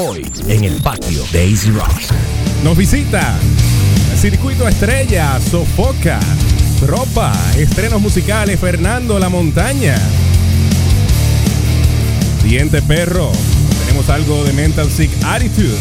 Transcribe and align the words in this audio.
Hoy 0.00 0.24
en 0.46 0.62
el 0.62 0.80
patio 0.80 1.24
de 1.32 1.50
Easy 1.50 1.72
Rock. 1.72 1.90
Nos 2.62 2.76
visita 2.76 3.36
Circuito 4.16 4.68
Estrella, 4.68 5.40
Sofoca, 5.40 6.20
Ropa, 6.86 7.32
estrenos 7.56 8.00
musicales, 8.00 8.60
Fernando 8.60 9.18
La 9.18 9.28
Montaña. 9.28 9.96
Diente 12.44 12.80
Perro, 12.80 13.32
tenemos 13.86 14.08
algo 14.08 14.44
de 14.44 14.52
Mental 14.52 14.88
Sick 14.88 15.10
Attitude. 15.24 15.76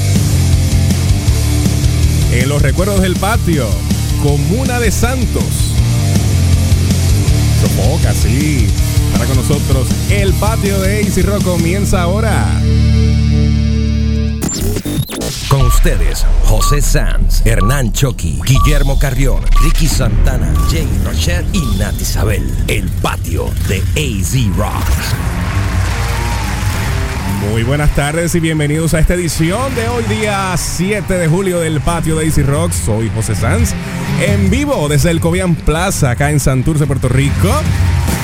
En 2.31 2.49
los 2.49 2.59
recuerdos 2.63 3.02
del 3.02 3.18
patio, 3.18 3.68
Comuna 4.23 4.79
de 4.79 4.89
Santos. 4.89 5.43
Sofoca, 7.61 8.15
sí. 8.15 8.65
Para 9.13 9.25
con 9.25 9.38
nosotros, 9.38 9.88
el 10.09 10.34
patio 10.34 10.81
de 10.81 11.04
Rock 11.23 11.43
comienza 11.43 12.02
ahora. 12.02 12.59
Ustedes, 15.67 16.26
José 16.45 16.81
Sanz, 16.81 17.45
Hernán 17.45 17.91
Choqui, 17.91 18.39
Guillermo 18.45 18.98
Carrión, 18.98 19.44
Ricky 19.62 19.88
Santana, 19.88 20.53
Jay 20.71 20.88
Rocher 21.03 21.45
y 21.52 21.59
Nat 21.77 21.93
Isabel. 21.99 22.49
El 22.70 22.90
patio 23.02 23.52
de 23.67 23.80
AZ 23.98 24.57
Rock. 24.57 24.85
Muy 27.52 27.63
buenas 27.63 27.93
tardes 27.95 28.34
y 28.35 28.40
bienvenidos 28.40 28.93
a 28.93 28.99
esta 28.99 29.16
edición 29.16 29.76
de 29.76 29.90
hoy 29.90 30.03
día 30.05 30.55
7 30.55 31.13
de 31.13 31.27
julio 31.27 31.59
del 31.59 31.81
patio 31.81 32.15
de 32.15 32.26
Easy 32.26 32.43
Rock. 32.43 32.71
Soy 32.71 33.12
José 33.13 33.35
Sanz, 33.35 33.73
en 34.26 34.49
vivo 34.49 34.88
desde 34.88 35.12
el 35.12 35.20
Cobian 35.20 35.55
Plaza, 35.55 36.12
acá 36.12 36.31
en 36.31 36.40
Santurce, 36.40 36.88
Puerto 36.88 37.09
Rico, 37.09 37.52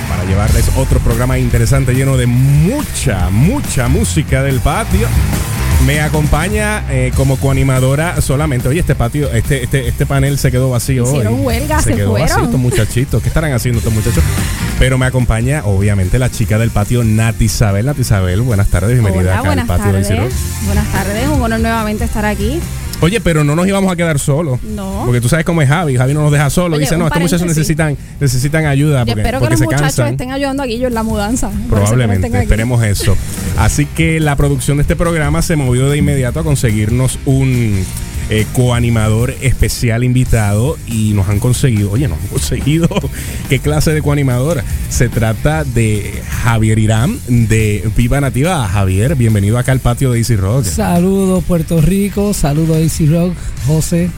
para 0.08 0.24
llevarles 0.24 0.72
otro 0.78 1.00
programa 1.02 1.38
interesante 1.38 1.94
lleno 1.94 2.16
de 2.16 2.26
mucha, 2.26 3.30
mucha 3.30 3.90
música 3.90 4.44
del 4.44 4.62
patio. 4.62 5.10
Me 5.86 6.00
acompaña 6.00 6.86
eh, 6.90 7.12
como 7.14 7.36
coanimadora 7.36 8.22
solamente. 8.22 8.70
Oye, 8.70 8.80
este 8.80 8.96
patio, 8.96 9.30
este, 9.34 9.64
este, 9.64 9.90
este 9.90 10.06
panel 10.06 10.38
se 10.38 10.50
quedó 10.50 10.70
vacío 10.70 11.04
Hicieron 11.04 11.34
hoy. 11.34 11.40
huelga, 11.42 11.82
se 11.82 11.94
quedó 11.94 12.12
fueron. 12.12 12.30
vacío 12.30 12.46
estos 12.46 12.60
muchachitos. 12.60 13.22
¿Qué 13.22 13.28
estarán 13.28 13.52
haciendo 13.52 13.80
estos 13.80 13.94
muchachos? 13.94 14.24
Pero 14.80 14.98
me 14.98 15.06
acompaña, 15.06 15.64
obviamente, 15.66 16.20
la 16.20 16.32
chica 16.32 16.58
del 16.58 16.70
patio, 16.70 17.04
Nati 17.04 17.46
Isabel. 17.46 17.86
Nati 17.86 18.02
Isabel, 18.02 18.42
buenas 18.42 18.70
tardes, 18.70 18.92
bienvenida 18.92 19.42
Hola, 19.42 19.52
acá 19.52 19.62
al 19.62 19.68
patio 19.68 19.92
tardes. 19.92 20.34
Buenas 20.66 20.92
tardes, 20.94 21.28
un 21.28 21.42
honor 21.42 21.60
nuevamente 21.60 22.06
estar 22.06 22.26
aquí. 22.26 22.62
Oye, 23.02 23.20
pero 23.20 23.44
no 23.44 23.56
nos 23.56 23.68
íbamos 23.68 23.92
a 23.92 23.96
quedar 23.96 24.18
solos. 24.20 24.62
No. 24.64 25.04
Porque 25.06 25.20
tú 25.20 25.28
sabes 25.30 25.46
cómo 25.46 25.62
es 25.62 25.68
Javi. 25.68 25.98
Javi 25.98 26.14
no 26.14 26.22
nos 26.22 26.32
deja 26.32 26.50
solos. 26.50 26.80
Dice, 26.80 26.98
no, 26.98 27.08
estos 27.08 27.22
muchachos 27.22 27.48
necesitan, 27.48 27.98
necesitan 28.20 28.66
ayuda 28.66 29.06
porque, 29.06 29.22
espero 29.22 29.40
que 29.40 29.42
porque 29.42 29.52
los 29.52 29.60
se 29.60 29.66
muchachos 29.66 29.86
cansan. 29.88 30.08
estén 30.12 30.32
ayudando 30.32 30.64
a 30.64 30.66
Guillo 30.66 30.88
en 30.88 30.94
la 30.94 31.04
mudanza. 31.04 31.50
Que 31.50 31.56
no 31.56 31.68
Probablemente, 31.68 32.28
esperemos 32.28 32.84
eso. 32.84 33.16
Así 33.58 33.86
que 33.86 34.20
la 34.20 34.36
producción 34.36 34.78
de 34.78 34.82
este 34.82 34.96
programa 34.96 35.42
se 35.42 35.56
movió 35.56 35.90
de 35.90 35.98
inmediato 35.98 36.40
a 36.40 36.44
conseguirnos 36.44 37.20
un 37.26 37.84
eh, 38.30 38.46
coanimador 38.54 39.36
especial 39.42 40.04
invitado 40.04 40.78
y 40.88 41.14
nos 41.14 41.30
han 41.30 41.40
conseguido, 41.40 41.92
oye, 41.92 42.08
nos 42.08 42.20
han 42.20 42.28
conseguido, 42.28 42.88
¿qué 43.50 43.60
clase 43.60 43.94
de 43.94 44.02
coanimador? 44.02 44.64
Se 44.90 45.10
trata 45.10 45.64
de 45.64 46.22
Javier 46.30 46.80
Irán 46.80 47.20
de 47.28 47.90
Viva 47.96 48.22
Nativa. 48.22 48.68
Javier, 48.68 49.16
bienvenido 49.16 49.58
acá 49.58 49.72
al 49.72 49.80
patio 49.80 50.12
de 50.12 50.20
Easy 50.20 50.36
Rock. 50.36 50.66
Saludos 50.66 51.44
Puerto 51.44 51.82
Rico, 51.82 52.34
saludos 52.34 52.78
Easy 52.78 53.06
Rock, 53.08 53.34
José, 53.68 54.10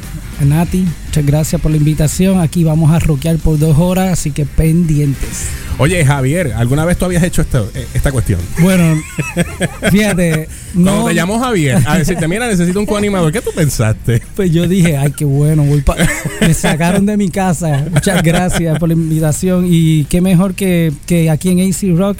Nati, 0.43 0.85
muchas 1.07 1.25
gracias 1.25 1.61
por 1.61 1.71
la 1.71 1.77
invitación. 1.77 2.39
Aquí 2.39 2.63
vamos 2.63 2.91
a 2.91 2.99
rockear 2.99 3.37
por 3.37 3.57
dos 3.57 3.77
horas, 3.79 4.11
así 4.13 4.31
que 4.31 4.45
pendientes. 4.45 5.47
Oye, 5.77 6.05
Javier, 6.05 6.53
¿alguna 6.55 6.85
vez 6.85 6.97
tú 6.97 7.05
habías 7.05 7.23
hecho 7.23 7.41
esto, 7.41 7.69
eh, 7.75 7.85
esta 7.93 8.11
cuestión? 8.11 8.39
Bueno, 8.59 9.01
fíjate, 9.91 10.47
Cuando 10.73 10.91
no, 11.01 11.05
te 11.07 11.15
llamó 11.15 11.39
Javier 11.39 11.81
a 11.85 11.97
decirte, 11.97 12.27
mira, 12.27 12.47
necesito 12.47 12.79
un 12.79 12.85
coanimador, 12.85 13.31
¿qué 13.31 13.41
tú 13.41 13.49
pensaste? 13.55 14.21
pues 14.35 14.51
yo 14.51 14.67
dije, 14.67 14.97
ay, 14.97 15.11
qué 15.11 15.25
bueno, 15.25 15.63
voy 15.63 15.81
pa- 15.81 15.97
me 16.41 16.53
sacaron 16.53 17.05
de 17.05 17.17
mi 17.17 17.29
casa. 17.29 17.85
Muchas 17.91 18.21
gracias 18.23 18.77
por 18.79 18.89
la 18.89 18.93
invitación 18.95 19.65
y 19.69 20.05
qué 20.05 20.21
mejor 20.21 20.53
que, 20.53 20.93
que 21.05 21.29
aquí 21.29 21.49
en 21.49 21.59
AC 21.69 21.97
Rock. 21.97 22.17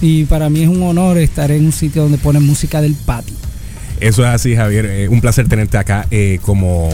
Y 0.00 0.24
para 0.24 0.50
mí 0.50 0.62
es 0.62 0.68
un 0.68 0.82
honor 0.82 1.16
estar 1.18 1.50
en 1.50 1.64
un 1.66 1.72
sitio 1.72 2.02
donde 2.02 2.18
ponen 2.18 2.42
música 2.44 2.80
del 2.82 2.94
patio. 2.94 3.34
Eso 4.02 4.22
es 4.22 4.28
así, 4.28 4.56
Javier. 4.56 4.86
Eh, 4.86 5.08
un 5.08 5.20
placer 5.20 5.48
tenerte 5.48 5.78
acá 5.78 6.06
eh, 6.10 6.38
como 6.42 6.90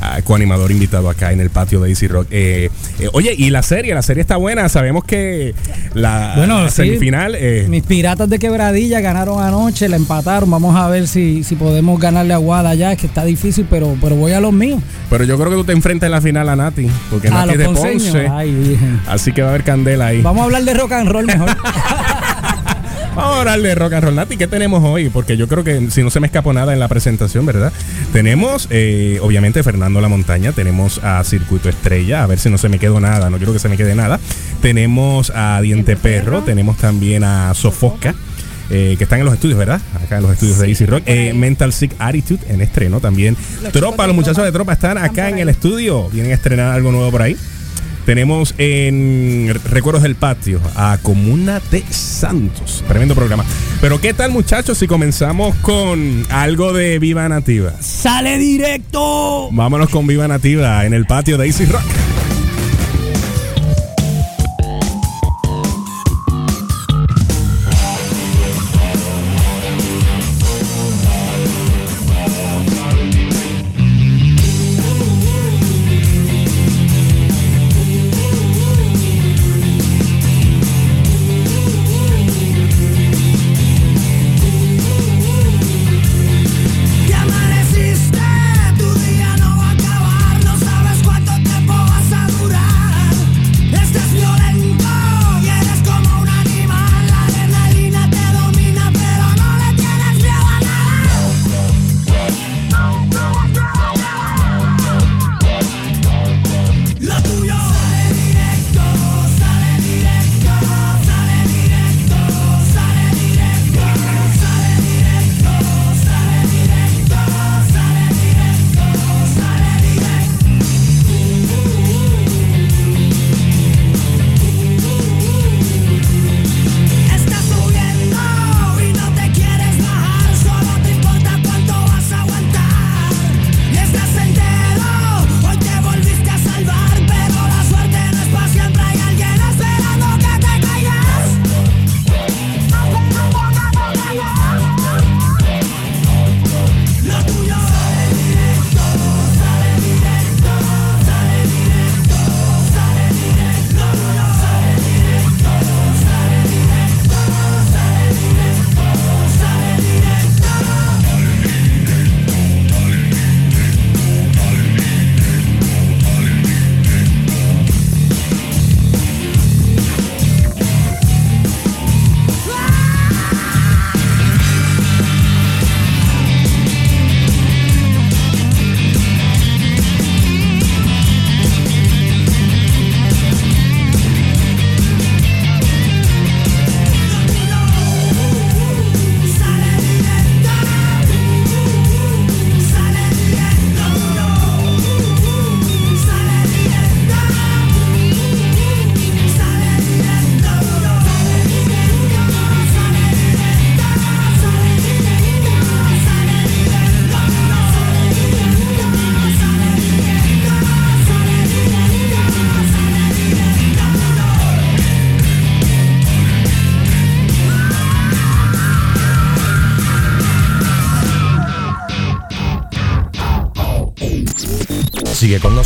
ah, 0.00 0.20
coanimador 0.22 0.70
invitado 0.70 1.10
acá 1.10 1.32
en 1.32 1.40
el 1.40 1.50
patio 1.50 1.80
de 1.80 1.90
Easy 1.90 2.06
Rock. 2.08 2.28
Eh, 2.30 2.70
eh, 2.98 3.08
oye, 3.12 3.34
y 3.36 3.50
la 3.50 3.62
serie, 3.62 3.94
la 3.94 4.02
serie 4.02 4.20
está 4.20 4.36
buena. 4.36 4.68
Sabemos 4.68 5.04
que 5.04 5.54
la, 5.94 6.34
Bueno, 6.36 6.62
la 6.62 6.70
sí. 6.70 6.76
semifinal. 6.84 7.34
eh, 7.36 7.66
Mis 7.68 7.82
piratas 7.82 8.28
de 8.30 8.38
quebradilla 8.38 9.00
ganaron 9.00 9.42
anoche, 9.42 9.88
la 9.88 9.96
empataron. 9.96 10.50
Vamos 10.50 10.76
a 10.76 10.88
ver 10.88 11.08
si, 11.08 11.42
si 11.44 11.56
podemos 11.56 11.98
ganarle 12.00 12.34
a 12.34 12.38
Guada 12.38 12.74
ya, 12.74 12.94
que 12.96 13.06
está 13.06 13.24
difícil, 13.24 13.66
pero, 13.68 13.96
pero 14.00 14.14
voy 14.16 14.32
a 14.32 14.40
los 14.40 14.52
míos. 14.52 14.80
pero 15.10 15.24
yo 15.24 15.36
creo 15.38 15.50
que 15.50 15.56
tú 15.56 15.64
te 15.64 15.72
enfrentas 15.72 16.06
en 16.06 16.12
la 16.12 16.20
final 16.20 16.48
a 16.48 16.56
Nati, 16.56 16.86
porque 17.10 17.28
A 17.28 17.32
Nati 17.32 17.52
es 17.52 17.58
de. 17.58 17.64
Ponce. 17.64 18.28
Ay. 18.28 18.78
Así 19.08 19.32
que 19.32 19.42
va 19.42 19.48
a 19.48 19.50
haber 19.50 19.64
candela 19.64 20.06
ahí. 20.06 20.22
Vamos 20.22 20.42
a 20.42 20.44
hablar 20.44 20.62
de 20.64 20.74
rock 20.74 20.92
and 20.92 21.08
roll 21.08 21.26
mejor. 21.26 21.50
Vamos 23.14 23.36
a 23.36 23.40
hablar 23.40 23.60
de 23.60 23.74
rock 23.74 23.92
and 23.92 24.04
roll. 24.04 24.14
Nati, 24.14 24.38
¿qué 24.38 24.46
tenemos 24.46 24.82
hoy? 24.82 25.10
Porque 25.10 25.36
yo 25.36 25.46
creo 25.46 25.62
que 25.62 25.90
si 25.90 26.02
no 26.02 26.08
se 26.08 26.18
me 26.18 26.26
escapó 26.26 26.54
nada 26.54 26.72
en 26.72 26.78
la 26.80 26.88
presentación, 26.88 27.44
¿verdad? 27.44 27.70
Tenemos, 28.12 28.68
eh, 28.70 29.18
obviamente, 29.20 29.62
Fernando 29.62 30.00
La 30.00 30.08
Montaña. 30.08 30.52
Tenemos 30.52 30.98
a 31.04 31.22
Circuito 31.22 31.68
Estrella. 31.68 32.22
A 32.22 32.26
ver 32.26 32.38
si 32.38 32.48
no 32.48 32.56
se 32.56 32.70
me 32.70 32.78
quedó 32.78 33.00
nada. 33.00 33.28
No 33.28 33.36
quiero 33.36 33.52
que 33.52 33.58
se 33.58 33.68
me 33.68 33.76
quede 33.76 33.94
nada. 33.94 34.18
Tenemos 34.62 35.30
a 35.34 35.60
Diente 35.60 35.94
Perro. 35.96 36.40
Tenemos 36.42 36.78
también 36.78 37.22
a 37.24 37.52
Sofoca. 37.54 38.14
eh, 38.70 38.94
que 38.96 39.04
están 39.04 39.18
en 39.18 39.26
los 39.26 39.34
estudios, 39.34 39.58
¿verdad? 39.58 39.82
Acá 40.02 40.16
en 40.16 40.22
los 40.22 40.32
estudios 40.32 40.58
de 40.58 40.68
Easy 40.68 40.86
Rock. 40.86 41.02
Eh, 41.04 41.34
Mental 41.34 41.74
Sick 41.74 41.94
Attitude 41.98 42.40
en 42.48 42.62
estreno 42.62 43.00
también. 43.00 43.36
Los 43.62 43.72
Tropa, 43.72 44.06
los 44.06 44.16
muchachos 44.16 44.42
de 44.42 44.50
Tropa 44.52 44.72
están 44.72 44.96
acá 44.96 45.28
en 45.28 45.38
el 45.38 45.50
estudio. 45.50 46.08
Vienen 46.08 46.32
a 46.32 46.36
estrenar 46.36 46.72
algo 46.72 46.90
nuevo 46.90 47.10
por 47.10 47.20
ahí. 47.20 47.36
Tenemos 48.04 48.54
en 48.58 49.54
Recuerdos 49.64 50.02
del 50.02 50.16
Patio 50.16 50.60
a 50.74 50.98
Comuna 51.02 51.60
de 51.70 51.84
Santos. 51.90 52.82
Tremendo 52.88 53.14
programa. 53.14 53.44
Pero 53.80 54.00
¿qué 54.00 54.12
tal 54.12 54.32
muchachos 54.32 54.78
si 54.78 54.86
comenzamos 54.86 55.54
con 55.56 56.26
algo 56.30 56.72
de 56.72 56.98
Viva 56.98 57.28
Nativa? 57.28 57.72
¡Sale 57.80 58.38
directo! 58.38 59.48
Vámonos 59.52 59.88
con 59.88 60.06
Viva 60.06 60.26
Nativa 60.26 60.84
en 60.84 60.94
el 60.94 61.06
patio 61.06 61.38
de 61.38 61.46
Easy 61.46 61.64
Rock. 61.66 61.82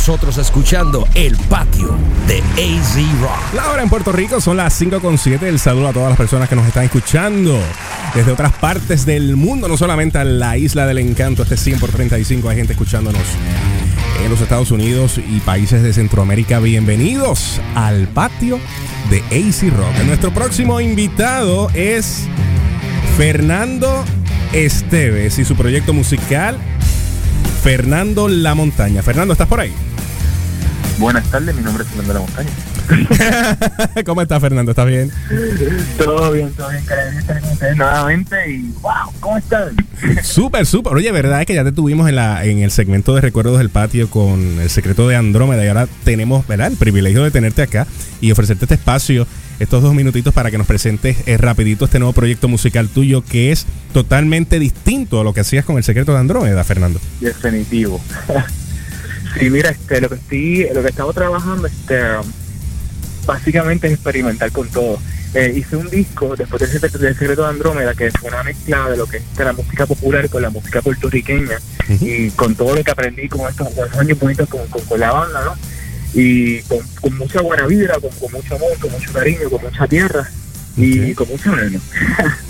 Nosotros 0.07 0.37
escuchando 0.37 1.05
El 1.15 1.35
Patio 1.49 1.93
de 2.27 2.37
AZ 2.39 2.95
Rock. 3.19 3.53
La 3.53 3.69
hora 3.69 3.83
en 3.83 3.89
Puerto 3.89 4.13
Rico 4.13 4.39
son 4.39 4.55
las 4.55 4.81
5.7. 4.81 5.41
El 5.43 5.59
saludo 5.59 5.89
a 5.89 5.91
todas 5.91 6.07
las 6.07 6.17
personas 6.17 6.47
que 6.47 6.55
nos 6.55 6.65
están 6.65 6.85
escuchando 6.85 7.59
desde 8.15 8.31
otras 8.31 8.53
partes 8.53 9.05
del 9.05 9.35
mundo, 9.35 9.67
no 9.67 9.75
solamente 9.75 10.17
a 10.17 10.23
la 10.23 10.57
isla 10.57 10.87
del 10.87 10.99
encanto, 10.99 11.43
este 11.43 11.57
100 11.57 11.79
por 11.81 11.89
35. 11.89 12.47
Hay 12.47 12.55
gente 12.55 12.71
escuchándonos 12.71 13.21
en 14.23 14.29
los 14.29 14.39
Estados 14.39 14.71
Unidos 14.71 15.17
y 15.17 15.41
países 15.41 15.83
de 15.83 15.91
Centroamérica. 15.91 16.61
Bienvenidos 16.61 17.59
al 17.75 18.07
patio 18.07 18.61
de 19.09 19.19
AC 19.23 19.75
Rock. 19.75 20.05
Nuestro 20.05 20.33
próximo 20.33 20.79
invitado 20.79 21.69
es 21.73 22.29
Fernando 23.17 24.05
Esteves 24.53 25.37
y 25.37 25.43
su 25.43 25.57
proyecto 25.57 25.91
musical 25.91 26.57
Fernando 27.61 28.29
La 28.29 28.55
Montaña. 28.55 29.03
Fernando, 29.03 29.33
¿estás 29.33 29.49
por 29.49 29.59
ahí? 29.59 29.73
Buenas 30.97 31.29
tardes, 31.29 31.55
mi 31.55 31.61
nombre 31.61 31.83
es 31.83 31.89
Fernando 31.89 32.13
La 32.13 32.19
Montaña. 32.21 32.49
¿Cómo 34.05 34.21
estás, 34.23 34.41
Fernando? 34.41 34.71
¿Estás 34.71 34.87
bien? 34.87 35.11
Todo 35.97 36.31
bien, 36.31 36.51
todo 36.53 36.69
bien. 36.69 36.81
Estar 37.17 37.41
con 37.41 37.51
ustedes 37.51 37.77
nuevamente 37.77 38.51
y 38.51 38.73
wow, 38.81 39.11
¿cómo 39.19 39.37
están? 39.37 39.75
Súper, 40.23 40.65
súper. 40.65 40.93
Oye, 40.93 41.11
¿verdad 41.11 41.41
es 41.41 41.45
que 41.45 41.53
ya 41.53 41.63
te 41.63 41.71
tuvimos 41.71 42.09
en, 42.09 42.15
la, 42.15 42.43
en 42.45 42.59
el 42.59 42.71
segmento 42.71 43.13
de 43.13 43.21
Recuerdos 43.21 43.59
del 43.59 43.69
Patio 43.69 44.09
con 44.09 44.59
el 44.59 44.69
secreto 44.71 45.07
de 45.07 45.15
Andrómeda 45.15 45.63
y 45.63 45.67
ahora 45.67 45.87
tenemos, 46.03 46.47
¿verdad? 46.47 46.67
El 46.71 46.77
privilegio 46.77 47.23
de 47.23 47.29
tenerte 47.29 47.61
acá 47.61 47.85
y 48.19 48.31
ofrecerte 48.31 48.65
este 48.65 48.75
espacio, 48.75 49.27
estos 49.59 49.83
dos 49.83 49.93
minutitos 49.93 50.33
para 50.33 50.49
que 50.49 50.57
nos 50.57 50.65
presentes 50.65 51.17
eh, 51.27 51.37
rapidito 51.37 51.85
este 51.85 51.99
nuevo 51.99 52.13
proyecto 52.13 52.47
musical 52.47 52.89
tuyo 52.89 53.23
que 53.23 53.51
es 53.51 53.67
totalmente 53.93 54.57
distinto 54.57 55.21
a 55.21 55.23
lo 55.23 55.33
que 55.33 55.41
hacías 55.41 55.63
con 55.63 55.77
el 55.77 55.83
secreto 55.83 56.13
de 56.13 56.19
Andrómeda, 56.19 56.63
Fernando. 56.63 56.99
Definitivo. 57.21 58.01
Sí, 59.37 59.49
mira, 59.49 59.69
este, 59.69 60.01
lo 60.01 60.09
que 60.09 60.15
estoy, 60.15 60.67
lo 60.73 60.81
que 60.81 60.87
he 60.87 60.89
estado 60.89 61.13
trabajando, 61.13 61.67
este 61.67 61.97
básicamente 63.25 63.87
es 63.87 63.93
experimentar 63.93 64.51
con 64.51 64.67
todo. 64.69 64.99
Eh, 65.33 65.53
hice 65.55 65.75
un 65.75 65.89
disco 65.89 66.35
después 66.35 66.61
del 66.61 66.71
secreto, 66.71 66.97
del 66.97 67.15
secreto 67.17 67.43
de 67.43 67.49
Andrómeda 67.49 67.93
que 67.93 68.09
fue 68.11 68.29
una 68.29 68.43
mezcla 68.43 68.89
de 68.89 68.97
lo 68.97 69.05
que 69.05 69.17
es 69.17 69.23
la 69.37 69.51
música 69.51 69.85
popular 69.85 70.29
con 70.29 70.41
la 70.41 70.49
música 70.49 70.81
puertorriqueña 70.81 71.59
y 71.99 72.29
con 72.31 72.55
todo 72.55 72.73
lo 72.73 72.83
que 72.83 72.91
aprendí 72.91 73.27
con 73.27 73.47
estos, 73.47 73.67
con 73.73 73.85
estos 73.85 73.99
años 73.99 74.17
bonitos 74.17 74.47
con, 74.47 74.65
con, 74.67 74.81
con 74.85 74.99
la 74.99 75.11
banda, 75.11 75.43
¿no? 75.43 75.55
Y 76.13 76.61
con, 76.61 76.79
con 77.01 77.17
mucha 77.17 77.41
buena 77.41 77.67
vibra, 77.67 77.99
con, 77.99 78.31
mucho 78.31 78.55
amor, 78.55 78.79
con 78.79 78.91
mucho 78.91 79.11
cariño, 79.11 79.49
con 79.49 79.61
mucha 79.61 79.85
tierra 79.85 80.27
y 80.77 81.13
con 81.13 81.27
mucho 81.27 81.51
veneno. 81.51 81.81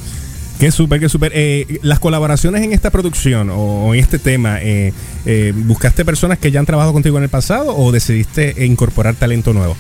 Qué 0.59 0.71
súper, 0.71 1.00
qué 1.00 1.07
súper. 1.07 1.31
Eh, 1.36 1.80
las 1.83 2.00
colaboraciones 2.00 2.63
en 2.63 2.74
esta 2.74 2.89
producción 2.89 3.51
o, 3.51 3.94
en 3.94 4.00
este 4.00 4.18
tema, 4.18 4.59
eh, 4.62 4.92
eh, 5.25 5.54
¿buscaste 5.56 6.04
personas 6.04 6.39
que 6.39 6.50
ya 6.50 6.59
han 6.59 6.65
trabajado 6.65 6.94
contigo 6.94 7.18
en 7.18 7.24
el 7.24 7.30
pasado 7.30 7.75
o 7.75 7.92
decidiste 7.92 8.65
incorporar 8.65 9.13
talento 9.13 9.54
nuevo? 9.54 9.77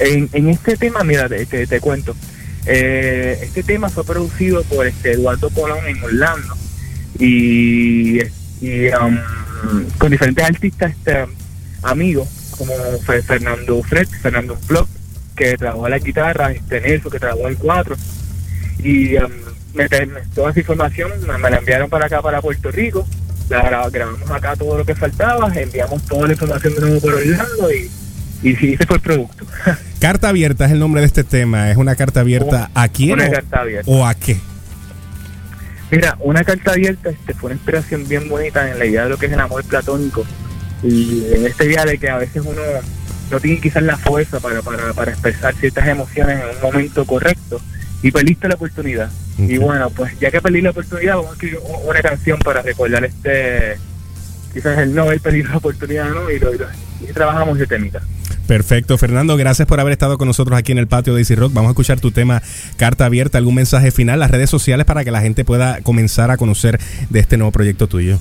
En, 0.00 0.28
este 0.48 0.76
tema, 0.76 1.04
mira, 1.04 1.28
te, 1.28 1.46
te- 1.46 1.66
te 1.68 1.78
cuento. 1.80 2.16
Eh, 2.66 3.38
este 3.42 3.62
tema 3.62 3.88
fue 3.90 4.04
producido 4.04 4.62
por 4.64 4.86
este 4.86 5.12
Eduardo 5.12 5.50
Colón 5.50 5.78
en 5.86 6.02
Orlando 6.02 6.56
y, 7.18 8.18
y, 8.60 8.88
um, 9.00 9.18
con 9.98 10.10
diferentes 10.10 10.44
artistas 10.44 10.92
este, 10.92 11.26
amigos 11.82 12.28
como 12.58 12.72
Fe- 13.06 13.22
Fernando 13.22 13.82
Fred, 13.84 14.08
Fernando 14.20 14.58
Vlog, 14.68 14.88
que 15.36 15.56
trabajó 15.56 15.88
la 15.88 15.98
guitarra, 15.98 16.50
este 16.52 16.80
Nelson, 16.80 17.12
que 17.12 17.18
trabajó 17.20 17.46
el 17.48 17.56
4 17.56 17.96
y 18.82 19.16
um, 19.16 19.30
me, 19.74 19.88
me- 20.06 20.20
toda 20.34 20.50
esa 20.50 20.60
información 20.60 21.10
me, 21.26 21.38
me 21.38 21.50
la 21.50 21.56
enviaron 21.58 21.88
para 21.90 22.06
acá, 22.06 22.20
para 22.22 22.40
Puerto 22.40 22.70
Rico. 22.70 23.06
La 23.48 23.62
gra- 23.68 23.90
grabamos 23.90 24.30
acá 24.30 24.54
todo 24.56 24.78
lo 24.78 24.84
que 24.84 24.94
faltaba, 24.94 25.52
enviamos 25.54 26.02
toda 26.06 26.26
la 26.28 26.32
información 26.34 26.74
de 26.74 26.80
nuevo 26.80 27.00
por 27.00 27.14
Orlando 27.14 27.72
y, 27.72 27.90
y 28.48 28.56
sí, 28.56 28.74
ese 28.74 28.86
fue 28.86 28.96
el 28.96 29.02
producto. 29.02 29.44
Carta 30.00 30.28
abierta 30.28 30.64
es 30.66 30.72
el 30.72 30.78
nombre 30.78 31.00
de 31.00 31.06
este 31.08 31.24
tema. 31.24 31.70
¿Es 31.70 31.76
una 31.76 31.94
carta 31.96 32.20
abierta 32.20 32.70
a 32.74 32.88
quién 32.88 33.12
Una 33.12 33.26
o, 33.28 33.30
carta 33.32 33.60
abierta. 33.60 33.90
o 33.90 34.06
a 34.06 34.14
qué? 34.14 34.36
Mira, 35.90 36.16
una 36.20 36.44
carta 36.44 36.70
abierta 36.72 37.10
este, 37.10 37.34
fue 37.34 37.48
una 37.48 37.54
inspiración 37.56 38.06
bien 38.08 38.28
bonita 38.28 38.70
en 38.70 38.78
la 38.78 38.86
idea 38.86 39.04
de 39.04 39.10
lo 39.10 39.18
que 39.18 39.26
es 39.26 39.32
el 39.32 39.40
amor 39.40 39.64
platónico 39.64 40.24
y 40.82 41.24
en 41.34 41.44
este 41.46 41.66
día 41.66 41.84
de 41.84 41.98
que 41.98 42.08
a 42.08 42.16
veces 42.16 42.42
uno 42.46 42.62
no 43.30 43.40
tiene 43.40 43.60
quizás 43.60 43.82
la 43.82 43.96
fuerza 43.98 44.38
para, 44.40 44.62
para, 44.62 44.92
para 44.94 45.10
expresar 45.10 45.54
ciertas 45.56 45.86
emociones 45.88 46.38
en 46.40 46.56
un 46.56 46.62
momento 46.62 47.04
correcto 47.04 47.60
y 48.02 48.10
perdiste 48.12 48.48
la 48.48 48.54
oportunidad. 48.54 49.10
Y 49.48 49.58
bueno, 49.58 49.90
pues 49.90 50.18
ya 50.20 50.30
que 50.30 50.40
perdí 50.40 50.60
la 50.60 50.70
oportunidad, 50.70 51.16
vamos 51.16 51.30
a 51.30 51.34
escribir 51.34 51.58
una 51.88 52.00
canción 52.02 52.38
para 52.40 52.62
recordar 52.62 53.04
este, 53.04 53.76
quizás 54.52 54.78
el 54.78 54.94
no 54.94 55.02
haber 55.02 55.20
perdido 55.20 55.48
la 55.50 55.56
oportunidad, 55.58 56.08
¿no? 56.10 56.30
Y, 56.30 56.38
lo, 56.38 56.54
y, 56.54 56.58
lo- 56.58 56.66
y 57.08 57.12
trabajamos 57.12 57.56
ese 57.56 57.66
temita. 57.66 58.00
Perfecto, 58.46 58.98
Fernando, 58.98 59.36
gracias 59.36 59.68
por 59.68 59.78
haber 59.78 59.92
estado 59.92 60.18
con 60.18 60.26
nosotros 60.26 60.58
aquí 60.58 60.72
en 60.72 60.78
el 60.78 60.88
patio 60.88 61.14
de 61.14 61.20
Easy 61.20 61.36
Rock. 61.36 61.52
Vamos 61.52 61.68
a 61.68 61.72
escuchar 61.72 62.00
tu 62.00 62.10
tema 62.10 62.42
Carta 62.76 63.04
Abierta, 63.06 63.38
algún 63.38 63.54
mensaje 63.54 63.92
final, 63.92 64.18
las 64.18 64.30
redes 64.30 64.50
sociales 64.50 64.84
para 64.86 65.04
que 65.04 65.12
la 65.12 65.20
gente 65.20 65.44
pueda 65.44 65.80
comenzar 65.82 66.30
a 66.32 66.36
conocer 66.36 66.80
de 67.10 67.20
este 67.20 67.36
nuevo 67.36 67.52
proyecto 67.52 67.86
tuyo. 67.86 68.18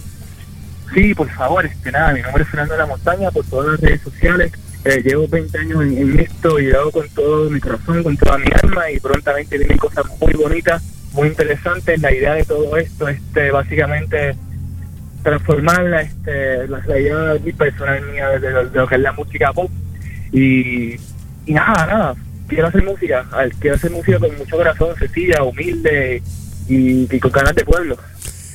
Sí, 0.93 1.13
por 1.15 1.29
favor, 1.31 1.65
este 1.65 1.91
nada, 1.91 2.13
mi 2.13 2.21
nombre 2.21 2.43
es 2.43 2.49
Fernando 2.49 2.73
de 2.73 2.79
la 2.79 2.85
Montaña 2.85 3.31
por 3.31 3.45
todas 3.45 3.71
las 3.71 3.79
redes 3.79 4.01
sociales. 4.01 4.51
Eh, 4.85 5.01
llevo 5.03 5.27
20 5.27 5.57
años 5.57 5.81
en, 5.83 5.97
en 5.97 6.19
esto 6.19 6.59
y 6.59 6.67
lo 6.67 6.79
hago 6.79 6.91
con 6.91 7.09
todo 7.09 7.49
mi 7.49 7.59
corazón, 7.59 8.01
con 8.03 8.15
toda 8.15 8.37
mi 8.37 8.45
alma 8.63 8.89
y 8.91 8.99
prontamente 8.99 9.57
vienen 9.57 9.77
cosas 9.77 10.05
muy 10.21 10.33
bonitas, 10.33 10.81
muy 11.19 11.27
interesantes. 11.29 12.01
La 12.01 12.13
idea 12.13 12.33
de 12.33 12.45
todo 12.45 12.77
esto, 12.77 13.07
este, 13.07 13.51
básicamente 13.51 14.35
transformarla, 15.23 16.01
este, 16.01 16.67
la, 16.67 16.81
la 16.87 16.99
idea 16.99 17.35
muy 17.41 17.53
personal 17.53 18.01
mía 18.11 18.29
de, 18.29 18.51
lo, 18.51 18.69
de 18.69 18.79
lo 18.79 18.87
que 18.87 18.95
es 18.95 19.01
la 19.01 19.11
música 19.11 19.51
pop 19.51 19.69
y, 20.31 20.93
y 21.45 21.53
nada, 21.53 21.85
nada. 21.85 22.15
Quiero 22.47 22.67
hacer 22.67 22.83
música, 22.83 23.25
ver, 23.37 23.51
quiero 23.59 23.75
hacer 23.75 23.91
música 23.91 24.17
con 24.17 24.35
mucho 24.37 24.55
corazón, 24.55 24.95
sencilla, 24.97 25.43
humilde 25.43 26.23
y, 26.67 27.07
y 27.13 27.19
con 27.19 27.31
ganas 27.31 27.53
de 27.53 27.63
pueblo. 27.63 27.97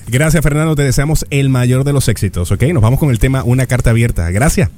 Gracias, 0.09 0.43
Fernando, 0.43 0.75
te 0.75 0.83
deseamos 0.83 1.27
el 1.31 1.49
mayor 1.49 1.85
de 1.85 1.93
los 1.93 2.09
éxitos, 2.09 2.51
¿ok? 2.51 2.63
Nos 2.73 2.83
vamos 2.83 2.99
con 2.99 3.11
el 3.11 3.19
tema 3.19 3.45
Una 3.45 3.67
Carta 3.67 3.91
Abierta. 3.91 4.31
Gracias. 4.31 4.71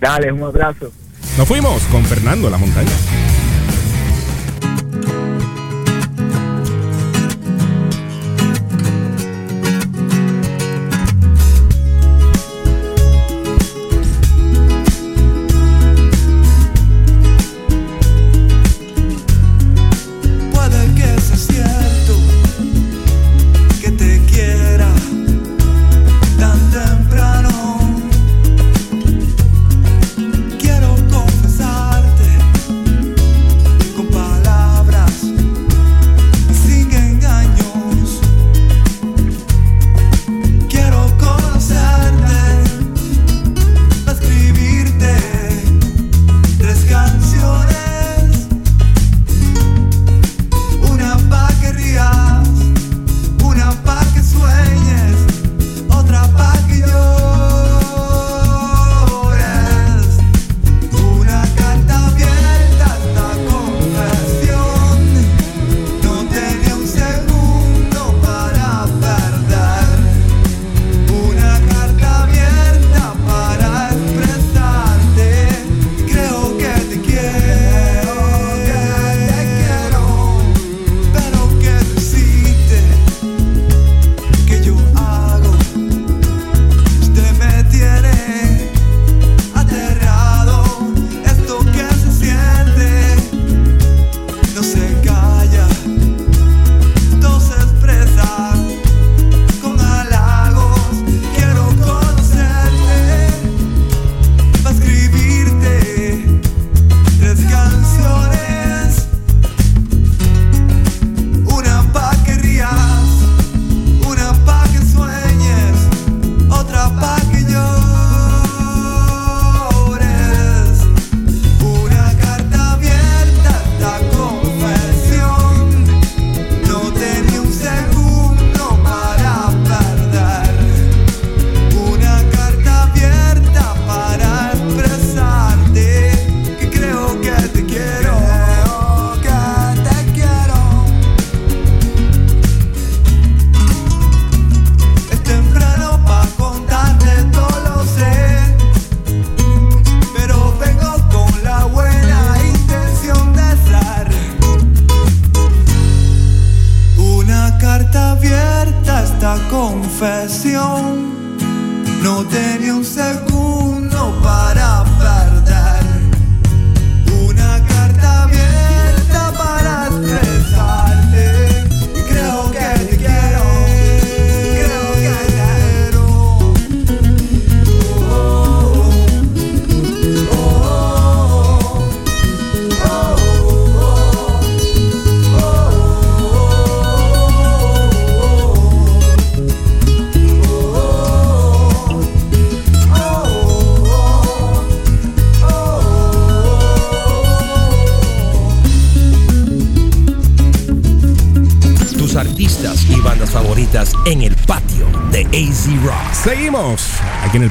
Dale, 0.00 0.30
un 0.32 0.42
abrazo. 0.42 0.92
Nos 1.36 1.48
fuimos 1.48 1.82
con 1.84 2.04
Fernando 2.04 2.48
La 2.50 2.58
Montaña. 2.58 2.92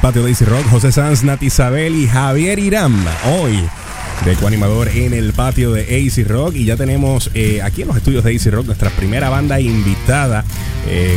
Patio 0.06 0.22
de 0.22 0.30
Easy 0.30 0.44
Rock. 0.44 0.64
José 0.70 0.92
Sanz, 0.92 1.24
Nati 1.24 1.46
Isabel 1.46 1.96
y 1.96 2.06
Javier 2.06 2.60
Irán. 2.60 2.94
Hoy 3.24 3.58
de 4.24 4.36
coanimador 4.36 4.86
en 4.86 5.12
el 5.12 5.32
patio 5.32 5.72
de 5.72 5.82
AC 5.82 6.24
Rock. 6.28 6.54
Y 6.54 6.64
ya 6.64 6.76
tenemos 6.76 7.28
eh, 7.34 7.60
aquí 7.60 7.82
en 7.82 7.88
los 7.88 7.96
estudios 7.96 8.22
de 8.22 8.36
AC 8.36 8.52
Rock 8.52 8.66
nuestra 8.66 8.88
primera 8.90 9.30
banda 9.30 9.58
invitada. 9.58 10.44
Eh, 10.86 11.16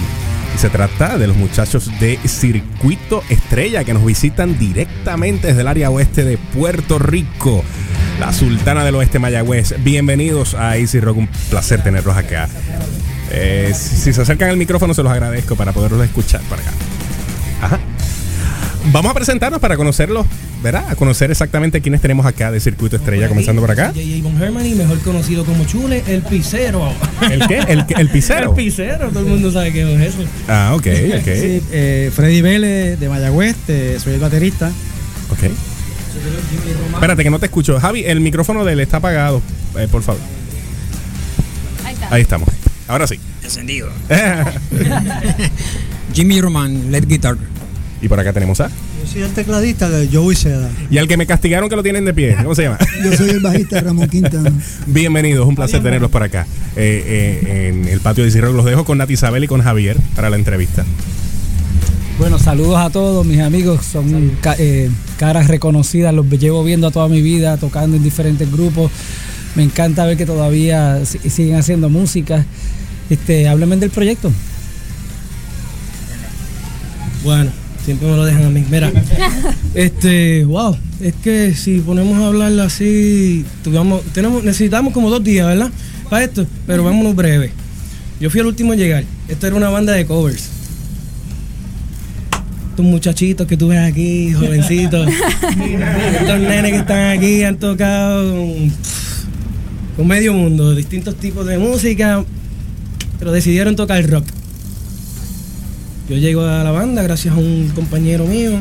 se 0.57 0.71
trata 0.71 1.19
de 1.19 1.27
los 1.27 1.37
muchachos 1.37 1.91
de 1.99 2.17
Circuito 2.25 3.21
Estrella 3.29 3.83
que 3.83 3.93
nos 3.93 4.03
visitan 4.03 4.57
directamente 4.57 5.49
desde 5.49 5.61
el 5.61 5.67
área 5.67 5.91
oeste 5.91 6.23
de 6.23 6.39
Puerto 6.39 6.97
Rico. 6.97 7.63
La 8.19 8.33
Sultana 8.33 8.83
del 8.83 8.95
Oeste 8.95 9.19
Mayagüez. 9.19 9.75
Bienvenidos 9.83 10.55
a 10.55 10.71
AC 10.71 10.95
Rock. 10.99 11.17
Un 11.17 11.29
placer 11.51 11.83
tenerlos 11.83 12.17
acá. 12.17 12.49
Eh, 13.29 13.71
si, 13.75 14.11
se 14.11 14.19
acercan 14.19 14.49
al 14.49 14.57
micrófono, 14.57 14.95
se 14.95 15.03
los 15.03 15.11
agradezco 15.11 15.55
para 15.55 15.73
poderlos 15.73 16.03
escuchar. 16.03 16.41
Ajá. 16.49 16.58
Vamos 18.91 19.11
a 19.11 19.13
presentarnos 19.13 19.59
para 19.59 19.77
conocerlos, 19.77 20.25
¿verdad? 20.63 20.83
A 20.89 20.95
conocer 20.95 21.29
exactamente 21.29 21.79
quiénes 21.79 22.01
tenemos 22.01 22.25
acá 22.25 22.51
de 22.51 22.59
Circuito 22.59 22.95
Estrella, 22.95 23.27
comenzando 23.27 23.61
por 23.61 23.69
acá. 23.69 23.87
J.J. 23.93 24.23
Von 24.23 24.41
Hermany, 24.41 24.73
mejor 24.73 24.99
conocido 25.01 25.45
como 25.45 25.63
Chule, 25.65 26.03
el 26.07 26.23
pisero. 26.23 26.91
¿El 27.21 27.47
qué? 27.47 27.59
¿El, 27.67 27.85
el 27.97 28.09
pisero? 28.09 28.49
El 28.49 28.55
pisero, 28.55 29.09
todo 29.09 29.19
el 29.19 29.25
mundo 29.27 29.51
sabe 29.51 29.71
qué 29.71 29.93
es 29.93 30.13
eso. 30.15 30.23
Ah, 30.47 30.71
ok, 30.73 30.87
ok. 31.19 31.23
Sí, 31.25 31.61
eh, 31.71 32.11
Freddy 32.15 32.41
Vélez 32.41 32.99
de 32.99 33.09
Mayagüez, 33.09 33.55
te- 33.67 33.99
soy 33.99 34.13
el 34.15 34.19
baterista. 34.19 34.71
Ok. 35.31 35.51
Espérate, 36.95 37.23
que 37.23 37.29
no 37.29 37.37
te 37.39 37.45
escucho. 37.45 37.79
Javi, 37.79 38.03
el 38.05 38.19
micrófono 38.21 38.65
de 38.65 38.73
él 38.73 38.79
está 38.79 38.97
apagado, 38.97 39.41
eh, 39.77 39.87
por 39.89 40.01
favor. 40.01 40.19
Ahí 41.85 41.93
está. 41.93 42.15
Ahí 42.15 42.21
estamos. 42.23 42.49
Ahora 42.87 43.05
sí. 43.05 43.19
Encendido. 43.43 43.87
Jimmy 46.13 46.41
Roman, 46.41 46.91
lead 46.91 47.05
guitar. 47.05 47.37
Y 48.01 48.07
por 48.07 48.19
acá 48.19 48.31
tenemos 48.33 48.59
a. 48.61 48.67
Yo 48.69 49.11
soy 49.11 49.21
el 49.23 49.31
tecladista 49.31 49.89
de 49.89 50.07
Joey 50.07 50.35
Seda. 50.35 50.69
Y 50.89 50.97
al 50.97 51.07
que 51.07 51.17
me 51.17 51.25
castigaron 51.25 51.69
que 51.69 51.75
lo 51.75 51.83
tienen 51.83 52.05
de 52.05 52.13
pie. 52.13 52.35
¿Cómo 52.37 52.55
se 52.55 52.63
llama? 52.63 52.77
Yo 53.03 53.15
soy 53.15 53.29
el 53.31 53.39
bajista 53.39 53.81
Ramón 53.81 54.07
Quintana. 54.07 54.51
Bienvenidos, 54.87 55.47
un 55.47 55.55
placer 55.55 55.81
tenerlos 55.83 56.09
por 56.11 56.23
acá. 56.23 56.45
Eh, 56.75 57.03
eh, 57.43 57.67
en 57.69 57.87
el 57.87 57.99
patio 57.99 58.23
de 58.23 58.31
Cirro 58.31 58.51
los 58.53 58.65
dejo 58.65 58.85
con 58.85 58.97
Nati 58.97 59.13
Isabel 59.13 59.43
y 59.43 59.47
con 59.47 59.61
Javier 59.61 59.97
para 60.15 60.29
la 60.29 60.35
entrevista. 60.37 60.85
Bueno, 62.17 62.37
saludos 62.37 62.77
a 62.79 62.89
todos 62.89 63.25
mis 63.25 63.39
amigos, 63.39 63.85
son 63.85 64.31
ca- 64.41 64.55
eh, 64.59 64.89
caras 65.17 65.47
reconocidas, 65.47 66.13
los 66.13 66.29
llevo 66.29 66.63
viendo 66.65 66.87
a 66.87 66.91
toda 66.91 67.07
mi 67.07 67.21
vida, 67.21 67.55
tocando 67.57 67.95
en 67.95 68.03
diferentes 68.03 68.51
grupos. 68.51 68.91
Me 69.55 69.63
encanta 69.63 70.05
ver 70.05 70.17
que 70.17 70.25
todavía 70.25 71.05
si- 71.05 71.29
siguen 71.29 71.55
haciendo 71.55 71.89
música. 71.89 72.45
Este, 73.09 73.47
háblenme 73.47 73.77
del 73.77 73.89
proyecto. 73.89 74.31
Bueno, 77.23 77.51
siempre 77.85 78.07
me 78.07 78.15
lo 78.15 78.25
dejan 78.25 78.45
a 78.45 78.49
mí. 78.49 78.65
Mira, 78.69 78.91
este, 79.73 80.43
wow, 80.45 80.75
es 81.01 81.13
que 81.15 81.53
si 81.53 81.79
ponemos 81.79 82.17
a 82.19 82.27
hablarlo 82.27 82.63
así, 82.63 83.45
tuvamos, 83.63 84.01
tenemos, 84.13 84.43
necesitamos 84.43 84.93
como 84.93 85.09
dos 85.09 85.23
días, 85.23 85.47
¿verdad? 85.47 85.71
Para 86.09 86.23
esto, 86.23 86.45
pero 86.67 86.83
vámonos 86.83 87.15
breve. 87.15 87.51
Yo 88.19 88.29
fui 88.29 88.41
el 88.41 88.47
último 88.47 88.73
en 88.73 88.79
llegar. 88.79 89.03
Esto 89.27 89.47
era 89.47 89.55
una 89.55 89.69
banda 89.69 89.93
de 89.93 90.05
covers. 90.05 90.49
Estos 92.71 92.85
muchachitos 92.85 93.47
que 93.47 93.57
tú 93.57 93.69
ves 93.69 93.79
aquí, 93.79 94.33
jovencitos, 94.33 95.07
estos 96.19 96.39
nenes 96.39 96.71
que 96.71 96.77
están 96.77 97.17
aquí 97.17 97.43
han 97.43 97.57
tocado 97.57 98.31
con, 98.31 98.71
con 99.97 100.07
medio 100.07 100.33
mundo, 100.33 100.75
distintos 100.75 101.15
tipos 101.15 101.45
de 101.45 101.57
música, 101.57 102.23
pero 103.19 103.31
decidieron 103.31 103.75
tocar 103.75 104.05
rock. 104.09 104.25
Yo 106.09 106.17
llego 106.17 106.43
a 106.43 106.63
la 106.63 106.71
banda 106.71 107.03
gracias 107.03 107.35
a 107.35 107.37
un 107.37 107.69
compañero 107.75 108.25
mío, 108.25 108.53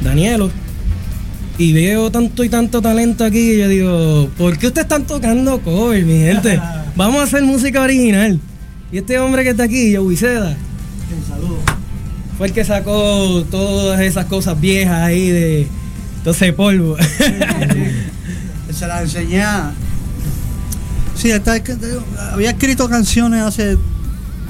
Danielo, 0.00 0.48
y 1.58 1.72
veo 1.72 2.08
tanto 2.12 2.44
y 2.44 2.48
tanto 2.48 2.80
talento 2.80 3.24
aquí 3.24 3.54
y 3.54 3.58
yo 3.58 3.68
digo, 3.68 4.30
¿por 4.38 4.56
qué 4.56 4.68
ustedes 4.68 4.84
están 4.84 5.04
tocando 5.04 5.60
cover, 5.60 6.04
mi 6.04 6.20
gente? 6.20 6.60
Vamos 6.94 7.20
a 7.20 7.24
hacer 7.24 7.42
música 7.42 7.82
original. 7.82 8.38
Y 8.92 8.98
este 8.98 9.18
hombre 9.18 9.42
que 9.42 9.50
está 9.50 9.64
aquí, 9.64 9.96
Joey 9.96 10.16
Seda, 10.16 10.56
fue 12.38 12.46
el 12.46 12.52
que 12.52 12.64
sacó 12.64 13.44
todas 13.50 14.00
esas 14.00 14.26
cosas 14.26 14.60
viejas 14.60 15.02
ahí 15.02 15.30
de 15.30 15.66
todo 16.22 16.32
ese 16.32 16.52
polvo. 16.52 16.96
Se 18.72 18.86
la 18.86 19.02
enseñé. 19.02 19.42
Sí, 21.16 21.32
había 21.32 22.50
escrito 22.50 22.88
canciones 22.88 23.42
hace 23.42 23.76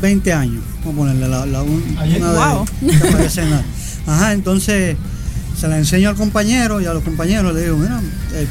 20 0.01 0.33
años. 0.33 0.63
Vamos 0.85 0.95
a 0.95 0.99
ponerle 0.99 1.29
la, 1.29 1.47
la 1.47 1.63
un- 1.63 1.83
una 1.97 2.05
de 2.07 2.19
Wow. 2.21 2.65
que 2.91 3.09
aparece 3.09 3.43
en 3.43 3.51
la- 3.51 3.65
Ajá, 4.07 4.33
entonces 4.33 4.97
se 5.59 5.69
la 5.69 5.77
enseño 5.79 6.09
al 6.09 6.15
compañero 6.17 6.81
y 6.81 6.87
a 6.87 6.95
los 6.95 7.03
compañeros 7.03 7.53
le 7.55 7.63
digo, 7.65 7.77
mira, 7.77 8.01
eh, 8.35 8.47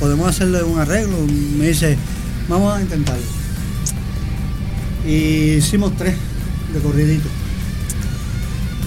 podemos 0.00 0.28
hacerle 0.28 0.62
un 0.62 0.78
arreglo. 0.78 1.16
Me 1.58 1.68
dice, 1.68 1.96
vamos 2.48 2.76
a 2.76 2.80
intentarlo. 2.80 3.22
Y 5.06 5.54
hicimos 5.58 5.96
tres 5.96 6.14
de 6.72 6.78
corridito. 6.80 7.28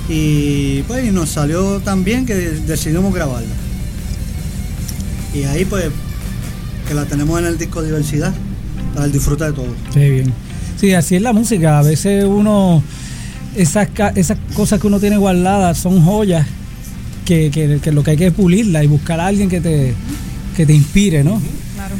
Y 0.07 0.81
pues 0.83 1.05
y 1.05 1.11
nos 1.11 1.29
salió 1.29 1.79
tan 1.81 2.03
bien 2.03 2.25
que 2.25 2.35
decidimos 2.35 3.13
grabarla. 3.13 3.53
Y 5.33 5.43
ahí 5.43 5.65
pues 5.65 5.85
que 6.87 6.93
la 6.93 7.05
tenemos 7.05 7.39
en 7.39 7.45
el 7.47 7.57
disco 7.57 7.81
Diversidad 7.81 8.33
para 8.93 9.05
el 9.07 9.11
disfrute 9.11 9.43
de 9.45 9.51
todos. 9.53 9.69
Qué 9.93 10.09
bien. 10.09 10.33
Sí, 10.79 10.93
así 10.93 11.15
es 11.15 11.21
la 11.21 11.33
música. 11.33 11.79
A 11.79 11.83
veces 11.83 12.25
uno, 12.25 12.83
esas, 13.55 13.87
esas 14.15 14.37
cosas 14.55 14.79
que 14.79 14.87
uno 14.87 14.99
tiene 14.99 15.17
guardadas 15.17 15.77
son 15.77 16.03
joyas 16.03 16.45
que, 17.25 17.49
que- 17.51 17.79
que 17.81 17.91
lo 17.91 18.03
que 18.03 18.11
hay 18.11 18.17
que 18.17 18.27
es 18.27 18.33
pulirla 18.33 18.83
y 18.83 18.87
buscar 18.87 19.19
a 19.19 19.27
alguien 19.27 19.49
que 19.49 19.61
te, 19.61 19.93
que 20.55 20.65
te 20.65 20.73
inspire, 20.73 21.23
¿no? 21.23 21.41
Claro. 21.75 21.95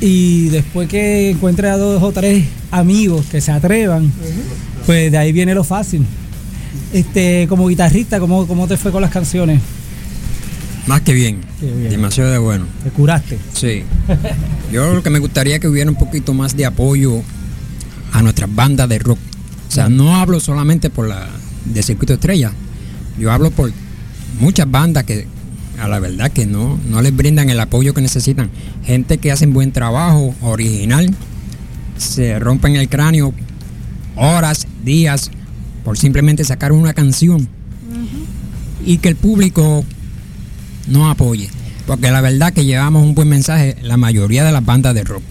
Y 0.00 0.48
después 0.48 0.88
que 0.88 1.30
encuentres 1.30 1.72
a 1.72 1.76
dos 1.76 2.02
o 2.02 2.12
tres 2.12 2.44
amigos 2.70 3.26
que 3.30 3.40
se 3.40 3.52
atrevan, 3.52 4.10
pues 4.86 5.10
de 5.12 5.18
ahí 5.18 5.32
viene 5.32 5.54
lo 5.54 5.64
fácil. 5.64 6.04
Este, 6.92 7.46
como 7.48 7.68
guitarrista, 7.68 8.18
¿cómo, 8.20 8.46
cómo 8.46 8.66
te 8.66 8.76
fue 8.76 8.92
con 8.92 9.02
las 9.02 9.10
canciones? 9.10 9.60
Más 10.86 11.02
que 11.02 11.12
bien. 11.12 11.38
Bien. 11.60 11.90
Demasiado 11.90 12.30
de 12.30 12.38
bueno. 12.38 12.64
¿Te 12.82 12.90
curaste? 12.90 13.38
Sí. 13.52 13.82
Yo 14.72 14.94
lo 14.94 15.02
que 15.02 15.10
me 15.10 15.18
gustaría 15.18 15.58
que 15.58 15.68
hubiera 15.68 15.90
un 15.90 15.96
poquito 15.96 16.32
más 16.32 16.56
de 16.56 16.64
apoyo 16.66 17.22
a 18.12 18.22
nuestras 18.22 18.54
bandas 18.54 18.88
de 18.88 18.98
rock. 18.98 19.18
O 19.68 19.72
sea, 19.72 19.88
no 19.88 20.16
hablo 20.16 20.40
solamente 20.40 20.90
por 20.90 21.08
la 21.08 21.28
de 21.64 21.82
Circuito 21.82 22.14
Estrella. 22.14 22.52
Yo 23.18 23.30
hablo 23.30 23.50
por 23.50 23.72
muchas 24.40 24.70
bandas 24.70 25.04
que 25.04 25.26
a 25.80 25.88
la 25.88 25.98
verdad 25.98 26.30
que 26.30 26.46
no, 26.46 26.78
no 26.88 27.00
les 27.00 27.14
brindan 27.16 27.50
el 27.50 27.60
apoyo 27.60 27.94
que 27.94 28.00
necesitan. 28.00 28.50
Gente 28.84 29.18
que 29.18 29.32
hacen 29.32 29.52
buen 29.52 29.72
trabajo, 29.72 30.34
original, 30.42 31.14
se 31.96 32.38
rompen 32.38 32.76
el 32.76 32.88
cráneo 32.88 33.32
horas, 34.16 34.66
días, 34.84 35.30
por 35.84 35.98
simplemente 35.98 36.44
sacar 36.44 36.72
una 36.72 36.92
canción. 36.92 37.48
Y 38.84 38.98
que 38.98 39.08
el 39.08 39.16
público 39.16 39.84
no 40.88 41.10
apoye. 41.10 41.48
Porque 41.86 42.10
la 42.10 42.20
verdad 42.20 42.52
que 42.52 42.64
llevamos 42.64 43.02
un 43.02 43.14
buen 43.14 43.28
mensaje 43.28 43.76
la 43.82 43.96
mayoría 43.96 44.44
de 44.44 44.52
las 44.52 44.64
bandas 44.64 44.94
de 44.94 45.04
rock. 45.04 45.22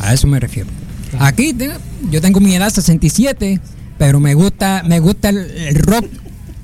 A 0.00 0.14
eso 0.14 0.26
me 0.26 0.40
refiero. 0.40 0.77
Aquí 1.18 1.52
te- 1.52 1.70
yo 2.10 2.20
tengo 2.20 2.40
mi 2.40 2.54
edad 2.54 2.70
67, 2.70 3.60
pero 3.98 4.20
me 4.20 4.34
gusta 4.34 4.82
me 4.86 5.00
gusta 5.00 5.30
el, 5.30 5.38
el 5.38 5.74
rock 5.76 6.04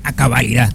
a 0.03 0.13
cabalidad. 0.13 0.71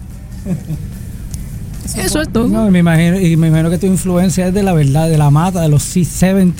Eso 1.97 2.21
es 2.21 2.31
todo. 2.31 2.47
No, 2.47 2.67
y 2.67 2.71
me 2.71 2.79
imagino, 2.79 3.19
y 3.19 3.35
me 3.35 3.47
imagino 3.47 3.69
que 3.69 3.77
tu 3.77 3.85
influencia 3.87 4.47
es 4.47 4.53
de 4.53 4.63
la 4.63 4.73
verdad, 4.73 5.09
de 5.09 5.17
la 5.17 5.29
mata, 5.29 5.61
de 5.61 5.67
los 5.69 5.83
70s, 5.95 6.55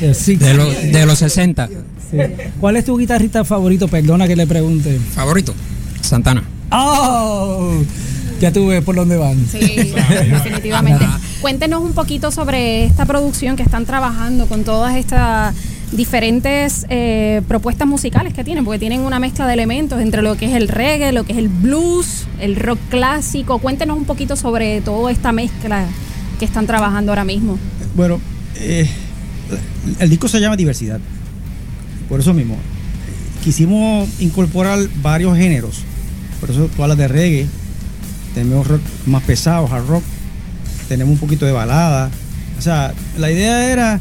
de, 0.00 0.10
60s. 0.12 0.38
De, 0.38 0.54
los- 0.54 0.82
de 0.92 1.06
los 1.06 1.18
60. 1.18 1.68
Sí. 2.10 2.18
¿Cuál 2.60 2.76
es 2.76 2.84
tu 2.84 2.96
guitarrista 2.96 3.44
favorito? 3.44 3.88
Perdona 3.88 4.28
que 4.28 4.36
le 4.36 4.46
pregunte. 4.46 5.00
Favorito. 5.14 5.54
Santana. 6.02 6.44
¡Oh! 6.70 7.72
Ya 8.40 8.52
tú 8.52 8.68
ves 8.68 8.84
por 8.84 8.94
dónde 8.94 9.16
van. 9.16 9.44
Sí, 9.50 9.58
definitivamente. 10.30 11.04
Cuéntenos 11.40 11.82
un 11.82 11.92
poquito 11.94 12.30
sobre 12.30 12.84
esta 12.84 13.06
producción 13.06 13.56
que 13.56 13.62
están 13.64 13.86
trabajando 13.86 14.46
con 14.46 14.62
todas 14.62 14.94
estas 14.96 15.54
diferentes 15.92 16.86
eh, 16.88 17.42
propuestas 17.48 17.86
musicales 17.86 18.34
que 18.34 18.44
tienen, 18.44 18.64
porque 18.64 18.78
tienen 18.78 19.00
una 19.00 19.18
mezcla 19.18 19.46
de 19.46 19.54
elementos 19.54 20.00
entre 20.00 20.22
lo 20.22 20.36
que 20.36 20.46
es 20.46 20.54
el 20.54 20.68
reggae, 20.68 21.12
lo 21.12 21.24
que 21.24 21.32
es 21.32 21.38
el 21.38 21.48
blues, 21.48 22.26
el 22.40 22.56
rock 22.56 22.78
clásico. 22.90 23.58
Cuéntenos 23.58 23.96
un 23.96 24.04
poquito 24.04 24.36
sobre 24.36 24.80
toda 24.80 25.10
esta 25.12 25.32
mezcla 25.32 25.84
que 26.38 26.44
están 26.44 26.66
trabajando 26.66 27.12
ahora 27.12 27.24
mismo. 27.24 27.58
Bueno, 27.94 28.20
eh, 28.56 28.88
el 29.98 30.10
disco 30.10 30.28
se 30.28 30.40
llama 30.40 30.56
Diversidad. 30.56 31.00
Por 32.08 32.20
eso 32.20 32.34
mismo. 32.34 32.56
Quisimos 33.44 34.08
incorporar 34.20 34.78
varios 35.02 35.36
géneros. 35.36 35.82
Por 36.40 36.50
eso 36.50 36.68
tú 36.74 36.82
hablas 36.82 36.98
de 36.98 37.08
reggae. 37.08 37.46
Tenemos 38.34 38.66
rock 38.66 38.82
más 39.06 39.22
pesado, 39.22 39.66
hard 39.72 39.86
rock. 39.86 40.02
Tenemos 40.88 41.12
un 41.14 41.18
poquito 41.18 41.46
de 41.46 41.52
balada. 41.52 42.10
O 42.58 42.62
sea, 42.62 42.92
la 43.18 43.30
idea 43.30 43.70
era 43.70 44.00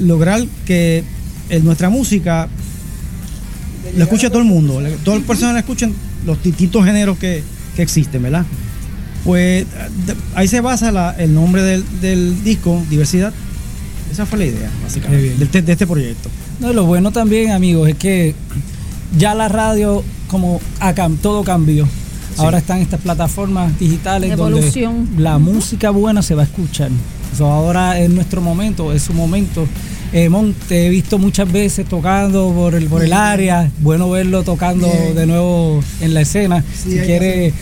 lograr 0.00 0.44
que 0.66 1.04
eh, 1.50 1.60
nuestra 1.60 1.88
música 1.90 2.48
la 3.96 4.04
escuche 4.04 4.28
todo 4.28 4.40
el 4.40 4.44
mundo. 4.48 4.80
la- 4.80 4.90
Todas 5.04 5.20
las 5.20 5.26
personas 5.26 5.54
la 5.54 5.60
escuchen 5.60 5.94
los 6.26 6.42
distintos 6.42 6.84
géneros 6.84 7.18
que, 7.18 7.42
que 7.76 7.82
existen, 7.82 8.22
¿verdad? 8.22 8.44
Pues 9.24 9.64
de- 10.06 10.14
ahí 10.34 10.48
se 10.48 10.60
basa 10.60 10.92
la- 10.92 11.14
el 11.18 11.34
nombre 11.34 11.62
del, 11.62 11.84
del 12.00 12.42
disco, 12.44 12.82
Diversidad. 12.90 13.32
Esa 14.12 14.24
fue 14.26 14.38
la 14.38 14.44
idea, 14.46 14.70
básicamente, 14.82 15.34
de, 15.36 15.44
este- 15.44 15.62
de 15.62 15.72
este 15.72 15.86
proyecto. 15.86 16.28
No, 16.60 16.72
lo 16.72 16.84
bueno 16.86 17.10
también, 17.12 17.50
amigos, 17.52 17.88
es 17.88 17.96
que 17.96 18.34
ya 19.16 19.34
la 19.34 19.48
radio, 19.48 20.02
como 20.28 20.60
todo 21.22 21.44
cambió. 21.44 21.86
Ahora 22.36 22.58
están 22.58 22.78
estas 22.78 23.00
plataformas 23.00 23.76
digitales 23.80 24.30
Evolución. 24.30 25.06
donde 25.06 25.22
la 25.22 25.38
música 25.38 25.90
buena 25.90 26.22
se 26.22 26.34
va 26.36 26.42
a 26.42 26.44
escuchar. 26.44 26.90
So, 27.36 27.46
ahora 27.46 27.98
es 28.00 28.10
nuestro 28.10 28.40
momento, 28.40 28.92
es 28.92 29.02
su 29.02 29.12
momento. 29.12 29.66
Eh, 30.12 30.28
Mon, 30.28 30.54
te 30.54 30.86
he 30.86 30.88
visto 30.88 31.18
muchas 31.18 31.50
veces 31.52 31.86
tocando 31.86 32.50
por 32.54 32.74
el, 32.74 32.86
por 32.86 33.04
el 33.04 33.12
área. 33.12 33.70
Bueno 33.80 34.08
verlo 34.10 34.42
tocando 34.42 34.88
Bien. 34.90 35.14
de 35.14 35.26
nuevo 35.26 35.80
en 36.00 36.14
la 36.14 36.22
escena. 36.22 36.64
Sí, 36.74 36.92
si 36.92 36.98
quiere, 37.00 37.52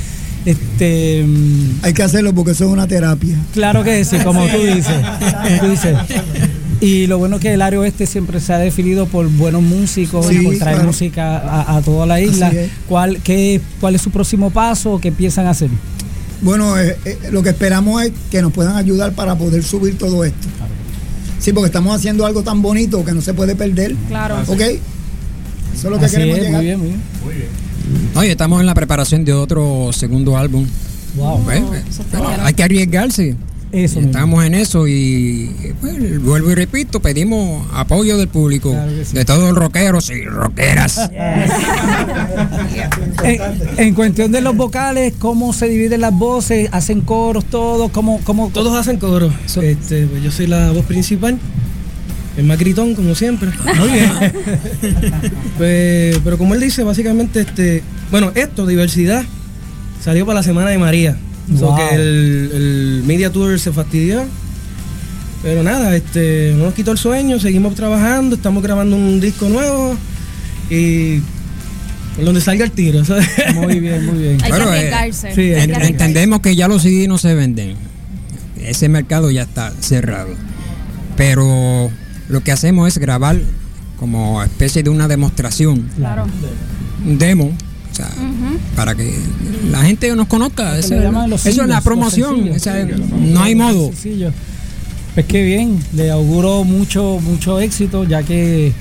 este, 0.45 1.25
mm, 1.27 1.81
Hay 1.83 1.93
que 1.93 2.03
hacerlo 2.05 2.33
porque 2.35 2.53
eso 2.53 2.65
es 2.67 2.71
una 2.71 2.87
terapia. 2.87 3.37
Claro 3.53 3.83
que 3.83 4.05
sí, 4.05 4.17
como 4.19 4.47
tú 4.47 4.59
dices. 4.59 4.95
como 5.43 5.59
tú 5.61 5.67
dices. 5.71 5.97
Y 6.81 7.07
lo 7.07 7.17
bueno 7.19 7.37
es 7.37 7.43
que 7.43 7.55
el 7.55 7.63
área 7.63 7.81
oeste 7.81 8.07
siempre 8.07 8.39
se 8.39 8.53
ha 8.53 8.59
definido 8.59 9.07
por 9.07 9.27
buenos 9.29 9.63
músicos, 9.63 10.27
Sí, 10.27 10.39
por 10.41 10.57
traer 10.59 10.77
claro. 10.77 10.87
música 10.89 11.39
a, 11.39 11.77
a 11.79 11.81
toda 11.83 12.07
la 12.07 12.21
isla. 12.21 12.53
¿Cuál, 12.87 13.19
qué, 13.25 13.61
¿Cuál 13.81 13.95
es 13.95 14.03
su 14.03 14.11
próximo 14.11 14.51
paso? 14.51 15.01
¿Qué 15.01 15.11
piensan 15.11 15.47
hacer? 15.47 15.71
Bueno, 16.43 16.79
eh, 16.79 16.97
eh, 17.05 17.19
lo 17.31 17.43
que 17.43 17.51
esperamos 17.51 18.03
es 18.03 18.13
que 18.31 18.43
nos 18.43 18.53
puedan 18.53 18.77
ayudar 18.77 19.13
para 19.13 19.37
poder 19.37 19.63
subir 19.63 19.97
todo 19.99 20.25
esto. 20.25 20.49
Sí, 21.39 21.53
porque 21.53 21.67
estamos 21.67 21.95
haciendo 21.97 22.27
algo 22.27 22.43
tan 22.43 22.63
bonito 22.63 23.05
que 23.05 23.13
no 23.13 23.21
se 23.21 23.35
puede 23.35 23.55
perder. 23.55 23.95
Claro. 24.09 24.41
¿Ok? 24.47 24.61
Eso 24.61 24.81
es 25.75 25.85
lo 25.85 25.99
que 25.99 26.07
Así 26.07 26.17
queremos 26.17 26.39
es, 26.39 26.45
llegar. 26.45 26.57
muy 26.59 26.65
bien, 26.67 26.79
muy 26.79 26.89
bien. 26.89 27.49
Oye, 28.15 28.31
estamos 28.33 28.61
en 28.61 28.67
la 28.67 28.75
preparación 28.75 29.25
de 29.25 29.33
otro 29.33 29.91
segundo 29.93 30.37
álbum. 30.37 30.67
Wow. 31.17 31.45
Pero 32.11 32.29
hay 32.43 32.55
que 32.55 32.63
arriesgarse. 32.63 33.37
Eso 33.85 33.97
mismo. 33.97 34.11
Estamos 34.11 34.45
en 34.45 34.55
eso 34.55 34.89
y 34.89 35.51
pues, 35.81 36.23
vuelvo 36.23 36.51
y 36.51 36.55
repito, 36.55 37.01
pedimos 37.01 37.67
apoyo 37.75 38.17
del 38.17 38.29
público, 38.29 38.71
Claro 38.71 38.91
que 38.91 39.05
sí. 39.05 39.15
de 39.15 39.25
todos 39.25 39.43
los 39.51 39.55
rockeros 39.59 40.11
y 40.11 40.23
rockeras. 40.25 41.11
En, 43.23 43.41
en 43.79 43.95
cuestión 43.95 44.31
de 44.33 44.41
los 44.41 44.57
vocales, 44.57 45.15
¿cómo 45.19 45.53
se 45.53 45.69
dividen 45.69 46.01
las 46.01 46.13
voces? 46.13 46.69
¿Hacen 46.73 47.01
coros 47.01 47.45
todos? 47.47 47.91
¿Cómo, 47.91 48.21
cómo, 48.25 48.51
Todos 48.53 48.77
hacen 48.77 48.99
coro. 48.99 49.33
Este, 49.63 50.07
pues 50.07 50.23
yo 50.23 50.31
soy 50.31 50.47
la 50.47 50.71
voz 50.73 50.85
principal. 50.85 51.39
El 52.37 52.45
más 52.45 52.59
gritón, 52.59 52.95
como 52.95 53.15
siempre. 53.15 53.51
Muy 53.79 53.89
bien. 53.91 54.13
Pues, 55.57 56.19
pero 56.23 56.37
como 56.37 56.55
él 56.55 56.61
dice, 56.61 56.83
básicamente, 56.85 57.41
este, 57.41 57.83
bueno, 58.11 58.31
esto, 58.35 58.67
diversidad, 58.67 59.25
salió 60.05 60.27
para 60.27 60.41
la 60.41 60.43
semana 60.43 60.69
de 60.71 60.77
María. 60.79 61.17
So 61.59 61.67
Wow. 61.67 61.77
que 61.77 61.95
el, 61.95 62.51
el 62.55 63.03
media 63.07 63.31
tour 63.33 63.59
se 63.61 63.73
fastidió. 63.73 64.25
Pero 65.43 65.63
nada, 65.63 65.95
este, 65.95 66.55
no 66.57 66.65
nos 66.65 66.75
quitó 66.75 66.91
el 66.93 66.99
sueño, 66.99 67.39
seguimos 67.39 67.75
trabajando, 67.77 68.35
estamos 68.37 68.63
grabando 68.63 68.97
un 68.97 69.21
disco 69.21 69.49
nuevo 69.49 69.97
y 70.71 71.21
donde 72.21 72.41
salga 72.41 72.65
el 72.65 72.73
tiro, 72.73 73.05
¿sabes? 73.05 73.29
Muy 73.55 73.79
bien, 73.79 74.05
muy 74.07 74.19
bien. 74.19 74.39
Hay 74.43 74.51
que 74.51 74.89
eh, 74.89 75.13
sí, 75.13 75.53
hay 75.53 75.69
que. 75.69 75.87
Entendemos 75.87 76.41
que 76.41 76.57
ya 76.57 76.67
los 76.67 76.83
CD 76.83 77.07
no 77.07 77.19
se 77.19 77.35
venden. 77.35 77.75
Ese 78.61 78.89
mercado 78.89 79.31
ya 79.31 79.43
está 79.43 79.73
cerrado. 79.81 80.31
Pero 81.17 81.91
lo 82.29 82.41
que 82.43 82.51
hacemos 82.53 82.89
es 82.89 82.99
grabar 82.99 83.37
como 83.99 84.43
especie 84.43 84.83
de 84.83 84.91
una 84.91 85.07
demostración, 85.09 85.89
Claro. 85.97 86.27
un 87.07 87.19
demo, 87.19 87.53
o 87.97 88.09
sea, 88.09 88.11
para 88.75 88.95
que 88.95 89.15
la 89.71 89.83
gente 89.83 90.15
nos 90.15 90.27
conozca. 90.27 90.79
Eso, 90.79 90.95
es 90.95 91.57
la 91.67 91.81
promoción. 91.81 92.37
sencillos. 92.37 92.57
o 92.57 92.61
sea, 92.61 92.87
no 93.19 93.43
hay 93.43 93.55
modo. 93.55 93.87
Sencillo. 93.89 94.33
Pues 95.15 95.25
qué 95.27 95.43
bien, 95.43 95.79
le 95.95 96.11
auguro 96.11 96.65
mucho, 96.65 97.19
mucho 97.23 97.59
éxito, 97.59 98.05
ya 98.05 98.23
que 98.23 98.73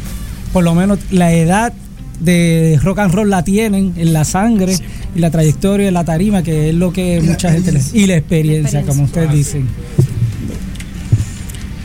por 0.51 0.65
lo 0.65 0.75
menos 0.75 0.99
la 1.11 1.31
edad 1.31 1.71
de 2.19 2.77
rock 2.83 2.99
and 2.99 3.13
roll 3.13 3.29
la 3.29 3.43
tienen 3.43 3.93
en 3.95 4.11
la 4.11 4.25
sangre 4.25 4.75
y 5.15 5.19
la 5.19 5.31
trayectoria 5.31 5.87
en 5.87 5.93
la 5.93 6.03
tarima, 6.03 6.43
que 6.43 6.69
es 6.69 6.75
lo 6.75 6.91
que 6.91 7.17
Y 7.17 7.21
la 7.21 7.31
mucha 7.31 7.51
gente 7.53 7.71
le- 7.71 7.79
y 7.93 8.05
la 8.07 8.17
experiencia, 8.17 8.79
experiencia. 8.79 8.85
como 8.85 9.03
ustedes 9.05 9.31
dicen. 9.31 9.67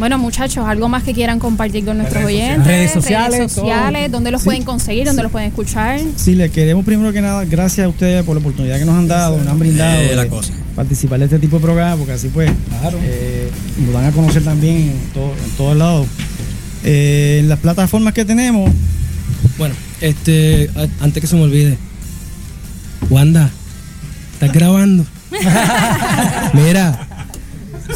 Bueno, 0.00 0.16
muchachos, 0.18 0.64
algo 0.66 0.88
más 0.88 1.02
que 1.02 1.12
quieran 1.12 1.38
compartir 1.38 1.84
con 1.84 1.98
nuestros 1.98 2.24
oyentes. 2.24 2.66
Redes 2.66 2.90
sociales, 2.90 3.36
redes 3.38 3.52
sociales, 3.52 4.10
dónde 4.10 4.30
los 4.30 4.40
Sí. 4.40 4.46
pueden 4.46 4.62
conseguir, 4.64 5.04
dónde 5.06 5.22
los 5.22 5.30
pueden 5.30 5.48
escuchar. 5.48 6.00
Sí, 6.16 6.34
le 6.34 6.48
queremos 6.50 6.86
primero 6.86 7.12
que 7.12 7.20
nada, 7.20 7.44
gracias 7.44 7.84
a 7.84 7.88
ustedes 7.88 8.24
por 8.24 8.34
la 8.34 8.40
oportunidad 8.40 8.78
que 8.78 8.86
nos 8.86 8.96
han 8.96 9.06
dado, 9.06 9.36
nos 9.36 9.46
han 9.46 9.58
brindado 9.58 10.00
Eh, 10.00 10.16
la 10.16 10.26
cosa. 10.26 10.54
participar 10.74 11.18
de 11.18 11.26
este 11.26 11.38
tipo 11.38 11.56
de 11.58 11.62
programa, 11.62 11.96
porque 11.96 12.12
así 12.14 12.28
pues 12.28 12.50
eh, 13.02 13.50
nos 13.84 13.92
van 13.94 14.06
a 14.06 14.10
conocer 14.12 14.42
también 14.42 14.76
en, 14.76 14.98
todo- 15.12 15.34
en 15.34 15.50
todos 15.58 15.76
lados. 15.76 16.06
Eh, 16.82 17.40
en 17.42 17.48
las 17.50 17.58
plataformas 17.58 18.14
que 18.14 18.24
tenemos, 18.24 18.70
Bueno, 19.58 19.74
este, 20.00 20.70
antes 21.00 21.20
que 21.20 21.26
se 21.26 21.36
me 21.36 21.42
olvide, 21.42 21.76
Wanda, 23.10 23.50
¿estás 24.32 24.50
grabando? 24.52 25.04
Mira, 26.54 27.06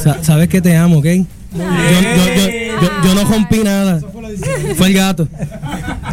sa- 0.03 0.23
sabes 0.23 0.49
que 0.51 0.61
te 0.61 0.77
amo, 0.77 0.99
¿ok? 0.99 1.07
Yo, 1.55 1.61
yo- 1.61 2.81
yo- 2.83 2.91
yo- 3.05 3.15
no 3.15 3.25
rompí 3.25 3.59
nada. 3.63 4.01
Fue 4.77 4.89
el 4.89 4.95
gato. 4.95 5.29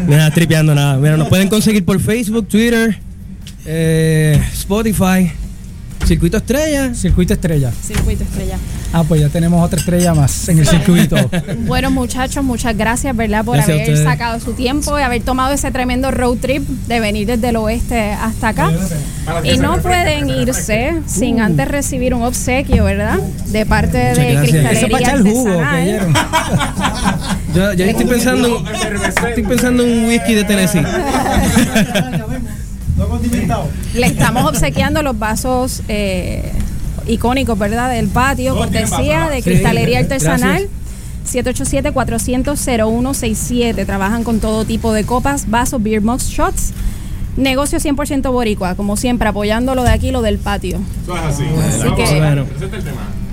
Mira, 0.08 0.30
tripeando 0.32 0.76
nada. 0.76 0.98
Mira, 0.98 1.18
nos 1.18 1.28
pueden 1.30 1.50
conseguir 1.50 1.84
por 1.84 2.00
Facebook, 2.00 2.48
Twitter, 2.48 2.98
eh, 3.66 4.40
Spotify, 4.54 5.32
Circuito 6.06 6.38
Estrella. 6.38 6.94
Circuito 6.94 7.34
Estrella. 7.34 7.72
Circuito 7.82 8.24
Estrella. 8.24 8.58
Ah, 8.94 9.04
pues 9.08 9.22
ya 9.22 9.30
tenemos 9.30 9.64
otra 9.64 9.80
estrella 9.80 10.14
más 10.14 10.50
en 10.50 10.60
el 10.60 10.68
circuito. 10.68 11.16
Bueno, 11.66 11.92
muchachos, 11.92 12.44
muchas 12.44 12.76
gracias, 12.76 13.16
¿verdad? 13.16 13.46
Por 13.46 13.56
Gracias 13.56 13.88
haber 13.88 14.04
sacado 14.04 14.40
su 14.40 14.54
tiempo 14.54 15.00
y 15.00 15.02
haber 15.02 15.22
tomado 15.22 15.54
ese 15.54 15.72
tremendo 15.72 16.12
road 16.12 16.38
trip 16.38 16.68
de 16.68 17.00
venir 17.00 17.28
desde 17.28 17.50
el 17.50 17.56
oeste 17.56 18.12
hasta 18.12 18.50
acá. 18.50 18.72
Y 19.44 19.58
no 19.58 19.78
pueden 19.78 20.30
irse 20.30 21.02
sin 21.06 21.40
antes 21.40 21.68
recibir 21.68 22.14
un 22.14 22.24
obsequio, 22.24 22.84
¿verdad? 22.84 23.20
De 23.48 23.66
parte 23.66 23.98
de. 23.98 24.40
Cristalería 24.42 24.72
Eso 24.72 24.88
para 24.90 25.04
echar 25.04 25.18
el 25.18 25.24
jugo, 25.32 25.60
Artesanal. 25.60 26.14
Yo, 27.54 27.74
yo 27.74 27.84
estoy 27.84 28.06
pensando, 28.06 28.64
estoy 29.28 29.44
pensando 29.44 29.84
en 29.84 29.92
un 29.92 30.06
whisky 30.06 30.36
de 30.36 30.46
Tennessee. 30.46 30.82
Le 33.94 34.08
estamos 34.08 34.46
obsequiando 34.46 35.04
los 35.04 35.20
vasos 35.20 35.84
eh, 35.88 36.52
icónicos, 37.08 37.58
¿verdad? 37.58 37.92
Del 37.92 38.08
patio, 38.08 38.56
cortesía 38.56 39.30
de 39.30 39.44
Cristalería 39.44 40.00
Artesanal. 40.00 40.68
787-400-0167. 41.32 43.86
Trabajan 43.86 44.24
con 44.24 44.40
todo 44.40 44.66
tipo 44.66 44.94
de 44.94 45.04
copas, 45.04 45.50
vasos, 45.50 45.82
beer 45.82 46.02
mugs, 46.02 46.30
shots. 46.30 46.72
Negocio 47.38 47.80
100% 47.80 48.30
boricua, 48.32 48.76
como 48.76 48.98
siempre, 48.98 49.30
apoyando 49.30 49.74
lo 49.74 49.84
de 49.84 49.92
aquí, 49.92 50.12
lo 50.12 50.22
del 50.22 50.38
patio. 50.38 50.80
Así 51.26 51.44
que 51.96 52.20
Bueno, 52.20 52.46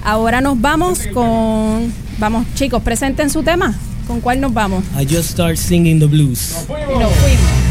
ahora 0.05 0.41
nos 0.41 0.61
vamos 0.61 1.01
con... 1.13 1.93
Vamos, 2.19 2.47
chicos, 2.55 2.83
presenten 2.83 3.31
su 3.31 3.43
tema. 3.43 3.75
¿Con 4.07 4.21
cuál 4.21 4.41
nos 4.41 4.55
vamos? 4.55 4.85
I 4.99 5.05
just 5.05 5.31
start 5.31 5.57
singing 5.57 5.99
the 5.99 6.07
blues. 6.07 6.65
Y 6.69 6.99
nos 6.99 7.13
fuimos. 7.13 7.68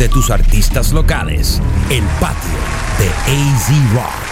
De 0.00 0.08
tus 0.08 0.30
artistas 0.30 0.92
locales. 0.92 1.60
El 1.90 2.02
patio 2.18 2.58
de 2.98 3.06
AZ 3.30 3.92
Rock. 3.92 4.30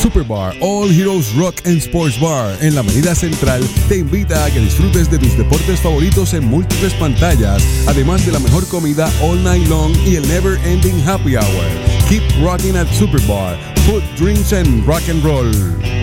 Superbar 0.00 0.54
All 0.60 0.92
Heroes 0.92 1.34
Rock 1.34 1.56
and 1.66 1.78
Sports 1.78 2.20
Bar 2.20 2.56
en 2.60 2.76
la 2.76 2.80
Avenida 2.80 3.14
Central 3.16 3.64
te 3.88 3.98
invita 3.98 4.44
a 4.44 4.50
que 4.50 4.60
disfrutes 4.60 5.10
de 5.10 5.18
tus 5.18 5.36
deportes 5.36 5.80
favoritos 5.80 6.32
en 6.34 6.44
múltiples 6.44 6.94
pantallas, 6.94 7.64
además 7.88 8.24
de 8.24 8.32
la 8.32 8.38
mejor 8.38 8.66
comida 8.68 9.10
all 9.20 9.42
night 9.42 9.66
long 9.68 9.92
y 10.06 10.14
el 10.14 10.28
never 10.28 10.56
ending 10.64 11.02
happy 11.04 11.34
hour. 11.34 11.64
Keep 12.08 12.22
rocking 12.40 12.76
at 12.76 12.86
Superbar. 12.88 13.58
Food, 13.86 14.04
drinks 14.16 14.52
and 14.52 14.86
rock 14.86 15.02
and 15.08 15.24
roll. 15.24 15.93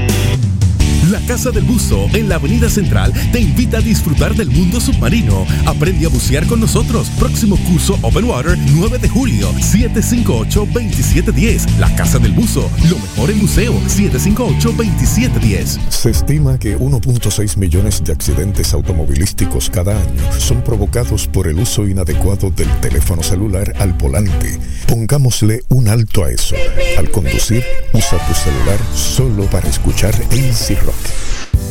La 1.11 1.19
Casa 1.27 1.51
del 1.51 1.65
Buzo 1.65 2.07
en 2.13 2.29
la 2.29 2.35
Avenida 2.35 2.69
Central 2.69 3.11
te 3.33 3.41
invita 3.41 3.79
a 3.79 3.81
disfrutar 3.81 4.33
del 4.33 4.49
mundo 4.49 4.79
submarino. 4.79 5.45
Aprende 5.65 6.05
a 6.05 6.09
bucear 6.09 6.47
con 6.47 6.61
nosotros. 6.61 7.09
Próximo 7.19 7.57
curso 7.67 7.99
Open 8.01 8.23
Water 8.23 8.57
9 8.57 8.97
de 8.97 9.09
julio 9.09 9.51
758-2710. 9.55 11.67
La 11.79 11.93
Casa 11.95 12.17
del 12.17 12.31
Buzo, 12.31 12.71
lo 12.89 12.97
mejor 12.97 13.29
en 13.29 13.41
buceo 13.41 13.73
758-2710. 13.89 15.79
Se 15.89 16.11
estima 16.11 16.57
que 16.57 16.79
1.6 16.79 17.57
millones 17.57 18.01
de 18.05 18.13
accidentes 18.13 18.73
automovilísticos 18.73 19.69
cada 19.69 20.01
año 20.01 20.31
son 20.39 20.63
provocados 20.63 21.27
por 21.27 21.49
el 21.49 21.59
uso 21.59 21.89
inadecuado 21.89 22.51
del 22.51 22.69
teléfono 22.79 23.21
celular 23.21 23.73
al 23.79 23.91
volante. 23.91 24.57
Pongámosle 25.01 25.63
un 25.69 25.87
alto 25.87 26.23
a 26.23 26.29
eso. 26.29 26.55
Al 26.95 27.09
conducir, 27.09 27.65
usa 27.91 28.19
tu 28.27 28.35
celular 28.35 28.77
solo 28.93 29.45
para 29.45 29.67
escuchar 29.67 30.13
AC 30.13 30.79
Rock. 30.85 31.40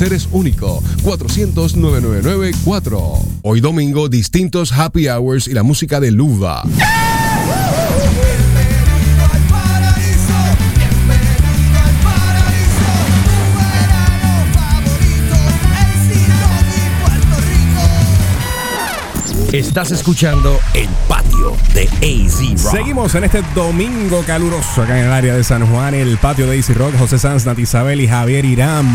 es 0.00 0.28
único. 0.32 0.82
400-999-4. 1.02 3.18
Hoy 3.42 3.60
domingo, 3.60 4.08
distintos 4.08 4.72
happy 4.72 5.08
hours 5.08 5.46
y 5.48 5.52
la 5.52 5.62
música 5.62 6.00
de 6.00 6.10
Luva. 6.10 6.62
Estás 19.52 19.90
escuchando 19.90 20.58
El 20.72 20.88
Patio 21.06 21.54
de 21.74 21.82
AZ 21.82 22.64
Rock. 22.64 22.72
Seguimos 22.72 23.14
en 23.14 23.24
este 23.24 23.42
domingo 23.54 24.24
caluroso 24.26 24.80
acá 24.80 24.98
en 24.98 25.04
el 25.04 25.12
área 25.12 25.34
de 25.34 25.44
San 25.44 25.66
Juan, 25.66 25.92
el 25.92 26.16
patio 26.16 26.46
de 26.46 26.56
Easy 26.56 26.72
Rock, 26.72 26.94
José 26.98 27.18
Sanz, 27.18 27.46
Isabel 27.58 28.00
y 28.00 28.08
Javier 28.08 28.46
Irán. 28.46 28.86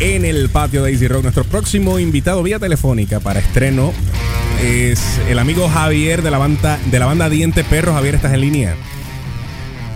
En 0.00 0.24
el 0.24 0.48
patio 0.48 0.82
de 0.82 0.90
Easy 0.90 1.06
Rock, 1.06 1.22
nuestro 1.22 1.44
próximo 1.44 2.00
invitado 2.00 2.42
vía 2.42 2.58
telefónica 2.58 3.20
para 3.20 3.38
estreno 3.38 3.92
es 4.62 5.20
el 5.28 5.38
amigo 5.38 5.68
Javier 5.68 6.22
de 6.22 6.30
la 6.32 6.38
banda, 6.38 6.78
de 6.90 6.98
la 6.98 7.06
banda 7.06 7.28
Diente 7.28 7.62
Perro. 7.62 7.94
Javier, 7.94 8.16
¿estás 8.16 8.32
en 8.32 8.40
línea? 8.40 8.74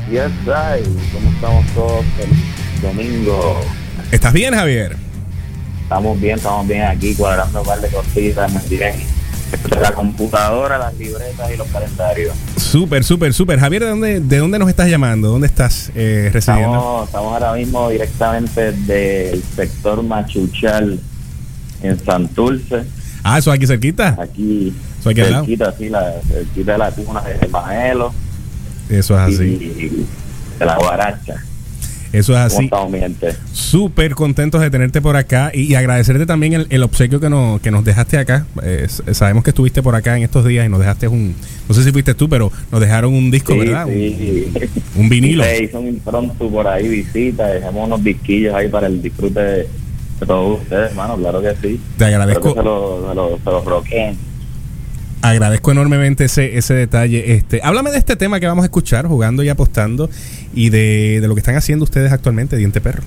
Yes, 0.09 0.31
I. 0.47 0.85
¿Cómo 1.13 1.31
estamos 1.31 1.67
todos? 1.75 2.05
El 2.23 2.83
domingo. 2.83 3.61
¿Estás 4.13 4.33
bien, 4.33 4.55
Javier? 4.55 4.97
Estamos 5.83 6.21
bien, 6.21 6.37
estamos 6.37 6.69
bien 6.69 6.83
aquí 6.85 7.15
cuadrando 7.15 7.61
un 7.61 7.67
par 7.67 7.81
de 7.81 7.89
cositas, 7.89 8.53
me 8.53 8.61
diré. 8.69 8.95
La 9.81 9.93
computadora, 9.93 10.77
las 10.79 10.95
libretas 10.99 11.51
y 11.53 11.57
los 11.57 11.67
calendarios. 11.69 12.35
Súper, 12.57 13.03
súper, 13.05 13.33
súper. 13.33 13.59
Javier, 13.59 13.83
¿de 13.85 13.89
dónde, 13.91 14.21
¿de 14.21 14.39
dónde 14.39 14.59
nos 14.59 14.69
estás 14.69 14.89
llamando? 14.91 15.29
¿Dónde 15.29 15.47
estás 15.47 15.91
eh, 15.95 16.31
residiendo? 16.33 16.75
Estamos, 16.77 17.07
estamos 17.07 17.33
ahora 17.33 17.53
mismo 17.55 17.89
directamente 17.89 18.73
del 18.73 19.43
sector 19.43 20.03
Machuchal 20.03 21.01
en 21.83 22.05
Santurce. 22.05 22.85
Ah, 23.23 23.39
eso 23.39 23.51
aquí 23.51 23.67
cerquita. 23.67 24.17
Aquí, 24.21 24.75
Eso 25.01 25.11
aquí 25.11 25.21
al 25.21 25.31
lado. 25.33 25.45
cerquita, 25.45 25.75
sí, 25.79 25.89
la, 25.89 26.13
cerquita 26.27 26.73
de 26.73 26.79
la 26.79 26.91
tuna 26.93 27.21
de 27.23 27.49
Majelo 27.49 28.13
Eso 28.89 29.15
es 29.15 29.35
así. 29.35 29.45
y 29.45 30.07
de 30.59 30.67
la 30.67 30.77
Guaracha. 30.77 31.35
Eso 32.13 32.33
es 32.39 32.55
¿Cómo 32.71 32.89
así. 32.97 33.37
Súper 33.53 34.15
contentos 34.15 34.61
de 34.61 34.71
tenerte 34.71 35.01
por 35.01 35.17
acá 35.17 35.51
y, 35.53 35.63
y 35.63 35.75
agradecerte 35.75 36.25
también 36.27 36.55
el, 36.55 36.67
el 36.71 36.83
obsequio 36.83 37.21
que, 37.21 37.29
nos 37.29 37.61
que 37.61 37.71
nos 37.71 37.85
dejaste 37.85 38.19
acá. 38.19 38.47
Eh, 38.63 38.87
sabemos 39.13 39.45
que 39.45 39.51
estuviste 39.51 39.83
por 39.83 39.95
acá 39.95 40.17
en 40.17 40.23
estos 40.23 40.45
días 40.47 40.67
y 40.67 40.69
nos 40.69 40.81
dejaste 40.81 41.09
un, 41.09 41.35
no 41.69 41.75
sé 41.75 41.85
si 41.85 41.93
fuiste 41.93 42.15
tú, 42.15 42.29
pero 42.29 42.51
nos 42.73 42.81
dejaron 42.81 43.13
un 43.13 43.31
disco, 43.31 43.53
Sí, 43.53 43.59
¿verdad? 43.59 43.87
sí. 43.87 44.53
Un, 44.95 45.03
un 45.03 45.09
vinilo. 45.09 45.45
Se 45.45 45.65
hizo 45.65 45.81
un 45.81 45.89
impromptu 45.89 46.51
por 46.51 46.67
ahí, 46.67 46.89
visita, 46.89 47.47
dejamos 47.49 47.87
unos 47.87 48.03
disquillos 48.03 48.55
ahí 48.55 48.69
para 48.69 48.87
el 48.87 49.03
disfrute 49.03 49.41
de, 49.41 49.69
todos 50.27 50.61
ustedes, 50.63 50.91
hermano, 50.91 51.17
claro 51.17 51.41
que 51.43 51.55
sí. 51.63 51.81
Te 51.97 52.07
agradezco. 52.07 52.55
Se 52.55 52.63
lo, 52.63 53.09
se 53.09 53.15
lo, 53.15 53.39
se 53.39 53.51
lo 53.51 53.61
roquen. 53.63 54.28
Agradezco 55.21 55.73
enormemente 55.73 56.25
ese, 56.27 56.57
ese 56.57 56.75
detalle. 56.75 57.33
Este, 57.35 57.61
háblame 57.63 57.91
de 57.91 57.99
este 57.99 58.15
tema 58.17 58.39
que 58.39 58.47
vamos 58.47 58.63
a 58.63 58.67
escuchar, 58.67 59.07
jugando 59.07 59.43
y 59.43 59.49
apostando, 59.49 60.09
y 60.55 60.71
de, 60.71 61.19
de 61.21 61.29
lo 61.29 61.35
que 61.35 61.41
están 61.41 61.57
haciendo 61.57 61.85
ustedes 61.85 62.13
actualmente, 62.13 62.57
Diente 62.57 62.81
Perro. 62.81 63.03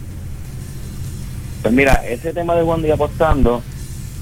Pues 1.62 1.74
mira, 1.74 1.94
ese 2.08 2.34
tema 2.34 2.56
de 2.56 2.64
Juan 2.64 2.82
Día 2.82 2.96
Apostando, 2.96 3.62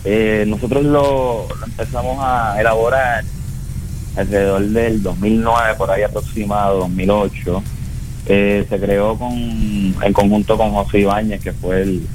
eh, 0.05 0.45
nosotros 0.47 0.83
lo, 0.83 1.47
empezamos 1.65 2.17
a 2.21 2.59
elaborar 2.59 3.23
alrededor 4.15 4.61
del 4.67 5.01
2009, 5.01 5.75
por 5.77 5.89
ahí 5.89 6.03
aproximado, 6.03 6.79
2008. 6.79 7.63
Eh, 8.27 8.65
se 8.69 8.79
creó 8.79 9.17
con 9.17 9.31
en 9.33 10.13
conjunto 10.13 10.57
con 10.57 10.71
José 10.71 10.99
Ibáñez, 10.99 11.41
que 11.41 11.53
fue 11.53 11.81
el, 11.81 12.05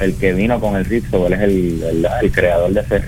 el 0.00 0.14
que 0.16 0.32
vino 0.32 0.58
con 0.58 0.74
el 0.74 0.84
riff, 0.84 1.12
o 1.14 1.26
él 1.28 1.34
es 1.34 1.40
el, 1.42 1.82
el- 1.82 2.08
el 2.22 2.32
creador 2.32 2.72
de 2.72 2.80
ese 2.80 2.98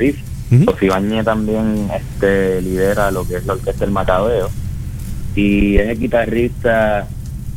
riff. 0.51 0.67
José 0.67 0.87
Ibáñez 0.87 1.25
también 1.25 1.89
este, 1.95 2.63
lidera 2.63 3.11
lo 3.11 3.27
que 3.27 3.37
es 3.37 3.47
la 3.47 3.55
orquesta 3.55 3.85
El 3.85 3.91
Macabeo 3.91 4.51
y 5.35 5.77
es 5.77 5.89
el 5.89 5.99
guitarrista 5.99 7.07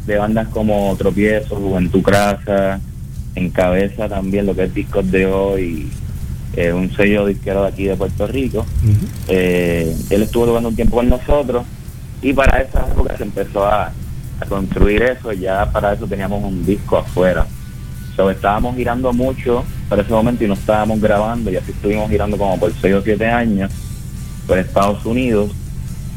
de 0.06 0.18
bandas 0.18 0.48
como 0.50 0.96
Tropiezo, 0.98 1.56
Juventud 1.56 2.02
Crasa, 2.02 2.80
encabeza 3.36 4.08
también 4.10 4.46
lo 4.46 4.56
que 4.56 4.64
es 4.66 4.74
Discos 4.74 5.10
de 5.12 5.26
Hoy, 5.26 5.90
eh, 6.56 6.74
un 6.74 6.92
sello 6.92 7.26
disquero 7.26 7.64
de 7.64 7.70
aquí 7.70 7.86
de 7.86 7.96
Puerto 7.96 8.28
Rico. 8.28 8.66
Eh, 9.28 9.96
él 10.10 10.24
estuvo 10.24 10.46
tocando 10.46 10.70
un 10.70 10.76
tiempo 10.76 10.98
con 10.98 11.10
nosotros 11.10 11.66
y 12.22 12.34
para 12.34 12.62
esa 12.62 12.88
época 12.88 13.18
se 13.18 13.24
empezó 13.24 13.66
a, 13.66 13.92
a 14.40 14.46
construir 14.48 15.02
eso, 15.04 15.32
ya 15.34 15.72
para 15.72 15.94
eso 15.94 16.06
teníamos 16.08 16.44
un 16.44 16.66
disco 16.66 16.98
afuera. 16.98 17.46
So, 18.16 18.30
estábamos 18.30 18.76
girando 18.76 19.14
mucho 19.14 19.64
para 19.92 20.04
ese 20.04 20.14
momento 20.14 20.46
y 20.46 20.48
no 20.48 20.54
estábamos 20.54 21.02
grabando 21.02 21.52
y 21.52 21.58
así 21.58 21.72
estuvimos 21.72 22.10
girando 22.10 22.38
como 22.38 22.58
por 22.58 22.72
6 22.74 22.96
o 22.96 23.02
7 23.02 23.26
años 23.28 23.70
por 24.48 24.58
Estados 24.58 25.06
Unidos 25.06 25.52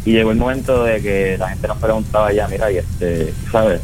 y 0.05 0.13
llegó 0.13 0.31
el 0.31 0.37
momento 0.39 0.85
de 0.85 1.03
que 1.03 1.37
la 1.37 1.49
gente 1.49 1.67
nos 1.67 1.79
preguntaba 1.79 2.33
ya, 2.33 2.47
mira, 2.47 2.71
y 2.71 2.77
este, 2.77 3.35
¿sabes? 3.51 3.81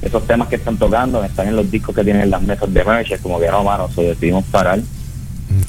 Esos 0.00 0.26
temas 0.26 0.48
que 0.48 0.56
están 0.56 0.78
tocando 0.78 1.22
están 1.22 1.48
en 1.48 1.56
los 1.56 1.70
discos 1.70 1.94
que 1.94 2.02
tienen 2.02 2.22
en 2.22 2.30
las 2.30 2.40
mesas 2.40 2.72
de 2.72 2.82
merch, 2.82 3.10
es 3.12 3.20
como 3.20 3.38
que 3.38 3.50
no, 3.50 3.62
mano, 3.62 3.90
so, 3.94 4.00
decidimos 4.00 4.42
parar 4.46 4.80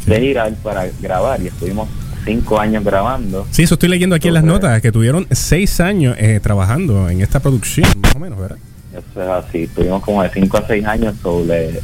de 0.06 0.19
girar 0.21 0.53
para 0.63 0.88
grabar 1.01 1.41
y 1.41 1.47
estuvimos 1.47 1.89
cinco 2.23 2.62
años 2.62 2.86
grabando. 2.86 3.45
Sí, 3.51 3.63
eso 3.63 3.73
estoy 3.73 3.89
leyendo 3.89 4.15
aquí 4.15 4.30
en 4.30 4.36
las 4.36 4.45
notas, 4.45 4.82
que 4.82 4.93
tuvieron 4.93 5.27
seis 5.32 5.82
años 5.82 6.15
eh, 6.17 6.39
trabajando 6.41 7.10
en 7.10 7.19
esta 7.19 7.41
producción, 7.41 7.89
más 7.99 8.15
o 8.15 8.19
menos, 8.19 8.39
¿verdad? 8.39 8.58
Eso 8.93 9.21
es 9.21 9.27
así, 9.27 9.63
estuvimos 9.63 10.01
como 10.03 10.23
de 10.23 10.30
5 10.30 10.58
a 10.58 10.65
6 10.65 10.86
años, 10.86 11.15
so 11.21 11.43
le 11.43 11.82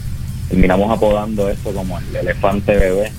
terminamos 0.53 0.91
apodando 0.91 1.49
eso 1.49 1.73
como 1.73 1.97
el 1.97 2.15
elefante 2.15 2.77
bebé. 2.77 3.11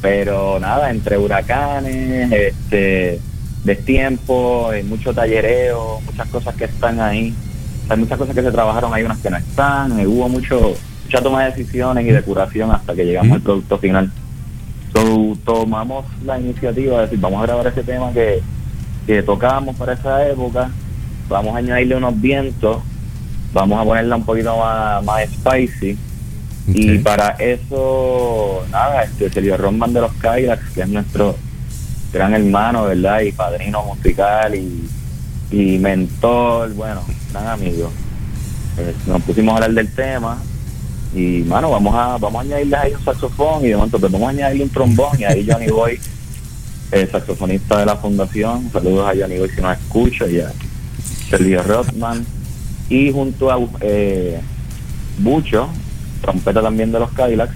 Pero 0.00 0.60
nada, 0.60 0.88
entre 0.92 1.18
huracanes, 1.18 2.30
este, 2.30 3.18
destiempo, 3.64 4.72
eh, 4.72 4.84
mucho 4.84 5.12
tallereo, 5.12 6.00
muchas 6.06 6.28
cosas 6.28 6.54
que 6.54 6.66
están 6.66 7.00
ahí. 7.00 7.34
Hay 7.88 7.98
muchas 7.98 8.18
cosas 8.18 8.36
que 8.36 8.42
se 8.42 8.52
trabajaron, 8.52 8.94
hay 8.94 9.02
unas 9.02 9.18
que 9.18 9.30
no 9.30 9.36
están, 9.36 9.98
eh, 9.98 10.06
hubo 10.06 10.28
mucho 10.28 10.74
mucha 11.04 11.22
toma 11.22 11.42
de 11.42 11.50
decisiones 11.50 12.06
y 12.06 12.10
de 12.10 12.22
curación 12.22 12.70
hasta 12.70 12.94
que 12.94 13.04
llegamos 13.04 13.32
al 13.32 13.42
producto 13.42 13.78
final. 13.78 14.12
So, 14.92 15.36
tomamos 15.44 16.04
la 16.24 16.38
iniciativa 16.38 16.98
de 16.98 17.02
decir, 17.02 17.18
vamos 17.18 17.42
a 17.42 17.46
grabar 17.46 17.66
ese 17.66 17.82
tema 17.82 18.12
que, 18.12 18.40
que 19.08 19.24
tocábamos 19.24 19.74
para 19.74 19.94
esa 19.94 20.28
época, 20.28 20.70
vamos 21.28 21.56
a 21.56 21.58
añadirle 21.58 21.96
unos 21.96 22.20
vientos, 22.20 22.76
vamos 23.52 23.80
a 23.80 23.84
ponerla 23.84 24.14
un 24.14 24.24
poquito 24.24 24.56
más, 24.56 25.04
más 25.04 25.22
spicy 25.30 25.98
Y 26.74 26.98
para 26.98 27.30
eso, 27.38 28.64
nada, 28.70 29.02
este 29.04 29.30
Sergio 29.30 29.56
Roman 29.56 29.92
de 29.92 30.02
los 30.02 30.12
Kylax, 30.14 30.70
que 30.74 30.82
es 30.82 30.88
nuestro 30.88 31.36
gran 32.12 32.34
hermano, 32.34 32.84
¿verdad? 32.84 33.20
Y 33.20 33.32
padrino 33.32 33.82
musical 33.84 34.54
y, 34.54 34.88
y 35.50 35.78
mentor, 35.78 36.74
bueno, 36.74 37.02
gran 37.32 37.46
amigo. 37.48 37.90
Eh, 38.78 38.94
nos 39.06 39.22
pusimos 39.22 39.52
a 39.52 39.56
hablar 39.56 39.72
del 39.72 39.92
tema 39.92 40.38
y, 41.14 41.42
mano, 41.46 41.70
vamos 41.70 41.94
a 41.94 42.18
vamos 42.18 42.36
a 42.36 42.44
añadirle 42.44 42.76
ahí 42.76 42.92
un 42.92 43.04
saxofón 43.04 43.64
y 43.64 43.68
de 43.68 43.76
momento 43.76 43.98
pues 43.98 44.12
vamos 44.12 44.28
a 44.28 44.30
añadirle 44.30 44.64
un 44.64 44.70
trombón 44.70 45.18
y 45.18 45.24
ahí 45.24 45.46
Johnny 45.50 45.68
Boy, 45.68 45.98
el 46.92 47.10
saxofonista 47.10 47.78
de 47.78 47.86
la 47.86 47.96
fundación, 47.96 48.70
saludos 48.70 49.08
a 49.08 49.18
Johnny 49.18 49.38
Boy 49.38 49.48
si 49.48 49.60
nos 49.60 49.78
escucha 49.78 50.26
y 50.26 50.40
a 50.40 50.52
Sergio 51.30 51.62
Rothman 51.62 52.24
y 52.90 53.10
junto 53.10 53.50
a 53.50 53.58
eh, 53.80 54.40
Bucho, 55.18 55.68
trompeta 56.20 56.62
también 56.62 56.92
de 56.92 57.00
los 57.00 57.10
Cadillacs, 57.12 57.54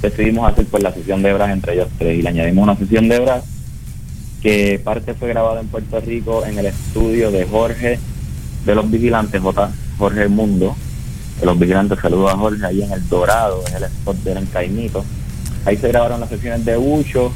decidimos 0.00 0.50
hacer 0.50 0.66
pues 0.66 0.82
la 0.82 0.92
sesión 0.92 1.22
de 1.22 1.32
brass 1.32 1.50
entre 1.50 1.74
ellos 1.74 1.88
tres 1.98 2.18
y 2.18 2.22
le 2.22 2.28
añadimos 2.28 2.64
una 2.64 2.76
sesión 2.76 3.08
de 3.08 3.20
brass 3.20 3.44
que 4.42 4.80
parte 4.82 5.14
fue 5.14 5.28
grabada 5.28 5.60
en 5.60 5.68
Puerto 5.68 6.00
Rico 6.00 6.44
en 6.44 6.58
el 6.58 6.66
estudio 6.66 7.30
de 7.30 7.46
Jorge 7.46 7.98
de 8.66 8.74
los 8.74 8.90
Vigilantes, 8.90 9.40
J. 9.40 9.70
Jorge 9.98 10.28
Mundo, 10.28 10.74
de 11.38 11.46
los 11.46 11.58
Vigilantes, 11.58 11.98
saludos 12.00 12.32
a 12.32 12.36
Jorge 12.36 12.66
ahí 12.66 12.82
en 12.82 12.92
el 12.92 13.08
Dorado, 13.08 13.62
en 13.68 13.76
el 13.76 13.84
spot 13.84 14.16
de 14.18 14.32
en 14.32 14.46
Caimito. 14.46 15.04
Ahí 15.64 15.76
se 15.76 15.88
grabaron 15.88 16.20
las 16.20 16.28
sesiones 16.28 16.64
de 16.64 16.76
Bucho 16.76 17.32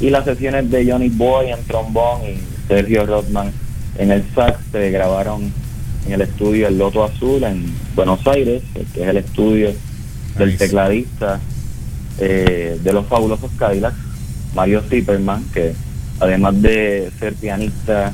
y 0.00 0.10
las 0.10 0.24
sesiones 0.24 0.70
de 0.70 0.90
Johnny 0.90 1.08
Boy 1.08 1.50
en 1.50 1.64
trombón 1.64 2.22
y 2.22 2.40
Sergio 2.68 3.04
Rodman 3.06 3.52
en 3.98 4.10
el 4.10 4.24
sax 4.34 4.58
se 4.72 4.90
grabaron 4.90 5.52
en 6.06 6.12
el 6.12 6.20
estudio 6.20 6.68
El 6.68 6.78
Loto 6.78 7.04
Azul 7.04 7.42
en 7.44 7.64
Buenos 7.94 8.26
Aires, 8.26 8.62
que 8.92 9.02
es 9.02 9.08
el 9.08 9.16
estudio 9.16 9.72
del 10.38 10.56
tecladista 10.56 11.40
eh, 12.18 12.78
de 12.82 12.92
los 12.92 13.06
fabulosos 13.06 13.50
Cadillacs, 13.58 13.96
Mario 14.54 14.82
Zipperman, 14.88 15.44
que 15.52 15.72
además 16.20 16.60
de 16.62 17.10
ser 17.18 17.34
pianista 17.34 18.12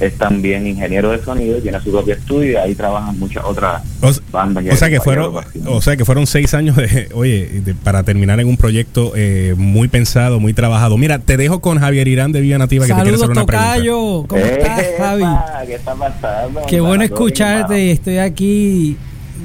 es 0.00 0.16
también 0.16 0.66
ingeniero 0.66 1.10
de 1.10 1.22
sonido, 1.22 1.58
tiene 1.58 1.78
su 1.80 1.92
propio 1.92 2.14
estudio 2.14 2.52
y 2.52 2.56
ahí 2.56 2.74
trabajan 2.74 3.16
muchas 3.20 3.44
otras 3.44 3.82
bandas. 4.32 4.64
O 4.72 4.76
sea 4.76 4.88
que 4.90 5.00
fueron, 5.00 5.32
o 5.66 5.80
sea 5.82 5.96
que 5.96 6.04
fueron 6.04 6.26
seis 6.26 6.54
años 6.54 6.74
de, 6.76 7.08
oye, 7.14 7.60
de- 7.64 7.74
para 7.74 8.02
terminar 8.02 8.40
en 8.40 8.48
un 8.48 8.56
proyecto 8.56 9.12
eh, 9.14 9.54
muy 9.56 9.86
pensado, 9.88 10.40
muy 10.40 10.54
trabajado. 10.54 10.96
Mira, 10.98 11.18
te 11.20 11.36
dejo 11.36 11.60
con 11.60 11.78
Javier 11.78 12.08
Irán 12.08 12.32
de 12.32 12.40
Vía 12.40 12.58
Nativa 12.58 12.86
que 12.86 12.92
te 12.94 13.00
quiere 13.02 13.16
hacer 13.16 13.28
Saludos, 13.28 13.36
una 13.36 13.46
pregunta. 13.46 13.74
Tocayo. 13.74 14.26
¿Cómo 14.26 14.44
estás, 14.44 14.84
Javi? 14.98 15.24
¿Qué 15.66 15.74
está 15.74 15.94
pasando? 15.94 16.60
Qué 16.66 16.80
bueno 16.80 17.04
escucharte. 17.04 17.92
Estoy 17.92 18.18
aquí 18.18 18.96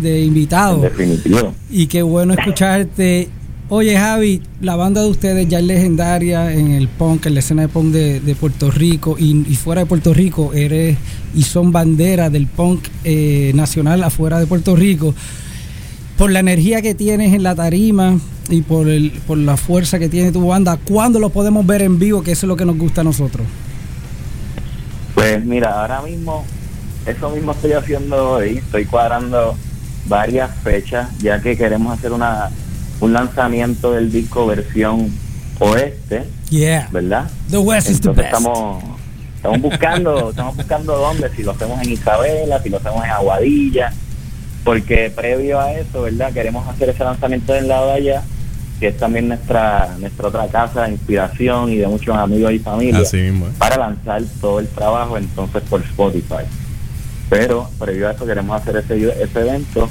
de 0.02 0.22
invitado. 0.22 0.82
Definitivo. 0.82 1.54
Y 1.70 1.88
qué 1.88 2.02
bueno 2.02 2.34
escucharte. 2.34 3.30
Oye, 3.70 3.98
Javi, 3.98 4.42
la 4.62 4.78
banda 4.78 5.02
de 5.02 5.10
ustedes 5.10 5.50
ya 5.50 5.60
es 5.60 5.66
legendaria 5.66 6.54
en 6.54 6.72
el 6.72 6.88
punk, 6.88 7.26
en 7.26 7.34
la 7.34 7.42
escena 7.42 7.64
de 7.64 7.68
punk 7.68 7.88
de, 7.88 8.22
de 8.22 8.36
Puerto 8.36 8.72
Rico 8.72 9.18
y, 9.20 9.46
y 9.46 9.56
fuera 9.56 9.82
de 9.82 9.88
Puerto 9.88 10.14
Rico, 10.14 10.54
eres 10.54 10.98
y 11.36 11.44
son 11.44 11.74
bandera 11.74 12.30
del 12.30 12.48
punk 12.48 12.88
eh, 13.04 13.52
nacional 13.56 14.06
afuera 14.06 14.40
de 14.40 14.48
Puerto 14.48 14.74
Rico. 14.74 15.14
Por 16.18 16.32
la 16.32 16.40
energía 16.40 16.82
que 16.82 16.96
tienes 16.96 17.34
en 17.34 17.44
la 17.44 17.56
tarima 17.56 18.18
y 18.50 18.62
por, 18.62 18.88
el, 18.88 19.12
por 19.28 19.38
la 19.38 19.58
fuerza 19.58 20.00
que 20.00 20.08
tiene 20.08 20.32
tu 20.32 20.48
banda, 20.48 20.78
¿cuándo 20.78 21.20
lo 21.20 21.30
podemos 21.30 21.66
ver 21.66 21.82
en 21.82 22.00
vivo? 22.00 22.24
Que 22.24 22.32
eso 22.32 22.46
es 22.46 22.48
lo 22.48 22.56
que 22.56 22.66
nos 22.66 22.78
gusta 22.78 23.02
a 23.02 23.04
nosotros. 23.04 23.46
Pues 25.14 25.44
mira, 25.44 25.82
ahora 25.82 26.02
mismo, 26.04 26.46
eso 27.06 27.30
mismo 27.32 27.52
estoy 27.52 27.74
haciendo 27.74 28.32
hoy, 28.32 28.60
estoy 28.60 28.86
cuadrando 28.86 29.58
varias 30.08 30.52
fechas, 30.64 31.10
ya 31.20 31.42
que 31.42 31.58
queremos 31.58 31.98
hacer 31.98 32.12
una 32.12 32.50
un 33.00 33.14
lanzamiento 33.14 33.92
del 33.92 34.12
disco 34.12 34.48
versión 34.48 35.12
oeste, 35.60 36.24
Yeah. 36.50 36.88
¿verdad? 36.92 37.30
The 37.52 37.58
West 37.58 37.90
is 37.90 38.00
the 38.00 38.10
Entonces 38.10 38.24
best. 38.32 38.38
estamos 38.38 38.84
estamos 39.36 39.62
buscando, 39.62 40.30
estamos 40.32 40.56
buscando 40.56 40.98
dónde, 40.98 41.30
si 41.36 41.44
lo 41.44 41.52
hacemos 41.52 41.82
en 41.82 41.92
Isabela, 41.92 42.62
si 42.64 42.70
lo 42.70 42.78
hacemos 42.78 43.04
en 43.04 43.12
Aguadilla, 43.12 43.92
porque 44.64 45.12
previo 45.16 45.60
a 45.60 45.74
eso, 45.74 46.02
¿verdad? 46.04 46.32
Queremos 46.34 46.68
hacer 46.68 46.90
ese 46.90 47.04
lanzamiento 47.04 47.54
del 47.54 47.68
lado 47.68 47.88
de 47.88 47.94
allá, 47.94 48.24
que 48.80 48.88
es 48.90 48.98
también 48.98 49.28
nuestra 49.28 49.96
nuestra 50.00 50.28
otra 50.30 50.48
casa 50.48 50.84
de 50.84 50.92
inspiración 50.94 51.70
y 51.72 51.78
de 51.78 51.88
muchos 51.88 52.16
amigos 52.16 52.52
y 52.54 52.60
familia 52.60 53.00
Así 53.00 53.18
mismo. 53.18 53.48
eh. 53.48 53.52
para 53.58 53.78
lanzar 53.78 54.22
todo 54.42 54.60
el 54.60 54.68
trabajo 54.68 55.18
entonces 55.18 55.62
por 55.70 55.82
Spotify. 55.82 56.44
Pero 57.30 57.70
previo 57.78 58.08
a 58.08 58.12
eso 58.12 58.26
queremos 58.26 58.62
hacer 58.62 58.78
ese, 58.78 59.24
ese 59.24 59.40
evento 59.40 59.90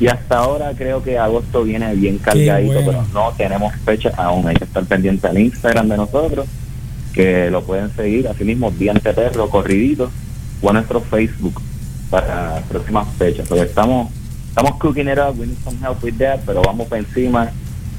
y 0.00 0.08
hasta 0.08 0.38
ahora 0.38 0.72
creo 0.74 1.02
que 1.02 1.18
agosto 1.18 1.62
viene 1.62 1.94
bien 1.94 2.16
cargadito, 2.16 2.82
bueno. 2.82 2.86
pero 2.86 3.04
no 3.12 3.32
tenemos 3.36 3.74
fecha 3.84 4.10
aún. 4.16 4.48
Hay 4.48 4.56
que 4.56 4.64
estar 4.64 4.82
pendiente 4.84 5.26
al 5.26 5.38
Instagram 5.38 5.88
de 5.90 5.98
nosotros, 5.98 6.46
que 7.12 7.50
lo 7.50 7.62
pueden 7.64 7.94
seguir, 7.94 8.26
así 8.26 8.42
mismo, 8.44 8.70
Diente 8.70 9.12
Perro, 9.12 9.50
Corridito, 9.50 10.10
o 10.62 10.70
a 10.70 10.72
nuestro 10.72 11.02
Facebook 11.02 11.60
para 12.08 12.62
próximas 12.66 13.08
fechas. 13.18 13.46
Porque 13.46 13.64
estamos, 13.64 14.10
estamos 14.48 14.76
cooking 14.78 15.08
it 15.08 15.18
up, 15.18 15.38
we 15.38 15.46
need 15.46 15.58
some 15.62 15.76
help 15.84 16.02
with 16.02 16.16
that, 16.16 16.40
pero 16.46 16.62
vamos 16.62 16.88
para 16.88 17.00
encima, 17.00 17.50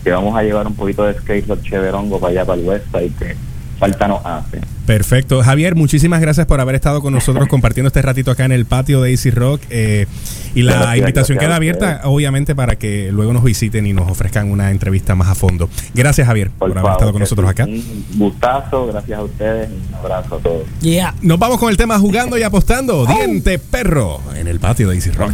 que 0.03 0.09
vamos 0.09 0.35
a 0.35 0.41
llevar 0.41 0.65
un 0.65 0.73
poquito 0.73 1.03
de 1.03 1.13
skate 1.13 1.47
rock 1.47 1.61
chéverongo 1.61 2.19
para 2.19 2.31
allá, 2.31 2.45
para 2.45 2.59
el 2.59 2.67
website, 2.67 3.15
que 3.19 3.35
falta 3.81 4.07
nos 4.07 4.23
hace. 4.23 4.61
Perfecto. 4.85 5.41
Javier, 5.41 5.75
muchísimas 5.75 6.21
gracias 6.21 6.45
por 6.45 6.61
haber 6.61 6.75
estado 6.75 7.01
con 7.01 7.13
nosotros 7.13 7.47
compartiendo 7.49 7.87
este 7.87 8.01
ratito 8.01 8.29
acá 8.29 8.45
en 8.45 8.51
el 8.51 8.65
patio 8.65 9.01
de 9.01 9.09
Easy 9.09 9.31
Rock. 9.31 9.61
eh, 9.69 10.05
y 10.53 10.61
la 10.63 10.73
Gracias, 10.73 10.97
invitación 10.97 11.35
gracias 11.37 11.47
queda 11.47 11.55
abierta, 11.55 12.01
obviamente, 12.03 12.55
para 12.55 12.75
que 12.75 13.09
luego 13.11 13.33
nos 13.33 13.43
visiten 13.43 13.87
y 13.87 13.93
nos 13.93 14.11
ofrezcan 14.11 14.51
una 14.51 14.69
entrevista 14.69 15.15
más 15.15 15.29
a 15.29 15.35
fondo. 15.35 15.69
Gracias, 15.93 16.27
Javier, 16.27 16.51
por, 16.51 16.69
haber 16.69 16.81
favor, 16.81 16.91
estado 16.91 17.11
con 17.13 17.19
nosotros 17.21 17.49
acá. 17.49 17.63
Un 17.65 18.05
gustazo, 18.15 18.87
gracias 18.87 19.17
a 19.17 19.23
ustedes 19.23 19.69
y 19.69 19.89
un 19.89 19.95
abrazo 19.95 20.35
a 20.35 20.39
todos. 20.39 20.67
Yeah. 20.81 21.15
Nos 21.21 21.39
vamos 21.39 21.57
con 21.57 21.69
el 21.69 21.77
tema 21.77 21.97
jugando 21.97 22.37
y 22.37 22.43
apostando. 22.43 23.05
Diente 23.05 23.57
Perro 23.59 24.19
en 24.35 24.47
el 24.47 24.59
patio 24.59 24.89
de 24.89 24.95
Easy 24.95 25.09
Rock. 25.11 25.31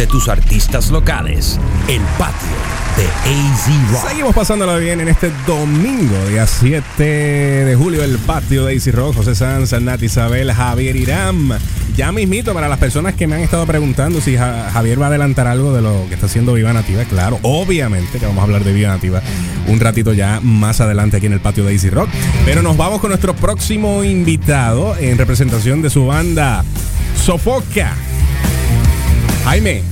De 0.00 0.06
tus 0.06 0.28
artistas 0.30 0.88
locales. 0.90 1.60
El 1.86 2.00
patio 2.16 2.48
de 2.96 3.04
AZ 3.04 3.90
Rock. 3.92 4.08
Seguimos 4.08 4.34
pasándola 4.34 4.76
bien 4.76 4.98
en 5.02 5.08
este 5.08 5.30
domingo, 5.46 6.16
día 6.26 6.46
7 6.46 7.02
de 7.04 7.76
julio, 7.76 8.02
el 8.02 8.16
patio 8.16 8.64
de 8.64 8.72
Easy 8.72 8.92
Rock, 8.92 9.16
José 9.16 9.34
Sanz, 9.34 9.78
Nat 9.78 10.02
Isabel, 10.02 10.50
Javier 10.52 10.96
Irán. 10.96 11.50
Ya 11.98 12.12
mismito, 12.12 12.54
para 12.54 12.66
las 12.66 12.78
personas 12.78 13.14
que 13.14 13.26
me 13.26 13.34
han 13.34 13.42
estado 13.42 13.66
preguntando 13.66 14.22
si 14.22 14.38
Ja- 14.38 14.70
Javier 14.72 14.98
va 14.98 15.06
a 15.06 15.08
adelantar 15.10 15.46
algo 15.46 15.74
de 15.74 15.82
lo 15.82 16.06
que 16.08 16.14
está 16.14 16.24
haciendo 16.26 16.54
Viva 16.54 16.72
Nativa, 16.72 17.04
claro, 17.04 17.38
obviamente 17.42 18.18
que 18.18 18.24
vamos 18.24 18.40
a 18.40 18.44
hablar 18.44 18.64
de 18.64 18.72
Viva 18.72 18.88
Nativa 18.88 19.20
un 19.66 19.80
ratito 19.80 20.14
ya 20.14 20.40
más 20.42 20.80
adelante 20.80 21.18
aquí 21.18 21.26
en 21.26 21.34
el 21.34 21.40
patio 21.40 21.62
de 21.66 21.72
Easy 21.72 21.90
Rock. 21.90 22.08
Pero 22.46 22.62
nos 22.62 22.78
vamos 22.78 23.02
con 23.02 23.10
nuestro 23.10 23.36
próximo 23.36 24.02
invitado 24.02 24.96
en 24.96 25.18
representación 25.18 25.82
de 25.82 25.90
su 25.90 26.06
banda 26.06 26.64
Sofoca. 27.22 27.94
Jaime, 29.44 29.82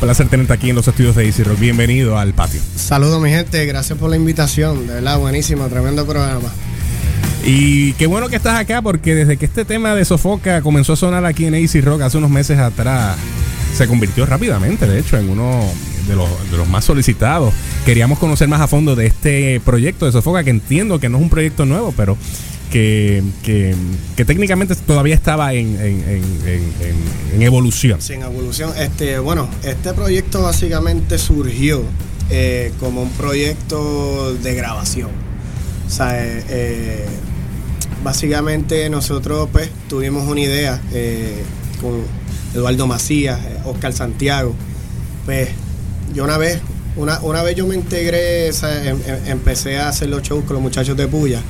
placer 0.00 0.28
tenerte 0.28 0.52
aquí 0.52 0.70
en 0.70 0.76
los 0.76 0.86
estudios 0.88 1.14
de 1.14 1.26
Easy 1.26 1.42
Rock. 1.42 1.58
Bienvenido 1.58 2.18
al 2.18 2.34
patio. 2.34 2.60
Saludos 2.74 3.20
mi 3.22 3.30
gente, 3.30 3.64
gracias 3.66 3.98
por 3.98 4.10
la 4.10 4.16
invitación, 4.16 4.86
de 4.86 4.94
verdad, 4.94 5.18
buenísimo, 5.18 5.66
tremendo 5.68 6.04
programa. 6.06 6.52
Y 7.44 7.92
qué 7.92 8.06
bueno 8.06 8.28
que 8.28 8.36
estás 8.36 8.58
acá 8.58 8.82
porque 8.82 9.14
desde 9.14 9.36
que 9.36 9.46
este 9.46 9.64
tema 9.64 9.94
de 9.94 10.04
Sofoca 10.04 10.60
comenzó 10.62 10.94
a 10.94 10.96
sonar 10.96 11.24
aquí 11.24 11.46
en 11.46 11.54
AC 11.54 11.84
Rock 11.84 12.02
hace 12.02 12.18
unos 12.18 12.30
meses 12.30 12.58
atrás, 12.58 13.16
se 13.74 13.86
convirtió 13.86 14.26
rápidamente, 14.26 14.86
de 14.86 14.98
hecho, 14.98 15.16
en 15.16 15.30
uno 15.30 15.64
de 16.08 16.16
los, 16.16 16.28
de 16.50 16.56
los 16.56 16.68
más 16.68 16.84
solicitados. 16.84 17.54
Queríamos 17.84 18.18
conocer 18.18 18.48
más 18.48 18.60
a 18.60 18.66
fondo 18.66 18.96
de 18.96 19.06
este 19.06 19.60
proyecto 19.64 20.06
de 20.06 20.12
Sofoca, 20.12 20.42
que 20.42 20.50
entiendo 20.50 20.98
que 20.98 21.08
no 21.08 21.18
es 21.18 21.22
un 21.22 21.30
proyecto 21.30 21.64
nuevo, 21.64 21.94
pero 21.96 22.18
que, 22.76 23.74
que, 24.16 24.24
técnicamente 24.26 24.74
todavía 24.76 25.14
estaba 25.14 25.54
en, 25.54 25.76
en- 25.80 26.04
en- 26.08 26.24
en- 26.46 26.72
en- 26.82 27.34
en 27.36 27.42
evolución. 27.42 27.98
Evolución, 28.10 28.72
este, 28.78 29.18
bueno, 29.18 29.48
este 29.64 29.94
proyecto 29.94 30.42
básicamente 30.42 31.16
surgió 31.16 31.82
eh, 32.28 32.72
como 32.78 33.04
un 33.04 33.10
proyecto 33.12 34.34
de 34.34 34.54
grabación. 34.54 35.08
O 35.86 35.90
sea, 35.90 36.22
eh, 36.22 36.44
eh, 36.50 37.06
básicamente 38.04 38.90
nosotros 38.90 39.48
pues 39.50 39.70
tuvimos 39.88 40.28
una 40.28 40.40
idea 40.40 40.78
con 41.80 42.02
Eduardo 42.54 42.86
Macías, 42.86 43.38
Oscar 43.64 43.94
Santiago. 43.94 44.54
Pues 45.24 45.48
yo 46.14 46.24
una 46.24 46.36
vez, 46.36 46.60
una, 46.96 47.20
una 47.20 47.42
vez 47.42 47.56
yo 47.56 47.66
me 47.66 47.74
integré, 47.74 48.48
em- 48.48 48.52
em- 49.06 49.26
empecé 49.28 49.78
a 49.78 49.88
hacer 49.88 50.10
los 50.10 50.22
shows 50.22 50.44
con 50.44 50.54
los 50.54 50.62
muchachos 50.62 50.94
de 50.96 51.06
Puya, 51.08 51.40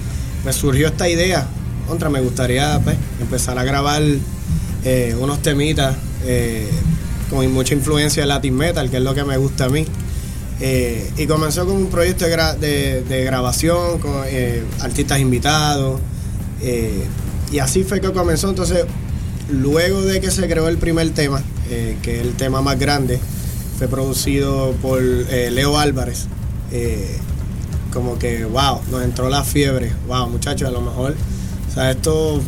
pues 0.46 0.54
surgió 0.54 0.86
esta 0.86 1.08
idea. 1.08 1.44
Contra, 1.88 2.08
me 2.08 2.20
gustaría 2.20 2.78
pues, 2.84 2.96
empezar 3.20 3.58
a 3.58 3.64
grabar 3.64 4.00
eh, 4.84 5.16
unos 5.18 5.42
temitas 5.42 5.96
eh, 6.24 6.70
con 7.28 7.52
mucha 7.52 7.74
influencia 7.74 8.22
de 8.22 8.28
Latin 8.28 8.54
Metal, 8.54 8.88
que 8.88 8.98
es 8.98 9.02
lo 9.02 9.12
que 9.12 9.24
me 9.24 9.38
gusta 9.38 9.64
a 9.64 9.68
mí. 9.70 9.84
Eh, 10.60 11.10
y 11.16 11.26
comenzó 11.26 11.66
con 11.66 11.74
un 11.74 11.88
proyecto 11.88 12.26
de, 12.26 13.02
de- 13.02 13.24
grabación 13.24 13.98
con 13.98 14.12
artistas 14.78 15.18
invitados. 15.18 16.00
y 17.50 17.58
así 17.58 17.82
fue 17.82 18.00
que 18.00 18.12
comenzó. 18.12 18.48
Entonces, 18.48 18.84
luego 19.50 20.02
de 20.02 20.20
que 20.20 20.30
se 20.30 20.46
creó 20.46 20.68
el 20.68 20.78
primer 20.78 21.10
tema, 21.10 21.42
que 22.02 22.20
es 22.20 22.22
el 22.22 22.34
tema 22.34 22.62
más 22.62 22.78
grande, 22.78 23.18
fue 23.78 23.88
producido 23.88 24.76
por 24.80 25.02
Leo 25.02 25.76
Álvarez. 25.76 26.26
Como 27.96 28.18
que, 28.18 28.44
wow, 28.44 28.82
nos 28.90 29.02
entró 29.02 29.30
la 29.30 29.42
fiebre. 29.42 29.90
Wow, 30.06 30.28
muchachos, 30.28 30.68
a 30.68 30.70
lo 30.70 30.82
mejor, 30.82 31.14
o 31.66 31.72
sea, 31.72 31.90
esto 31.90 32.42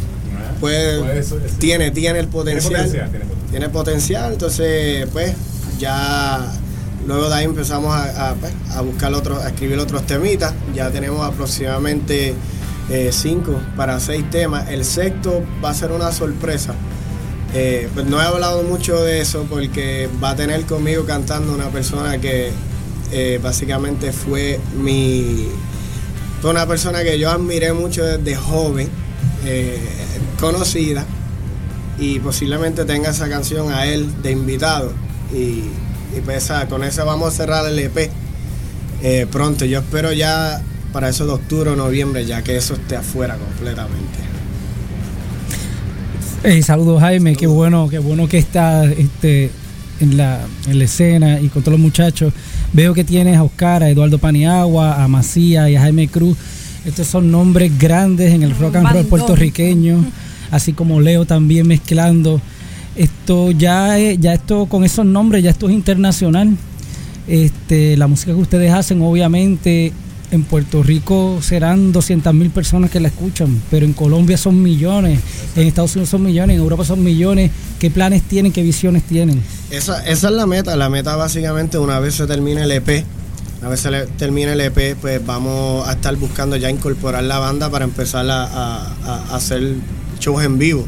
sí. 0.61 1.35
tiene, 1.59 1.91
tiene 1.91 2.19
el 2.19 2.29
potencial. 2.29 2.85
potencial, 2.85 3.11
tiene 3.11 3.25
potencial. 3.25 3.51
Tiene 3.51 3.69
potencial, 3.71 4.33
entonces, 4.35 5.09
pues, 5.11 5.33
ya 5.79 6.53
luego 7.07 7.31
de 7.31 7.35
ahí 7.35 7.45
empezamos 7.47 7.95
a, 7.95 8.29
a, 8.29 8.35
pues, 8.35 8.53
a 8.75 8.83
buscar 8.83 9.15
otros, 9.15 9.43
a 9.43 9.49
escribir 9.49 9.79
otros 9.79 10.05
temitas. 10.05 10.53
Ya 10.75 10.91
tenemos 10.91 11.27
aproximadamente 11.27 12.35
eh, 12.91 13.09
cinco 13.11 13.59
para 13.75 14.01
seis 14.01 14.29
temas. 14.29 14.69
El 14.69 14.85
sexto 14.85 15.43
va 15.65 15.71
a 15.71 15.75
ser 15.75 15.93
una 15.93 16.13
sorpresa. 16.13 16.75
Eh, 17.55 17.89
pues 17.95 18.05
no 18.05 18.21
he 18.21 18.25
hablado 18.27 18.65
mucho 18.65 19.03
de 19.03 19.23
eso 19.23 19.47
porque 19.49 20.11
va 20.23 20.31
a 20.31 20.37
tener 20.37 20.67
conmigo 20.67 21.07
cantando 21.07 21.55
una 21.55 21.71
persona 21.71 22.19
que 22.19 22.53
eh, 23.13 23.41
básicamente 23.43 24.13
fue 24.13 24.61
mi. 24.81 25.47
Fue 26.41 26.51
una 26.51 26.67
persona 26.67 27.03
que 27.03 27.19
yo 27.19 27.31
admiré 27.31 27.73
mucho 27.73 28.05
desde 28.05 28.37
joven, 28.37 28.89
eh, 29.45 29.79
conocida, 30.39 31.05
y 31.99 32.21
posiblemente 32.21 32.85
tenga 32.85 33.11
esa 33.11 33.29
canción 33.29 33.73
a 33.73 33.87
él 33.87 34.07
de 34.23 34.31
invitado. 34.33 34.93
Y, 35.33 35.65
y 36.17 36.21
pues 36.25 36.45
esa- 36.45 36.69
con 36.69 36.85
esa 36.85 37.05
vamos 37.05 37.35
a 37.35 37.37
cerrar 37.37 37.67
el 37.67 37.79
EP 37.79 38.11
eh, 39.03 39.27
pronto. 39.31 39.65
Yo 39.65 39.81
espero 39.81 40.13
ya 40.13 40.63
para 40.93 41.09
eso 41.09 41.27
de 41.27 41.33
octubre 41.33 41.71
o 41.71 41.77
noviembre, 41.77 42.25
ya 42.25 42.43
que 42.43 42.57
eso 42.57 42.75
esté 42.75 42.97
afuera 42.97 43.37
completamente. 43.37 44.19
Hey, 46.45 46.63
saludos 46.63 47.01
Jaime, 47.01 47.35
qué 47.35 47.47
bueno, 47.47 47.89
qué 47.89 47.99
bueno 47.99 48.29
que 48.29 48.39
estás 48.39 48.87
este, 48.97 49.51
en, 50.01 50.17
la, 50.17 50.41
en 50.69 50.79
la 50.79 50.85
escena 50.85 51.41
y 51.41 51.49
con 51.49 51.63
todos 51.63 51.73
los 51.73 51.81
muchachos. 51.81 52.33
Veo 52.73 52.95
que 52.95 53.05
tienes 53.05 53.37
a 53.37 53.43
Oscar, 53.43 53.83
a 53.83 53.89
Eduardo 53.91 54.19
Paniagua, 54.19 55.03
a 55.03 55.09
Macías 55.09 55.69
y 55.71 55.77
a 55.77 55.81
Jaime 55.81 56.09
Cruz. 56.09 56.37
Estos 56.85 57.07
son 57.07 57.31
nombres 57.31 57.77
grandes 57.79 58.33
en 58.33 58.43
el 58.43 58.51
rock 58.57 58.77
and 58.77 58.87
roll 58.95 59.07
puertorriqueño, 59.07 60.05
así 60.51 60.73
como 60.73 61.01
Leo 61.01 61.25
también 61.25 61.67
mezclando. 61.67 62.41
Esto 62.97 63.51
ya, 63.53 63.99
es- 63.99 64.19
ya 64.21 64.35
esto 64.35 64.67
con 64.67 64.85
esos 64.85 65.05
nombres 65.07 65.43
ya 65.43 65.51
esto 65.51 65.69
es 65.69 65.75
internacional. 65.75 66.57
Este, 67.27 67.97
la 67.97 68.07
música 68.07 68.33
que 68.33 68.41
ustedes 68.41 68.73
hacen, 68.73 69.03
obviamente, 69.03 69.93
en 70.31 70.45
Puerto 70.45 70.83
Rico 70.83 71.39
serán 71.43 71.93
200 71.93 72.33
mil 72.35 72.51
personas 72.51 72.91
que 72.91 73.01
la 73.01 73.09
escuchan, 73.09 73.61
pero 73.71 73.87
en 73.87 73.93
Colombia 73.93 74.37
son 74.37 74.63
millones, 74.63 75.21
en 75.57 75.67
Estados 75.67 75.95
Unidos 75.97 76.11
son 76.11 76.23
millones, 76.23 76.57
en 76.57 76.63
Europa 76.63 76.85
son 76.85 77.03
millones. 77.03 77.51
¿Qué 77.79 77.91
planes 77.91 78.23
tienen? 78.23 78.53
¿Qué 78.53 78.63
visiones 78.63 79.05
tienen? 79.05 79.43
Esa, 79.71 80.05
es 80.07 80.23
la 80.23 80.47
meta. 80.47 80.77
La 80.77 80.89
meta 80.89 81.17
básicamente 81.17 81.79
una 81.79 82.01
vez 82.01 82.15
se 82.15 82.27
termine 82.27 82.65
el 82.65 82.73
EP, 82.73 83.05
una 83.61 83.71
vez 83.71 83.81
se 83.81 83.91
termine 84.19 84.53
el 84.53 84.61
EP, 84.61 84.97
pues 85.01 85.25
vamos 85.25 85.87
a 85.89 85.93
estar 85.93 86.15
buscando 86.17 86.57
ya 86.57 86.71
incorporar 86.71 87.25
la 87.25 87.39
banda 87.39 87.71
para 87.71 87.85
empezar 87.85 88.27
a 88.31 89.35
hacer 89.35 89.77
shows 90.19 90.45
en 90.45 90.59
vivo. 90.59 90.87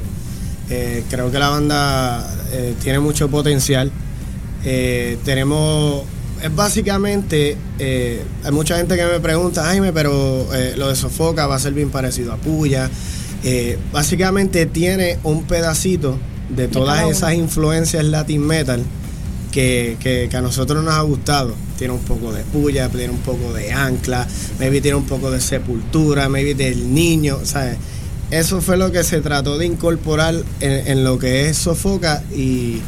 Eh, 0.71 1.03
creo 1.11 1.33
que 1.33 1.39
la 1.41 1.49
banda 1.49 2.25
eh, 2.53 2.75
tiene 2.83 3.01
mucho 3.01 3.29
potencial. 3.29 3.91
Eh, 4.65 5.19
tenemos, 5.25 6.05
es 6.43 6.55
básicamente, 6.55 7.57
eh, 7.79 8.23
hay 8.45 8.53
mucha 8.53 8.77
gente 8.77 8.97
que 8.97 9.05
me 9.05 9.21
pregunta, 9.21 9.65
Jaime, 9.65 9.93
pero 9.93 10.47
eh, 10.55 10.75
lo 10.77 10.89
de 10.89 10.97
Sofoca 10.97 11.47
va 11.47 11.57
a 11.57 11.59
ser 11.59 11.73
bien 11.73 11.91
parecido 11.91 12.33
a 12.33 12.37
Puya. 12.37 12.91
Eh, 13.43 13.79
básicamente 13.93 14.67
tiene 14.67 15.19
un 15.25 15.45
pedacito 15.45 16.19
de 16.49 16.69
todas 16.69 16.99
esas 17.11 17.35
influencias 17.35 18.05
Latin 18.05 18.47
Metal 18.47 18.83
que, 19.53 19.97
que- 20.01 20.29
que 20.31 20.37
a 20.37 20.41
nosotros 20.43 20.85
nos 20.85 20.95
ha 20.95 21.01
gustado. 21.03 21.55
Tiene 21.79 21.95
un 21.95 22.01
poco 22.01 22.33
de 22.33 22.43
Puya, 22.45 22.89
tiene 22.89 23.11
un 23.11 23.21
poco 23.21 23.53
de 23.53 23.73
Ancla, 23.73 24.27
maybe 24.59 24.81
tiene 24.81 24.97
un 24.97 25.07
poco 25.07 25.31
de 25.31 25.41
Sepultura, 25.41 26.29
maybe 26.29 26.55
del 26.55 26.93
Niño, 26.93 27.39
¿sabes? 27.45 27.77
Eso 28.31 28.61
fue 28.61 28.77
lo 28.77 28.93
que 28.93 29.03
se 29.03 29.21
trató 29.21 29.59
de 29.59 29.67
incorporar 29.67 30.35
en, 30.61 30.87
en 30.89 31.03
lo 31.05 31.19
que 31.19 31.49
es 31.49 31.57
Sofoca 31.57 32.23
y, 32.37 32.81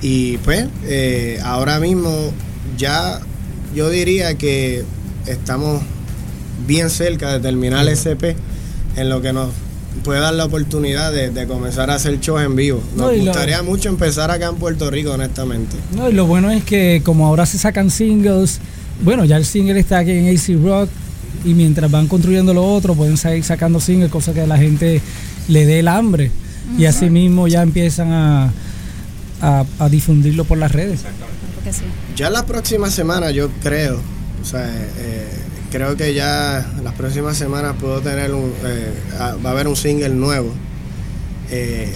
y 0.00 0.38
pues 0.38 0.66
ahora 1.42 1.78
mismo 1.80 2.32
ya 2.76 3.20
yo 3.74 3.90
diría 3.90 4.36
que 4.36 4.84
estamos 5.26 5.82
bien 6.66 6.90
cerca 6.90 7.32
de 7.32 7.40
terminar 7.40 7.82
el 7.82 7.88
SP 7.94 8.34
en 8.96 9.08
lo 9.08 9.20
que 9.22 9.32
nos 9.32 9.50
puede 10.04 10.20
dar 10.20 10.34
la 10.34 10.44
oportunidad 10.44 11.12
de, 11.12 11.30
de 11.30 11.46
comenzar 11.46 11.90
a 11.90 11.94
hacer 11.96 12.20
shows 12.20 12.42
en 12.42 12.54
vivo. 12.56 12.82
Nos 12.96 13.06
No, 13.06 13.12
y 13.12 13.18
lo- 13.18 13.24
gustaría 13.26 13.62
mucho 13.62 13.88
empezar 13.88 14.30
acá 14.30 14.46
en 14.48 14.56
Puerto 14.56 14.90
Rico, 14.90 15.12
honestamente. 15.12 15.76
No, 15.94 16.08
y 16.08 16.12
lo 16.12 16.26
bueno 16.26 16.50
es 16.50 16.62
que 16.64 17.02
como 17.04 17.26
ahora 17.26 17.46
se 17.46 17.58
sacan 17.58 17.90
singles, 17.90 18.60
bueno, 19.02 19.24
ya 19.24 19.36
el 19.36 19.44
single 19.44 19.78
está 19.78 19.98
aquí 19.98 20.12
en 20.12 20.28
AC 20.34 20.62
Rock 20.62 20.88
y 21.44 21.54
mientras 21.54 21.90
van 21.90 22.06
construyendo 22.08 22.52
lo 22.54 22.64
otro 22.64 22.94
pueden 22.94 23.16
seguir 23.16 23.44
sacando 23.44 23.80
singles, 23.80 24.10
cosa 24.10 24.32
que 24.34 24.40
a 24.42 24.46
la 24.46 24.58
gente 24.58 25.00
le 25.48 25.66
dé 25.66 25.80
el 25.80 25.88
hambre 25.88 26.30
y 26.76 26.84
así 26.84 27.08
mismo 27.10 27.48
ya 27.48 27.62
empiezan 27.62 28.12
a, 28.12 28.52
a, 29.40 29.64
a 29.78 29.88
difundirlo 29.88 30.44
por 30.44 30.58
las 30.58 30.72
redes. 30.72 31.00
Porque 31.54 31.72
sí. 31.72 31.82
Ya 32.18 32.30
la 32.30 32.44
próxima 32.44 32.90
semana 32.90 33.30
yo 33.30 33.48
creo, 33.62 34.00
o 34.42 34.44
sea, 34.44 34.66
eh, 34.66 35.28
creo 35.70 35.96
que 35.96 36.14
ya 36.14 36.66
las 36.82 36.92
próximas 36.94 37.36
semanas 37.36 37.76
puedo 37.78 38.00
tener 38.00 38.34
un, 38.34 38.52
eh, 38.64 38.92
va 39.16 39.50
a 39.50 39.52
haber 39.52 39.68
un 39.68 39.76
single 39.76 40.08
nuevo. 40.08 40.52
Eh, 41.48 41.94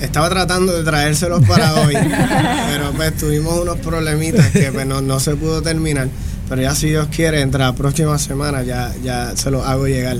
estaba 0.00 0.30
tratando 0.30 0.72
de 0.72 0.82
traérselos 0.82 1.46
para 1.46 1.74
hoy, 1.82 1.92
pero 1.92 2.92
pues 2.96 3.14
tuvimos 3.18 3.60
unos 3.60 3.78
problemitas 3.80 4.46
que 4.46 4.72
pues, 4.72 4.86
no, 4.86 5.02
no 5.02 5.20
se 5.20 5.36
pudo 5.36 5.60
terminar. 5.60 6.08
Pero 6.48 6.62
ya 6.62 6.74
si 6.74 6.88
Dios 6.88 7.08
quiere, 7.14 7.42
entre 7.42 7.60
la 7.60 7.74
próxima 7.74 8.16
semana 8.16 8.62
ya, 8.62 8.94
ya 9.04 9.36
se 9.36 9.50
los 9.50 9.66
hago 9.66 9.86
llegar. 9.86 10.16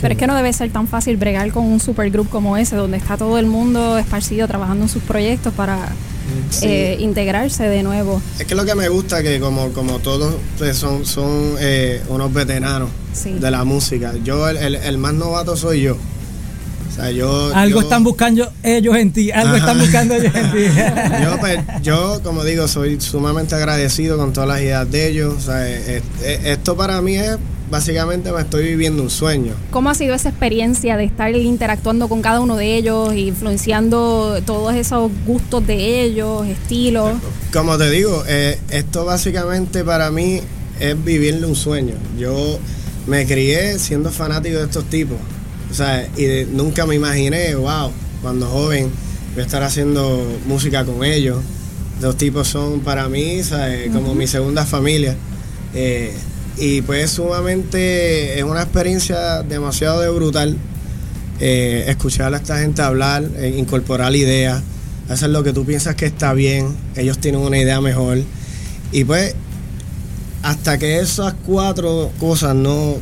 Pero 0.00 0.12
es 0.12 0.18
que 0.18 0.26
no 0.26 0.34
debe 0.34 0.52
ser 0.52 0.72
tan 0.72 0.88
fácil 0.88 1.18
bregar 1.18 1.52
con 1.52 1.66
un 1.66 1.78
supergroup 1.78 2.28
como 2.30 2.56
ese, 2.56 2.74
donde 2.74 2.96
está 2.96 3.16
todo 3.16 3.38
el 3.38 3.46
mundo 3.46 3.96
esparcido 3.96 4.48
trabajando 4.48 4.86
en 4.86 4.88
sus 4.88 5.04
proyectos 5.04 5.54
para 5.54 5.78
Sí. 6.50 6.66
eh, 6.66 6.96
integrarse 7.00 7.64
de 7.68 7.82
nuevo. 7.82 8.20
Es 8.38 8.46
que 8.46 8.54
lo 8.54 8.64
que 8.64 8.74
me 8.74 8.88
gusta 8.88 9.22
que 9.22 9.40
como, 9.40 9.70
como 9.72 9.98
todos 9.98 10.34
pues, 10.58 10.76
son, 10.76 11.04
son 11.06 11.54
eh, 11.60 12.02
unos 12.08 12.32
veteranos 12.32 12.90
Sí. 13.12 13.32
de 13.38 13.50
la 13.50 13.64
música. 13.64 14.12
Yo 14.24 14.48
el, 14.48 14.56
el- 14.56 14.74
el 14.76 14.98
más 14.98 15.14
novato 15.14 15.56
soy 15.56 15.82
yo. 15.82 15.96
O 15.96 16.96
sea, 16.96 17.10
yo, 17.10 17.52
Algo 17.54 17.80
yo- 17.80 17.82
están 17.84 18.04
buscando 18.04 18.52
ellos 18.62 18.96
en 18.96 19.12
ti. 19.12 19.30
Algo 19.32 19.48
Ajá. 19.48 19.56
están 19.58 19.78
buscando 19.80 20.14
ellos 20.14 20.32
en 20.34 20.52
ti. 20.52 20.58
yo, 21.24 21.40
pues, 21.40 21.58
yo, 21.82 22.20
como 22.22 22.44
digo, 22.44 22.68
soy 22.68 23.00
sumamente 23.00 23.54
agradecido 23.56 24.16
con 24.16 24.32
todas 24.32 24.48
las 24.48 24.60
ideas 24.60 24.88
de 24.90 25.08
ellos. 25.08 25.34
O 25.36 25.40
sea, 25.40 25.68
eh, 25.68 26.02
esto 26.44 26.76
para 26.76 27.00
mí 27.02 27.16
es, 27.16 27.36
básicamente 27.74 28.30
me 28.30 28.40
estoy 28.40 28.62
viviendo 28.68 29.02
un 29.02 29.10
sueño. 29.10 29.52
¿Cómo 29.72 29.90
ha 29.90 29.94
sido 29.96 30.14
esa 30.14 30.28
experiencia 30.28 30.96
de 30.96 31.02
estar 31.02 31.34
interactuando 31.34 32.08
con 32.08 32.22
cada 32.22 32.38
uno 32.40 32.54
de 32.56 32.76
ellos, 32.76 33.12
influenciando 33.16 34.40
todos 34.46 34.74
esos 34.76 35.10
gustos 35.26 35.66
de 35.66 36.02
ellos, 36.04 36.46
estilos? 36.46 37.14
Como 37.52 37.76
te 37.76 37.90
digo, 37.90 38.22
eh, 38.28 38.60
esto 38.70 39.04
básicamente 39.04 39.82
para 39.82 40.12
mí 40.12 40.40
es 40.78 41.04
vivirle 41.04 41.46
un 41.48 41.56
sueño. 41.56 41.94
Yo 42.16 42.60
me 43.08 43.26
crié 43.26 43.76
siendo 43.80 44.12
fanático 44.12 44.58
de 44.58 44.64
estos 44.66 44.84
tipos. 44.84 45.18
O 45.68 45.74
sea, 45.74 46.08
y 46.16 46.22
de- 46.22 46.46
nunca 46.46 46.86
me 46.86 46.94
imaginé, 46.94 47.56
wow, 47.56 47.90
cuando 48.22 48.46
joven 48.46 48.88
voy 49.32 49.42
a 49.42 49.46
estar 49.46 49.64
haciendo 49.64 50.24
música 50.46 50.84
con 50.84 51.02
ellos. 51.04 51.38
Los 52.00 52.16
tipos 52.16 52.46
son 52.46 52.80
para 52.80 53.08
mí, 53.08 53.42
¿sabes? 53.42 53.90
como 53.90 54.14
mi 54.14 54.28
segunda 54.28 54.64
familia. 54.64 55.16
Eh, 55.74 56.12
y 56.56 56.82
pues 56.82 57.10
sumamente 57.10 58.38
es 58.38 58.44
una 58.44 58.62
experiencia 58.62 59.42
demasiado 59.42 60.00
de 60.00 60.08
brutal 60.08 60.56
eh, 61.40 61.84
escuchar 61.88 62.32
a 62.32 62.36
esta 62.36 62.58
gente 62.60 62.80
hablar, 62.82 63.24
eh, 63.36 63.54
incorporar 63.58 64.14
ideas, 64.14 64.62
hacer 65.08 65.30
lo 65.30 65.42
que 65.42 65.52
tú 65.52 65.64
piensas 65.64 65.96
que 65.96 66.06
está 66.06 66.32
bien, 66.32 66.68
ellos 66.96 67.18
tienen 67.18 67.40
una 67.40 67.58
idea 67.58 67.80
mejor. 67.80 68.18
Y 68.92 69.04
pues, 69.04 69.34
hasta 70.42 70.78
que 70.78 71.00
esas 71.00 71.34
cuatro 71.44 72.10
cosas 72.20 72.54
no 72.54 72.96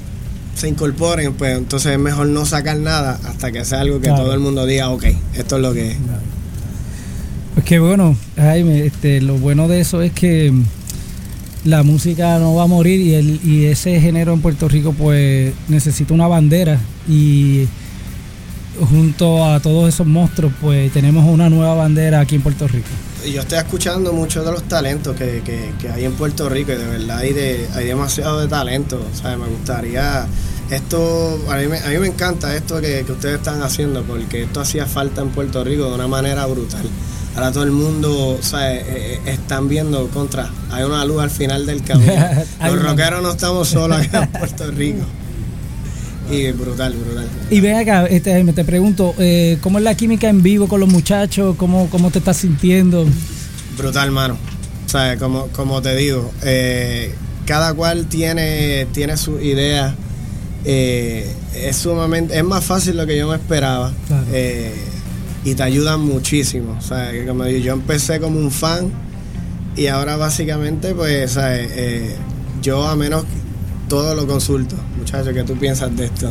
se 0.54 0.68
incorporen, 0.68 1.34
pues 1.34 1.58
entonces 1.58 1.92
es 1.92 1.98
mejor 1.98 2.26
no 2.28 2.46
sacar 2.46 2.78
nada 2.78 3.18
hasta 3.24 3.52
que 3.52 3.64
sea 3.64 3.80
algo 3.80 3.96
que 4.00 4.08
Claro. 4.08 4.22
todo 4.24 4.34
el 4.34 4.40
mundo 4.40 4.64
diga, 4.66 4.88
ok, 4.90 5.04
esto 5.34 5.56
es 5.56 5.62
lo 5.62 5.72
que 5.74 5.90
es. 5.92 5.96
Pues 7.54 7.66
que 7.66 7.78
bueno, 7.78 8.16
Jaime, 8.36 8.86
este, 8.86 9.20
lo 9.20 9.36
bueno 9.36 9.68
de 9.68 9.80
eso 9.80 10.00
es 10.00 10.12
que 10.12 10.52
la 11.64 11.82
música 11.82 12.38
no 12.38 12.54
va 12.56 12.64
a 12.64 12.66
morir 12.66 13.00
y, 13.00 13.14
el, 13.14 13.40
y 13.44 13.66
ese 13.66 14.00
género 14.00 14.32
en 14.32 14.40
Puerto 14.40 14.68
Rico 14.68 14.92
pues 14.92 15.52
necesita 15.68 16.12
una 16.12 16.26
bandera 16.26 16.78
y 17.08 17.66
junto 18.90 19.44
a 19.44 19.60
todos 19.60 19.88
esos 19.92 20.06
monstruos 20.06 20.52
pues 20.60 20.92
tenemos 20.92 21.24
una 21.28 21.48
nueva 21.50 21.74
bandera 21.74 22.20
aquí 22.20 22.36
en 22.36 22.42
Puerto 22.42 22.66
Rico. 22.66 22.88
Yo 23.32 23.42
estoy 23.42 23.58
escuchando 23.58 24.12
muchos 24.12 24.44
de 24.44 24.50
los 24.50 24.64
talentos 24.64 25.14
que, 25.14 25.42
que- 25.44 25.72
que 25.80 25.88
hay 25.88 26.04
en 26.04 26.12
Puerto 26.12 26.48
Rico 26.48 26.72
y 26.72 26.76
de 26.76 26.84
verdad 26.86 27.18
hay, 27.18 27.32
de, 27.32 27.68
hay 27.74 27.86
demasiado 27.86 28.40
de 28.40 28.48
talento. 28.48 29.00
Me 29.22 29.46
gustaría, 29.46 30.26
esto, 30.70 31.38
a 31.48 31.56
mí 31.56 31.64
a 31.84 31.88
mí 31.90 31.98
me 31.98 32.08
encanta 32.08 32.56
esto 32.56 32.80
que, 32.80 33.04
que 33.06 33.12
ustedes 33.12 33.36
están 33.36 33.62
haciendo 33.62 34.02
porque 34.02 34.42
esto 34.42 34.60
hacía 34.60 34.86
falta 34.86 35.20
en 35.22 35.28
Puerto 35.28 35.62
Rico 35.62 35.88
de 35.88 35.94
una 35.94 36.08
manera 36.08 36.46
brutal. 36.46 36.82
Ahora 37.34 37.50
todo 37.50 37.64
el 37.64 37.70
mundo, 37.70 38.38
sea, 38.42 38.74
eh, 38.74 38.84
eh, 38.86 39.20
están 39.26 39.68
viendo 39.68 40.08
contra, 40.08 40.50
hay 40.70 40.84
una 40.84 41.04
luz 41.04 41.22
al 41.22 41.30
final 41.30 41.64
del 41.64 41.82
camino. 41.82 42.12
Los 42.64 42.82
rockeros 42.82 43.22
no 43.22 43.30
estamos 43.30 43.68
solos 43.68 43.98
acá 43.98 44.24
en 44.24 44.32
Puerto 44.32 44.70
Rico. 44.70 45.04
Y 46.30 46.50
brutal, 46.52 46.94
brutal. 46.94 47.28
Y 47.50 47.60
ven 47.60 47.76
acá, 47.76 48.06
este, 48.06 48.32
Jaime, 48.32 48.52
te 48.52 48.64
pregunto, 48.64 49.14
eh, 49.18 49.58
¿cómo 49.60 49.78
es 49.78 49.84
la 49.84 49.94
química 49.94 50.28
en 50.28 50.42
vivo 50.42 50.68
con 50.68 50.80
los 50.80 50.88
muchachos? 50.88 51.56
¿Cómo, 51.56 51.90
cómo 51.90 52.10
te 52.10 52.18
estás 52.18 52.38
sintiendo? 52.38 53.06
Brutal, 53.76 54.10
mano. 54.10 54.36
Sea, 54.86 55.16
como, 55.18 55.48
como 55.48 55.82
te 55.82 55.96
digo, 55.96 56.30
eh, 56.42 57.14
cada 57.44 57.74
cual 57.74 58.06
tiene, 58.06 58.86
tiene 58.92 59.16
su 59.16 59.40
idea. 59.40 59.94
Eh, 60.64 61.30
es 61.54 61.76
sumamente, 61.76 62.36
es 62.36 62.44
más 62.44 62.64
fácil 62.64 62.96
lo 62.96 63.06
que 63.06 63.18
yo 63.18 63.28
me 63.28 63.36
esperaba. 63.36 63.92
Claro. 64.06 64.26
Eh, 65.44 65.50
y 65.50 65.54
te 65.54 65.62
ayudan 65.62 66.00
muchísimo. 66.00 66.76
O 66.78 66.82
sea, 66.82 67.10
que 67.12 67.26
como 67.26 67.44
digo, 67.44 67.58
yo 67.58 67.72
empecé 67.74 68.20
como 68.20 68.38
un 68.38 68.50
fan 68.50 68.90
y 69.76 69.86
ahora 69.86 70.16
básicamente, 70.16 70.94
pues, 70.94 71.32
¿sabes? 71.32 71.70
Eh, 71.74 72.14
yo 72.62 72.86
a 72.86 72.96
menos 72.96 73.24
todo 73.88 74.14
lo 74.14 74.26
consulto. 74.26 74.76
Muchachos, 74.98 75.34
¿qué 75.34 75.42
tú 75.42 75.54
piensas 75.58 75.94
de 75.96 76.06
esto? 76.06 76.30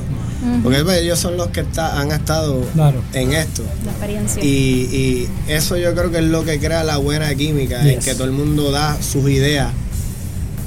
Porque 0.64 0.84
pues, 0.84 1.00
ellos 1.02 1.20
son 1.20 1.38
los 1.38 1.48
que 1.50 1.60
está- 1.62 2.00
han 2.00 2.12
estado 2.12 2.62
Claro. 2.74 3.02
en 3.14 3.34
esto. 3.34 3.64
La 3.86 3.92
experiencia. 3.92 4.44
Y, 4.44 4.48
y 4.48 5.28
eso 5.48 5.78
yo 5.78 5.94
creo 5.94 6.10
que 6.12 6.18
es 6.20 6.24
lo 6.24 6.44
que 6.44 6.60
crea 6.60 6.84
la 6.84 6.98
buena 6.98 7.34
química, 7.36 7.82
en 7.82 7.96
Yes. 7.98 8.06
que 8.06 8.14
todo 8.16 8.24
el 8.26 8.32
mundo 8.32 8.72
da 8.72 8.98
sus 9.02 9.30
ideas 9.30 9.72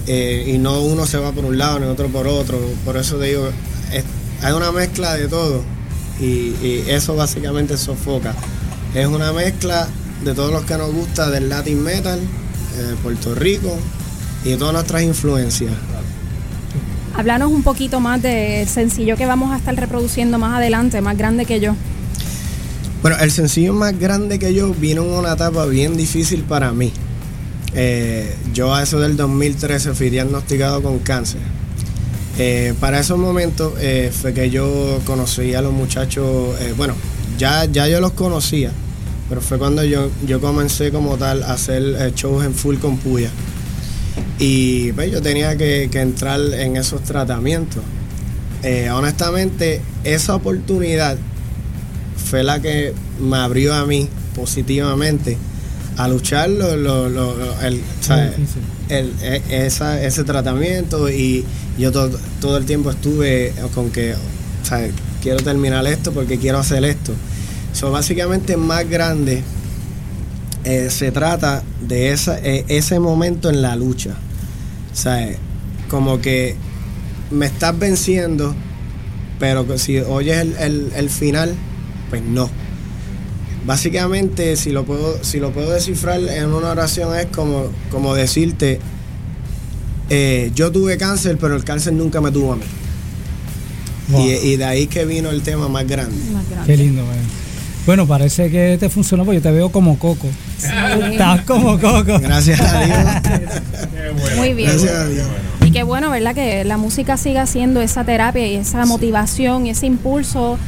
eh, 0.07 0.53
y 0.55 0.59
no 0.59 0.81
uno 0.83 1.07
se 1.07 1.17
va 1.19 1.33
por 1.33 1.45
un 1.45 1.57
lado 1.59 1.81
ni 1.81 1.87
otro 1.87 2.09
por 2.09 2.29
otro. 2.29 2.59
Por 2.85 2.97
eso 2.97 3.17
te 3.17 3.27
digo, 3.27 3.49
es- 3.93 4.05
hay 4.43 4.53
una 4.53 4.71
mezcla 4.71 5.15
de 5.15 5.27
todo 5.29 5.63
y, 6.21 6.55
y 6.63 6.85
eso 6.89 7.17
básicamente 7.17 7.77
sofoca. 7.77 8.35
Es 8.95 9.07
una 9.07 9.33
mezcla 9.33 9.89
de 10.25 10.35
todos 10.35 10.53
los 10.53 10.65
que 10.65 10.77
nos 10.77 10.93
gusta 10.93 11.31
del 11.31 11.49
Latin 11.49 11.83
Metal, 11.83 12.19
eh, 12.19 12.95
Puerto 13.03 13.35
Rico 13.35 13.77
y 14.45 14.51
de 14.51 14.57
todas 14.57 14.73
nuestras 14.73 15.03
influencias. 15.03 15.73
Háblanos 17.17 17.53
un 17.53 17.63
poquito 17.63 18.01
más 18.01 18.21
del 18.21 18.67
sencillo 18.69 19.17
que 19.17 19.27
vamos 19.27 19.53
a 19.53 19.57
estar 19.57 19.75
reproduciendo 19.77 20.39
más 20.39 20.57
adelante, 20.57 21.01
más 21.01 21.17
grande 21.17 21.45
que 21.45 21.61
yo. 21.61 21.77
Bueno, 23.03 23.19
el 23.21 23.31
sencillo 23.31 23.75
más 23.75 23.99
grande 23.99 24.39
que 24.39 24.55
yo 24.55 24.73
vino 24.75 25.05
en 25.05 25.11
una 25.11 25.35
etapa 25.35 25.67
bien 25.67 25.97
difícil 25.97 26.43
para 26.43 26.73
mí. 26.73 26.93
Eh, 27.75 28.35
yo 28.53 28.75
a 28.75 28.83
eso 28.83 28.99
del 28.99 29.17
2013 29.17 29.95
fui 29.95 30.11
diagnosticado 30.11 30.83
con 30.83 30.99
cáncer. 31.01 31.41
Eh, 32.39 32.75
para 32.81 32.99
esos 33.01 33.19
momentos 33.19 33.75
eh, 33.81 34.11
fue 34.13 34.35
que 34.35 34.51
yo 34.51 35.01
conocí 35.07 35.55
a 35.55 35.63
los 35.63 35.73
muchachos, 35.73 36.59
eh, 36.61 36.75
bueno, 36.77 36.95
ya, 37.39 37.65
ya 37.67 37.87
yo 37.87 38.01
los 38.01 38.13
conocía, 38.13 38.73
pero 39.29 39.41
fue 39.41 39.57
cuando 39.59 39.85
yo, 39.85 40.11
yo 40.27 40.41
comencé 40.41 40.91
como 40.91 41.17
tal 41.17 41.43
a 41.45 41.53
hacer 41.53 42.13
shows 42.15 42.45
en 42.45 42.55
full 42.55 42.77
con 42.79 42.97
Puya. 42.99 43.31
Y 44.39 44.93
pues, 44.93 45.13
yo 45.13 45.23
tenía 45.23 45.57
que, 45.57 45.89
entrar 45.93 46.41
en 46.55 46.77
esos 46.77 47.03
tratamientos. 47.03 47.83
Honestamente, 48.93 49.81
esa 50.05 50.35
oportunidad 50.35 51.17
fue 52.31 52.43
la 52.43 52.61
que 52.61 52.95
me 53.21 53.37
abrió 53.37 53.75
a 53.75 53.85
mí 53.87 54.09
positivamente 54.35 55.37
a 55.97 56.09
luchar 56.09 56.49
lo- 56.51 56.75
lo- 56.77 57.09
lo-. 57.11 57.37
E- 58.89 59.67
ese 60.07 60.25
tratamiento 60.25 61.09
y 61.11 61.45
yo 61.79 61.91
to- 61.93 62.11
todo 62.41 62.57
el 62.59 62.65
tiempo 62.65 62.91
estuve 62.91 63.53
con 63.75 63.91
que 63.91 64.15
quiero 65.23 65.39
terminar 65.43 65.87
esto 65.87 66.13
porque 66.13 66.39
quiero 66.39 66.59
hacer 66.59 66.85
esto. 66.85 67.13
So, 67.73 67.91
básicamente 67.91 68.57
más 68.57 68.89
grande 68.89 69.43
eh, 70.65 70.89
se 70.91 71.11
trata 71.13 71.63
de 71.87 72.11
esa, 72.13 72.39
eh, 72.39 72.65
ese 72.69 72.99
momento 73.01 73.51
en 73.51 73.61
la 73.63 73.77
lucha. 73.77 74.15
¿Sabes? 74.93 75.37
Como 75.89 76.21
que 76.21 76.55
me 77.31 77.47
estás 77.47 77.77
venciendo, 77.79 78.55
pero 79.39 79.67
si 79.79 79.99
oyes 79.99 80.39
el, 80.39 80.57
el- 80.59 80.93
el 80.97 81.11
final, 81.11 81.55
pues 82.11 82.23
no. 82.23 82.49
Básicamente, 83.67 84.57
si 84.57 84.71
lo 84.71 84.85
puedo, 84.85 85.23
si 85.25 85.41
lo 85.41 85.51
puedo 85.53 85.71
descifrar 85.71 86.21
en 86.21 86.53
una 86.53 86.71
oración, 86.71 87.17
es 87.19 87.27
como, 87.27 87.69
como 87.91 88.15
decirte, 88.15 88.79
eh, 90.11 90.51
yo 90.55 90.71
tuve 90.71 90.99
cáncer, 90.99 91.39
pero 91.41 91.57
el 91.57 91.65
cáncer 91.65 91.95
nunca 91.95 92.21
me 92.21 92.31
tuvo 92.31 92.53
a 92.53 92.57
mí. 92.57 92.65
Wow. 94.09 94.21
Y, 94.21 94.33
y 94.33 94.57
de 94.57 94.65
ahí 94.65 94.87
que 94.87 95.07
vino 95.07 95.31
el 95.31 95.43
tema 95.43 95.69
más 95.69 95.87
grande. 95.87 96.17
Qué 96.67 96.77
lindo, 96.77 97.05
man. 97.07 97.17
Bueno, 97.87 98.07
parece 98.07 98.51
que 98.51 98.79
te 98.81 98.89
funcionó 98.89 99.25
porque 99.25 99.41
yo 99.41 99.43
te 99.43 99.51
veo 99.51 99.71
como 99.71 99.99
coco. 99.99 100.27
Estás 101.11 101.43
como 101.43 101.79
coco. 101.79 102.19
Gracias 102.19 102.61
a 102.61 102.81
Dios. 102.81 102.99
Muy 104.37 104.55
bien. 104.55 104.71
Gracias 104.71 104.95
a 104.95 105.07
Dios. 105.07 105.27
Y 105.63 105.71
qué 105.71 105.83
bueno, 105.83 106.11
¿verdad? 106.11 106.35
Que 106.35 106.65
la 106.65 106.79
música 106.79 107.19
siga 107.19 107.47
siendo 107.47 107.83
esa 107.83 108.05
terapia 108.05 108.47
y 108.47 108.57
esa 108.57 108.87
motivación 108.87 109.67
y 109.67 109.71
ese 109.71 109.85
impulso 109.87 110.59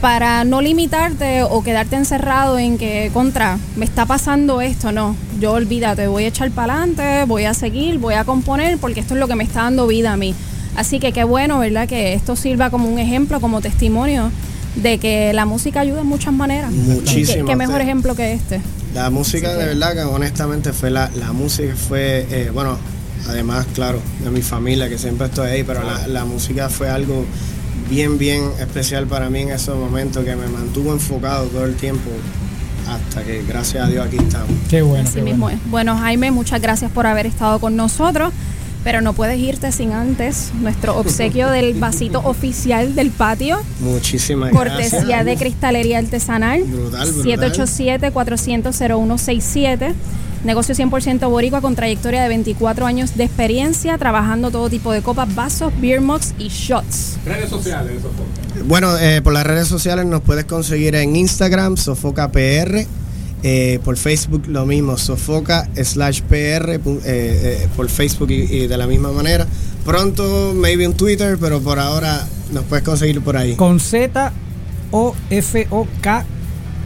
para 0.00 0.44
no 0.44 0.62
limitarte 0.62 1.42
o 1.42 1.62
quedarte 1.62 1.96
encerrado 1.96 2.58
en 2.58 2.78
que 2.78 3.10
contra, 3.12 3.58
me 3.76 3.84
está 3.84 4.06
pasando 4.06 4.60
esto, 4.60 4.92
no. 4.92 5.14
Yo 5.38 5.52
olvídate, 5.52 6.06
voy 6.06 6.24
a 6.24 6.28
echar 6.28 6.50
para 6.50 6.74
adelante, 6.74 7.24
voy 7.26 7.44
a 7.44 7.54
seguir, 7.54 7.98
voy 7.98 8.14
a 8.14 8.24
componer 8.24 8.78
porque 8.78 9.00
esto 9.00 9.14
es 9.14 9.20
lo 9.20 9.28
que 9.28 9.36
me 9.36 9.44
está 9.44 9.62
dando 9.62 9.86
vida 9.86 10.12
a 10.12 10.16
mí. 10.16 10.34
Así 10.76 11.00
que 11.00 11.12
qué 11.12 11.24
bueno, 11.24 11.58
¿verdad? 11.58 11.86
Que 11.86 12.14
esto 12.14 12.36
sirva 12.36 12.70
como 12.70 12.88
un 12.88 12.98
ejemplo, 12.98 13.40
como 13.40 13.60
testimonio 13.60 14.30
de 14.76 14.98
que 14.98 15.32
la 15.32 15.44
música 15.44 15.80
ayuda 15.80 16.00
en 16.00 16.06
muchas 16.06 16.32
maneras. 16.32 16.70
Muchísimas. 16.72 17.36
¿Qué, 17.36 17.44
qué 17.44 17.56
mejor 17.56 17.80
ejemplo 17.80 18.14
que 18.14 18.32
este? 18.32 18.60
La 18.94 19.10
música 19.10 19.54
de 19.54 19.66
verdad 19.66 19.92
que 19.92 20.02
honestamente 20.02 20.72
fue 20.72 20.90
la, 20.90 21.10
la 21.16 21.32
música 21.32 21.74
fue, 21.76 22.26
eh, 22.30 22.50
bueno, 22.54 22.78
además, 23.28 23.66
claro, 23.74 24.00
de 24.22 24.30
mi 24.30 24.42
familia 24.42 24.88
que 24.88 24.96
siempre 24.96 25.26
estoy 25.26 25.50
ahí, 25.50 25.64
pero 25.64 25.82
la, 25.82 26.06
la 26.06 26.24
música 26.24 26.68
fue 26.68 26.88
algo 26.88 27.26
bien, 27.90 28.16
bien 28.16 28.44
especial 28.60 29.06
para 29.06 29.28
mí 29.28 29.40
en 29.40 29.50
esos 29.50 29.76
momentos 29.76 30.24
que 30.24 30.36
me 30.36 30.46
mantuvo 30.46 30.92
enfocado 30.92 31.46
todo 31.46 31.64
el 31.64 31.74
tiempo 31.74 32.08
hasta 32.88 33.22
que 33.22 33.42
gracias 33.42 33.84
a 33.84 33.88
Dios 33.88 34.06
aquí 34.06 34.16
estamos. 34.16 34.50
Qué 34.68 34.82
bueno. 34.82 35.08
Así 35.08 35.20
mismo 35.20 35.50
es. 35.50 35.58
Bueno, 35.66 35.96
Jaime, 35.96 36.30
muchas 36.30 36.62
gracias 36.62 36.90
por 36.90 37.06
haber 37.06 37.26
estado 37.26 37.58
con 37.58 37.76
nosotros. 37.76 38.32
Pero 38.82 39.02
no 39.02 39.12
puedes 39.12 39.38
irte 39.38 39.72
sin 39.72 39.92
antes 39.92 40.52
nuestro 40.60 40.96
obsequio 40.96 41.50
del 41.50 41.74
vasito 41.74 42.20
oficial 42.24 42.94
del 42.94 43.10
patio. 43.10 43.60
Muchísimas 43.80 44.52
Cortesía 44.52 45.00
gracias. 45.00 45.24
de 45.26 45.36
Cristalería 45.36 45.98
Artesanal. 45.98 46.62
Brutal, 46.64 47.12
brutal. 47.12 47.52
787-400-0167. 47.52 49.92
Negocio 50.44 50.74
100% 50.74 51.28
boricua 51.28 51.60
con 51.60 51.74
trayectoria 51.76 52.22
de 52.22 52.28
24 52.28 52.86
años 52.86 53.14
de 53.14 53.24
experiencia, 53.24 53.98
trabajando 53.98 54.50
todo 54.50 54.70
tipo 54.70 54.90
de 54.90 55.02
copas, 55.02 55.34
vasos, 55.34 55.70
beer 55.82 56.00
mugs 56.00 56.32
y 56.38 56.48
shots. 56.48 57.18
Redes 57.26 57.50
sociales, 57.50 58.00
Bueno, 58.64 58.96
eh, 58.96 59.20
por 59.20 59.34
las 59.34 59.44
redes 59.44 59.68
sociales 59.68 60.06
nos 60.06 60.22
puedes 60.22 60.46
conseguir 60.46 60.94
en 60.94 61.14
Instagram, 61.14 61.76
Sofoca 61.76 62.32
PR. 62.32 62.86
Eh, 63.42 63.80
por 63.84 63.96
Facebook 63.96 64.44
lo 64.46 64.66
mismo, 64.66 64.96
Sofoca 64.96 65.68
slash 65.82 66.22
PR 66.22 66.74
eh, 66.74 66.80
eh, 67.04 67.68
por 67.76 67.88
Facebook 67.88 68.30
y, 68.30 68.42
y 68.42 68.66
de 68.66 68.76
la 68.76 68.86
misma 68.86 69.12
manera. 69.12 69.46
Pronto, 69.84 70.52
maybe 70.54 70.84
en 70.84 70.94
Twitter, 70.94 71.38
pero 71.40 71.60
por 71.60 71.78
ahora 71.78 72.26
nos 72.52 72.64
puedes 72.64 72.84
conseguir 72.84 73.20
por 73.22 73.36
ahí. 73.36 73.56
Con 73.56 73.80
Z 73.80 74.32
O 74.90 75.14
F 75.30 75.66
O 75.70 75.86
K 76.00 76.24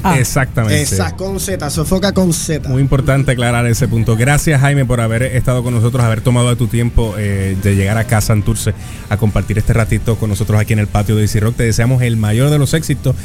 A. 0.02 0.18
Exactamente. 0.18 0.82
Esa 0.82 1.16
con 1.16 1.40
Z, 1.40 1.70
Sofoca 1.70 2.12
con 2.12 2.32
Z. 2.32 2.68
Muy 2.68 2.82
importante 2.82 3.32
aclarar 3.32 3.66
ese 3.66 3.88
punto. 3.88 4.16
Gracias, 4.16 4.61
Jaime, 4.61 4.84
por 4.84 5.00
haber 5.00 5.22
estado 5.22 5.62
con 5.62 5.74
nosotros, 5.74 6.05
haber 6.05 6.20
tomado 6.20 6.50
de 6.50 6.57
tu 6.57 6.66
tiempo 6.66 7.14
eh, 7.18 7.57
de 7.62 7.74
llegar 7.74 7.96
acá 7.96 8.18
a 8.18 8.20
Santurce 8.20 8.74
a 9.09 9.16
compartir 9.16 9.59
este 9.59 9.72
ratito 9.72 10.16
con 10.16 10.28
nosotros 10.28 10.61
aquí 10.61 10.74
en 10.74 10.78
el 10.78 10.86
patio 10.86 11.16
de 11.16 11.22
Easy 11.22 11.40
Rock. 11.40 11.57
Te 11.57 11.62
deseamos 11.64 12.02
el 12.02 12.16
mayor 12.16 12.50
de 12.50 12.59
los 12.59 12.74
éxitos 12.74 13.16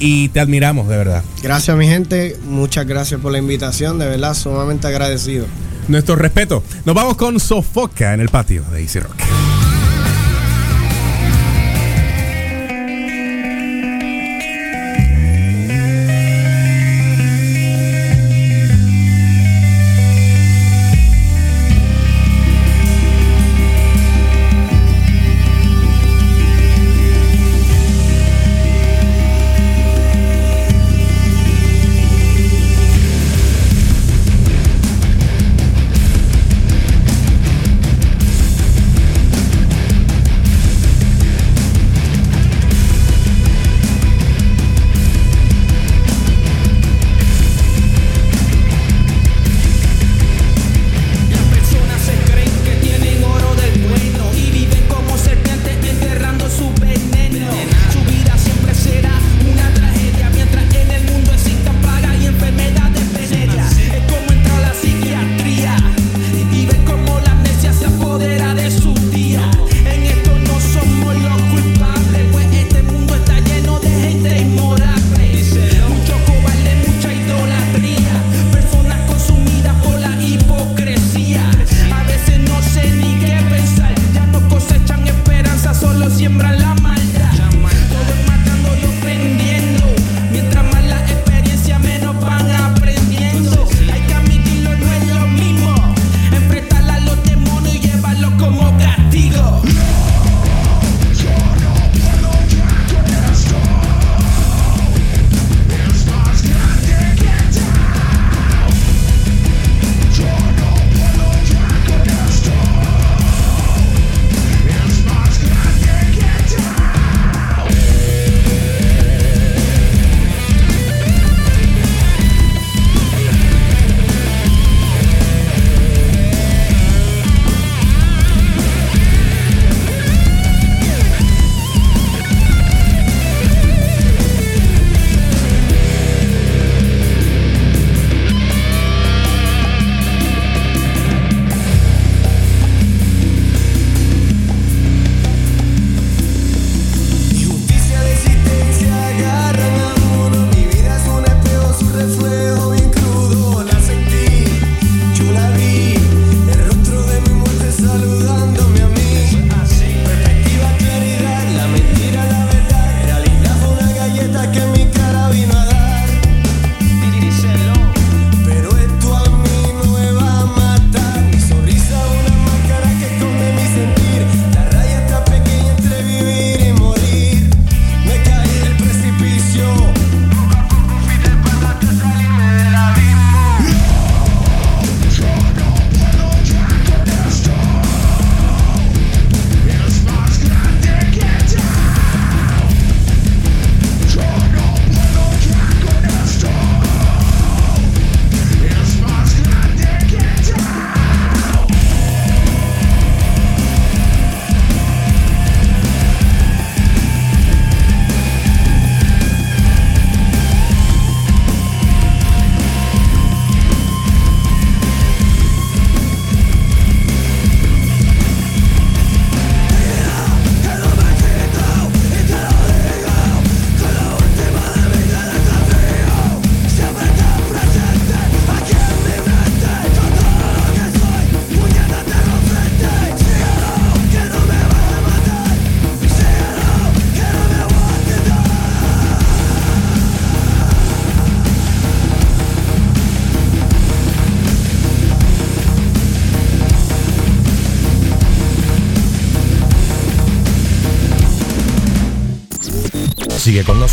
y 0.00 0.30
te 0.30 0.40
admiramos, 0.40 0.88
de 0.88 0.96
verdad. 0.96 1.22
Gracias 1.42 1.76
mi 1.76 1.86
gente, 1.86 2.36
muchas 2.44 2.86
gracias 2.86 3.20
por 3.20 3.30
la 3.30 3.38
invitación, 3.38 3.98
de 3.98 4.08
verdad 4.08 4.34
sumamente 4.34 4.88
agradecido. 4.88 5.46
Nuestro 5.88 6.16
respeto. 6.16 6.64
Nos 6.84 6.94
vamos 6.94 7.16
con 7.16 7.38
Sofoca 7.38 8.14
en 8.14 8.20
el 8.20 8.28
patio 8.28 8.64
de 8.72 8.80
Easy 8.80 9.00
Rock. 9.00 9.59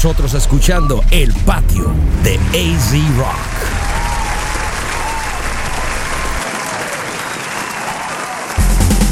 Nosotros 0.07 0.35
escuchando 0.35 1.03
El 1.11 1.33
Patio 1.33 1.91
de 2.23 2.35
AZ 2.35 2.93
Rock. 3.17 3.87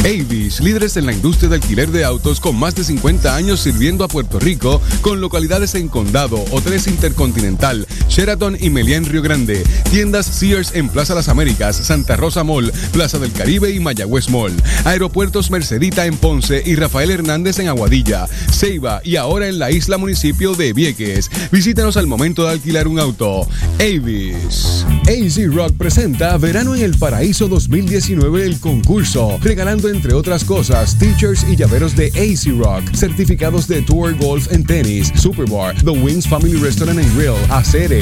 Avis, 0.06 0.62
líderes 0.62 0.96
en 0.96 1.06
la 1.06 1.12
industria 1.12 1.50
de 1.50 1.56
alquiler 1.56 1.90
de 1.90 2.06
autos 2.06 2.40
con 2.40 2.56
más 2.56 2.76
de 2.76 2.86
50 2.86 3.36
años 3.36 3.60
sirviendo 3.60 4.06
a 4.06 4.08
Puerto 4.08 4.40
Rico, 4.40 4.80
con 5.02 5.20
localidades 5.20 5.76
en 5.76 5.90
Condado, 5.90 6.42
Hoteles 6.52 6.88
Intercontinental, 6.88 7.86
Sheraton 8.16 8.56
y 8.62 8.70
Meliá 8.70 8.96
en 8.96 9.04
Río 9.04 9.22
Grande, 9.22 9.62
tiendas 9.92 10.26
Sears 10.26 10.74
en 10.74 10.88
Plaza 10.88 11.14
Las 11.14 11.28
Américas, 11.28 11.76
Santa 11.76 12.16
Rosa 12.16 12.46
Mall, 12.46 12.72
Plaza 12.94 13.20
del 13.20 13.34
Caribe 13.34 13.72
y 13.72 13.82
Mayagüez 13.82 14.30
Mall, 14.30 14.54
aeropuertos 14.86 15.52
Mercedita 15.52 16.06
en 16.06 16.16
Ponce 16.16 16.64
y 16.66 16.78
Rafael 16.78 17.12
Hernández 17.12 17.60
en 17.60 17.68
Aguadilla, 17.68 18.26
Ceiba 18.54 19.02
y 19.04 19.18
ahora 19.18 19.50
en 19.50 19.60
la 19.60 19.70
isla 19.70 19.98
municipio 19.98 20.54
de 20.54 20.72
Vieques. 20.72 21.30
Visítanos 21.52 21.98
al 21.98 22.08
momento 22.08 22.46
de 22.46 22.52
alquilar 22.52 22.88
un 22.88 23.00
auto. 23.00 23.50
Avis. 23.80 24.86
AZ 25.10 25.54
Rock 25.54 25.74
presenta 25.78 26.38
Verano 26.38 26.74
en 26.74 26.84
el 26.84 26.98
Paraíso 26.98 27.50
2019 27.50 28.46
el 28.46 28.62
concurso, 28.62 29.38
regalando 29.42 29.90
entre 29.90 30.14
otras 30.14 30.46
cosas 30.46 30.98
teachers 30.98 31.46
y 31.50 31.58
llaveros 31.58 31.98
de 31.98 32.08
AC 32.16 32.58
Rock, 32.58 32.96
certificados 32.96 33.68
de 33.68 33.82
Tour 33.82 34.18
Golf 34.18 34.54
en 34.54 34.64
tenis, 34.64 35.12
Superbar, 35.16 35.76
The 35.84 35.92
Wings 35.92 36.26
Family 36.26 36.56
Restaurant 36.56 36.98
and 36.98 37.14
Grill, 37.18 37.36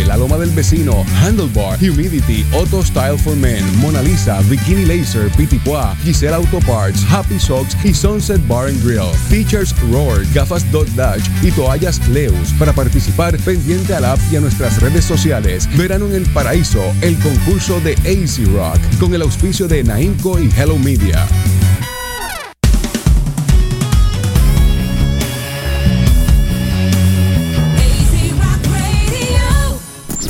La 0.06 0.18
Loma 0.18 0.38
del 0.38 0.50
Vecino, 0.50 1.06
Handlebar, 1.22 1.78
Humidity, 1.80 2.46
Auto 2.54 2.84
Style 2.84 3.18
for 3.18 3.36
Men, 3.36 3.64
Mona 3.80 4.02
Lisa, 4.02 4.42
Bikini 4.50 4.86
Laser, 4.86 5.30
Pitipoa, 5.32 5.96
Giselle 6.04 6.36
Auto 6.36 6.60
Parts, 6.60 7.04
Happy 7.10 7.40
Socks 7.40 7.78
y 7.84 7.94
Sunset 7.94 8.46
Bar 8.48 8.68
and 8.68 8.84
Grill. 8.84 9.12
Teachers 9.30 9.76
Roar, 9.92 10.26
gafas 10.34 10.70
Dot 10.72 10.88
Dash 10.96 11.24
y 11.42 11.52
toallas 11.52 12.08
Leus. 12.10 12.54
Para 12.60 12.74
participar, 12.74 13.38
pendiente 13.40 13.94
a 13.96 14.00
la 14.00 14.14
app 14.14 14.20
y 14.32 14.36
a 14.36 14.42
nuestras 14.42 14.82
redes 14.82 15.06
sociales. 15.06 15.70
Verano 15.78 16.08
en 16.08 16.16
el 16.16 16.26
Paraíso, 16.28 16.84
el 17.02 17.18
concurso 17.20 17.80
de 17.82 17.94
AC 18.04 18.46
Rock, 18.54 18.80
con 19.00 19.14
el 19.14 19.22
auspicio 19.22 19.68
de 19.68 19.84
Naimco 19.84 20.40
y 20.40 20.50
Hello 20.58 20.78
Media. 20.78 21.28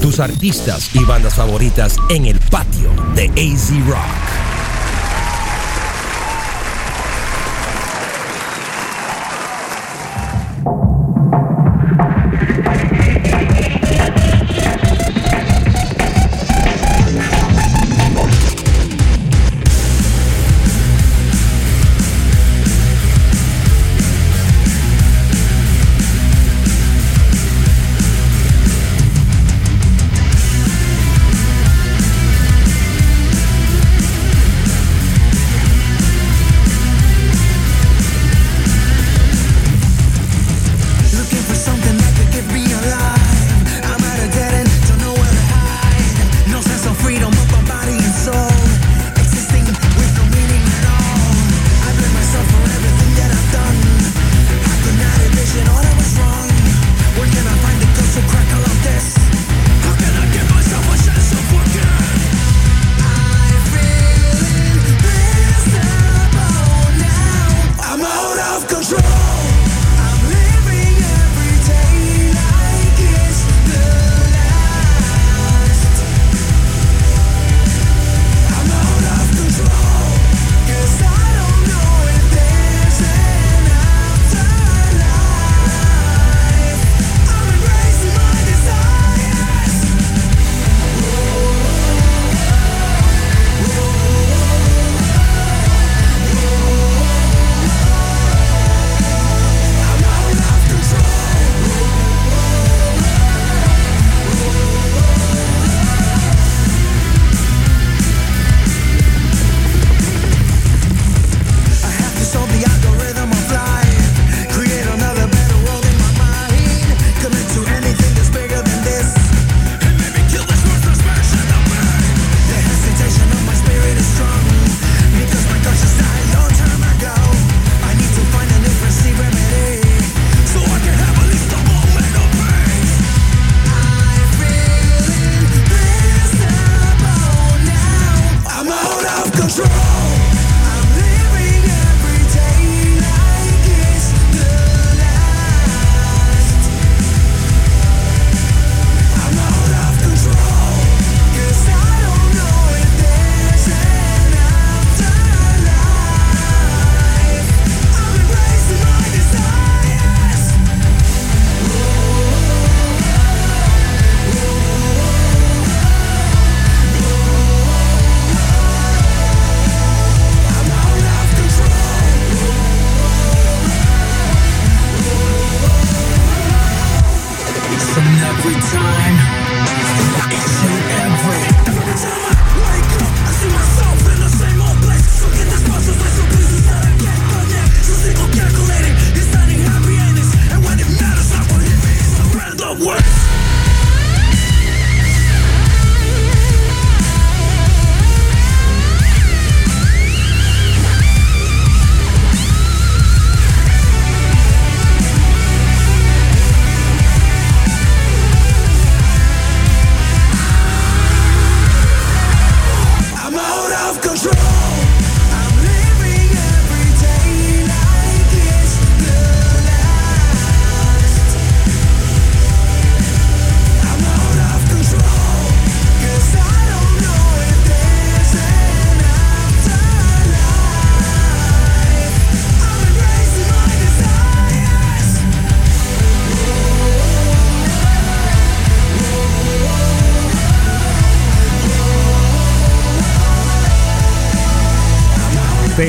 Tus 0.03 0.19
artistas 0.19 0.93
y 0.93 1.05
bandas 1.05 1.35
favoritas 1.35 1.95
en 2.09 2.25
el 2.25 2.37
patio 2.37 2.91
de 3.15 3.29
AZ 3.29 3.69
Rock. 3.87 4.52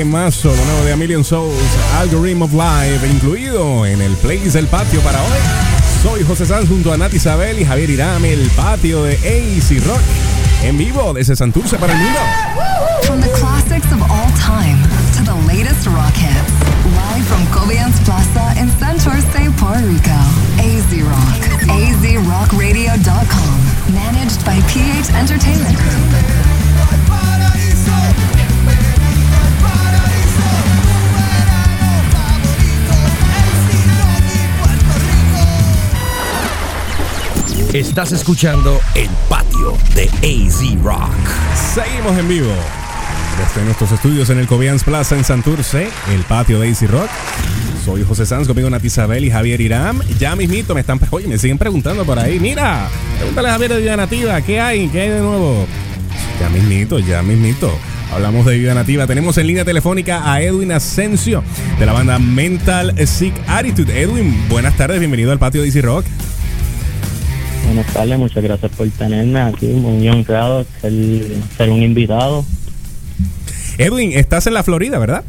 Temazo 0.05 0.53
de 0.53 0.65
nuevo 0.65 0.85
de 0.85 0.93
A 0.93 0.97
Million 0.97 1.23
Souls, 1.23 1.57
Algorithm 1.97 2.43
of 2.43 2.53
Life, 2.53 3.07
incluido 3.07 3.87
en 3.87 4.01
el 4.01 4.15
Place 4.17 4.51
del 4.51 4.67
Patio 4.67 5.01
para 5.01 5.19
hoy. 5.19 5.39
Soy 6.03 6.23
José 6.23 6.45
Sanz 6.45 6.69
junto 6.69 6.93
a 6.93 6.97
Nati 6.97 7.15
Isabel 7.17 7.59
y 7.59 7.65
Javier 7.65 7.89
Irame, 7.89 8.31
el 8.33 8.47
patio 8.51 9.01
de 9.03 9.15
AC 9.15 9.83
Rock, 9.83 10.01
en 10.61 10.77
vivo 10.77 11.11
desde 11.11 11.35
Santurce 11.35 11.77
para 11.77 11.93
el 11.93 11.99
mundo. 11.99 12.19
From 13.01 13.19
the 13.19 13.29
classics 13.39 13.91
of 13.91 13.99
all 14.03 14.31
time 14.37 14.79
to 15.17 15.23
the 15.23 15.33
latest 15.47 15.87
rock 15.87 16.13
hits. 16.13 16.53
Live 16.93 17.25
from 17.25 17.43
Cobian's 17.47 17.99
Plaza 18.01 18.53
in 18.59 18.69
Santurce, 18.77 19.49
Puerto 19.57 19.87
Rico. 19.87 20.11
AZ 20.61 20.85
Rock. 21.01 21.41
AZRockRadio.com. 21.65 23.59
Managed 23.91 24.45
by 24.45 24.61
PH 24.69 25.09
Entertainment 25.15 25.75
Group. 25.75 26.34
Estás 37.75 38.13
escuchando 38.13 38.79
El 38.95 39.09
Patio 39.27 39.77
de 39.95 40.05
AZ 40.05 40.81
Rock. 40.81 41.11
Seguimos 41.73 42.17
en 42.17 42.29
vivo 42.29 42.53
desde 43.37 43.65
nuestros 43.65 43.91
estudios 43.91 44.29
en 44.29 44.37
el 44.39 44.47
Cobians 44.47 44.85
Plaza 44.85 45.17
en 45.17 45.25
Santurce, 45.25 45.89
el 46.13 46.21
patio 46.21 46.61
de 46.61 46.71
AC 46.71 46.83
Rock. 46.89 47.09
Soy 47.83 48.05
José 48.05 48.25
Sanz, 48.25 48.47
conmigo 48.47 48.69
Nati 48.69 48.87
Isabel 48.87 49.25
y 49.25 49.29
Javier 49.29 49.59
Irán. 49.59 50.01
Ya 50.17 50.37
mismito 50.37 50.73
me 50.73 50.79
están, 50.79 51.01
oye, 51.09 51.27
me 51.27 51.37
siguen 51.37 51.57
preguntando 51.57 52.05
por 52.05 52.17
ahí. 52.17 52.39
Mira, 52.39 52.87
pregúntale 53.17 53.49
a 53.49 53.51
Javier 53.51 53.73
de 53.73 53.81
Vida 53.81 53.97
Nativa, 53.97 54.41
¿qué 54.41 54.61
hay? 54.61 54.87
¿Qué 54.87 55.01
hay 55.01 55.09
de 55.09 55.19
nuevo? 55.19 55.67
Ya 56.39 56.47
mismito, 56.47 56.99
ya 56.99 57.23
mismito. 57.23 57.77
Hablamos 58.13 58.45
de 58.45 58.57
Vida 58.57 58.73
Nativa. 58.73 59.05
Tenemos 59.05 59.37
en 59.37 59.47
línea 59.47 59.65
telefónica 59.65 60.31
a 60.31 60.41
Edwin 60.41 60.71
Asensio 60.71 61.43
de 61.77 61.85
la 61.85 61.91
banda 61.91 62.19
Mental 62.19 62.95
Sick 63.05 63.35
Attitude. 63.47 64.01
Edwin, 64.01 64.47
buenas 64.47 64.77
tardes, 64.77 64.97
bienvenido 64.99 65.33
al 65.33 65.39
patio 65.39 65.61
de 65.61 65.67
AC 65.67 65.83
Rock. 65.83 66.05
Buenas 67.75 67.93
tardes, 67.93 68.17
muchas 68.17 68.41
gracias 68.41 68.71
por 68.71 68.87
tenerme 68.87 69.41
aquí, 69.41 69.65
muy 69.65 70.07
honrado 70.07 70.65
ser, 70.79 70.93
ser 71.57 71.69
un 71.69 71.83
invitado. 71.83 72.45
Edwin, 73.77 74.13
estás 74.13 74.47
en 74.47 74.53
la 74.53 74.63
Florida, 74.63 74.97
¿verdad? 74.97 75.25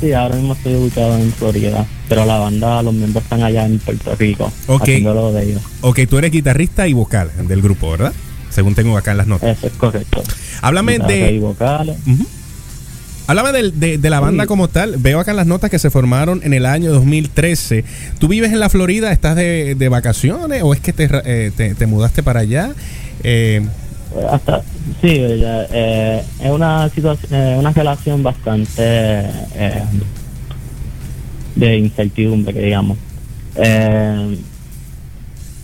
Sí, 0.00 0.12
ahora 0.12 0.34
mismo 0.34 0.54
estoy 0.54 0.74
ubicado 0.74 1.16
en 1.16 1.32
Florida, 1.32 1.86
pero 2.08 2.26
la 2.26 2.38
banda, 2.38 2.82
los 2.82 2.92
miembros 2.92 3.22
están 3.22 3.44
allá 3.44 3.66
en 3.66 3.78
Puerto 3.78 4.16
Rico, 4.16 4.52
Ok. 4.66 4.88
lo 5.00 5.32
de 5.32 5.44
ellos. 5.44 5.62
Ok, 5.82 6.00
tú 6.10 6.18
eres 6.18 6.32
guitarrista 6.32 6.88
y 6.88 6.92
vocal 6.92 7.30
del 7.46 7.62
grupo, 7.62 7.92
¿verdad? 7.92 8.12
Según 8.50 8.74
tengo 8.74 8.98
acá 8.98 9.12
en 9.12 9.18
las 9.18 9.28
notas. 9.28 9.56
Eso 9.58 9.68
es 9.68 9.74
correcto. 9.74 10.24
Háblame 10.60 10.94
Guitarra 10.94 11.14
y 11.14 11.34
de, 11.34 11.38
vocales. 11.38 11.96
Háblame 13.26 13.52
de, 13.72 13.98
de 13.98 14.10
la 14.10 14.20
banda 14.20 14.46
como 14.46 14.68
tal. 14.68 14.96
Veo 14.98 15.18
acá 15.20 15.30
en 15.32 15.36
las 15.36 15.46
notas 15.46 15.70
que 15.70 15.78
se 15.78 15.90
formaron 15.90 16.40
en 16.44 16.52
el 16.52 16.66
año 16.66 16.92
2013. 16.92 17.84
¿Tú 18.18 18.28
vives 18.28 18.52
en 18.52 18.60
la 18.60 18.68
Florida? 18.68 19.12
¿Estás 19.12 19.36
de, 19.36 19.74
de 19.74 19.88
vacaciones 19.88 20.62
o 20.62 20.72
es 20.74 20.80
que 20.80 20.92
te, 20.92 21.08
eh, 21.24 21.50
te, 21.56 21.74
te 21.74 21.86
mudaste 21.86 22.22
para 22.22 22.40
allá? 22.40 22.70
Eh, 23.24 23.66
Hasta, 24.30 24.62
sí, 25.00 25.08
eh, 25.18 26.22
es 26.40 26.50
una 26.50 26.88
situación, 26.90 27.32
eh, 27.34 27.56
una 27.58 27.72
relación 27.72 28.22
bastante 28.22 28.72
eh, 28.78 29.82
de 31.56 31.78
incertidumbre, 31.78 32.54
que 32.54 32.60
digamos. 32.60 32.98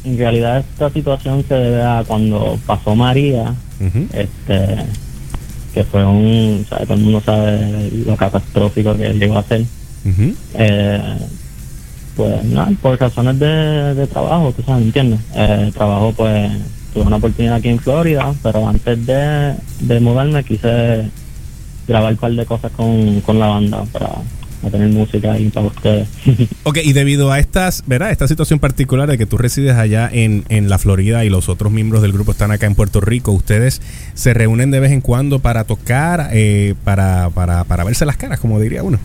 En 0.05 0.19
realidad 0.19 0.59
esta 0.59 0.91
situación 0.91 1.45
se 1.47 1.55
debe 1.55 1.83
a 1.83 2.03
cuando 2.07 2.59
pasó 2.67 2.97
María, 2.97 3.55
este 4.13 4.77
que 5.73 5.85
fue 5.85 6.05
un, 6.05 6.67
sabe, 6.69 6.85
todo 6.87 6.95
el 6.97 7.03
mundo 7.03 7.23
sabe 7.25 7.91
lo 8.07 8.17
catastrófico 8.17 8.97
que 8.97 9.13
llegó 9.15 9.39
a 9.39 9.43
ser. 9.43 9.65
Eh, 10.55 11.19
pues 12.17 12.45
nada, 12.45 12.71
por 12.83 13.01
razones 13.01 13.39
de, 13.39 13.95
de 13.95 14.07
trabajo, 14.07 14.53
tú 14.55 14.63
sabes, 14.63 14.85
¿entiendes? 14.85 15.21
Eh, 15.35 15.71
trabajo 15.73 16.13
pues 16.17 16.51
tuve 16.93 17.05
una 17.05 17.17
oportunidad 17.17 17.57
aquí 17.57 17.69
en 17.69 17.79
Florida, 17.79 18.35
pero 18.43 18.69
antes 18.69 19.07
de, 19.07 19.55
de 19.81 20.01
mudarme 20.01 20.45
quise 20.45 21.05
grabar 21.89 22.13
un 22.13 22.19
par 22.19 22.33
de 22.33 22.45
cosas 22.45 22.71
con, 22.73 23.21
con 23.23 23.39
la 23.39 23.47
banda 23.47 23.85
para, 23.93 24.11
para 24.63 24.73
tener 24.73 24.89
música 24.89 25.33
ahí 25.33 25.49
para 25.51 25.67
ustedes. 25.67 26.09
ok, 26.63 26.79
y 26.83 26.93
debido 26.95 27.31
a 27.33 27.39
estas, 27.39 27.83
¿verdad? 27.87 28.11
Esta 28.13 28.27
situación 28.29 28.59
particular 28.61 29.11
de 29.11 29.19
que 29.19 29.27
tú 29.27 29.37
resides 29.37 29.75
allá 29.77 30.09
en, 30.11 30.45
en 30.49 30.69
la 30.71 30.79
Florida 30.79 31.25
y 31.25 31.29
los 31.29 31.49
otros 31.51 31.71
miembros 31.73 32.01
del 32.01 32.13
grupo 32.13 32.31
están 32.33 32.51
acá 32.53 32.67
en 32.67 32.75
Puerto 32.75 33.01
Rico, 33.01 33.33
¿ustedes 33.33 33.83
se 34.15 34.33
reúnen 34.33 34.71
de 34.71 34.81
vez 34.81 34.93
en 34.93 35.01
cuando 35.03 35.41
para 35.41 35.65
tocar, 35.65 36.31
eh, 36.33 36.75
para, 36.85 37.29
para, 37.31 37.65
para 37.65 37.85
verse 37.85 38.07
las 38.07 38.17
caras, 38.17 38.41
como 38.41 38.59
diría 38.61 38.83
uno? 38.83 38.99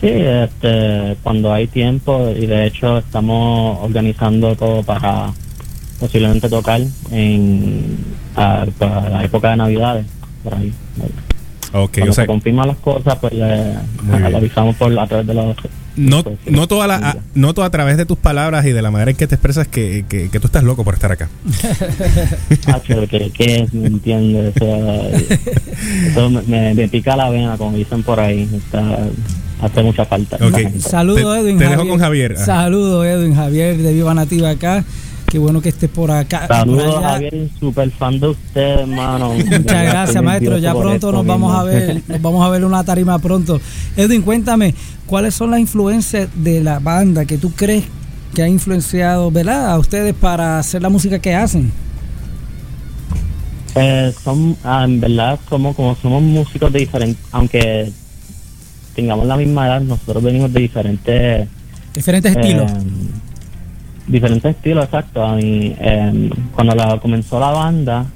Sí, 0.00 0.08
este, 0.08 1.16
cuando 1.22 1.52
hay 1.52 1.68
tiempo 1.68 2.28
y 2.36 2.46
de 2.46 2.66
hecho 2.66 2.98
estamos 2.98 3.78
organizando 3.82 4.54
todo 4.56 4.82
para 4.82 5.32
posiblemente 6.00 6.48
tocar 6.48 6.80
en 7.12 7.98
a- 8.34 8.66
para 8.78 9.08
la 9.08 9.24
época 9.24 9.50
de 9.50 9.56
Navidades, 9.58 10.06
por 10.42 10.54
ahí. 10.54 10.72
Ok, 11.72 11.92
Cuando 11.94 12.10
o 12.10 12.14
sea, 12.14 12.24
se 12.24 12.26
confirman 12.26 12.68
las 12.68 12.76
cosas, 12.78 13.16
pues 13.20 13.32
le, 13.32 13.74
le 14.30 14.36
avisamos 14.36 14.76
por 14.76 14.96
a 14.98 15.06
través 15.06 15.26
de 15.26 15.34
los 15.34 15.56
no, 15.94 16.24
noto, 16.46 16.82
a 16.82 16.86
la, 16.86 16.96
a- 16.96 17.16
noto 17.34 17.62
a 17.62 17.68
través 17.70 17.98
de 17.98 18.06
tus 18.06 18.16
palabras 18.16 18.64
y 18.64 18.72
de 18.72 18.80
la 18.80 18.90
manera 18.90 19.10
en 19.10 19.16
que 19.16 19.26
te 19.26 19.34
expresas 19.34 19.68
que, 19.68 20.04
que, 20.08 20.30
que 20.30 20.40
tú 20.40 20.46
estás 20.46 20.64
loco 20.64 20.84
por 20.84 20.94
estar 20.94 21.12
acá. 21.12 21.28
Hacho, 22.66 23.06
que, 23.08 23.30
que 23.30 23.66
me 23.72 23.88
entiendes, 23.88 24.54
eso, 24.56 24.66
eso 26.06 26.30
me, 26.46 26.74
me- 26.74 26.88
pica 26.88 27.16
la 27.16 27.28
vena, 27.30 27.56
como 27.56 27.76
dicen 27.76 28.02
por 28.02 28.20
ahí, 28.20 28.48
está, 28.54 28.98
hace 29.60 29.82
mucha 29.82 30.04
falta. 30.06 30.38
Saludos, 30.78 31.38
Edwin. 31.38 31.58
te 31.58 31.66
dejo 31.68 31.86
con 31.86 31.98
Javier. 31.98 32.34
Ajá. 32.36 32.44
Saludos, 32.44 33.06
Edwin 33.06 33.34
Javier 33.34 33.76
de 33.76 33.92
Viva 33.92 34.14
Nativa 34.14 34.50
acá. 34.50 34.84
Qué 35.32 35.38
bueno 35.38 35.62
que 35.62 35.70
estés 35.70 35.88
por 35.88 36.10
acá. 36.10 36.46
Saludos, 36.46 36.94
por. 36.94 37.02
Javier, 37.04 37.48
super 37.58 37.90
fan 37.90 38.20
de 38.20 38.28
usted, 38.28 38.80
hermano. 38.80 39.32
Muchas 39.34 39.64
gracias, 39.64 40.22
maestro. 40.22 40.58
Ya 40.58 40.74
pronto 40.74 41.10
nos 41.10 41.24
vamos 41.24 41.58
a 41.58 41.62
ver, 41.62 42.02
nos 42.06 42.20
vamos 42.20 42.46
a 42.46 42.50
ver 42.50 42.66
una 42.66 42.84
tarima 42.84 43.18
pronto. 43.18 43.58
Edwin, 43.96 44.20
cuéntame, 44.20 44.74
¿cuáles 45.06 45.34
son 45.34 45.52
las 45.52 45.60
influencias 45.60 46.28
de 46.34 46.62
la 46.62 46.80
banda 46.80 47.24
que 47.24 47.38
tú 47.38 47.50
crees 47.52 47.84
que 48.34 48.42
ha 48.42 48.48
influenciado, 48.48 49.30
¿verdad? 49.30 49.70
A 49.70 49.78
ustedes 49.78 50.12
para 50.14 50.58
hacer 50.58 50.82
la 50.82 50.90
música 50.90 51.18
que 51.18 51.34
hacen. 51.34 51.72
Eh, 53.74 54.12
son, 54.22 54.54
ah, 54.64 54.84
en 54.84 55.00
verdad, 55.00 55.40
somos 55.48 55.74
como 55.74 55.96
somos 55.96 56.22
músicos 56.22 56.70
de 56.70 56.80
diferentes, 56.80 57.24
aunque 57.32 57.90
tengamos 58.94 59.26
la 59.26 59.38
misma 59.38 59.66
edad, 59.66 59.80
nosotros 59.80 60.22
venimos 60.22 60.52
de 60.52 60.60
diferentes 60.60 61.48
Diferentes 61.94 62.34
estilos. 62.34 62.70
Diferentes 64.06 64.56
estilos, 64.56 64.84
exacto. 64.84 65.22
A 65.24 65.34
mí, 65.36 65.74
eh, 65.78 66.30
cuando 66.54 66.74
la, 66.74 66.98
comenzó 66.98 67.38
la 67.40 67.50
banda, 67.50 68.06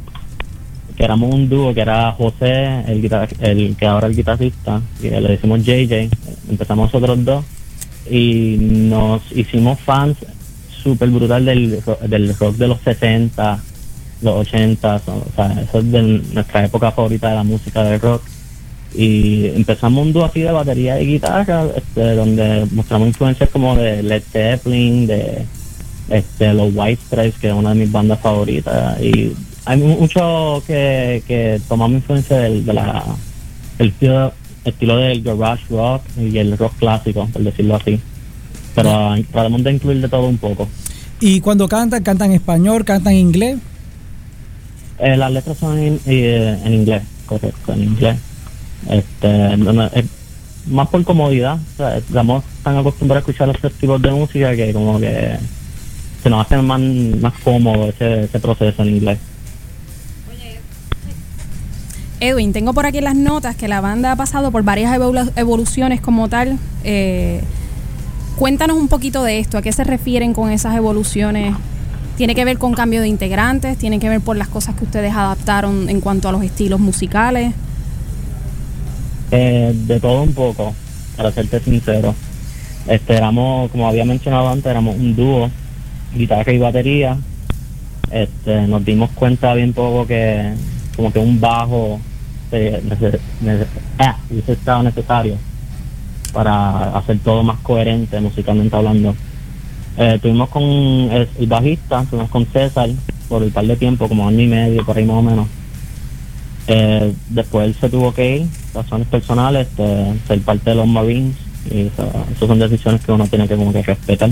que 0.97 1.05
éramos 1.05 1.35
un 1.35 1.49
dúo, 1.49 1.75
que 1.75 1.81
era 1.83 2.13
José, 2.13 2.83
el, 2.87 3.03
guitar- 3.03 3.29
el 3.41 3.77
que 3.77 3.87
ahora 3.87 4.07
es 4.07 4.11
el 4.13 4.17
guitarrista, 4.17 4.81
y 5.03 5.09
le 5.11 5.21
decimos 5.29 5.63
JJ, 5.65 6.09
empezamos 6.51 6.93
nosotros 6.93 7.25
dos, 7.25 7.45
y 8.11 8.57
nos 8.61 9.21
hicimos 9.33 9.79
fans 9.81 10.17
súper 10.83 11.11
brutal 11.11 11.45
del, 11.45 11.83
del 12.09 12.35
rock 12.39 12.57
de 12.57 12.69
los 12.69 12.81
60, 12.81 13.59
los 14.23 14.35
80, 14.37 14.99
so- 15.01 15.13
o 15.17 15.33
sea, 15.35 15.61
eso 15.63 15.79
es 15.81 15.93
de 15.93 16.03
nuestra 16.33 16.65
época 16.65 16.91
favorita 16.93 17.29
de 17.31 17.35
la 17.35 17.43
música 17.43 17.83
del 17.85 18.01
rock. 18.01 18.23
Y 18.95 19.47
empezamos 19.55 20.07
un 20.07 20.13
dúo 20.15 20.25
así 20.25 20.41
de 20.41 20.53
batería 20.53 20.99
y 21.01 21.07
guitarra, 21.07 21.67
este, 21.77 22.15
donde 22.15 22.67
mostramos 22.73 23.09
influencias 23.09 23.51
como 23.51 23.77
de 23.77 24.03
Led 24.03 24.23
Zeppelin, 24.33 25.07
de 25.07 25.45
este, 26.09 26.53
los 26.55 26.73
White 26.75 27.03
Stripes, 27.07 27.39
que 27.41 27.49
es 27.49 27.55
una 27.55 27.71
de 27.71 27.81
mis 27.81 27.93
bandas 27.93 28.21
favoritas. 28.21 29.01
Y 29.01 29.33
hay 29.65 29.77
mu- 29.79 30.01
mucho 30.01 30.63
que, 30.67 31.23
que 31.27 31.61
tomamos 31.69 31.97
influencia 31.97 32.39
del, 32.39 32.65
de 32.65 32.73
la, 32.73 33.05
el 33.79 33.89
estilo, 33.89 34.33
estilo 34.65 34.97
del 34.99 35.23
garage 35.23 35.65
rock 35.71 36.03
y 36.19 36.39
el 36.39 36.57
rock 36.57 36.75
clásico, 36.79 37.27
por 37.33 37.43
decirlo 37.43 37.77
así. 37.77 38.01
Pero 38.75 39.15
tratamos 39.33 39.65
de 39.65 39.73
incluir 39.73 40.01
de 40.01 40.09
todo 40.09 40.27
un 40.27 40.39
poco. 40.39 40.69
Y 41.21 41.41
cuando 41.41 41.67
cantan, 41.69 42.03
cantan 42.03 42.31
en 42.31 42.37
español, 42.37 42.85
cantan 42.85 43.15
en 43.15 43.19
inglés. 43.21 43.59
Eh, 44.99 45.17
las 45.17 45.31
letras 45.33 45.59
son 45.59 45.79
en, 45.79 46.01
eh, 46.07 46.59
en 46.65 46.75
inglés, 46.75 47.03
correcto, 47.27 47.73
en 47.73 47.83
inglés. 47.85 48.17
Este, 48.89 49.57
no, 49.57 49.73
no, 49.73 49.87
es 49.87 50.05
más 50.67 50.89
por 50.89 51.03
comodidad. 51.05 51.59
O 51.75 51.77
sea, 51.77 51.97
estamos 51.97 52.45
tan 52.63 52.77
acostumbrados 52.77 53.27
a 53.27 53.31
escuchar 53.31 53.57
esos 53.57 53.73
tipos 53.79 54.01
de 54.01 54.11
música 54.11 54.55
que 54.55 54.73
como 54.73 54.99
que 55.01 55.37
se 56.27 56.31
nos 56.31 56.45
hace 56.45 56.57
más, 56.61 56.81
más 56.81 57.35
cómodo 57.45 57.89
ese, 57.89 58.25
ese 58.25 58.41
proceso 58.41 58.83
en 58.83 58.97
inglés. 58.97 59.19
Edwin, 62.19 62.53
tengo 62.53 62.73
por 62.73 62.85
aquí 62.85 63.01
las 63.01 63.15
notas 63.15 63.55
que 63.55 63.69
la 63.69 63.81
banda 63.81 64.11
ha 64.11 64.17
pasado 64.17 64.51
por 64.51 64.65
varias 64.65 64.93
evolu- 64.99 65.31
evoluciones 65.37 66.01
como 66.01 66.29
tal. 66.29 66.59
Eh, 66.83 67.43
cuéntanos 68.37 68.77
un 68.77 68.89
poquito 68.89 69.23
de 69.23 69.39
esto, 69.39 69.57
¿a 69.57 69.63
qué 69.63 69.71
se 69.71 69.85
refieren 69.85 70.35
con 70.35 70.51
esas 70.51 70.75
evoluciones? 70.75 71.55
¿Tiene 72.17 72.35
que 72.35 72.45
ver 72.45 72.59
con 72.59 72.75
cambio 72.75 73.03
de 73.03 73.07
integrantes? 73.07 73.79
¿Tiene 73.79 74.01
que 74.01 74.09
ver 74.09 74.21
por 74.21 74.37
las 74.37 74.49
cosas 74.49 74.75
que 74.75 74.83
ustedes 74.83 75.15
adaptaron 75.15 75.89
en 75.89 76.01
cuanto 76.01 76.29
a 76.29 76.33
los 76.33 76.43
estilos 76.43 76.81
musicales? 76.81 77.55
Eh, 79.31 79.73
de 79.87 80.01
todo 80.01 80.23
un 80.25 80.33
poco, 80.33 80.75
para 81.17 81.31
serte 81.31 81.61
sincero. 81.61 82.17
Este, 82.89 83.15
éramos, 83.15 83.71
como 83.71 83.87
había 83.87 84.05
mencionado 84.05 84.49
antes, 84.49 84.67
éramos 84.67 84.97
un 84.97 85.15
dúo, 85.15 85.51
guitarra 86.17 86.53
y 86.53 86.59
batería. 86.59 87.17
Este, 88.11 88.67
nos 88.69 88.85
dimos 88.85 89.11
cuenta 89.11 89.53
bien 89.55 89.73
poco 89.73 90.07
que 90.07 90.53
como 90.95 91.13
que 91.13 91.19
un 91.19 91.41
bajo 91.41 92.01
se, 92.51 92.81
nece- 92.85 93.19
nece- 93.43 93.67
ah, 93.99 94.17
necesario 94.31 95.37
para 96.33 96.97
hacer 96.97 97.19
todo 97.19 97.43
más 97.43 97.59
coherente 97.61 98.21
musicalmente 98.21 98.77
hablando. 98.77 99.15
Eh, 99.99 100.13
estuvimos 100.17 100.49
con 100.51 100.63
el, 100.63 101.29
el 101.39 101.47
bajista, 101.47 102.03
estuvimos 102.03 102.31
con 102.31 102.47
César 102.47 102.91
por 103.29 103.43
un 103.43 103.51
par 103.51 103.67
de 103.67 103.77
tiempo, 103.77 104.09
como 104.09 104.29
año 104.29 104.41
y 104.41 104.47
medio, 104.47 104.85
por 104.85 104.97
ahí 104.97 105.05
más 105.05 105.17
o 105.17 105.23
menos. 105.23 105.47
Eh, 106.69 107.13
después 107.31 107.67
él 107.67 107.75
se 107.81 107.89
tuvo 107.89 108.13
que 108.13 108.37
ir, 108.39 108.47
razones 108.75 109.07
personales, 109.09 109.69
este, 109.69 110.15
ser 110.29 110.41
parte 110.43 110.71
de 110.71 110.77
los 110.77 110.87
Marines, 110.87 111.35
y 111.71 111.87
eso 111.87 112.47
son 112.47 112.59
decisiones 112.59 113.01
que 113.05 113.13
uno 113.13 113.27
tiene 113.27 113.49
que 113.49 113.57
como 113.57 113.73
que 113.73 113.83
respetar. 113.83 114.31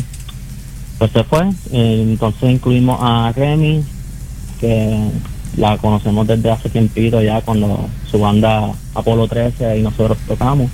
Pues 0.98 1.10
se 1.10 1.24
fue, 1.24 1.48
eh, 1.72 2.06
entonces 2.08 2.50
incluimos 2.50 2.98
a 3.00 3.32
Remy, 3.34 3.82
que 4.60 5.10
la 5.56 5.76
conocemos 5.78 6.26
desde 6.26 6.50
hace 6.50 6.68
tiempito 6.68 7.20
ya 7.22 7.40
cuando 7.40 7.88
su 8.10 8.18
banda 8.18 8.72
Apolo 8.94 9.28
13 9.28 9.78
y 9.78 9.82
nosotros 9.82 10.18
tocamos. 10.26 10.70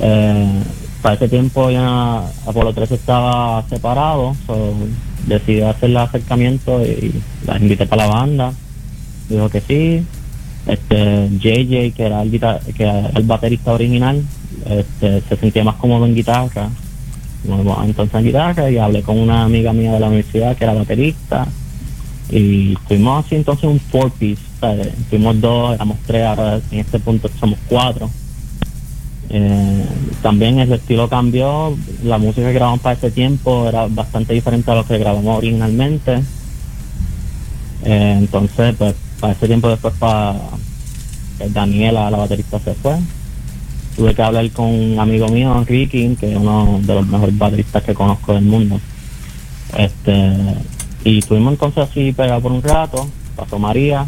Eh, 0.00 0.62
para 1.02 1.14
ese 1.14 1.28
tiempo 1.28 1.70
ya 1.70 2.18
Apolo 2.46 2.72
13 2.72 2.94
estaba 2.94 3.64
separado, 3.68 4.34
so 4.46 4.74
decidí 5.26 5.62
hacer 5.62 5.90
el 5.90 5.96
acercamiento 5.96 6.82
y 6.84 7.14
la 7.46 7.58
invité 7.58 7.86
para 7.86 8.06
la 8.06 8.14
banda. 8.14 8.52
Dijo 9.28 9.48
que 9.48 9.60
sí. 9.60 10.06
Este 10.66 11.28
JJ, 11.38 11.94
que 11.94 12.02
era 12.04 12.22
el, 12.22 12.30
que 12.30 12.82
era 12.82 13.08
el 13.14 13.22
baterista 13.22 13.72
original, 13.72 14.22
este, 14.68 15.22
se 15.22 15.36
sentía 15.36 15.64
más 15.64 15.76
cómodo 15.76 16.04
en 16.04 16.14
guitarra. 16.14 16.68
Vamos 17.48 17.78
entonces 17.84 18.14
en 18.14 18.24
guitarra 18.24 18.70
y 18.70 18.76
hablé 18.76 19.02
con 19.02 19.18
una 19.18 19.44
amiga 19.44 19.72
mía 19.72 19.92
de 19.92 20.00
la 20.00 20.08
universidad 20.08 20.56
que 20.56 20.64
era 20.64 20.74
baterista 20.74 21.46
y 22.30 22.76
fuimos 22.86 23.24
así 23.24 23.36
entonces 23.36 23.64
un 23.64 23.80
four 23.80 24.10
piece 24.10 24.42
fuimos 25.08 25.40
dos 25.40 25.74
éramos 25.74 25.96
tres 26.06 26.26
ahora 26.26 26.60
en 26.70 26.80
este 26.80 26.98
punto 26.98 27.30
somos 27.40 27.58
cuatro. 27.68 28.10
Eh, 29.30 29.84
también 30.22 30.58
el 30.58 30.72
estilo 30.72 31.08
cambió 31.08 31.76
la 32.02 32.18
música 32.18 32.46
que 32.48 32.54
grabamos 32.54 32.80
para 32.80 32.96
ese 32.96 33.10
tiempo 33.10 33.68
era 33.68 33.86
bastante 33.86 34.34
diferente 34.34 34.70
a 34.70 34.74
lo 34.74 34.84
que 34.84 34.98
grabamos 34.98 35.38
originalmente. 35.38 36.22
Eh, 37.84 38.16
entonces 38.18 38.74
pues 38.76 38.94
para 39.20 39.32
ese 39.32 39.46
tiempo 39.46 39.68
después 39.68 39.94
para 39.94 40.34
Daniela 41.50 42.10
la 42.10 42.18
baterista 42.18 42.58
se 42.58 42.74
fue 42.74 42.96
tuve 43.98 44.14
que 44.14 44.22
hablar 44.22 44.48
con 44.52 44.66
un 44.66 44.98
amigo 45.00 45.28
mío 45.28 45.64
Ricky 45.66 46.16
que 46.18 46.30
es 46.30 46.36
uno 46.38 46.78
de 46.82 46.94
los 46.94 47.06
mejores 47.08 47.36
bateristas 47.36 47.82
que 47.82 47.94
conozco 47.94 48.32
del 48.32 48.44
mundo 48.44 48.80
este 49.76 50.32
y 51.04 51.18
estuvimos 51.18 51.52
entonces 51.54 51.88
así 51.88 52.12
pegados 52.12 52.42
por 52.42 52.52
un 52.52 52.62
rato, 52.62 53.08
pasó 53.36 53.58
María, 53.58 54.06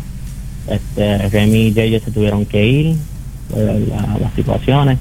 este, 0.68 1.28
Remy 1.28 1.68
y 1.68 1.72
JJ 1.72 2.01
se 2.05 2.11
tuvieron 2.11 2.45
que 2.47 2.66
ir, 2.66 2.97
por 3.49 3.59
la- 3.61 4.18
las 4.20 4.34
situaciones. 4.34 4.99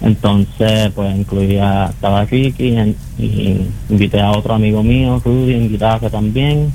Entonces, 0.00 0.90
pues 0.94 1.14
incluía, 1.16 1.86
estaba 1.90 2.24
Ricky 2.24 2.76
en- 2.76 2.96
y 3.18 3.56
invité 3.90 4.20
a 4.20 4.30
otro 4.30 4.54
amigo 4.54 4.82
mío, 4.82 5.20
Rudy, 5.24 5.54
en 5.54 5.68
guitarra 5.68 6.08
también. 6.08 6.72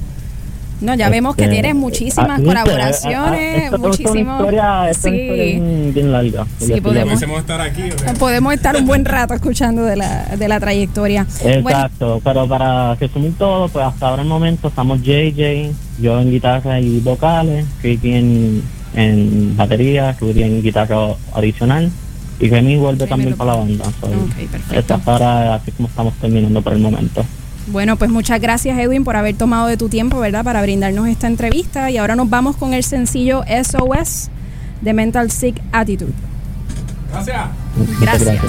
No, 0.81 0.93
ya 0.93 1.09
vemos 1.09 1.35
que 1.35 1.43
Este, 1.43 1.53
tienes 1.53 1.75
muchísimas 1.75 2.29
ah, 2.31 2.37
viste, 2.37 2.51
ah, 2.51 2.59
ah, 2.59 2.63
colaboraciones, 2.63 3.63
es 3.63 3.69
una 3.69 3.77
muchísimos. 3.87 4.39
historia, 4.39 4.93
Sí. 4.93 5.09
bien, 5.09 5.91
bien 5.93 6.11
larga. 6.11 6.45
Sí, 6.59 6.81
podemos- 6.81 7.21
estar 7.21 7.61
aquí. 7.61 7.83
Podemos 8.19 8.53
estar 8.53 8.75
un 8.75 8.85
buen 8.85 9.05
rato 9.05 9.33
escuchando 9.33 9.83
de 9.83 9.95
la, 9.95 10.25
de 10.37 10.47
la 10.47 10.59
trayectoria. 10.59 11.25
Bueno, 11.41 11.69
Exacto, 11.69 12.21
pero 12.23 12.47
para 12.47 12.95
resumir 12.95 13.33
todo, 13.37 13.67
pues 13.69 13.85
hasta 13.85 14.09
ahora 14.09 14.21
el 14.23 14.27
momento 14.27 14.67
estamos 14.67 15.01
JJ, 15.01 15.71
yo 16.01 16.19
en 16.19 16.31
guitarra 16.31 16.79
y 16.79 16.99
vocales, 16.99 17.65
Ricky 17.81 18.13
en, 18.13 18.61
en 18.95 19.55
batería, 19.57 20.15
Rudy 20.19 20.43
en 20.43 20.61
guitarra 20.61 20.97
adicional 21.33 21.89
y 22.39 22.49
Remy 22.49 22.75
vuelve 22.77 23.07
también 23.07 23.33
para 23.35 23.51
la 23.51 23.57
banda. 23.59 23.85
So, 24.01 24.09
esta 24.75 24.95
es 24.95 25.07
ahora 25.07 25.55
así 25.55 25.71
como 25.71 25.87
estamos 25.87 26.13
terminando 26.15 26.61
por 26.61 26.73
el 26.73 26.79
momento. 26.79 27.23
Bueno, 27.67 27.95
pues 27.95 28.11
muchas 28.11 28.39
gracias 28.39 28.77
Edwin 28.77 29.03
por 29.03 29.15
haber 29.15 29.35
tomado 29.35 29.67
de 29.67 29.77
tu 29.77 29.89
tiempo, 29.89 30.19
¿verdad? 30.19 30.43
Para 30.43 30.61
brindarnos 30.61 31.07
esta 31.07 31.27
entrevista. 31.27 31.89
Y 31.89 31.97
ahora 31.97 32.15
nos 32.15 32.29
vamos 32.29 32.55
con 32.55 32.73
el 32.73 32.83
sencillo 32.83 33.43
SOS 33.47 34.29
de 34.81 34.93
Mental 34.93 35.31
Sick 35.31 35.61
Attitude. 35.71 36.13
Gracias. 37.11 37.47
Gracias. 38.01 38.41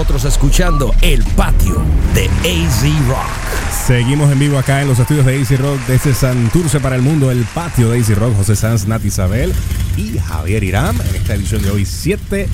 Nosotros 0.00 0.24
escuchando 0.24 0.94
El 1.02 1.22
Patio 1.36 1.76
de 2.14 2.24
AZ 2.24 2.84
Rock. 3.06 3.84
Seguimos 3.86 4.32
en 4.32 4.38
vivo 4.38 4.56
acá 4.56 4.80
en 4.80 4.88
los 4.88 4.98
estudios 4.98 5.26
de 5.26 5.36
Easy 5.36 5.56
Rock 5.56 5.78
desde 5.86 6.14
Santurce 6.14 6.80
para 6.80 6.96
el 6.96 7.02
mundo, 7.02 7.30
el 7.30 7.44
patio 7.44 7.90
de 7.90 7.98
Easy 7.98 8.14
Rock, 8.14 8.34
José 8.34 8.56
Sanz, 8.56 8.86
Nati 8.86 9.08
Isabel 9.08 9.52
y 9.98 10.16
Javier 10.16 10.64
Irán 10.64 10.96
en 11.06 11.16
esta 11.16 11.34
edición 11.34 11.60
de 11.60 11.70
hoy, 11.70 11.84
7 11.84 12.48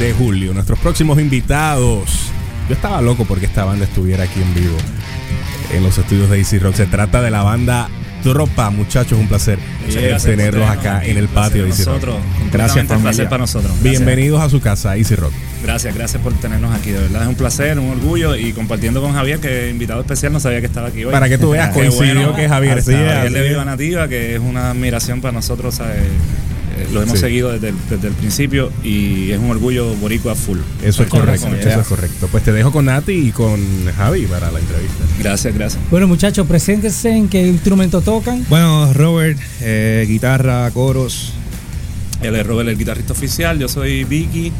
de 0.00 0.12
julio. 0.14 0.54
Nuestros 0.54 0.78
próximos 0.78 1.18
invitados. 1.18 2.30
Yo 2.70 2.74
estaba 2.74 3.02
loco 3.02 3.26
porque 3.26 3.44
esta 3.44 3.66
banda 3.66 3.84
estuviera 3.84 4.24
aquí 4.24 4.40
en 4.40 4.54
vivo 4.54 4.78
en 5.70 5.82
los 5.82 5.98
estudios 5.98 6.30
de 6.30 6.38
Easy 6.38 6.58
Rock. 6.58 6.76
Se 6.76 6.86
trata 6.86 7.20
de 7.20 7.30
la 7.30 7.42
banda 7.42 7.90
Tropa, 8.22 8.70
muchachos, 8.70 9.18
un 9.18 9.28
placer 9.28 9.58
eh, 9.58 9.92
gracias 9.92 10.24
tenerlos 10.24 10.68
acá 10.68 11.04
en 11.04 11.18
el 11.18 11.28
patio 11.28 11.64
de 11.64 11.68
Rock. 11.68 11.78
nosotros. 11.80 12.16
Completamente 12.38 12.94
un 12.94 13.02
placer 13.02 13.28
para 13.28 13.42
nosotros. 13.42 13.72
Gracias. 13.72 13.92
Bienvenidos 13.92 14.40
a 14.40 14.48
su 14.48 14.62
casa, 14.62 14.96
Easy 14.96 15.16
Rock. 15.16 15.34
Gracias, 15.68 15.94
gracias 15.94 16.22
por 16.22 16.32
tenernos 16.32 16.74
aquí. 16.74 16.92
De 16.92 16.98
verdad 16.98 17.24
es 17.24 17.28
un 17.28 17.34
placer, 17.34 17.78
un 17.78 17.90
orgullo 17.90 18.34
y 18.34 18.54
compartiendo 18.54 19.02
con 19.02 19.12
Javier, 19.12 19.38
que 19.38 19.68
invitado 19.68 20.00
especial, 20.00 20.32
no 20.32 20.40
sabía 20.40 20.60
que 20.60 20.66
estaba 20.66 20.88
aquí 20.88 21.04
hoy. 21.04 21.12
Para 21.12 21.28
que 21.28 21.36
tú 21.36 21.50
veas, 21.50 21.68
Qué 21.74 21.80
coincidió 21.80 22.34
que 22.34 22.48
Javier 22.48 22.78
es, 22.78 22.86
Javier 22.86 23.30
de 23.30 23.48
Viva. 23.50 23.66
Nativa, 23.66 24.08
que 24.08 24.34
es 24.36 24.40
una 24.40 24.70
admiración 24.70 25.20
para 25.20 25.32
nosotros. 25.32 25.74
¿sabes? 25.74 25.98
Eh, 25.98 26.86
lo 26.94 27.02
hemos 27.02 27.16
Sí. 27.16 27.20
seguido 27.20 27.52
desde 27.52 27.68
el, 27.68 27.74
desde 27.90 28.08
el 28.08 28.14
principio 28.14 28.72
y 28.82 29.30
es 29.30 29.38
un 29.38 29.50
orgullo 29.50 29.94
boricua 29.96 30.34
full. 30.34 30.56
Eso 30.82 31.02
es 31.02 31.08
correcto, 31.10 31.48
eso 31.54 31.80
es 31.82 31.86
correcto. 31.86 32.28
Pues 32.32 32.44
te 32.44 32.52
dejo 32.52 32.72
con 32.72 32.86
Nati 32.86 33.12
y 33.12 33.30
con 33.30 33.60
Javi 33.94 34.24
para 34.24 34.50
la 34.50 34.60
entrevista. 34.60 35.04
Gracias, 35.18 35.52
gracias. 35.54 35.82
Bueno, 35.90 36.08
muchachos, 36.08 36.46
preséntense 36.46 37.10
en 37.10 37.28
qué 37.28 37.46
instrumento 37.46 38.00
tocan. 38.00 38.42
Bueno, 38.48 38.90
Robert, 38.94 39.38
eh, 39.60 40.06
guitarra, 40.08 40.70
coros. 40.70 41.34
Él 42.22 42.34
es 42.34 42.46
Robert, 42.46 42.70
el 42.70 42.78
guitarrista 42.78 43.12
oficial. 43.12 43.58
Yo 43.58 43.68
soy 43.68 44.04
Vicky, 44.04 44.50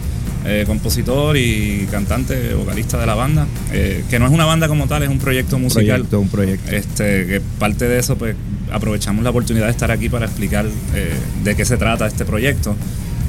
eh, 0.48 0.64
compositor 0.66 1.36
y 1.36 1.86
cantante, 1.90 2.54
vocalista 2.54 2.98
de 2.98 3.06
la 3.06 3.14
banda. 3.14 3.46
eh, 3.72 4.02
que 4.08 4.18
no 4.18 4.26
es 4.26 4.32
una 4.32 4.44
banda 4.46 4.66
como 4.66 4.86
tal, 4.86 5.02
es 5.02 5.08
un 5.08 5.18
proyecto 5.18 5.58
musical. 5.58 5.84
Proyecto, 6.06 6.20
un 6.20 6.28
proyecto. 6.28 6.70
Este, 6.74 7.26
que 7.26 7.40
parte 7.58 7.86
de 7.86 7.98
eso, 7.98 8.16
pues 8.16 8.34
aprovechamos 8.72 9.22
la 9.24 9.30
oportunidad 9.30 9.66
de 9.66 9.72
estar 9.72 9.90
aquí 9.90 10.08
para 10.08 10.26
explicar 10.26 10.66
eh, 10.94 11.12
de 11.44 11.54
qué 11.54 11.64
se 11.64 11.76
trata 11.76 12.06
este 12.06 12.24
proyecto. 12.24 12.74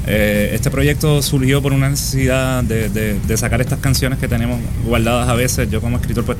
Este 0.06 0.70
proyecto 0.70 1.22
surgió 1.22 1.62
por 1.62 1.72
una 1.72 1.88
necesidad 1.90 2.64
de, 2.64 2.88
de- 2.88 3.20
de 3.20 3.36
sacar 3.36 3.60
estas 3.60 3.78
canciones 3.78 4.18
que 4.18 4.26
tenemos 4.26 4.58
guardadas 4.84 5.28
a 5.28 5.34
veces. 5.34 5.70
Yo 5.70 5.80
como 5.80 5.98
escritor 5.98 6.24
pues 6.24 6.36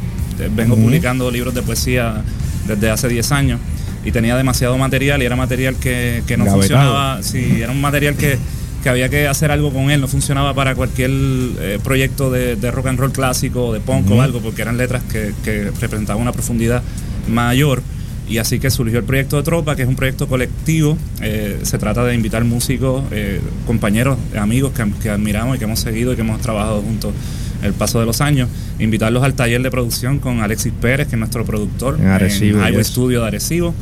vengo 0.56 0.74
publicando 0.76 1.30
libros 1.30 1.54
de 1.54 1.62
poesía 1.62 2.22
desde 2.66 2.90
hace 2.90 3.06
10 3.08 3.30
años 3.32 3.60
y 4.04 4.10
tenía 4.12 4.36
demasiado 4.36 4.76
material 4.78 5.22
y 5.22 5.26
era 5.26 5.36
material 5.36 5.76
que, 5.76 6.22
que 6.26 6.36
no 6.36 6.44
funcionaba. 6.54 7.22
Sí, 7.22 7.60
era 7.62 7.70
un 7.70 7.80
material 7.80 8.16
que, 8.16 8.38
que 8.82 8.88
había 8.88 9.08
que 9.08 9.28
hacer 9.28 9.50
algo 9.50 9.72
con 9.72 9.90
él, 9.90 10.00
no 10.00 10.08
funcionaba 10.08 10.54
para 10.54 10.74
cualquier 10.74 11.10
eh, 11.10 11.78
proyecto 11.82 12.30
de, 12.30 12.56
de 12.56 12.70
rock 12.70 12.86
and 12.86 12.98
roll 12.98 13.12
clásico 13.12 13.66
o 13.66 13.72
de 13.72 13.80
punk 13.80 14.10
o 14.10 14.22
algo, 14.22 14.40
porque 14.40 14.62
eran 14.62 14.76
letras 14.76 15.02
que, 15.04 15.32
que 15.44 15.70
representaban 15.80 16.20
una 16.20 16.32
profundidad 16.32 16.82
mayor. 17.28 17.82
Y 18.28 18.38
así 18.38 18.60
que 18.60 18.70
surgió 18.70 18.98
el 18.98 19.04
proyecto 19.04 19.38
de 19.38 19.42
Tropa, 19.42 19.74
que 19.74 19.82
es 19.82 19.88
un 19.88 19.96
proyecto 19.96 20.28
colectivo. 20.28 20.96
Eh, 21.20 21.58
se 21.62 21.78
trata 21.78 22.04
de 22.04 22.14
invitar 22.14 22.44
músicos, 22.44 23.02
eh, 23.10 23.40
compañeros, 23.66 24.18
amigos 24.38 24.72
que, 24.72 24.88
que 25.02 25.10
admiramos 25.10 25.56
y 25.56 25.58
que 25.58 25.64
hemos 25.64 25.80
seguido 25.80 26.12
y 26.12 26.14
que 26.14 26.22
hemos 26.22 26.40
trabajado 26.40 26.80
juntos 26.80 27.12
el 27.64 27.72
paso 27.72 27.98
de 27.98 28.06
los 28.06 28.20
años. 28.20 28.48
Invitarlos 28.78 29.24
al 29.24 29.34
taller 29.34 29.62
de 29.62 29.70
producción 29.72 30.20
con 30.20 30.42
Alexis 30.42 30.72
Pérez, 30.80 31.08
que 31.08 31.16
es 31.16 31.18
nuestro 31.18 31.44
productor 31.44 31.98
En 32.00 32.06
Arecibo, 32.06 32.58
Highway 32.60 32.76
yes. 32.76 32.86
Studio 32.86 33.20
de 33.22 33.26
Arecibo. 33.26 33.74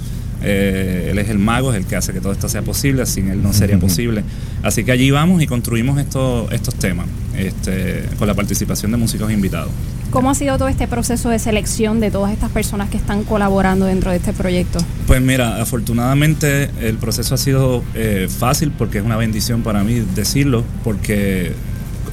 Eh, 0.43 1.09
él 1.11 1.19
es 1.19 1.29
el 1.29 1.39
mago, 1.39 1.73
es 1.73 1.79
el 1.79 1.87
que 1.87 1.97
hace 1.97 2.13
que 2.13 2.21
todo 2.21 2.33
esto 2.33 2.49
sea 2.49 2.63
posible, 2.63 3.07
sin 3.07 3.29
él 3.29 3.43
no 3.43 3.53
sería 3.53 3.79
posible. 3.79 4.23
Así 4.63 4.85
que 4.85 4.93
allí 4.93 5.11
vamos 5.11 5.43
y 5.43 5.47
construimos 5.47 5.99
estos, 5.99 6.51
estos 6.53 6.75
temas 6.75 7.07
este, 7.37 8.05
con 8.19 8.29
la 8.29 8.35
participación 8.35 8.91
de 8.91 8.97
músicos 8.97 9.31
invitados. 9.33 9.71
¿Cómo 10.11 10.31
ha 10.31 10.35
sido 10.35 10.57
todo 10.57 10.69
este 10.69 10.89
proceso 10.89 11.29
de 11.29 11.39
selección 11.39 12.01
de 12.01 12.11
todas 12.11 12.33
estas 12.33 12.51
personas 12.51 12.89
que 12.89 12.97
están 12.97 13.25
colaborando 13.25 13.85
dentro 13.85 14.11
de 14.11 14.17
este 14.17 14.33
proyecto? 14.33 14.79
Pues 15.07 15.21
mira, 15.21 15.61
afortunadamente 15.61 16.71
el 16.81 16.97
proceso 16.97 17.35
ha 17.35 17.39
sido 17.39 17.85
eh, 17.95 18.27
fácil 18.31 18.71
porque 18.71 18.99
es 18.99 19.05
una 19.05 19.17
bendición 19.17 19.63
para 19.63 19.85
mí 19.85 20.03
decirlo, 20.15 20.65
porque 20.83 21.53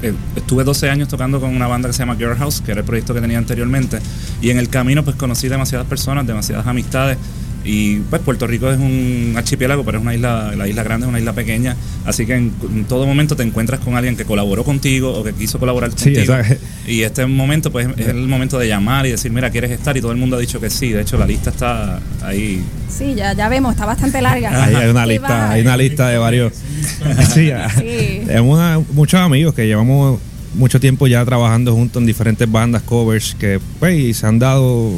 eh, 0.02 0.14
estuve 0.35 0.65
12 0.65 0.89
años 0.89 1.07
tocando 1.07 1.39
con 1.39 1.56
una 1.56 1.68
banda 1.68 1.88
que 1.88 1.93
se 1.93 1.99
llama 1.99 2.15
Girl 2.15 2.35
House, 2.35 2.61
que 2.61 2.72
era 2.72 2.81
el 2.81 2.85
proyecto 2.85 3.14
que 3.14 3.22
tenía 3.22 3.38
anteriormente, 3.38 3.99
y 4.41 4.49
en 4.49 4.57
el 4.57 4.68
camino 4.68 5.03
pues 5.03 5.15
conocí 5.15 5.47
demasiadas 5.47 5.88
personas, 5.88 6.27
demasiadas 6.27 6.68
amistades. 6.68 7.18
Y 7.65 7.97
pues 8.01 8.21
Puerto 8.21 8.45
Rico 8.45 8.69
es 8.69 8.77
un 8.77 9.33
archipiélago, 9.35 9.83
pero 9.83 9.97
es 9.97 10.03
una 10.03 10.13
isla, 10.13 10.53
la 10.55 10.67
isla 10.67 10.83
grande 10.83 11.05
es 11.05 11.09
una 11.09 11.17
isla 11.19 11.33
pequeña, 11.33 11.75
así 12.05 12.25
que 12.27 12.35
en, 12.35 12.51
en 12.75 12.85
todo 12.85 13.07
momento 13.07 13.35
te 13.35 13.41
encuentras 13.41 13.79
con 13.79 13.95
alguien 13.95 14.15
que 14.15 14.23
colaboró 14.23 14.63
contigo 14.63 15.11
o 15.11 15.23
que 15.23 15.33
quiso 15.33 15.57
colaborar 15.57 15.89
Sí, 15.95 16.13
contigo. 16.13 16.35
exacto. 16.35 16.63
Y 16.87 17.01
este 17.01 17.25
momento 17.25 17.71
pues 17.71 17.87
es 17.97 18.07
el 18.07 18.27
momento 18.27 18.59
de 18.59 18.67
llamar 18.67 19.07
y 19.07 19.11
decir, 19.11 19.31
mira, 19.31 19.49
¿quieres 19.49 19.71
estar? 19.71 19.97
Y 19.97 20.01
todo 20.01 20.11
el 20.11 20.17
mundo 20.19 20.35
ha 20.35 20.39
dicho 20.39 20.59
que 20.61 20.69
sí, 20.69 20.89
de 20.91 21.01
hecho 21.01 21.17
la 21.17 21.25
lista 21.25 21.49
está 21.49 21.99
ahí 22.21 22.61
Sí, 22.87 23.15
ya, 23.15 23.33
ya 23.33 23.49
vemos, 23.49 23.73
está 23.73 23.85
bastante 23.85 24.21
larga. 24.21 24.63
Ahí 24.63 24.75
hay 24.75 24.89
una 24.89 25.05
lista, 25.07 25.49
hay 25.51 25.61
una 25.63 25.75
lista 25.75 26.07
de 26.09 26.17
varios. 26.19 26.53
sí, 27.33 27.47
ya. 27.47 27.67
Sí. 27.69 28.21
Tenemos 28.27 28.59
a- 28.59 28.79
muchos 28.93 29.19
amigos 29.19 29.53
que 29.55 29.65
llevamos 29.65 30.19
mucho 30.53 30.79
tiempo 30.79 31.07
ya 31.07 31.25
trabajando 31.25 31.73
juntos 31.73 31.99
en 32.01 32.05
diferentes 32.05 32.49
bandas, 32.49 32.83
covers, 32.83 33.35
que 33.39 33.59
pues 33.79 33.97
y 33.99 34.13
se 34.13 34.27
han 34.27 34.37
dado, 34.39 34.91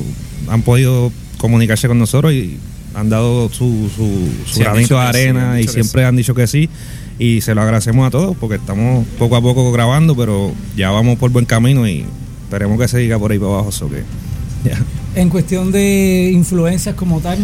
han 0.49 0.61
podido 0.63 1.11
comunicarse 1.37 1.87
con 1.87 1.99
nosotros 1.99 2.33
y 2.33 2.57
han 2.95 3.09
dado 3.09 3.49
su, 3.49 3.89
su, 3.95 4.29
su 4.51 4.59
granito 4.59 4.99
de 4.99 5.01
sí, 5.01 5.07
arena 5.07 5.61
y 5.61 5.67
siempre 5.67 6.05
han 6.05 6.15
dicho 6.15 6.33
que 6.33 6.47
sí. 6.47 6.69
Y 7.19 7.41
se 7.41 7.55
lo 7.55 7.61
agradecemos 7.61 8.07
a 8.07 8.11
todos 8.11 8.35
porque 8.37 8.55
estamos 8.55 9.05
poco 9.17 9.35
a 9.35 9.41
poco 9.41 9.71
grabando, 9.71 10.15
pero 10.15 10.51
ya 10.75 10.91
vamos 10.91 11.17
por 11.17 11.31
buen 11.31 11.45
camino 11.45 11.87
y 11.87 12.05
esperemos 12.43 12.79
que 12.79 12.87
se 12.87 12.99
diga 12.99 13.17
por 13.17 13.31
ahí 13.31 13.39
para 13.39 13.53
abajo. 13.53 13.71
so 13.71 13.89
que, 13.89 14.03
ya. 14.63 14.77
En 15.15 15.29
cuestión 15.29 15.71
de 15.71 16.31
influencias 16.33 16.95
como 16.95 17.19
tal, 17.19 17.39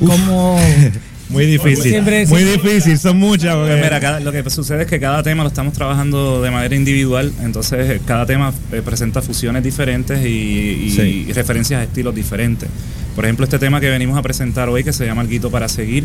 como 0.00 0.58
Muy 1.32 1.46
difícil, 1.46 1.90
Siempre- 1.90 2.26
muy 2.26 2.42
siempre- 2.44 2.72
difícil, 2.74 2.98
son 2.98 3.16
muchas. 3.18 3.54
porque- 3.56 3.76
mira, 3.76 3.98
cada- 4.00 4.20
lo 4.20 4.30
que 4.32 4.48
sucede 4.50 4.82
es 4.82 4.88
que 4.88 5.00
cada 5.00 5.22
tema 5.22 5.42
lo 5.42 5.48
estamos 5.48 5.72
trabajando 5.72 6.42
de 6.42 6.50
manera 6.50 6.74
individual, 6.76 7.32
entonces 7.42 7.90
eh, 7.90 8.00
cada 8.06 8.26
tema 8.26 8.52
eh, 8.72 8.82
presenta 8.84 9.22
fusiones 9.22 9.62
diferentes 9.62 10.24
y, 10.24 10.28
y- 10.28 10.90
Sí. 10.90 11.26
y 11.28 11.32
referencias 11.32 11.80
a 11.80 11.84
estilos 11.84 12.14
diferentes. 12.14 12.68
Por 13.14 13.24
ejemplo, 13.24 13.44
este 13.44 13.58
tema 13.58 13.80
que 13.80 13.90
venimos 13.90 14.16
a 14.18 14.22
presentar 14.22 14.68
hoy, 14.68 14.84
que 14.84 14.92
se 14.92 15.04
llama 15.04 15.22
El 15.22 15.28
Guito 15.28 15.50
para 15.50 15.68
Seguir, 15.68 16.04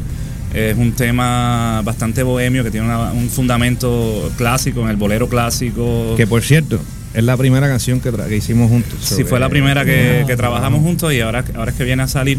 es 0.54 0.78
un 0.78 0.92
tema 0.94 1.82
bastante 1.84 2.24
bohemio, 2.24 2.64
que 2.64 2.72
tiene 2.72 2.86
una- 2.88 3.12
un 3.12 3.30
fundamento 3.30 4.32
clásico, 4.38 4.82
en 4.82 4.90
el 4.90 4.96
bolero 4.98 5.28
clásico. 5.30 6.14
Que 6.18 6.28
por 6.28 6.42
cierto, 6.44 6.80
es 7.18 7.24
la 7.24 7.36
primera 7.36 7.68
canción 7.68 8.00
que, 8.00 8.12
hicimos 8.36 8.70
juntos. 8.70 8.94
Sí, 9.02 9.24
fue 9.24 9.40
la 9.40 9.50
primera 9.50 9.84
que, 9.84 10.24
que 10.28 10.36
trabajamos 10.36 10.82
juntos 10.82 11.12
y 11.12 11.20
ahora, 11.20 11.44
ahora 11.56 11.72
es 11.72 11.78
que 11.78 11.84
viene 11.84 12.04
a 12.04 12.08
salir. 12.08 12.38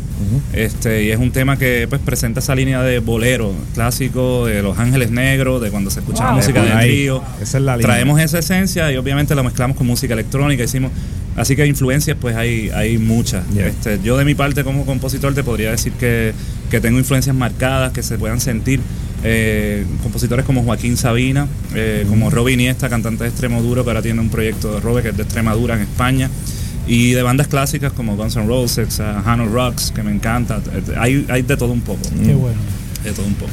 este 0.53 1.03
Y 1.03 1.11
es 1.11 1.19
un 1.19 1.33
tema 1.33 1.57
que 1.59 1.87
pues 1.89 2.01
presenta 2.01 2.39
esa 2.39 2.55
línea 2.55 2.81
de 2.83 3.01
bolero 3.01 3.53
clásico, 3.75 4.47
de 4.47 4.63
Los 4.63 4.79
Ángeles 4.79 5.11
Negros, 5.11 5.61
de 5.61 5.73
cuando 5.73 5.91
se 5.91 5.99
escucha 5.99 6.23
la 6.23 6.31
Wow. 6.31 6.37
música 6.39 6.63
del 6.63 6.79
trío. 6.79 7.25
Esa 7.43 7.59
es 7.59 7.65
la 7.65 7.77
línea. 7.77 7.93
Traemos 7.93 8.21
esa 8.21 8.39
esencia 8.39 8.93
y 8.93 8.97
obviamente 8.97 9.35
la 9.35 9.43
mezclamos 9.43 9.77
con 9.77 9.85
música 9.85 10.15
electrónica. 10.15 10.63
Hicimos, 10.63 10.93
así 11.35 11.57
que 11.57 11.67
influencias 11.67 12.17
pues 12.21 12.37
hay, 12.37 12.71
hay 12.71 12.99
muchas. 12.99 13.49
Yeah. 13.51 13.67
Este, 13.67 13.99
yo 14.05 14.17
de 14.17 14.25
mi 14.25 14.37
parte 14.37 14.63
como 14.63 14.87
compositor 14.87 15.35
te 15.35 15.43
podría 15.43 15.73
decir 15.73 15.93
que, 15.95 16.35
que 16.71 16.81
tengo 16.81 17.01
influencias 17.01 17.35
marcadas, 17.35 17.93
que 17.93 18.05
se 18.05 18.17
puedan 18.17 18.41
sentir. 18.41 18.79
Eh, 19.25 19.85
compositores 20.03 20.45
como 20.45 20.63
Joaquín 20.63 20.97
Sabina, 20.97 21.49
eh, 21.75 22.07
como 22.09 22.31
Robbie 22.31 22.55
Iniesta, 22.55 22.89
cantante 22.89 23.25
de 23.25 23.31
Extremo 23.31 23.63
Duro, 23.63 23.83
que 23.85 23.91
ahora 23.91 24.03
tiene 24.03 24.21
un 24.21 24.29
proyecto 24.29 24.75
de 24.75 24.81
Robe 24.81 25.03
que 25.03 25.09
es 25.09 25.17
de 25.17 25.25
Extremadura 25.25 25.75
en 25.75 25.83
España. 25.83 26.31
Y 26.87 27.13
de 27.13 27.23
bandas 27.23 27.49
clásicas 27.49 27.93
como 27.93 28.17
Guns 28.17 28.37
N' 28.37 28.47
Roses, 28.47 28.99
uh, 28.99 29.29
Hano 29.29 29.47
Rocks, 29.47 29.93
que 29.95 30.03
me 30.03 30.11
encanta. 30.11 30.63
Hay, 30.97 31.27
hay 31.29 31.43
de 31.43 31.57
todo 31.57 31.73
un 31.73 31.83
poco. 31.83 32.01
Qué 32.25 32.33
bueno. 32.33 32.59
De 33.05 33.13
todo 33.13 33.27
un 33.27 33.35
poco. 33.35 33.51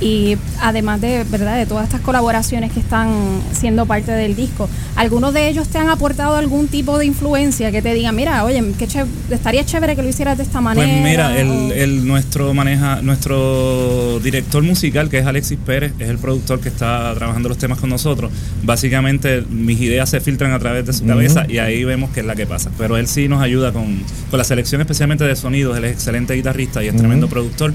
Y 0.00 0.36
además 0.60 1.00
de, 1.00 1.24
¿verdad? 1.30 1.56
de 1.56 1.66
todas 1.66 1.84
estas 1.84 2.00
colaboraciones 2.00 2.72
que 2.72 2.80
están 2.80 3.08
siendo 3.52 3.86
parte 3.86 4.10
del 4.12 4.34
disco, 4.34 4.68
¿algunos 4.96 5.32
de 5.32 5.48
ellos 5.48 5.68
te 5.68 5.78
han 5.78 5.88
aportado 5.88 6.34
algún 6.34 6.66
tipo 6.68 6.98
de 6.98 7.06
influencia 7.06 7.70
que 7.70 7.80
te 7.80 7.94
digan, 7.94 8.14
mira, 8.16 8.44
oye, 8.44 8.62
qué 8.76 8.86
ché- 8.88 9.06
estaría 9.30 9.64
chévere 9.64 9.94
que 9.94 10.02
lo 10.02 10.08
hicieras 10.08 10.36
de 10.36 10.42
esta 10.42 10.60
manera? 10.60 10.86
Pues 10.86 11.02
mira, 11.02 11.38
el, 11.38 11.72
el 11.72 12.06
nuestro 12.06 12.52
maneja, 12.52 13.00
nuestro 13.02 14.18
director 14.20 14.62
musical, 14.62 15.08
que 15.08 15.18
es 15.18 15.26
Alexis 15.26 15.58
Pérez, 15.64 15.92
es 15.98 16.08
el 16.08 16.18
productor 16.18 16.60
que 16.60 16.68
está 16.68 17.14
trabajando 17.14 17.48
los 17.48 17.58
temas 17.58 17.78
con 17.78 17.88
nosotros. 17.90 18.32
Básicamente 18.64 19.42
mis 19.48 19.80
ideas 19.80 20.10
se 20.10 20.20
filtran 20.20 20.52
a 20.52 20.58
través 20.58 20.86
de 20.86 20.92
su 20.92 21.06
cabeza 21.06 21.46
y 21.48 21.58
ahí 21.58 21.84
vemos 21.84 22.10
qué 22.10 22.20
es 22.20 22.26
la 22.26 22.34
que 22.34 22.46
pasa. 22.46 22.70
Pero 22.76 22.96
él 22.96 23.06
sí 23.06 23.28
nos 23.28 23.40
ayuda 23.42 23.72
con, 23.72 24.02
con 24.30 24.38
la 24.38 24.44
selección 24.44 24.80
especialmente 24.80 25.24
de 25.24 25.36
sonidos, 25.36 25.76
él 25.78 25.84
es 25.84 25.92
excelente 25.92 26.34
guitarrista 26.34 26.82
y 26.82 26.88
es 26.88 26.96
tremendo 26.96 27.28
productor. 27.28 27.72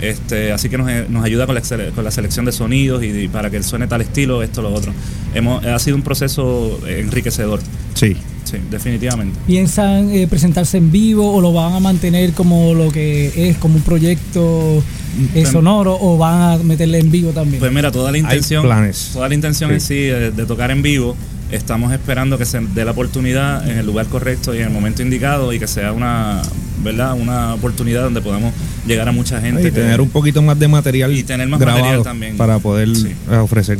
Este, 0.00 0.52
así 0.52 0.68
que 0.68 0.78
nos, 0.78 0.88
nos 1.08 1.24
ayuda 1.24 1.46
con 1.46 1.54
la, 1.54 1.62
con 1.94 2.04
la 2.04 2.10
selección 2.10 2.44
de 2.44 2.52
sonidos 2.52 3.02
y, 3.02 3.06
y 3.08 3.28
para 3.28 3.50
que 3.50 3.62
suene 3.62 3.86
tal 3.86 4.00
estilo, 4.00 4.42
esto, 4.42 4.62
lo 4.62 4.72
otro. 4.72 4.92
Hemos, 5.34 5.64
ha 5.64 5.78
sido 5.78 5.96
un 5.96 6.02
proceso 6.02 6.78
enriquecedor. 6.86 7.60
Sí. 7.94 8.16
Sí, 8.44 8.56
definitivamente. 8.70 9.38
¿Piensan 9.46 10.10
eh, 10.10 10.26
presentarse 10.26 10.78
en 10.78 10.90
vivo 10.90 11.34
o 11.34 11.40
lo 11.42 11.52
van 11.52 11.74
a 11.74 11.80
mantener 11.80 12.32
como 12.32 12.72
lo 12.72 12.90
que 12.90 13.50
es, 13.50 13.58
como 13.58 13.74
un 13.76 13.82
proyecto 13.82 14.78
eh, 14.78 15.28
Pues- 15.34 15.50
sonoro 15.50 15.98
o 16.00 16.16
van 16.16 16.40
a 16.40 16.56
meterle 16.62 16.98
en 16.98 17.10
vivo 17.10 17.32
también? 17.32 17.60
Pues 17.60 17.70
mira, 17.72 17.90
toda 17.92 18.10
la 18.10 18.16
intención, 18.16 18.62
planes. 18.64 19.10
toda 19.12 19.28
la 19.28 19.34
intención 19.34 19.68
Sí. 19.68 19.74
en 19.74 19.80
sí 19.82 19.94
de, 19.96 20.30
de 20.30 20.46
tocar 20.46 20.70
en 20.70 20.80
vivo 20.80 21.14
estamos 21.50 21.92
esperando 21.92 22.38
que 22.38 22.46
se 22.46 22.60
dé 22.60 22.86
la 22.86 22.92
oportunidad 22.92 23.68
en 23.68 23.76
el 23.76 23.84
lugar 23.84 24.06
correcto 24.06 24.54
y 24.54 24.58
en 24.58 24.64
el 24.64 24.70
momento 24.70 25.02
indicado 25.02 25.52
y 25.52 25.58
que 25.58 25.66
sea 25.66 25.92
una, 25.92 26.40
¿verdad? 26.82 27.14
Una 27.14 27.54
oportunidad 27.54 28.02
donde 28.02 28.20
podamos 28.20 28.52
llegar 28.86 29.08
a 29.08 29.12
mucha 29.12 29.40
gente. 29.40 29.60
Y 29.60 29.64
que- 29.64 29.70
tener 29.72 30.00
un 30.00 30.08
poquito 30.10 30.40
más 30.42 30.58
de 30.58 30.68
material 30.68 31.12
Y 31.16 31.22
tener 31.24 31.48
más 31.48 31.60
grabado 31.60 31.82
material 31.84 32.04
también. 32.04 32.36
para 32.36 32.58
poder 32.58 32.94
Sí. 32.96 33.08
eh, 33.30 33.36
ofrecer. 33.36 33.78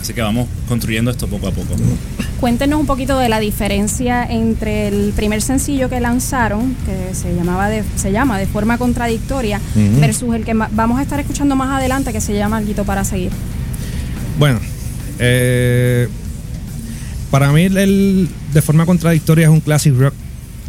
Así 0.00 0.14
que 0.14 0.20
vamos 0.20 0.48
construyendo 0.66 1.12
esto 1.12 1.28
poco 1.28 1.46
a 1.46 1.52
poco. 1.52 1.74
Cuéntenos 2.40 2.80
un 2.80 2.86
poquito 2.86 3.16
de 3.20 3.28
la 3.28 3.38
diferencia 3.38 4.24
entre 4.28 4.88
el 4.88 5.12
primer 5.14 5.40
sencillo 5.42 5.88
que 5.88 6.00
lanzaron, 6.00 6.74
que 6.84 7.14
se 7.14 7.32
llamaba 7.36 7.68
de, 7.68 7.84
se 7.94 8.10
llama 8.10 8.36
de 8.36 8.46
forma 8.46 8.78
contradictoria, 8.78 9.60
Ujú. 9.76 10.00
versus 10.00 10.34
el 10.34 10.44
que 10.44 10.54
vamos 10.54 10.98
a 10.98 11.02
estar 11.02 11.20
escuchando 11.20 11.54
más 11.54 11.70
adelante, 11.70 12.12
que 12.12 12.20
se 12.20 12.34
llama 12.34 12.56
Alguito 12.56 12.82
para 12.84 13.04
seguir. 13.04 13.30
Bueno, 14.40 14.58
eh, 15.20 16.08
para 17.30 17.52
mí 17.52 17.62
el, 17.62 17.76
el- 17.78 18.28
de 18.52 18.60
forma 18.62 18.84
contradictoria 18.86 19.44
es 19.44 19.50
un 19.52 19.60
classic 19.60 19.94
rock. 19.96 20.14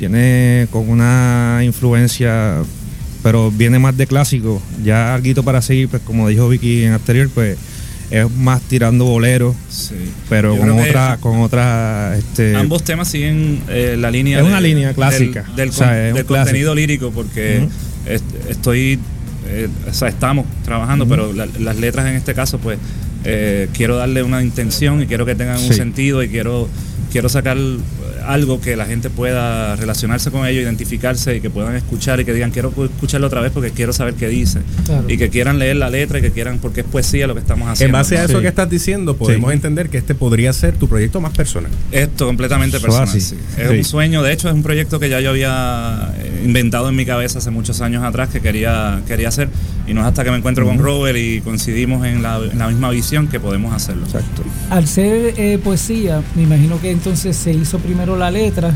Tiene 0.08 0.68
con 0.70 0.90
una 0.90 1.62
influencia, 1.64 2.56
pero 3.24 3.50
viene 3.52 3.80
más 3.80 3.96
de 3.96 4.06
clásico. 4.06 4.62
Ya 4.84 5.16
algo 5.16 5.44
para 5.44 5.62
seguir, 5.62 5.88
pues 5.88 6.02
como 6.04 6.28
dijo 6.28 6.50
Vicky 6.50 6.84
en 6.84 6.92
anterior, 6.92 7.30
pues 7.34 7.58
es 8.12 8.30
más 8.30 8.62
tirando 8.64 9.06
bolero, 9.06 9.56
Sí. 9.70 9.96
pero 10.28 10.56
Yo 10.56 10.60
con 10.62 10.72
otra, 10.72 11.18
con 11.22 11.40
otra, 11.40 12.18
este, 12.18 12.54
Ambos 12.58 12.84
temas 12.84 13.08
siguen 13.08 13.62
eh, 13.70 13.96
la 13.98 14.12
línea. 14.12 14.42
Es 14.42 14.46
una 14.46 14.60
línea 14.60 14.94
clásica. 14.94 15.44
Del, 15.44 15.56
del 15.56 15.70
O 15.70 15.72
sea, 15.72 15.88
con- 15.88 15.96
es 15.98 16.10
un 16.10 16.16
del 16.18 16.26
clásico. 16.26 16.44
contenido 16.44 16.76
lírico, 16.76 17.12
porque 17.12 17.66
est- 18.06 18.50
estoy. 18.50 19.00
eh, 19.48 19.70
o 19.90 19.94
sea, 19.94 20.10
estamos 20.10 20.46
trabajando, 20.66 21.08
pero 21.08 21.32
la- 21.32 21.48
las 21.60 21.78
letras 21.78 22.08
en 22.08 22.16
este 22.16 22.34
caso, 22.34 22.58
pues. 22.60 22.78
eh, 23.26 23.70
quiero 23.72 23.96
darle 23.96 24.22
una 24.22 24.44
intención 24.44 25.02
y 25.02 25.06
quiero 25.06 25.26
que 25.26 25.34
tengan 25.34 25.58
un 25.58 25.74
sentido 25.74 26.22
y 26.24 26.28
quiero 26.28 26.68
quiero 27.10 27.30
sacar 27.30 27.56
algo 28.26 28.60
que 28.62 28.76
la 28.76 28.86
gente 28.86 29.10
pueda 29.10 29.76
relacionarse 29.76 30.32
con 30.32 30.46
ello, 30.48 30.62
identificarse 30.62 31.36
y 31.38 31.42
que 31.42 31.50
puedan 31.50 31.76
escuchar 31.76 32.20
y 32.20 32.26
que 32.26 32.34
digan 32.34 32.52
quiero 32.52 32.74
escucharlo 32.86 33.28
otra 33.28 33.42
vez 33.42 33.52
porque 33.52 33.72
quiero 33.72 33.94
saber 33.94 34.14
qué 34.16 34.28
dice 34.28 34.62
Claro. 34.86 35.06
y 35.08 35.18
que 35.18 35.30
quieran 35.30 35.60
leer 35.60 35.76
la 35.78 35.90
letra 35.90 36.20
y 36.20 36.22
que 36.22 36.32
quieran 36.32 36.60
porque 36.60 36.82
es 36.82 36.86
poesía 36.88 37.28
lo 37.28 37.34
que 37.34 37.42
estamos 37.42 37.68
En 37.68 37.72
haciendo. 37.74 37.98
base 37.98 38.18
a 38.18 38.24
eso 38.26 38.38
Sí. 38.38 38.42
que 38.42 38.48
estás 38.48 38.70
diciendo, 38.70 39.16
podemos 39.18 39.50
Sí. 39.52 39.56
entender 39.56 39.90
que 39.90 39.98
este 39.98 40.16
podría 40.16 40.52
ser 40.54 40.76
tu 40.76 40.88
proyecto 40.88 41.20
más 41.22 41.34
personal. 41.36 41.72
Esto 41.92 42.26
completamente 42.26 42.80
personal. 42.80 43.08
sí. 43.08 43.18
Es 43.58 43.70
Sí. 43.70 43.78
un 43.78 43.84
sueño, 43.84 44.24
de 44.24 44.34
hecho 44.34 44.48
es 44.50 44.54
un 44.54 44.64
proyecto 44.64 45.00
que 45.00 45.10
ya 45.10 45.20
yo 45.20 45.30
había 45.32 46.12
eh, 46.18 46.42
inventado 46.46 46.90
en 46.90 46.96
mi 46.96 47.06
cabeza 47.06 47.40
hace 47.40 47.52
muchos 47.52 47.82
años 47.82 48.04
atrás 48.04 48.30
que 48.30 48.40
quería, 48.42 49.02
quería 49.08 49.30
hacer 49.30 49.50
y 49.88 49.94
no 49.94 50.02
es 50.02 50.08
hasta 50.08 50.24
que 50.24 50.32
me 50.32 50.38
encuentro 50.38 50.66
con. 50.66 50.78
Robert 50.80 51.18
y 51.18 51.40
coincidimos 51.42 52.06
en 52.06 52.22
la, 52.24 52.38
en 52.52 52.58
la 52.60 52.68
misma 52.68 52.90
visión 52.90 53.28
que 53.28 53.40
podemos 53.40 53.74
hacerlo. 53.74 54.06
Exacto. 54.06 54.44
Al 54.70 54.88
ser 54.88 55.34
eh, 55.38 55.58
poesía, 55.64 56.22
me 56.36 56.44
imagino 56.44 56.80
que 56.82 56.92
entonces 56.92 57.36
se 57.38 57.52
hizo 57.54 57.80
primero 57.80 58.13
la 58.18 58.32
letra, 58.32 58.74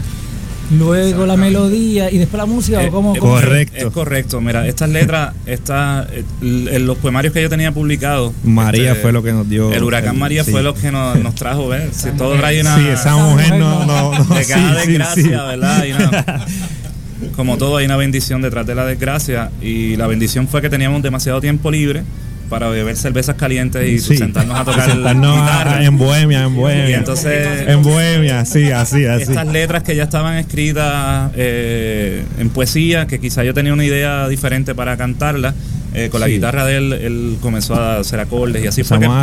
luego 0.78 1.26
la 1.26 1.38
melodía 1.38 2.12
y 2.12 2.18
después 2.18 2.38
la 2.40 2.46
música. 2.46 2.82
¿o 2.82 2.92
cómo, 2.92 3.16
cómo? 3.18 3.38
Es 3.40 3.86
correcto. 3.94 4.42
Mira, 4.42 4.68
estas 4.68 4.90
letras, 4.90 5.34
estas, 5.46 6.08
eh, 6.42 6.80
los 6.80 6.98
poemarios 6.98 7.34
que 7.34 7.42
yo 7.42 7.50
tenía 7.50 7.72
publicados. 7.72 8.34
María 8.44 8.92
este, 8.92 9.02
fue 9.04 9.12
lo 9.12 9.24
que 9.24 9.32
nos 9.32 9.48
dio. 9.50 9.72
El 9.72 9.84
huracán 9.84 10.16
el- 10.16 10.20
María 10.20 10.44
sí. 10.44 10.52
fue 10.52 10.64
lo 10.64 10.74
que 10.74 10.92
nos, 10.92 11.18
nos 11.20 11.36
trajo, 11.36 11.70
¿ves? 11.70 11.96
Si 11.96 12.10
todo 12.12 12.36
trae 12.36 12.60
una. 12.62 12.76
Sí, 12.78 12.88
esa 12.88 13.16
mujer 13.16 13.56
no- 13.58 13.86
no- 13.86 14.12
no, 14.24 14.36
De 14.36 14.46
cada 14.46 14.82
sí, 14.82 14.88
desgracia, 14.88 15.24
sí. 15.24 15.30
¿verdad? 15.30 15.86
Y 15.86 15.92
una- 15.94 16.46
como 17.36 17.58
todo, 17.58 17.78
hay 17.78 17.86
una 17.86 17.98
bendición 17.98 18.42
detrás 18.42 18.68
de 18.68 18.76
la 18.76 18.86
desgracia. 18.86 19.52
Y 19.62 19.96
la 19.96 20.08
bendición 20.08 20.48
fue 20.48 20.62
que 20.62 20.70
teníamos 20.70 21.02
demasiado 21.02 21.40
tiempo 21.42 21.72
libre 21.72 22.04
para 22.48 22.70
beber 22.70 22.96
cervezas 22.96 23.36
calientes 23.36 23.88
y 23.88 24.00
Sí. 24.00 24.18
sentarnos 24.18 24.60
a 24.60 24.64
tocar 24.66 24.90
Sentarnos 24.90 25.40
guitarra. 25.42 25.84
en 25.84 25.98
Bohemia, 25.98 26.44
en 26.44 26.56
Bohemia. 26.56 26.90
Y 26.90 26.94
entonces. 26.94 27.68
En 27.68 27.84
Bohemia, 27.84 28.46
sí, 28.46 28.72
así, 28.72 29.06
así. 29.06 29.24
Estas 29.24 29.48
letras 29.48 29.84
que 29.84 29.96
ya 29.96 30.04
estaban 30.04 30.38
escritas 30.38 31.32
eh, 31.36 32.24
en 32.40 32.50
poesía, 32.50 33.08
que 33.08 33.20
quizá 33.20 33.44
yo 33.44 33.54
tenía 33.54 33.74
una 33.74 33.86
idea 33.86 34.28
diferente 34.28 34.74
para 34.76 34.98
cantarlas, 34.98 35.54
eh, 35.94 36.10
con 36.10 36.20
la 36.20 36.28
Sí. 36.28 36.34
guitarra 36.34 36.66
de 36.66 36.78
él, 36.78 36.94
él 36.94 37.38
comenzó 37.42 37.76
a 37.76 37.98
hacer 38.00 38.20
acordes 38.20 38.64
y 38.64 38.68
así 38.68 38.84
fue 38.84 39.00
que 39.00 39.06
fueron 39.06 39.22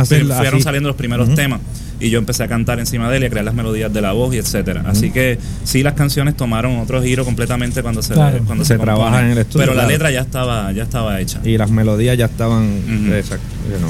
así. 0.55 0.61
saliendo 0.61 0.89
los 0.89 0.95
primeros 0.95 1.33
temas. 1.35 1.59
Y 1.99 2.09
yo 2.09 2.19
empecé 2.19 2.43
a 2.43 2.47
cantar 2.49 2.79
encima 2.79 3.09
de 3.09 3.17
él 3.17 3.23
y 3.23 3.25
a 3.27 3.29
crear 3.29 3.45
las 3.45 3.53
melodías 3.53 3.93
de 3.93 4.01
la 4.01 4.11
voz 4.11 4.35
y 4.35 4.37
etcétera. 4.37 4.83
Así 4.85 5.11
que 5.11 5.39
sí, 5.63 5.81
las 5.81 5.93
canciones 5.93 6.35
tomaron 6.35 6.77
otro 6.79 7.01
giro 7.01 7.23
completamente 7.23 7.81
cuando 7.81 8.01
se, 8.01 8.13
Claro. 8.13 8.39
cuando 8.45 8.65
Se 8.65 8.73
se, 8.75 8.79
trabaja 8.79 9.21
en 9.23 9.31
el 9.31 9.37
estudio, 9.37 9.65
Pero 9.67 9.77
la 9.77 9.87
letra 9.87 10.11
ya 10.11 10.19
estaba, 10.21 10.71
ya 10.73 10.83
estaba 10.83 11.21
hecha. 11.21 11.39
Y 11.45 11.57
las 11.57 11.71
melodías 11.71 12.17
ya 12.17 12.25
estaban. 12.25 12.65
Exacto. 13.13 13.45
you 13.71 13.77
know. 13.77 13.89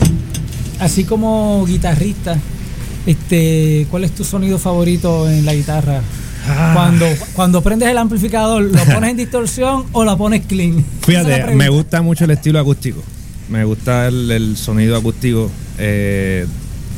Así 0.80 1.04
como 1.06 1.66
guitarrista, 1.66 2.38
este, 3.08 3.88
¿cuál 3.90 4.04
es 4.04 4.12
tu 4.14 4.24
sonido 4.24 4.58
favorito 4.60 5.30
en 5.30 5.46
la 5.46 5.56
guitarra? 5.56 6.02
Ah. 6.48 6.72
Cuando, 6.74 7.06
cuando 7.34 7.62
prendes 7.62 7.90
el 7.90 7.98
amplificador, 7.98 8.64
¿lo 8.64 8.84
pones 8.94 9.12
en 9.12 9.18
distorsión 9.18 9.86
o 9.92 10.04
la 10.06 10.16
pones 10.16 10.46
clean? 10.46 10.80
Es 10.80 11.06
Fíjate, 11.06 11.56
me 11.56 11.70
gusta 11.70 12.02
mucho 12.02 12.26
el 12.26 12.32
estilo 12.32 12.60
acústico. 12.60 13.04
Me 13.50 13.64
gusta 13.64 14.08
el, 14.08 14.32
el 14.32 14.58
sonido 14.58 14.96
acústico. 14.98 15.50
eh, 15.78 16.46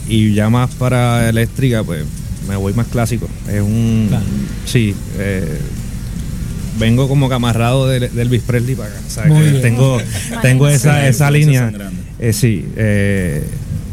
y 0.09 0.33
ya 0.33 0.49
más 0.49 0.73
para 0.75 1.27
eléctrica, 1.27 1.83
pues 1.83 2.05
me 2.47 2.55
voy 2.55 2.73
más 2.73 2.87
clásico. 2.87 3.27
Es 3.49 3.61
un. 3.61 4.05
Claro. 4.07 4.23
Sí. 4.65 4.95
eh, 5.17 5.59
vengo 6.79 7.07
como 7.09 7.27
que 7.27 7.35
amarrado 7.35 7.87
de, 7.87 7.99
de 8.07 8.21
Elvis 8.21 8.41
Presley 8.43 8.75
para 8.75 8.89
acá. 8.89 9.23
Que. 9.27 9.59
Tengo, 9.59 9.97
tengo 10.41 10.67
esa, 10.69 11.01
Sí, 11.01 11.07
esa 11.07 11.29
línea. 11.31 11.73
Eh, 12.19 12.31
sí. 12.31 12.65
eh, 12.77 13.45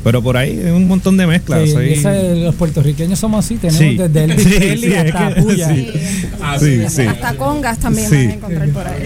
pero 0.04 0.22
por 0.22 0.36
ahí 0.36 0.60
es 0.62 0.70
un 0.70 0.86
montón 0.86 1.16
de 1.16 1.26
mezclas. 1.26 1.68
Sí, 1.68 1.74
ese- 1.78 2.36
los 2.36 2.54
puertorriqueños 2.54 3.18
somos 3.18 3.44
así, 3.44 3.56
tenemos 3.56 3.80
Sí. 3.80 3.96
desde 3.96 4.24
Elvis 4.24 4.44
Sí, 4.84 4.94
hasta 4.94 5.34
que- 5.34 5.42
Puya. 5.42 5.68
sí. 5.74 5.90
Sí, 6.60 6.82
sí. 6.88 7.02
Hasta 7.02 7.34
congas 7.36 7.78
también 7.78 8.08
Sí. 8.08 8.16
van 8.16 8.28
a 8.28 8.34
encontrar 8.34 8.68
por 8.68 8.86
ahí. 8.86 9.02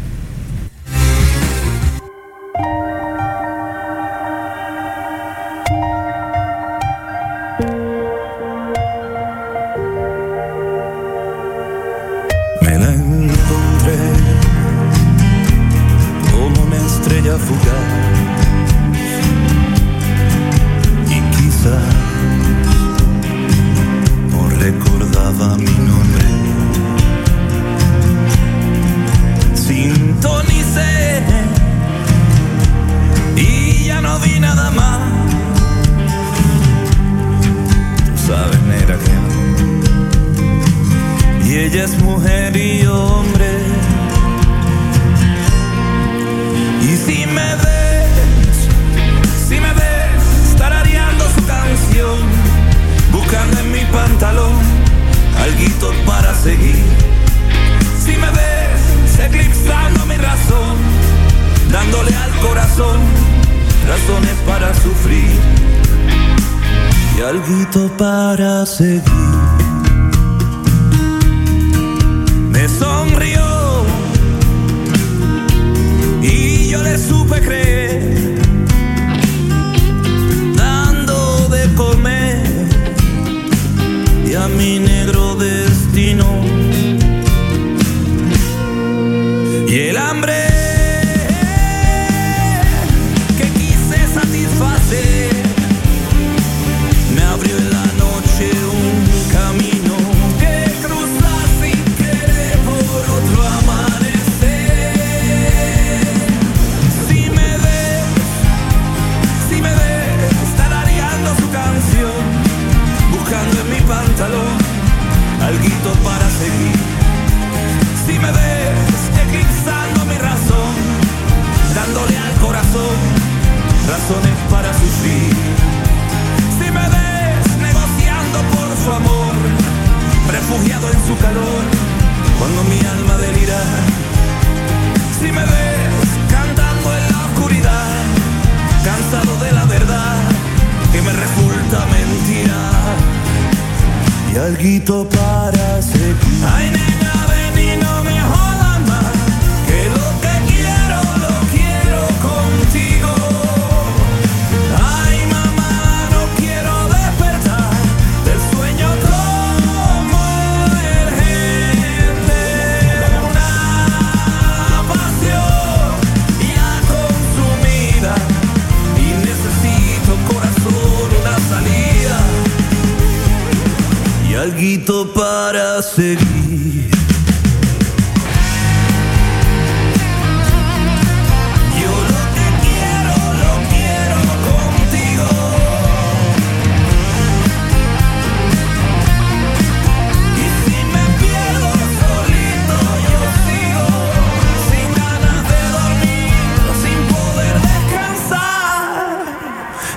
Sin 196.82 197.00
poder 197.14 197.54
descansar. 197.62 199.22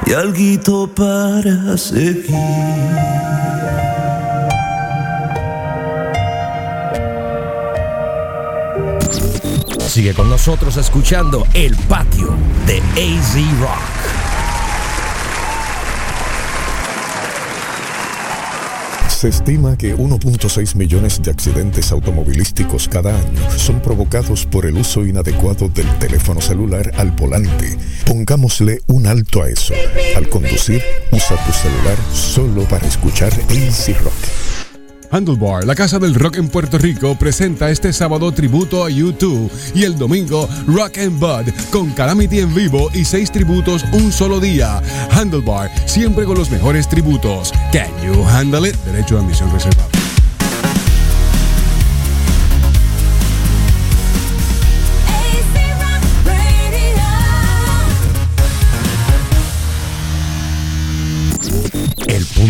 Y 0.06 0.14
alguito 0.14 0.88
para 0.88 1.78
seguir. 1.78 3.32
Sigue 9.94 10.15
con 10.15 10.28
nosotros 10.28 10.76
escuchando 10.78 11.45
El 11.53 11.76
Patio 11.76 12.34
de 12.65 12.80
AZ 12.80 13.36
Rock. 13.60 13.78
Se 19.07 19.28
estima 19.28 19.78
que 19.78 19.95
1.6 19.95 20.76
millones 20.78 21.22
de 21.22 21.30
accidentes 21.30 21.91
automovilísticos 21.91 22.88
cada 22.88 23.15
año 23.15 23.52
son 23.56 23.84
provocados 23.84 24.48
por 24.48 24.65
el 24.65 24.78
uso 24.78 25.06
inadecuado 25.06 25.70
del 25.70 25.88
teléfono 25.99 26.41
celular 26.41 26.91
al 26.98 27.11
volante. 27.11 27.78
Pongámosle 28.07 28.80
un 28.88 29.06
alto 29.06 29.44
a 29.44 29.49
eso. 29.49 29.76
Al 30.15 30.28
conducir, 30.28 30.82
usa 31.11 31.38
tu 31.45 31.52
celular 31.52 31.99
solo 32.11 32.64
para 32.64 32.88
escuchar 32.88 33.32
AC 33.32 33.95
Rock. 34.03 34.43
Handlebar, 35.14 35.64
la 35.64 35.76
casa 35.76 35.99
del 35.99 36.15
rock 36.15 36.38
en 36.38 36.49
Puerto 36.49 36.80
Rico, 36.80 37.14
presenta 37.14 37.69
este 37.69 37.94
sábado 37.94 38.31
tributo 38.31 38.84
a 38.84 38.90
U2 38.90 39.48
y 39.76 39.84
el 39.84 39.95
domingo 39.95 40.49
Rock 40.65 40.98
and 40.98 41.19
Bud 41.19 41.53
con 41.72 41.91
Calamity 41.91 42.40
en 42.40 42.52
vivo 42.56 42.90
y 42.95 43.06
seis 43.06 43.31
tributos 43.31 43.85
un 43.94 44.11
solo 44.11 44.40
día. 44.40 44.81
Handlebar, 45.11 45.69
siempre 45.88 46.26
con 46.26 46.35
los 46.35 46.49
mejores 46.49 46.90
tributos. 46.90 47.52
Can 47.72 47.91
you 48.03 48.23
handle 48.27 48.68
it? 48.68 48.76
Derecho 48.85 49.18
de 49.18 49.22
admisión 49.22 49.52
reservado. 49.52 49.93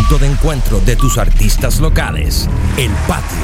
De 0.10 0.28
encuentro 0.28 0.80
de 0.82 0.96
tus 0.96 1.18
artistas 1.18 1.80
locales. 1.80 2.48
El 2.78 2.92
Patio 3.08 3.38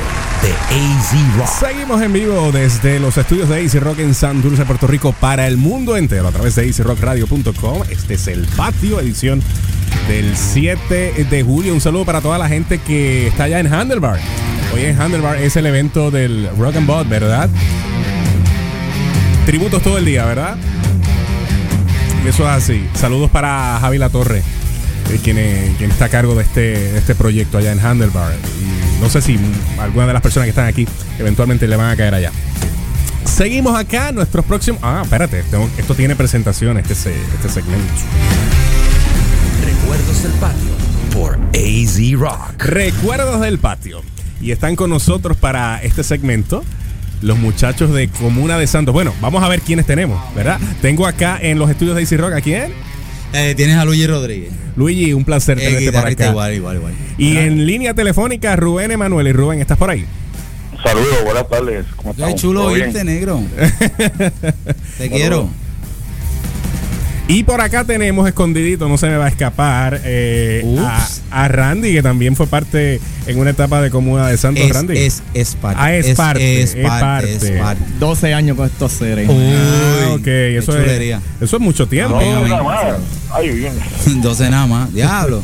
de 0.44 0.52
AZ 0.52 1.38
Rock. 1.38 1.48
Seguimos 1.48 2.02
en 2.02 2.14
vivo 2.14 2.52
desde 2.52 2.99
los 2.99 3.18
estudios 3.18 3.49
de 3.49 3.65
AC 3.65 3.81
Rock 3.81 3.99
en 3.99 4.14
San 4.14 4.41
Dulce, 4.41 4.65
Puerto 4.65 4.86
Rico, 4.86 5.14
para 5.14 5.48
el 5.48 5.57
mundo 5.57 5.98
entero 5.98 6.27
a 6.27 6.31
través 6.31 6.56
de 6.56 6.69
acrockradio.com. 6.69 7.84
Este 7.90 8.15
es 8.15 8.27
el 8.27 8.45
patio, 8.56 8.99
edición 8.99 9.41
del 10.07 10.36
7 10.36 11.26
de 11.30 11.44
julio. 11.44 11.73
Un 11.73 11.81
saludo 11.81 12.06
para 12.06 12.22
toda 12.22 12.38
la 12.38 12.48
gente 12.48 12.77
que 12.77 13.27
está 13.27 13.45
allá 13.45 13.60
en 13.60 13.73
Handlebar. 13.73 14.19
Hoy 14.73 14.84
en 14.84 15.02
Handlebar 15.02 15.38
es 15.38 15.56
el 15.56 15.65
evento 15.65 16.11
del 16.11 16.49
Rock 16.57 16.76
and 16.76 16.88
Bot, 16.88 17.07
¿verdad? 17.07 17.49
Tributos 19.45 19.81
todo 19.81 19.98
el 19.98 20.06
día, 20.06 20.26
¿verdad? 20.26 20.57
Eso 22.27 22.44
es 22.44 22.49
así. 22.49 22.88
Saludos 22.94 23.31
para 23.31 23.80
Javi 23.80 23.98
La 23.98 24.10
Torre, 24.10 24.44
quien, 25.18 25.38
eh, 25.40 25.73
quien 25.77 25.90
está 25.91 26.06
a 26.06 26.10
cargo 26.10 26.36
de 26.36 26.44
este, 26.44 26.61
de 26.61 26.98
este 26.99 27.15
proyecto 27.15 27.57
allá 27.57 27.72
en 27.72 27.80
Handlebar. 27.80 28.34
Y 28.34 29.02
no 29.02 29.10
sé 29.10 29.22
si 29.22 29.40
alguna 29.80 30.06
de 30.07 30.14
las 30.14 30.22
personas 30.22 30.45
que 30.45 30.49
están 30.52 30.68
aquí 30.68 30.88
eventualmente 31.18 31.68
le 31.68 31.76
van 31.76 31.90
a 31.91 31.95
caer 31.95 32.14
allá. 32.14 32.31
Seguimos 33.26 33.77
acá, 33.80 34.11
nuestros 34.11 34.45
próximos. 34.45 34.80
Ah, 34.84 35.02
espérate, 35.03 35.44
tengo- 35.49 35.69
esto 35.77 35.95
tiene 35.95 36.15
presentación, 36.15 36.77
este, 36.77 36.94
este 36.94 37.49
segmento. 37.49 37.94
Recuerdos 39.65 40.23
del 40.23 40.31
Patio 40.34 40.69
por 41.14 41.40
AZ 41.56 42.19
Rock. 42.19 42.64
Recuerdos 42.64 43.41
del 43.41 43.60
patio. 43.60 44.02
Y 44.41 44.52
están 44.52 44.76
con 44.76 44.90
nosotros 44.90 45.36
para 45.38 45.81
este 45.84 46.03
segmento 46.03 46.64
los 47.22 47.38
muchachos 47.38 47.94
de 47.94 48.07
Comuna 48.07 48.57
de 48.57 48.68
Santos. 48.68 48.94
Bueno, 48.94 49.14
vamos 49.19 49.44
a 49.44 49.49
ver 49.49 49.60
quiénes 49.61 49.86
tenemos, 49.86 50.22
¿verdad? 50.34 50.60
Tengo 50.81 51.06
acá 51.06 51.38
en 51.41 51.60
los 51.60 51.69
estudios 51.69 51.95
de 51.98 52.03
AC 52.03 52.18
Rock, 52.18 52.34
¿a 52.34 52.41
quién? 52.41 52.72
Eh, 53.34 53.53
tienes 53.56 53.77
a 53.77 53.85
Luigi 53.85 54.07
Rodríguez. 54.07 54.51
Luigi, 54.76 55.14
un 55.14 55.23
placer 55.23 55.57
Eh, 55.60 55.61
tenerte 55.61 55.85
por 55.85 55.93
guitarrista 55.93 56.23
acá. 56.23 56.31
igual, 56.31 56.53
igual, 56.56 56.76
igual. 56.77 56.93
Y 57.18 57.38
en 57.38 57.65
línea 57.65 57.93
telefónica, 57.93 58.56
Rubén 58.56 58.91
Emanuel. 58.91 59.27
Y 59.27 59.31
Rubén, 59.34 59.60
¿estás 59.60 59.77
por 59.77 59.89
ahí? 59.89 60.06
Saludos, 60.84 61.23
buenas 61.26 61.47
tardes. 61.49 61.85
¿Cómo 61.97 62.15
Qué 62.15 62.22
estamos? 62.22 62.41
chulo 62.41 62.65
oírte, 62.65 63.03
negro. 63.03 63.41
Te 64.97 65.10
quiero. 65.10 65.49
Y 67.31 67.43
por 67.43 67.61
acá 67.61 67.84
tenemos 67.84 68.27
escondidito, 68.27 68.89
no 68.89 68.97
se 68.97 69.07
me 69.07 69.15
va 69.15 69.27
a 69.27 69.30
escapar, 69.30 70.01
eh, 70.03 70.65
a, 70.80 71.07
a 71.43 71.47
Randy, 71.47 71.93
que 71.93 72.01
también 72.01 72.35
fue 72.35 72.47
parte 72.47 72.99
en 73.27 73.38
una 73.38 73.51
etapa 73.51 73.81
de 73.84 73.91
Comuna 73.91 74.27
de 74.27 74.35
Santos. 74.35 74.64
Es- 74.65 74.73
Randy. 74.73 74.97
es- 74.97 75.22
es 75.35 75.53
parte, 75.56 75.77
Ah, 75.80 75.93
es, 75.95 76.07
es- 76.07 76.18
parte. 76.18 76.61
es 76.64 76.76
parte, 76.76 77.35
es 77.35 77.51
parte. 77.61 77.84
12 77.99 78.34
años 78.34 78.57
con 78.57 78.65
estos 78.65 78.91
seres. 78.93 79.30
Ah, 79.30 80.14
ok, 80.14 80.26
eso 80.27 80.76
es, 80.76 81.01
eso 81.39 81.56
es 81.57 81.61
mucho 81.61 81.88
tiempo. 81.88 82.19
No, 82.19 82.47
nada 82.47 82.64
más. 82.64 82.84
Ay, 83.31 83.49
bien. 83.49 83.73
12 84.23 84.49
nada 84.49 84.65
más. 84.65 84.91
Diablo. 84.91 85.43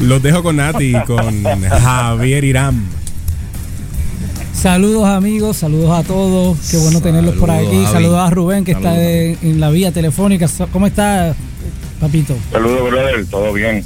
Los 0.00 0.22
dejo 0.22 0.42
con 0.42 0.56
Nati 0.56 0.94
y 0.94 1.00
con 1.04 1.42
Javier 1.70 2.44
Irán. 2.44 2.82
Saludos 4.62 5.04
amigos, 5.06 5.56
saludos 5.58 5.90
a 5.98 6.02
todos. 6.02 6.58
Qué 6.70 6.76
bueno 6.78 7.00
tenerlos 7.00 7.36
por 7.36 7.50
aquí. 7.50 7.66
Javi. 7.66 7.86
Saludos 7.86 8.18
a 8.18 8.30
Rubén 8.30 8.64
que 8.64 8.72
está 8.72 9.00
en, 9.00 9.38
en 9.42 9.60
la 9.60 9.70
vía 9.70 9.92
telefónica. 9.92 10.46
¿Cómo 10.72 10.86
está, 10.88 11.34
papito? 12.00 12.34
Saludos, 12.50 12.90
brother. 12.90 13.24
Todo 13.26 13.52
bien. 13.52 13.84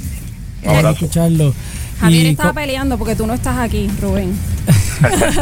Queremos 0.63 0.93
escucharlo. 0.93 1.53
Javier 1.99 2.25
Y 2.25 2.29
estaba 2.29 2.53
peleando 2.53 2.97
porque 2.97 3.15
tú 3.15 3.27
no 3.27 3.33
estás 3.35 3.57
aquí, 3.59 3.87
Rubén. 4.01 4.31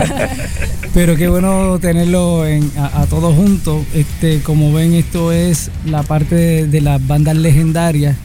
Pero 0.94 1.16
qué 1.16 1.30
bueno 1.30 1.80
tenerlo 1.80 2.46
en- 2.46 2.70
a, 2.78 3.02
a 3.04 3.06
todos 3.06 3.34
juntos. 3.34 3.84
Este, 3.94 4.42
como 4.42 4.74
ven, 4.74 4.94
esto 4.94 5.32
es 5.32 5.72
la 5.86 6.04
parte 6.04 6.36
de, 6.36 6.68
de 6.68 6.82
las 6.82 7.06
bandas 7.08 7.38
legendarias. 7.38 8.18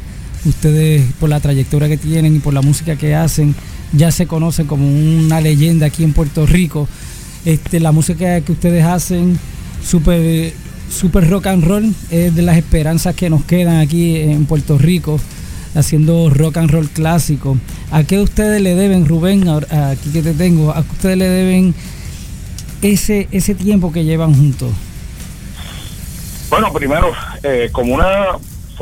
Ustedes, 0.45 1.05
por 1.21 1.29
la 1.29 1.39
trayectoria 1.39 1.89
que 1.89 1.97
tienen 1.99 2.35
y 2.35 2.39
por 2.41 2.53
la 2.53 2.63
música 2.63 2.97
que 2.97 3.15
hacen, 3.15 3.55
ya 3.93 4.11
se 4.11 4.27
conocen 4.27 4.67
como 4.67 4.87
una 4.87 5.41
leyenda 5.41 5.87
aquí 5.87 6.05
en 6.05 6.13
Puerto 6.13 6.47
Rico. 6.47 6.89
Este, 7.45 7.81
la 7.81 7.93
música 7.93 8.41
que 8.41 8.53
ustedes 8.53 8.85
hacen, 8.85 9.39
super 9.83 10.53
rock 11.29 11.47
and 11.47 11.65
roll, 11.65 11.95
es 12.11 12.35
de 12.35 12.43
las 12.43 12.57
esperanzas 12.57 13.15
que 13.15 13.31
nos 13.31 13.45
quedan 13.45 13.77
aquí 13.77 14.17
en 14.17 14.47
Puerto 14.47 14.79
Rico, 14.79 15.21
haciendo 15.75 16.31
rock 16.31 16.57
and 16.57 16.71
roll 16.71 16.89
clásico. 16.89 17.57
¿A 17.91 18.05
qué 18.05 18.19
ustedes 18.21 18.61
le 18.61 18.75
deben, 18.75 19.07
Rubén? 19.07 19.49
Aquí 19.49 20.11
que 20.13 20.23
te 20.23 20.35
tengo, 20.35 20.73
¿a 20.73 20.83
qué 20.83 20.93
ustedes 20.93 21.19
le 21.19 21.29
deben 21.29 21.75
ese, 22.83 23.29
ese 23.31 23.55
tiempo 23.55 23.93
que 23.93 24.05
llevan 24.05 24.35
juntos? 24.35 24.71
Bueno, 26.51 26.73
primero, 26.73 27.13
eh, 27.43 27.69
como 27.73 27.95
una 27.95 28.07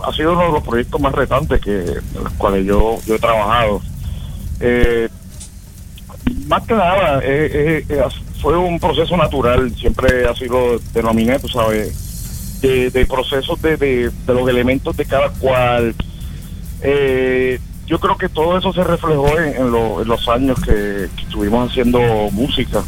ha 0.03 0.13
sido 0.13 0.33
uno 0.33 0.47
de 0.47 0.53
los 0.53 0.63
proyectos 0.63 1.01
más 1.01 1.13
retantes 1.13 1.61
que 1.61 1.85
los 2.23 2.33
cuales 2.37 2.67
yo, 2.67 2.99
yo 3.07 3.15
he 3.15 3.19
trabajado. 3.19 3.81
Eh, 4.61 5.09
más 6.47 6.63
que 6.67 6.75
nada, 6.75 7.21
eh, 7.23 7.51
eh, 7.53 7.87
eh, 7.89 8.03
fue 8.41 8.57
un 8.57 8.79
proceso 8.79 9.17
natural, 9.17 9.75
siempre 9.77 10.27
ha 10.27 10.35
sido, 10.35 10.79
denominé, 10.93 11.39
tú 11.39 11.49
sabes, 11.49 12.61
de, 12.61 12.91
de 12.91 13.07
procesos 13.07 13.61
de, 13.63 13.77
de, 13.77 14.13
los 14.27 14.49
elementos 14.49 14.97
de 14.97 15.05
cada 15.05 15.29
cual. 15.31 15.95
Yo 17.87 18.01
creo 18.01 18.17
que 18.17 18.29
todo 18.31 18.57
eso 18.59 18.73
se 18.73 18.83
reflejó 18.83 19.39
en, 19.39 19.71
lo- 19.71 20.03
los 20.05 20.27
años 20.29 20.59
que, 20.61 21.05
estuvimos 21.23 21.71
haciendo 21.71 21.99
música 22.33 22.83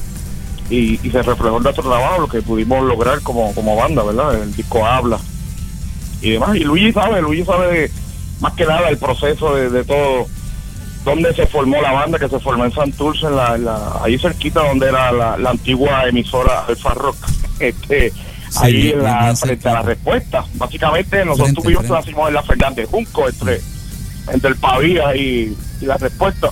y, 0.71 0.95
y 1.07 1.11
se 1.11 1.23
reflejó 1.23 1.59
en 1.59 1.63
nuestro 1.65 1.85
trabajo, 1.85 2.23
lo 2.23 2.29
que 2.29 2.41
pudimos 2.43 2.83
lograr 2.83 3.21
como, 3.21 3.55
como 3.55 3.77
banda, 3.77 4.03
¿verdad? 4.03 4.43
El 4.43 4.55
disco 4.57 4.87
habla 4.87 5.19
y 6.23 6.31
demás. 6.31 6.57
Y 6.57 6.61
Luigi 6.61 6.93
sabe, 6.93 7.21
Luigi 7.21 7.45
sabe 7.45 7.73
de, 7.73 7.91
más 8.41 8.55
que 8.55 8.65
nada 8.65 8.89
el 8.89 8.97
proceso 8.97 9.55
de 9.55 9.85
todo, 9.85 10.27
dónde 11.07 11.33
se 11.35 11.47
formó 11.47 11.81
la 11.81 11.93
banda, 11.93 12.19
que 12.19 12.29
se 12.29 12.39
formó 12.41 12.65
en 12.67 12.73
Santurce, 12.73 13.27
en 13.27 13.37
la, 13.37 13.55
en 13.55 13.65
la- 13.65 14.01
ahí 14.03 14.19
cerquita 14.19 14.61
donde 14.67 14.89
era 14.89 15.11
la, 15.13 15.39
la 15.39 15.51
antigua 15.51 16.07
emisora 16.07 16.67
Alfa 16.69 16.93
Rock. 16.93 17.17
Este, 17.59 18.13
ahí 18.57 18.91
en 18.91 19.03
la, 19.03 19.35
frente 19.35 19.67
a 19.67 19.73
la 19.73 19.83
respuesta. 19.83 20.45
Básicamente 20.57 21.25
nosotros 21.25 21.47
Frente, 21.47 21.63
tuvimos 21.63 21.87
frente. 21.87 22.01
nacimos 22.01 22.29
en 22.29 22.35
la 22.35 22.43
Fernández 22.43 22.87
Junco, 22.91 23.27
entre, 23.27 23.61
entre 24.31 24.51
el 24.51 24.57
Pavía 24.57 25.17
y, 25.17 25.57
y 25.81 25.85
la 25.87 25.97
respuesta. 25.97 26.51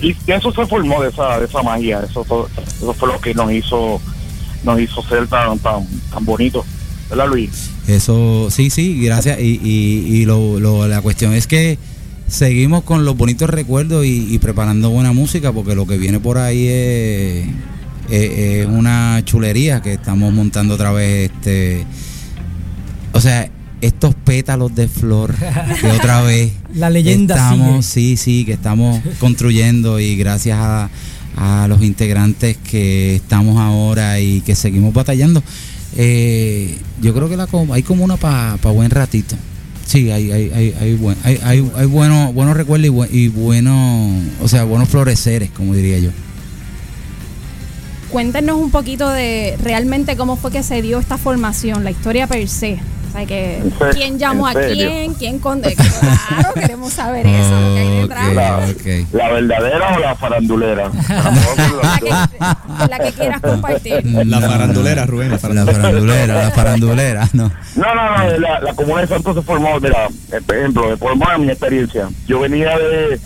Y 0.00 0.16
eso 0.26 0.50
se 0.50 0.66
formó 0.66 1.00
de 1.00 1.10
esa, 1.10 1.38
de 1.38 1.44
esa 1.46 1.62
magia, 1.62 2.00
eso 2.10 2.24
todo- 2.24 2.48
eso 2.56 2.92
fue 2.94 3.06
lo 3.08 3.20
que 3.20 3.34
nos 3.34 3.52
hizo, 3.52 4.00
nos 4.64 4.80
hizo 4.80 5.00
ser 5.02 5.28
tan, 5.28 5.56
tan, 5.60 5.86
tan 6.10 6.24
bonito. 6.24 6.64
¿Verdad 7.08 7.28
Luis? 7.28 7.70
Eso, 7.86 8.48
sí, 8.50 8.68
sí, 8.70 9.00
gracias. 9.04 9.38
Y, 9.38 9.60
y, 9.62 10.16
y 10.22 10.24
lo, 10.24 10.58
lo- 10.58 10.88
la 10.88 11.02
cuestión 11.02 11.34
es 11.34 11.46
que 11.46 11.78
seguimos 12.30 12.84
con 12.84 13.04
los 13.04 13.16
bonitos 13.16 13.50
recuerdos 13.50 14.06
y, 14.06 14.32
y 14.34 14.38
preparando 14.38 14.90
buena 14.90 15.12
música, 15.12 15.52
porque 15.52 15.74
lo 15.74 15.86
que 15.86 15.98
viene 15.98 16.20
por 16.20 16.38
ahí 16.38 16.66
es, 16.66 17.46
es- 18.10 18.30
es 18.38 18.66
una 18.66 19.20
chulería 19.24 19.82
que 19.82 19.92
estamos 19.94 20.32
montando 20.32 20.74
otra 20.74 20.92
vez. 20.92 21.30
este 21.32 21.84
O 23.12 23.20
sea, 23.20 23.50
estos 23.80 24.14
pétalos 24.14 24.74
de 24.74 24.88
flor 24.88 25.34
que 25.80 25.86
otra 25.88 26.20
vez 26.22 26.52
La 26.74 26.90
leyenda 26.90 27.34
estamos, 27.34 27.84
sigue. 27.86 28.16
sí, 28.16 28.16
sí, 28.16 28.44
que 28.44 28.52
estamos 28.52 29.00
construyendo 29.18 29.98
y 30.00 30.16
gracias 30.16 30.58
a, 30.60 30.90
a 31.36 31.66
los 31.68 31.82
integrantes 31.82 32.56
que 32.58 33.16
estamos 33.16 33.58
ahora 33.58 34.20
y 34.20 34.40
que 34.42 34.54
seguimos 34.54 34.92
batallando. 34.94 35.42
Eh, 35.96 36.78
yo 37.02 37.12
creo 37.14 37.28
que 37.28 37.36
la, 37.36 37.48
hay 37.72 37.82
como 37.82 38.04
una 38.04 38.16
para 38.16 38.56
buen 38.56 38.90
ratito. 38.90 39.34
Sí, 39.90 40.08
hay, 40.12 40.30
hay, 40.30 40.52
hay, 40.54 40.74
hay, 40.80 40.94
buen- 40.94 41.16
hay, 41.24 41.40
hay, 41.42 41.68
hay 41.74 41.86
buenos, 41.86 42.32
buenos 42.32 42.56
recuerdos 42.56 42.86
y, 42.86 42.90
buen- 42.90 43.08
y 43.12 43.26
buenos, 43.26 44.22
o 44.40 44.46
sea, 44.46 44.62
buenos 44.62 44.88
floreceres, 44.88 45.50
como 45.50 45.74
diría 45.74 45.98
yo. 45.98 46.10
Cuéntenos 48.10 48.56
un 48.56 48.70
poquito 48.70 49.08
de 49.10 49.56
realmente 49.60 50.16
cómo 50.16 50.36
fue 50.36 50.52
que 50.52 50.62
se 50.62 50.80
dio 50.80 51.00
esta 51.00 51.18
formación, 51.18 51.82
la 51.82 51.90
historia 51.90 52.28
per 52.28 52.48
se. 52.48 52.78
O 53.10 53.12
sea, 53.12 53.26
que 53.26 53.60
quién 53.92 54.18
llamó 54.20 54.46
a 54.46 54.54
quién, 54.54 55.14
quién 55.14 55.40
con... 55.40 55.60
Claro, 55.60 56.54
queremos 56.54 56.92
saber 56.92 57.26
eso, 57.26 57.60
lo 57.60 57.74
que 57.74 57.80
hay 57.80 58.00
detrás. 58.02 58.34
La, 58.34 58.60
la 59.12 59.28
verdadera 59.32 59.96
o 59.96 59.98
la 59.98 60.14
farandulera. 60.14 60.90
La 62.88 62.98
que 63.00 63.12
quieras 63.12 63.40
compartir. 63.40 64.06
La 64.30 64.40
farandulera, 64.40 65.06
Rubén. 65.06 65.30
La 65.30 65.38
farandulera, 65.38 66.44
la 66.44 66.50
farandulera, 66.52 67.28
no. 67.32 67.50
No, 67.74 67.94
no, 67.94 68.16
no, 68.16 68.38
la, 68.38 68.60
la 68.60 68.74
comuna 68.74 69.00
de 69.00 69.08
Santos 69.08 69.34
se 69.36 69.42
formó, 69.42 69.80
mira, 69.80 70.06
eh, 70.32 70.40
por 70.46 70.56
ejemplo, 70.56 70.96
por 70.98 71.10
lo 71.10 71.16
menos 71.16 71.34
en 71.36 71.46
mi 71.46 71.50
experiencia. 71.50 72.08
Yo 72.26 72.40
venía 72.40 72.76
de 72.78 73.18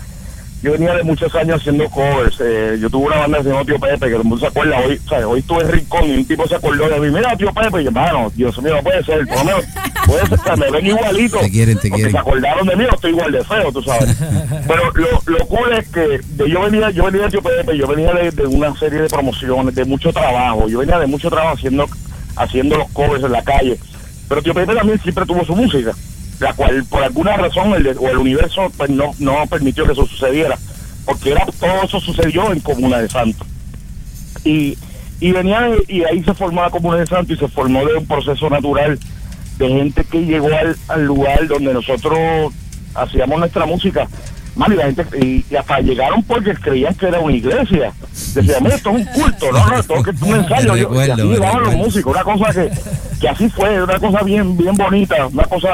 yo 0.64 0.72
venía 0.72 0.94
de 0.94 1.04
muchos 1.04 1.32
años 1.34 1.60
haciendo 1.60 1.88
covers. 1.90 2.36
eh, 2.40 2.76
yo 2.80 2.90
tuve 2.90 3.06
una 3.06 3.18
banda 3.18 3.38
que 3.38 3.44
se 3.44 3.50
llama 3.50 3.64
Tío 3.64 3.78
Pepe, 3.78 4.06
que 4.06 4.10
todo 4.12 4.22
el 4.22 4.24
mundo 4.24 4.38
se 4.38 4.46
acuerda 4.46 4.78
hoy. 4.78 5.00
O 5.04 5.08
sea, 5.08 5.28
hoy 5.28 5.40
estuve 5.40 5.60
en 5.62 5.68
Rincón 5.72 6.04
y 6.10 6.16
un 6.16 6.24
tipo 6.24 6.48
se 6.48 6.54
acordó 6.56 6.88
de 6.88 6.98
mí. 7.00 7.10
Mira, 7.14 7.36
Tío 7.36 7.52
Pepe, 7.52 7.80
y 7.80 7.84
yo, 7.84 7.90
hermano, 7.90 8.32
Dios 8.34 8.60
mío, 8.62 8.74
no 8.76 8.82
puede 8.82 9.04
ser. 9.04 9.26
Por 9.26 9.38
lo 9.38 9.44
menos, 9.44 9.64
puede 10.06 10.26
ser 10.26 10.38
que 10.40 10.56
me 10.56 10.70
ven 10.70 10.86
igualito. 10.86 11.38
Te 11.38 11.50
quieren, 11.50 11.78
te 11.78 11.90
quieren. 11.90 12.10
se 12.12 12.18
acordaron 12.18 12.66
de 12.66 12.76
mí, 12.76 12.84
no 12.84 12.94
estoy 12.94 13.10
igual 13.12 13.30
de 13.32 13.44
feo, 13.44 13.70
tú 13.72 13.82
sabes. 13.82 14.16
Pero 14.66 14.90
lo, 14.94 15.22
lo 15.26 15.46
cool 15.46 15.72
es 15.74 15.88
que 15.88 16.00
de- 16.00 16.50
yo 16.50 16.62
venía 16.62 16.90
yo 16.90 17.04
venía 17.04 17.22
de 17.22 17.30
Tío 17.30 17.42
Pepe, 17.42 17.76
yo 17.76 17.86
venía 17.86 18.12
de, 18.12 18.30
de 18.30 18.46
una 18.46 18.74
serie 18.76 19.02
de 19.02 19.08
promociones, 19.08 19.74
de 19.74 19.84
mucho 19.84 20.12
trabajo. 20.12 20.66
Yo 20.68 20.78
venía 20.80 20.98
de 20.98 21.06
mucho 21.06 21.28
trabajo 21.30 21.54
haciendo 21.56 21.86
haciendo 22.36 22.76
los 22.78 22.90
covers 22.90 23.22
en 23.22 23.32
la 23.32 23.42
calle. 23.42 23.78
Pero 24.28 24.42
Tío 24.42 24.54
Pepe 24.54 24.74
también 24.74 24.98
siempre 25.02 25.26
tuvo 25.26 25.44
su 25.44 25.54
música, 25.54 25.92
la 26.44 26.52
cual 26.52 26.84
por 26.84 27.02
alguna 27.02 27.36
razón 27.36 27.74
el, 27.74 27.86
o 27.98 28.08
el 28.08 28.18
universo 28.18 28.70
pues, 28.76 28.90
no, 28.90 29.12
no 29.18 29.46
permitió 29.48 29.84
que 29.86 29.92
eso 29.92 30.06
sucediera, 30.06 30.56
porque 31.04 31.32
era, 31.32 31.44
todo 31.58 31.82
eso 31.82 32.00
sucedió 32.00 32.52
en 32.52 32.60
Comuna 32.60 32.98
de 32.98 33.08
Santos. 33.08 33.46
Y, 34.44 34.76
y 35.20 35.32
venía 35.32 35.68
y 35.88 36.04
ahí 36.04 36.22
se 36.22 36.34
formó 36.34 36.62
la 36.62 36.70
Comuna 36.70 36.98
de 36.98 37.06
Santos 37.06 37.36
y 37.36 37.40
se 37.40 37.48
formó 37.48 37.84
de 37.86 37.94
un 37.94 38.06
proceso 38.06 38.48
natural 38.50 38.98
de 39.58 39.68
gente 39.68 40.04
que 40.04 40.20
llegó 40.24 40.48
al, 40.48 40.76
al 40.88 41.04
lugar 41.04 41.46
donde 41.46 41.72
nosotros 41.72 42.52
hacíamos 42.94 43.38
nuestra 43.38 43.66
música. 43.66 44.06
Man, 44.56 44.72
y 44.72 44.76
la 44.76 44.84
gente, 44.84 45.04
y, 45.20 45.44
y 45.50 45.56
hasta 45.56 45.80
llegaron 45.80 46.22
porque 46.22 46.54
creían 46.54 46.94
que 46.94 47.06
era 47.08 47.18
una 47.18 47.34
iglesia. 47.34 47.92
Decían, 48.34 48.62
mira, 48.62 48.76
esto 48.76 48.90
es 48.90 48.96
un 48.96 49.04
culto, 49.06 49.50
no, 49.50 49.66
no, 49.66 49.78
esto 49.78 49.94
es 49.96 50.22
un 50.22 50.34
ensayo. 50.36 50.60
Me 50.60 50.66
Yo- 50.68 50.74
y 50.76 50.80
recuerdo, 50.82 51.12
así 51.14 51.22
me 51.22 51.34
llegaban 51.34 51.62
los 51.64 51.74
músicos, 51.74 52.12
una 52.14 52.22
cosa 52.22 52.52
que, 52.52 52.70
que 53.20 53.28
así 53.28 53.48
fue, 53.48 53.82
una 53.82 53.98
cosa 53.98 54.22
bien, 54.22 54.56
bien 54.56 54.74
bonita, 54.76 55.26
una 55.26 55.42
cosa, 55.44 55.70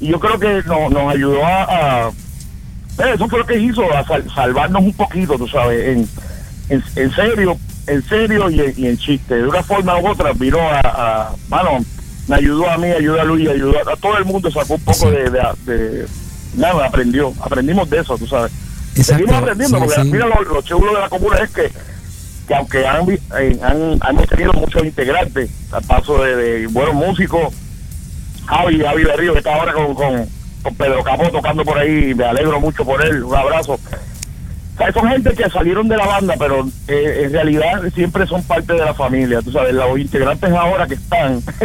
y 0.00 0.08
yo 0.08 0.20
creo 0.20 0.38
que 0.38 0.62
no- 0.66 0.88
nos 0.90 1.14
ayudó 1.14 1.44
a, 1.44 1.62
a- 1.64 2.08
eh, 2.08 3.12
eso 3.14 3.28
fue 3.28 3.38
lo 3.40 3.46
que 3.46 3.58
hizo, 3.58 3.82
a 3.92 4.04
sal- 4.06 4.24
salvarnos 4.34 4.82
un 4.82 4.92
poquito, 4.94 5.36
tú 5.36 5.46
sabes, 5.48 5.88
en, 5.88 6.08
en, 6.70 6.82
en 6.96 7.10
serio, 7.14 7.56
en 7.86 8.02
serio 8.08 8.50
y 8.50 8.60
en, 8.60 8.74
y 8.76 8.86
en 8.88 8.96
chiste. 8.98 9.36
De 9.36 9.46
una 9.48 9.62
forma 9.62 9.98
u 9.98 10.08
otra 10.08 10.32
vino 10.32 10.58
a, 10.60 10.80
a 10.80 11.30
mano, 11.48 11.78
me 12.28 12.36
ayudó 12.36 12.68
a 12.70 12.78
mí, 12.78 12.88
ayudó 12.88 13.20
a 13.20 13.24
Luis, 13.24 13.48
ayudó 13.48 13.74
a, 13.78 13.92
a 13.92 13.96
todo 13.96 14.16
el 14.18 14.24
mundo, 14.24 14.50
sacó 14.50 14.74
un 14.74 14.80
poco 14.80 15.10
de, 15.10 15.30
de, 15.30 15.40
de- 15.66 16.06
nada, 16.56 16.86
aprendió, 16.86 17.32
aprendimos 17.42 17.88
de 17.90 17.98
eso, 18.00 18.16
tú 18.16 18.26
sabes. 18.26 18.50
Exacto, 18.96 19.18
Seguimos 19.24 19.42
aprendiendo, 19.42 19.76
sí, 19.78 19.84
porque 19.84 20.02
sí. 20.02 20.08
mira, 20.10 20.26
lo, 20.26 20.40
lo 20.42 20.62
chulo 20.62 20.94
de 20.94 21.00
la 21.00 21.08
comuna 21.10 21.36
es 21.38 21.50
que, 21.50 21.70
que 22.48 22.54
aunque 22.54 22.86
han, 22.86 23.06
eh, 23.10 23.58
han, 23.62 23.98
hemos 24.08 24.26
tenido 24.26 24.52
muchos 24.54 24.82
integrantes, 24.84 25.50
al 25.70 25.82
paso 25.82 26.24
de, 26.24 26.34
de 26.34 26.66
buenos 26.68 26.94
músicos, 26.94 27.52
Javi, 28.46 28.80
Javi 28.80 29.04
de 29.04 29.16
Río, 29.16 29.32
que 29.32 29.38
está 29.38 29.54
ahora 29.54 29.72
con, 29.72 29.94
con, 29.94 30.26
con 30.62 30.74
Pedro 30.74 31.02
Capó 31.02 31.28
tocando 31.30 31.64
por 31.64 31.78
ahí, 31.78 32.14
me 32.14 32.24
alegro 32.24 32.60
mucho 32.60 32.84
por 32.84 33.04
él, 33.04 33.24
un 33.24 33.34
abrazo. 33.34 33.74
O 33.74 34.78
sea, 34.78 34.92
son 34.92 35.08
gente 35.08 35.32
que 35.34 35.48
salieron 35.48 35.88
de 35.88 35.96
la 35.96 36.06
banda, 36.06 36.34
pero 36.38 36.68
eh, 36.86 37.22
en 37.24 37.32
realidad 37.32 37.82
siempre 37.94 38.26
son 38.26 38.42
parte 38.42 38.74
de 38.74 38.84
la 38.84 38.92
familia. 38.92 39.40
Tú 39.40 39.50
sabes, 39.50 39.72
los 39.72 39.98
integrantes 39.98 40.50
ahora 40.52 40.86
que 40.86 40.94
están, 40.94 41.42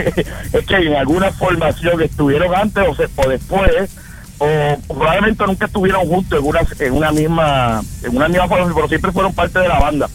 es 0.54 0.66
que 0.66 0.76
en 0.76 0.96
alguna 0.96 1.32
formación 1.32 2.02
estuvieron 2.02 2.56
antes 2.56 2.88
o, 2.88 2.96
se, 2.96 3.08
o 3.18 3.30
después, 3.30 3.98
o 4.38 4.48
probablemente 4.88 5.46
nunca 5.46 5.66
estuvieron 5.66 6.08
juntos 6.08 6.40
en 6.40 6.46
una, 6.46 6.62
en 6.80 6.94
una 6.94 7.12
misma 7.12 7.82
en 8.02 8.16
una 8.16 8.30
misma 8.30 8.48
formación, 8.48 8.76
pero 8.76 8.88
siempre 8.88 9.12
fueron 9.12 9.34
parte 9.34 9.60
de 9.60 9.68
la 9.68 9.80
banda. 9.80 10.10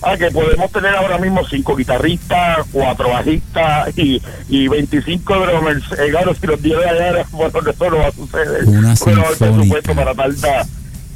Ah, 0.00 0.16
que 0.16 0.30
podemos 0.30 0.70
tener 0.70 0.94
ahora 0.94 1.18
mismo 1.18 1.44
cinco 1.48 1.74
guitarristas, 1.74 2.58
cuatro 2.70 3.10
bajistas 3.10 3.96
y, 3.98 4.22
y 4.48 4.68
25 4.68 5.34
drummers. 5.34 5.84
Eh, 5.98 6.10
claro, 6.10 6.34
si 6.34 6.46
los 6.46 6.62
10 6.62 6.78
de 6.78 6.88
allá, 6.88 7.26
bueno, 7.32 7.58
eso 7.70 7.90
no 7.90 7.98
va 7.98 8.06
a 8.06 8.12
suceder. 8.12 8.64
Una 8.66 8.90
hay 8.90 8.96
sinfónica. 8.96 9.36
presupuesto 9.38 9.94
para 9.94 10.14
tanta 10.14 10.66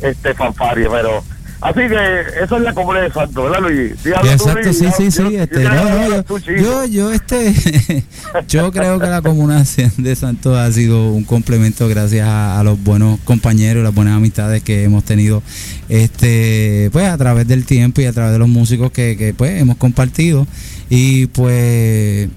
este 0.01 0.35
fanfaria, 0.35 0.89
pero 0.91 1.23
Así 1.63 1.79
que 1.79 2.43
eso 2.45 2.57
es 2.57 2.63
la 2.63 2.75
comunidad 2.75 3.05
de 3.05 3.13
Santo, 3.13 3.45
¿verdad, 3.45 3.61
tú, 3.61 3.95
Exacto, 4.29 4.73
sí, 4.73 4.87
sí, 4.97 5.11
sí. 5.13 5.23
yo- 5.23 5.29
Este, 5.43 5.63
yo 5.63 5.71
no, 5.71 6.09
yo, 6.09 6.39
yo, 6.57 6.85
yo, 6.87 7.13
este, 7.13 8.03
yo 8.49 8.73
creo 8.73 8.99
que 8.99 9.07
la 9.07 9.23
comuna 9.23 9.65
de 9.97 10.17
Santos 10.17 10.59
ha 10.59 10.73
sido 10.73 11.13
un 11.13 11.23
complemento 11.23 11.87
gracias 11.89 12.27
a, 12.27 12.59
a 12.59 12.65
los 12.65 12.83
buenos 12.83 13.21
compañeros, 13.21 13.85
las 13.85 13.95
buenas 13.95 14.17
amistades 14.17 14.63
que 14.65 14.83
hemos 14.83 15.05
tenido, 15.05 15.41
este, 15.89 16.89
pues 16.93 17.07
a 17.07 17.17
través 17.17 17.47
del 17.47 17.65
tiempo 17.65 18.01
y 18.01 18.07
a 18.07 18.13
través 18.13 18.33
de 18.33 18.39
los 18.41 18.49
músicos 18.49 18.91
que, 18.91 19.17
que 19.17 19.33
pues 19.33 19.61
hemos 19.61 19.77
compartido 19.77 20.47
y 20.91 21.27
pues, 21.29 22.29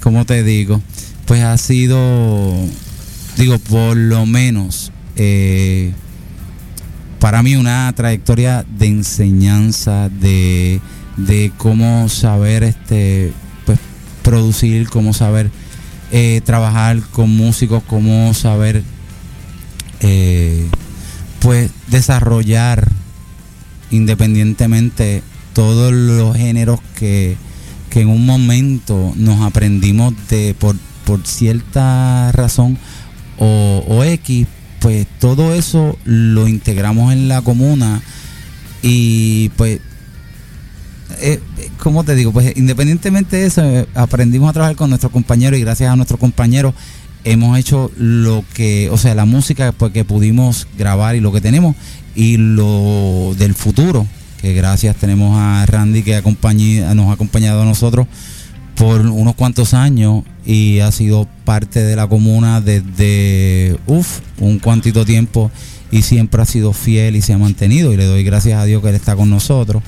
como 0.00 0.24
te 0.26 0.44
digo, 0.44 0.80
pues 1.26 1.42
ha 1.42 1.56
sido, 1.58 2.54
digo, 3.36 3.58
por 3.58 3.96
lo 3.96 4.26
menos. 4.26 4.92
Eh, 5.16 5.92
para 7.20 7.42
mí 7.42 7.56
una 7.56 7.92
trayectoria 7.94 8.64
de 8.78 8.86
enseñanza, 8.86 10.08
de, 10.08 10.80
de 11.16 11.52
cómo 11.56 12.08
saber 12.08 12.62
este 12.62 13.32
pues 13.66 13.78
producir, 14.22 14.88
cómo 14.88 15.12
saber 15.12 15.50
eh, 16.12 16.40
trabajar 16.44 17.00
con 17.10 17.30
músicos, 17.36 17.82
cómo 17.86 18.32
saber 18.34 18.82
eh, 20.00 20.68
pues 21.40 21.70
desarrollar 21.88 22.88
independientemente 23.90 25.22
todos 25.54 25.92
los 25.92 26.36
géneros 26.36 26.80
que, 26.96 27.36
que 27.90 28.02
en 28.02 28.08
un 28.08 28.24
momento 28.24 29.12
nos 29.16 29.40
aprendimos 29.40 30.14
de 30.28 30.54
por, 30.58 30.76
por 31.04 31.26
cierta 31.26 32.30
razón 32.32 32.78
o, 33.38 33.84
o 33.88 34.04
X, 34.04 34.46
pues 34.80 35.06
todo 35.18 35.54
eso 35.54 35.98
lo 36.04 36.46
integramos 36.48 37.12
en 37.12 37.28
la 37.28 37.42
comuna 37.42 38.00
y 38.82 39.48
pues 39.50 39.80
eh, 41.20 41.40
¿cómo 41.78 42.04
te 42.04 42.14
digo? 42.14 42.32
Pues 42.32 42.56
independientemente 42.56 43.36
de 43.36 43.46
eso, 43.46 43.62
aprendimos 43.94 44.50
a 44.50 44.52
trabajar 44.52 44.76
con 44.76 44.90
nuestros 44.90 45.12
compañeros 45.12 45.58
y 45.58 45.62
gracias 45.62 45.90
a 45.90 45.96
nuestros 45.96 46.20
compañeros 46.20 46.74
hemos 47.24 47.58
hecho 47.58 47.90
lo 47.96 48.44
que, 48.54 48.88
o 48.90 48.98
sea, 48.98 49.14
la 49.14 49.24
música 49.24 49.72
pues, 49.72 49.92
que 49.92 50.04
pudimos 50.04 50.68
grabar 50.78 51.16
y 51.16 51.20
lo 51.20 51.32
que 51.32 51.40
tenemos 51.40 51.74
y 52.14 52.36
lo 52.36 53.34
del 53.38 53.54
futuro, 53.54 54.06
que 54.40 54.54
gracias 54.54 54.96
tenemos 54.96 55.36
a 55.38 55.64
Randy 55.66 56.02
que 56.02 56.16
acompañe- 56.22 56.82
nos 56.94 57.08
ha 57.08 57.12
acompañado 57.12 57.62
a 57.62 57.64
nosotros 57.64 58.06
por 58.78 59.00
unos 59.00 59.34
cuantos 59.34 59.74
años 59.74 60.22
y 60.46 60.78
ha 60.80 60.92
sido 60.92 61.26
parte 61.44 61.80
de 61.82 61.96
la 61.96 62.06
comuna 62.06 62.60
desde 62.60 63.76
uf, 63.86 64.20
un 64.38 64.58
cuantito 64.58 65.04
tiempo 65.04 65.50
y 65.90 66.02
siempre 66.02 66.40
ha 66.42 66.44
sido 66.46 66.72
fiel 66.72 67.16
y 67.16 67.22
se 67.22 67.32
ha 67.32 67.38
mantenido. 67.38 67.92
Y 67.92 67.96
le 67.96 68.04
doy 68.04 68.22
gracias 68.24 68.60
a 68.60 68.64
Dios 68.64 68.82
que 68.82 68.90
él 68.90 68.94
está 68.94 69.16
con 69.16 69.30
nosotros. 69.30 69.82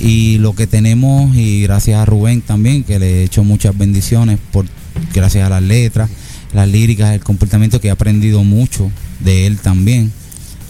Y 0.00 0.38
lo 0.38 0.54
que 0.54 0.66
tenemos 0.66 1.34
y 1.36 1.62
gracias 1.62 2.00
a 2.00 2.04
Rubén 2.04 2.42
también 2.42 2.82
que 2.84 2.98
le 2.98 3.20
he 3.20 3.24
hecho 3.24 3.44
muchas 3.44 3.76
bendiciones 3.78 4.38
por 4.50 4.66
gracias 5.14 5.46
a 5.46 5.50
las 5.50 5.62
letras 5.62 6.10
las 6.52 6.68
líricas 6.68 7.12
el 7.14 7.20
comportamiento 7.20 7.80
que 7.80 7.88
he 7.88 7.90
aprendido 7.90 8.42
mucho 8.42 8.90
de 9.20 9.46
él 9.46 9.58
también. 9.58 10.10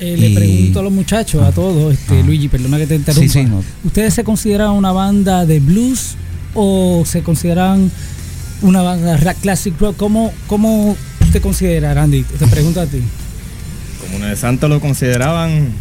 Eh, 0.01 0.17
le 0.19 0.29
Y- 0.31 0.35
pregunto 0.35 0.81
a 0.81 0.83
los 0.83 0.93
muchachos, 0.93 1.43
a 1.43 1.53
todos, 1.53 1.95
este, 1.95 2.23
Luigi, 2.25 2.49
perdona 2.49 2.77
que 2.77 2.87
te 2.87 2.97
interrumpa. 2.97 3.33
Sí, 3.33 3.41
sí, 3.43 3.45
no. 3.49 3.63
¿Ustedes 3.85 4.13
se 4.15 4.25
consideran 4.25 4.71
una 4.73 4.91
banda 4.93 5.47
de 5.47 5.61
blues 5.61 6.17
o 6.57 7.05
se 7.07 7.23
consideran 7.23 7.91
una 8.63 8.83
banda 8.83 9.17
rock, 9.17 9.37
classic 9.41 9.81
rock? 9.81 9.97
¿Cómo, 9.97 10.33
cómo 10.47 10.97
te 11.33 11.41
consideras, 11.41 11.95
Randy? 11.95 12.23
Te 12.23 12.47
pregunto 12.47 12.81
a 12.81 12.87
ti. 12.87 13.03
Comuna 14.01 14.29
de 14.29 14.37
Santo 14.37 14.69
lo 14.69 14.81
consideraban 14.81 15.73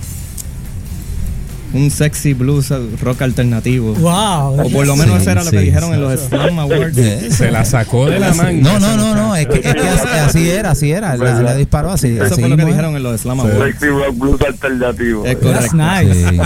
un 1.76 1.91
sexy 1.91 2.34
blues 2.34 2.73
rock 3.02 3.22
alternativo. 3.22 3.93
Wow. 3.95 4.61
O 4.65 4.69
por 4.69 4.88
lo 4.88 4.95
menos 4.95 5.15
Sí, 5.15 5.22
eso 5.22 5.31
era 5.31 5.43
lo 5.43 5.49
sí, 5.49 5.57
que 5.57 5.64
dijeron 5.64 5.89
sí. 5.89 5.95
en 5.95 6.02
los 6.02 6.19
Slam 6.22 6.60
Awards. 6.60 6.95
Se 7.35 7.52
la 7.52 7.65
sacó 7.65 8.10
de 8.10 8.19
la 8.19 8.34
manga. 8.34 8.61
no 8.61 8.80
no 8.80 8.97
no 8.97 9.15
no 9.15 9.35
es 9.35 9.47
que, 9.47 9.56
es 9.57 9.76
que 9.76 9.88
así, 9.88 10.07
así 10.07 10.49
era 10.49 10.72
así 10.72 10.91
era 10.91 11.15
la, 11.18 11.41
la 11.41 11.56
disparó 11.56 11.91
así 11.91 12.15
Eso 12.15 12.23
así 12.34 12.41
fue 12.41 12.49
lo 12.49 12.57
que 12.57 12.65
dijeron 12.65 12.95
en 12.95 13.03
los 13.03 13.22
Slam 13.22 13.39
Awards. 13.39 13.60
Sexy 13.80 13.88
rock 13.88 14.18
blues 14.18 14.41
alternativo. 14.41 15.26
Es 15.26 15.39
That's 15.39 15.72
correcto. 15.72 15.77
nice. 15.77 16.30
Sí. 16.30 16.39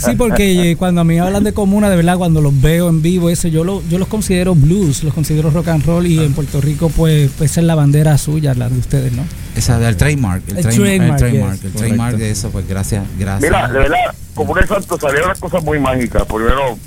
Sí, 0.10 0.16
porque 0.16 0.70
eh, 0.70 0.76
cuando 0.76 1.00
a 1.02 1.04
mí 1.04 1.18
hablan 1.18 1.44
de 1.44 1.52
comuna, 1.52 1.90
de 1.90 1.96
verdad, 1.96 2.16
cuando 2.16 2.40
los 2.40 2.58
veo 2.60 2.88
en 2.88 3.02
vivo, 3.02 3.30
eso 3.30 3.48
yo, 3.48 3.64
lo, 3.64 3.82
yo 3.88 3.98
los 3.98 4.08
considero 4.08 4.54
blues, 4.54 5.04
los 5.04 5.12
considero 5.14 5.50
rock 5.50 5.68
and 5.68 5.84
roll 5.84 6.06
y 6.06 6.18
en 6.18 6.32
Puerto 6.32 6.60
Rico, 6.60 6.90
pues, 6.90 7.30
pues 7.36 7.50
esa 7.52 7.60
es 7.60 7.66
la 7.66 7.74
bandera 7.74 8.16
suya, 8.18 8.54
la 8.54 8.68
de 8.68 8.78
ustedes, 8.78 9.12
¿no? 9.12 9.22
Esa 9.56 9.78
del 9.78 9.96
trademark, 9.96 10.42
el, 10.48 10.56
El 10.58 10.62
trademark, 10.62 10.76
trademark, 10.76 11.12
el 11.12 11.18
trademark, 11.18 11.60
yes. 11.60 11.64
el 11.64 11.72
trademark 11.72 12.16
de 12.16 12.30
eso, 12.30 12.50
pues 12.50 12.68
gracias, 12.68 13.04
gracias. 13.18 13.50
Mira, 13.50 13.68
de 13.68 13.78
verdad, 13.78 13.96
como 14.40 14.54
un 14.54 14.66
santo 14.66 14.98
salieron 14.98 15.26
unas 15.26 15.38
cosas 15.38 15.62
muy 15.62 15.78
mágicas. 15.78 16.24
Primero, 16.24 16.78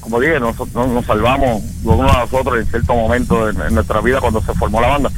como 0.00 0.18
dije, 0.18 0.40
nosotros 0.40 0.74
nos, 0.74 0.88
nos 0.88 1.04
salvamos 1.04 1.62
uno 1.84 2.10
a 2.10 2.20
nosotros 2.20 2.58
en 2.58 2.64
cierto 2.64 2.94
momento 2.94 3.50
en, 3.50 3.60
en 3.60 3.74
nuestra 3.74 4.00
vida 4.00 4.18
cuando 4.18 4.40
se 4.40 4.54
formó 4.54 4.80
la 4.80 4.88
banda. 4.88 5.10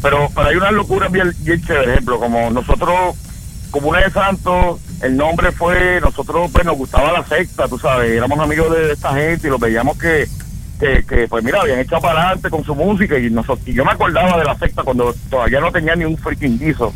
Pero, 0.00 0.28
pero 0.32 0.46
hay 0.46 0.54
una 0.54 0.70
locura 0.70 1.08
bien, 1.08 1.34
bien 1.40 1.60
chévere, 1.60 1.94
ejemplo, 1.94 2.20
como 2.20 2.48
nosotros, 2.50 3.16
como 3.72 3.88
una 3.88 4.02
de 4.02 4.10
Santos, 4.12 4.80
el 5.02 5.16
nombre 5.16 5.50
fue, 5.50 6.00
nosotros 6.00 6.48
pues 6.52 6.64
nos 6.64 6.76
gustaba 6.76 7.10
la 7.10 7.24
secta, 7.24 7.66
tú 7.66 7.76
sabes, 7.76 8.12
éramos 8.12 8.38
amigos 8.38 8.70
de 8.70 8.92
esta 8.92 9.12
gente 9.12 9.48
y 9.48 9.50
los 9.50 9.58
veíamos 9.58 9.98
que, 9.98 10.28
que, 10.78 11.02
que, 11.04 11.26
pues 11.26 11.42
mira, 11.42 11.60
habían 11.60 11.80
echado 11.80 12.02
para 12.02 12.20
adelante 12.20 12.50
con 12.50 12.62
su 12.62 12.76
música 12.76 13.18
y, 13.18 13.30
nosotros, 13.30 13.66
y 13.66 13.72
yo 13.72 13.84
me 13.84 13.90
acordaba 13.90 14.38
de 14.38 14.44
la 14.44 14.56
secta 14.56 14.84
cuando 14.84 15.12
todavía 15.28 15.58
no 15.58 15.72
tenía 15.72 15.96
ni 15.96 16.04
un 16.04 16.16
freaking 16.16 16.56
guiso. 16.56 16.94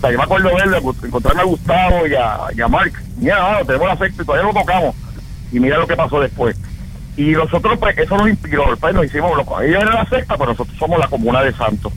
Sea, 0.00 0.10
yo 0.10 0.18
me 0.18 0.24
acuerdo 0.24 0.48
de 0.48 1.06
encontrarme 1.08 1.42
a 1.42 1.44
Gustavo 1.44 2.06
y 2.06 2.14
a, 2.14 2.38
y 2.56 2.60
a 2.60 2.68
Mark. 2.68 2.92
Mira, 3.18 3.58
no, 3.58 3.66
tenemos 3.66 3.88
la 3.88 3.98
secta 3.98 4.22
y 4.22 4.26
todavía 4.26 4.46
lo 4.50 4.58
tocamos. 4.58 4.94
Y 5.52 5.60
mira 5.60 5.78
lo 5.78 5.86
que 5.86 5.96
pasó 5.96 6.20
después. 6.20 6.56
Y 7.16 7.32
nosotros, 7.32 7.78
pues, 7.78 7.98
eso 7.98 8.16
nos 8.16 8.28
inspiró. 8.28 8.64
Pues 8.78 8.94
nos 8.94 9.04
hicimos, 9.04 9.36
loco. 9.36 9.60
Ellos 9.60 9.82
eran 9.82 9.94
la 9.94 10.08
secta, 10.08 10.36
pero 10.38 10.52
nosotros 10.52 10.76
somos 10.78 10.98
la 10.98 11.08
Comuna 11.08 11.42
de 11.42 11.52
Santos. 11.52 11.92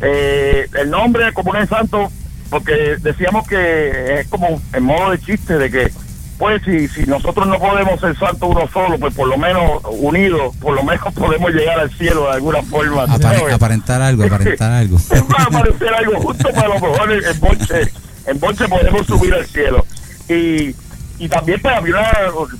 Eh, 0.00 0.66
el 0.80 0.90
nombre 0.90 1.26
de 1.26 1.32
Comuna 1.32 1.60
de 1.60 1.66
Santos, 1.68 2.12
porque 2.50 2.96
decíamos 3.00 3.46
que 3.46 4.20
es 4.20 4.28
como 4.28 4.60
en 4.72 4.82
modo 4.82 5.12
de 5.12 5.18
chiste 5.20 5.56
de 5.56 5.70
que, 5.70 5.92
pues, 6.38 6.62
si, 6.64 6.88
si 6.88 7.04
nosotros 7.06 7.46
no 7.46 7.58
podemos 7.58 7.98
ser 8.00 8.16
santos 8.18 8.48
uno 8.50 8.68
solo, 8.72 8.98
pues 8.98 9.14
por 9.14 9.28
lo 9.28 9.36
menos 9.38 9.82
unidos, 9.90 10.54
por 10.60 10.74
lo 10.74 10.82
menos 10.82 11.12
podemos 11.14 11.50
llegar 11.52 11.78
al 11.80 11.90
cielo 11.90 12.24
de 12.26 12.32
alguna 12.32 12.62
forma. 12.62 13.04
Apare- 13.04 13.38
¿sabes? 13.38 13.54
aparentar 13.54 14.02
algo, 14.02 14.24
aparentar 14.24 14.72
algo. 14.82 14.96
va 15.12 15.38
a 15.38 15.44
aparecer 15.44 15.94
algo 15.94 16.20
justo 16.20 16.48
para 16.52 16.68
lo 16.68 16.74
mejor 16.74 17.12
en, 17.12 17.24
en 17.24 17.40
Bonche 17.40 17.80
en 18.26 18.40
Bonche 18.40 18.68
podemos 18.68 19.06
subir 19.06 19.32
al 19.34 19.46
cielo 19.46 19.86
y, 20.28 20.74
y 21.18 21.28
también 21.28 21.60
pues 21.62 21.74
había 21.76 21.94
una, 21.94 22.12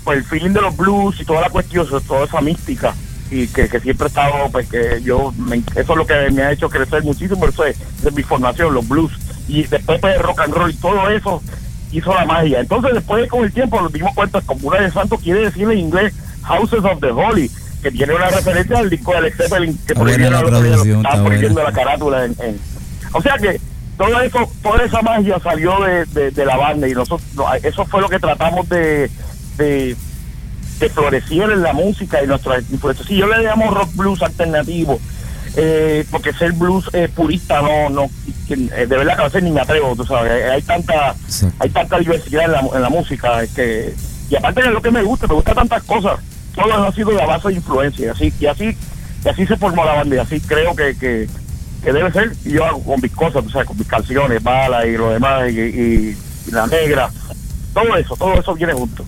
pues, 0.05 0.19
el 0.19 0.25
feeling 0.25 0.51
de 0.53 0.61
los 0.63 0.77
blues 0.77 1.21
y 1.21 1.25
toda 1.25 1.41
la 1.41 1.51
cuestión 1.51 1.87
toda 2.07 2.25
esa 2.25 2.41
mística 2.41 2.95
y 3.33 3.49
que, 3.49 3.69
que 3.69 3.81
siempre 3.81 4.07
he 4.07 4.09
estado 4.09 4.49
pues 4.53 4.69
que 4.69 5.03
yo 5.03 5.33
me- 5.37 5.57
eso 5.75 5.93
es 5.93 5.97
lo 5.97 6.07
que 6.07 6.31
me 6.31 6.43
ha 6.43 6.53
hecho 6.53 6.69
crecer 6.69 7.03
muchísimo 7.03 7.45
eso 7.47 7.65
es 7.65 7.77
de 8.03 8.13
mi 8.13 8.23
formación 8.23 8.73
los 8.73 8.87
blues 8.87 9.11
y 9.49 9.65
después 9.65 9.99
pues, 10.01 10.15
el 10.15 10.23
rock 10.23 10.41
and 10.43 10.55
roll 10.55 10.71
y 10.71 10.75
todo 10.75 11.11
eso 11.11 11.43
hizo 11.93 12.13
la 12.15 12.25
magia 12.25 12.61
entonces 12.61 12.95
después 12.95 13.29
con 13.29 13.45
el 13.45 13.53
tiempo 13.53 13.81
nos 13.81 13.93
dimos 13.93 14.15
cuenta 14.15 14.41
como 14.41 14.69
una 14.69 14.81
de 14.81 14.91
santo 14.91 15.17
quiere 15.19 15.41
decir 15.41 15.71
en 15.71 15.79
inglés 15.79 16.13
Houses 16.43 16.85
of 16.85 17.01
the 17.01 17.11
Holy 17.11 17.51
que 17.83 17.91
tiene 17.91 18.15
una 18.15 18.29
referencia 18.31 18.79
al 18.79 18.91
disco 18.91 19.13
de 19.13 19.19
Alex 19.19 19.37
Zeppelin 19.37 19.79
que 19.87 19.95
buena 19.95 20.31
la 20.31 21.63
la 21.65 21.73
carátula 21.73 22.25
en, 22.25 22.37
en- 22.41 22.61
o 23.13 23.23
sea 23.23 23.37
que 23.39 23.61
todo 23.97 24.21
eso 24.21 24.51
toda 24.63 24.85
esa 24.85 25.01
magia 25.03 25.39
salió 25.41 25.81
de, 25.85 26.05
de- 26.07 26.31
de 26.31 26.45
la 26.45 26.57
banda 26.57 26.89
y 26.89 26.93
nosotros 26.93 27.23
no, 27.35 27.45
eso 27.55 27.85
fue 27.87 28.01
lo 28.01 28.09
que 28.09 28.19
tratamos 28.19 28.69
de, 28.69 29.11
de 29.57 29.97
que 30.81 30.91
floreciera 30.91 31.55
en 31.55 31.63
la 31.63 31.73
música 31.73 32.23
y 32.23 32.27
nuestra 32.27 32.59
influencia. 32.59 33.07
Si 33.07 33.17
yo 33.17 33.27
le 33.27 33.43
llamo 33.43 33.71
rock 33.71 33.89
blues 33.95 34.21
alternativo, 34.23 35.01
eh, 35.57 36.05
porque 36.11 36.33
ser 36.35 36.53
blues 36.53 36.89
eh, 36.93 37.09
purista 37.15 37.63
no, 37.63 37.89
no, 37.91 38.05
eh, 38.49 38.57
de 38.69 38.87
verdad 38.87 39.17
que 39.17 39.23
a 39.23 39.25
veces 39.27 39.43
ni 39.43 39.51
me 39.51 39.61
atrevo, 39.63 39.97
tú 39.97 40.05
sabes, 40.05 40.31
hay, 40.33 40.43
hay 40.51 40.63
tanta, 40.63 41.15
hay 41.59 41.71
tanta 41.71 41.99
diversidad 41.99 42.45
en 42.45 42.53
la, 42.53 42.61
en 42.75 42.83
la 42.83 42.91
música, 42.91 43.43
es 43.43 43.51
que, 43.53 43.95
y 44.31 44.37
aparte 44.37 44.63
de 44.63 44.71
lo 44.71 44.83
que 44.83 44.91
me 44.91 45.03
gusta, 45.03 45.27
me 45.27 45.35
gusta 45.35 45.55
tantas 45.55 45.83
cosas, 45.85 46.19
todo 46.55 46.67
eso 46.69 46.85
ha 46.87 46.93
sido 46.93 47.11
de 47.11 47.17
la 47.17 47.27
base 47.27 47.49
de 47.49 47.55
influencia, 47.55 48.07
y 48.07 48.09
así, 48.09 48.33
y 48.39 48.47
así, 48.47 48.77
y 49.25 49.29
así 49.29 49.47
se 49.47 49.57
formó 49.57 49.85
la 49.85 49.95
banda, 49.95 50.17
y 50.17 50.19
así 50.19 50.41
creo 50.41 50.77
que, 50.77 50.95
que, 50.97 51.29
que 51.83 51.93
debe 51.93 52.13
ser, 52.13 52.33
y 52.45 52.51
yo 52.53 52.65
hago 52.65 52.83
con 52.83 53.01
mis 53.01 53.13
cosas, 53.13 53.43
tú 53.43 53.51
sabes, 53.51 53.67
con 53.69 53.77
mis 53.79 53.87
canciones, 53.89 54.43
balas 54.43 54.85
y 54.87 54.93
lo 54.97 55.11
demás, 55.11 55.51
y, 55.51 55.59
y- 55.61 56.17
y 56.47 56.51
la 56.53 56.67
negra, 56.67 57.09
todo 57.75 57.97
eso, 57.97 58.15
todo 58.17 58.35
eso 58.35 58.55
viene 58.55 58.73
junto. 58.73 59.05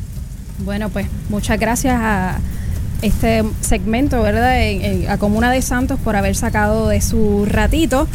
Bueno, 0.59 0.89
pues 0.89 1.07
muchas 1.29 1.59
gracias 1.61 1.95
a 2.01 2.39
este 3.03 3.45
segmento, 3.61 4.20
¿verdad? 4.23 4.61
En- 4.62 4.85
en- 4.85 5.11
a 5.11 5.19
Comuna 5.19 5.51
de 5.53 5.62
Santos 5.62 5.99
por 6.03 6.16
haber 6.16 6.35
sacado 6.37 6.89
de 6.89 7.01
su 7.01 7.47
ratito. 7.47 8.09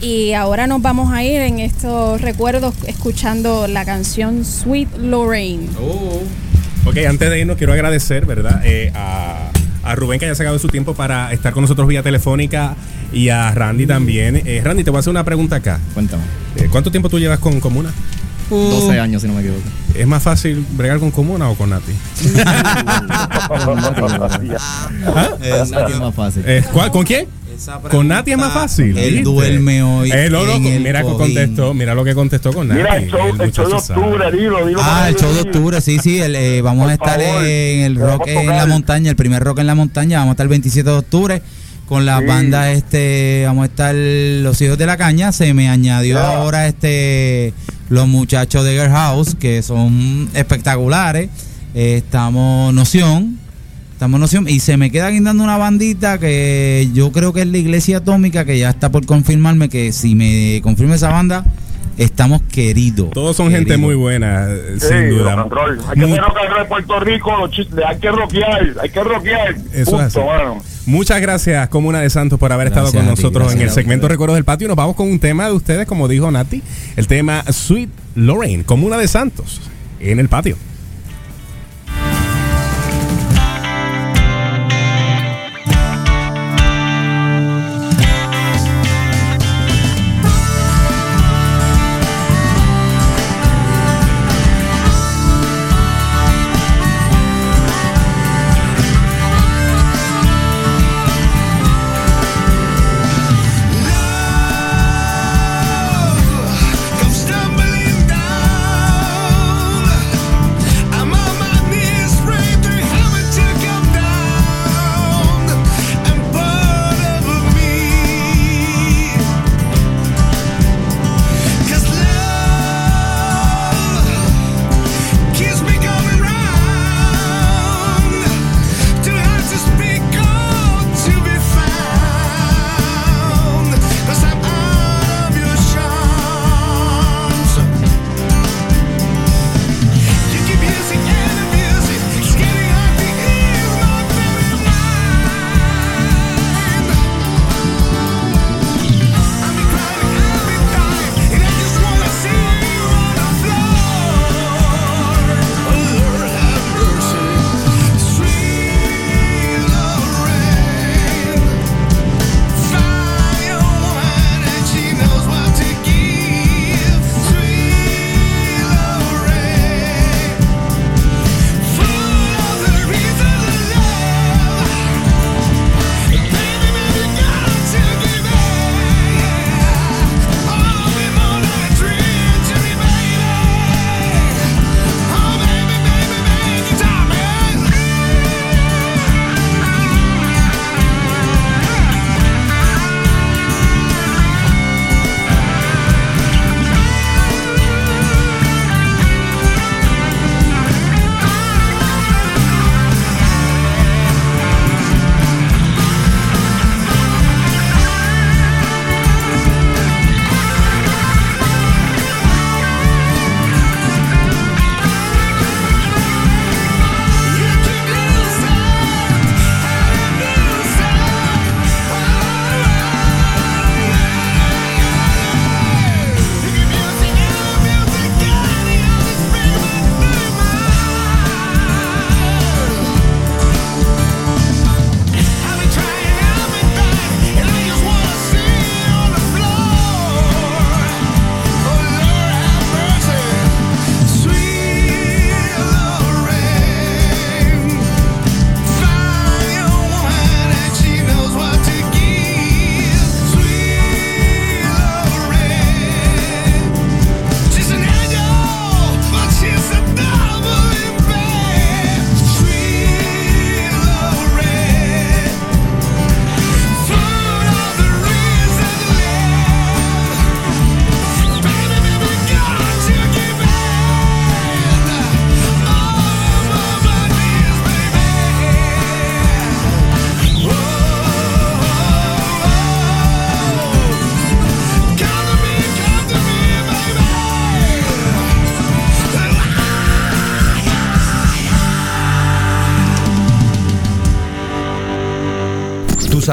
Y 0.00 0.32
ahora 0.34 0.66
nos 0.66 0.82
vamos 0.82 1.12
a 1.12 1.22
ir 1.24 1.40
en 1.40 1.58
estos 1.58 2.20
recuerdos 2.20 2.74
escuchando 2.86 3.66
la 3.66 3.84
canción 3.84 4.44
Sweet 4.44 4.98
Lorraine. 4.98 5.68
Ok, 6.84 6.98
antes 7.08 7.30
de 7.30 7.40
irnos 7.40 7.56
quiero 7.56 7.72
agradecer, 7.72 8.26
¿verdad? 8.26 8.60
Eh, 8.64 8.92
a, 8.94 9.50
a 9.82 9.94
Rubén 9.94 10.18
que 10.20 10.26
haya 10.26 10.34
sacado 10.34 10.58
su 10.58 10.68
tiempo 10.68 10.94
para 10.94 11.32
estar 11.32 11.52
con 11.52 11.62
nosotros 11.62 11.88
vía 11.88 12.02
telefónica 12.02 12.76
y 13.12 13.30
a 13.30 13.50
Randy 13.52 13.86
también. 13.86 14.40
Eh, 14.44 14.60
Randy, 14.62 14.84
te 14.84 14.90
voy 14.90 14.98
a 14.98 15.00
hacer 15.00 15.10
una 15.10 15.24
pregunta 15.24 15.56
acá. 15.56 15.80
Cuéntame. 15.94 16.22
Eh, 16.56 16.68
¿Cuánto 16.70 16.90
tiempo 16.90 17.08
tú 17.08 17.18
llevas 17.18 17.38
con 17.38 17.58
Comuna? 17.60 17.90
12 18.50 19.00
años, 19.00 19.22
si 19.22 19.28
no 19.28 19.34
me 19.34 19.40
equivoco. 19.40 19.62
¿Es 19.94 20.06
más 20.06 20.22
fácil 20.22 20.64
bregar 20.76 20.98
con 20.98 21.10
Comuna 21.10 21.48
o 21.48 21.54
con 21.54 21.70
Nati? 21.70 21.92
¿Ah? 25.06 25.28
Es 25.42 25.70
más 25.98 26.14
fácil. 26.14 26.42
Eh, 26.46 26.62
¿cuál? 26.72 26.90
¿Con 26.90 27.04
quién? 27.04 27.26
Con 27.90 28.08
Nati 28.08 28.32
es 28.32 28.38
más 28.38 28.52
fácil. 28.52 28.96
Él 28.98 29.10
¿viste? 29.14 29.22
duerme 29.24 29.82
hoy 29.82 30.10
Eh, 30.12 30.26
el 30.26 30.80
mira 30.80 31.02
que 31.02 31.08
contestó, 31.12 31.72
mira 31.72 31.94
lo 31.94 32.04
que 32.04 32.14
contestó 32.14 32.52
con 32.52 32.68
Nati. 32.68 32.80
Mira, 32.82 32.96
el 32.96 33.10
show, 33.10 33.28
el 33.40 33.52
show 33.52 33.68
de 33.68 33.74
octubre, 33.74 34.30
dilo, 34.32 34.66
dilo. 34.66 34.80
Ah, 34.82 35.08
el 35.08 35.16
show 35.16 35.32
de 35.32 35.40
octubre, 35.40 35.80
sí, 35.80 35.98
sí. 35.98 36.20
el, 36.20 36.34
eh, 36.36 36.60
vamos 36.60 36.90
a 36.90 36.92
estar 36.92 37.18
favor, 37.20 37.44
en 37.46 37.84
el 37.84 37.96
rock 37.96 38.26
en 38.26 38.46
la 38.46 38.66
montaña, 38.66 39.10
el 39.10 39.16
primer 39.16 39.42
rock 39.42 39.60
en 39.60 39.66
la 39.68 39.74
montaña. 39.74 40.18
Vamos 40.18 40.32
a 40.32 40.34
estar 40.34 40.44
el 40.44 40.50
27 40.50 40.90
de 40.90 40.96
octubre 40.96 41.42
con 41.88 42.04
las 42.04 42.20
Sí. 42.20 42.26
bandas, 42.26 42.76
este, 42.76 43.44
vamos 43.46 43.62
a 43.62 43.66
estar 43.66 43.94
los 43.94 44.60
hijos 44.60 44.76
de 44.76 44.86
la 44.86 44.96
caña. 44.98 45.32
Se 45.32 45.54
me 45.54 45.68
añadió 45.70 46.16
Yeah. 46.18 46.36
ahora 46.36 46.66
este 46.66 47.54
los 47.88 48.06
muchachos 48.08 48.64
de 48.64 48.72
Girl 48.78 48.90
House, 48.90 49.34
que 49.38 49.62
son 49.62 50.28
espectaculares. 50.34 51.28
Eh, 51.74 51.96
estamos 52.04 52.72
Noción. 52.74 53.38
Estamos 53.92 54.20
Noción. 54.20 54.48
Y 54.48 54.60
se 54.60 54.76
me 54.76 54.90
queda 54.90 55.08
guindando 55.10 55.42
una 55.44 55.56
bandita 55.56 56.18
que 56.18 56.88
yo 56.92 57.12
creo 57.12 57.32
que 57.32 57.42
es 57.42 57.46
la 57.46 57.58
Iglesia 57.58 57.98
Atómica, 57.98 58.44
que 58.44 58.58
ya 58.58 58.70
está 58.70 58.90
por 58.90 59.06
confirmarme 59.06 59.68
que 59.68 59.92
si 59.92 60.14
me 60.14 60.60
confirma 60.62 60.94
esa 60.96 61.10
banda, 61.10 61.44
estamos 61.96 62.42
queridos. 62.50 63.10
Todos 63.12 63.36
son 63.36 63.50
gente 63.50 63.76
muy 63.78 63.94
buena, 63.94 64.46
eh, 64.50 64.76
Sí, 64.80 64.86
sin 64.88 65.10
duda. 65.10 65.46
Hay 65.88 65.98
que 66.00 66.06
Mu- 66.06 66.12
hacer 66.12 66.24
rock 66.24 66.36
and 66.42 66.50
roll 66.50 66.62
en 66.62 66.68
Puerto 66.68 67.00
Rico, 67.00 67.36
los 67.38 67.50
chistes, 67.50 67.78
hay 67.86 67.98
que 67.98 68.10
rockear, 68.10 68.74
hay 68.82 68.90
que 68.90 69.02
rockear. 69.04 69.56
Eso 69.72 69.90
Punto, 69.92 70.06
es 70.06 70.16
así. 70.16 70.18
mano. 70.26 70.62
Muchas 70.86 71.20
gracias, 71.20 71.68
Comuna 71.68 72.00
de 72.00 72.08
Santos, 72.10 72.38
por 72.38 72.52
haber 72.52 72.70
Gracias 72.70 72.94
estado 72.94 73.04
con 73.04 73.14
ti, 73.14 73.22
nosotros 73.22 73.52
en 73.52 73.60
el 73.60 73.70
segmento. 73.70 74.06
Recuerdos 74.06 74.36
del 74.36 74.44
Patio. 74.44 74.68
Nos 74.68 74.76
vamos 74.76 74.94
con 74.94 75.10
un 75.10 75.18
tema 75.18 75.46
de 75.46 75.52
ustedes, 75.52 75.86
como 75.86 76.06
dijo 76.06 76.30
Nati, 76.30 76.62
el 76.94 77.08
tema 77.08 77.44
Sweet 77.50 77.90
Lorraine, 78.14 78.64
Comuna 78.64 78.96
de 78.96 79.08
Santos, 79.08 79.60
en 79.98 80.20
el 80.20 80.28
patio. 80.28 80.56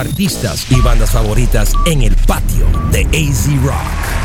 Artistas 0.03 0.69
y 0.69 0.81
bandas 0.81 1.11
favoritas 1.11 1.71
en 1.85 2.01
el 2.01 2.13
patio 2.27 2.65
de 2.91 3.03
AZ 3.05 3.47
Rock. 3.63 4.23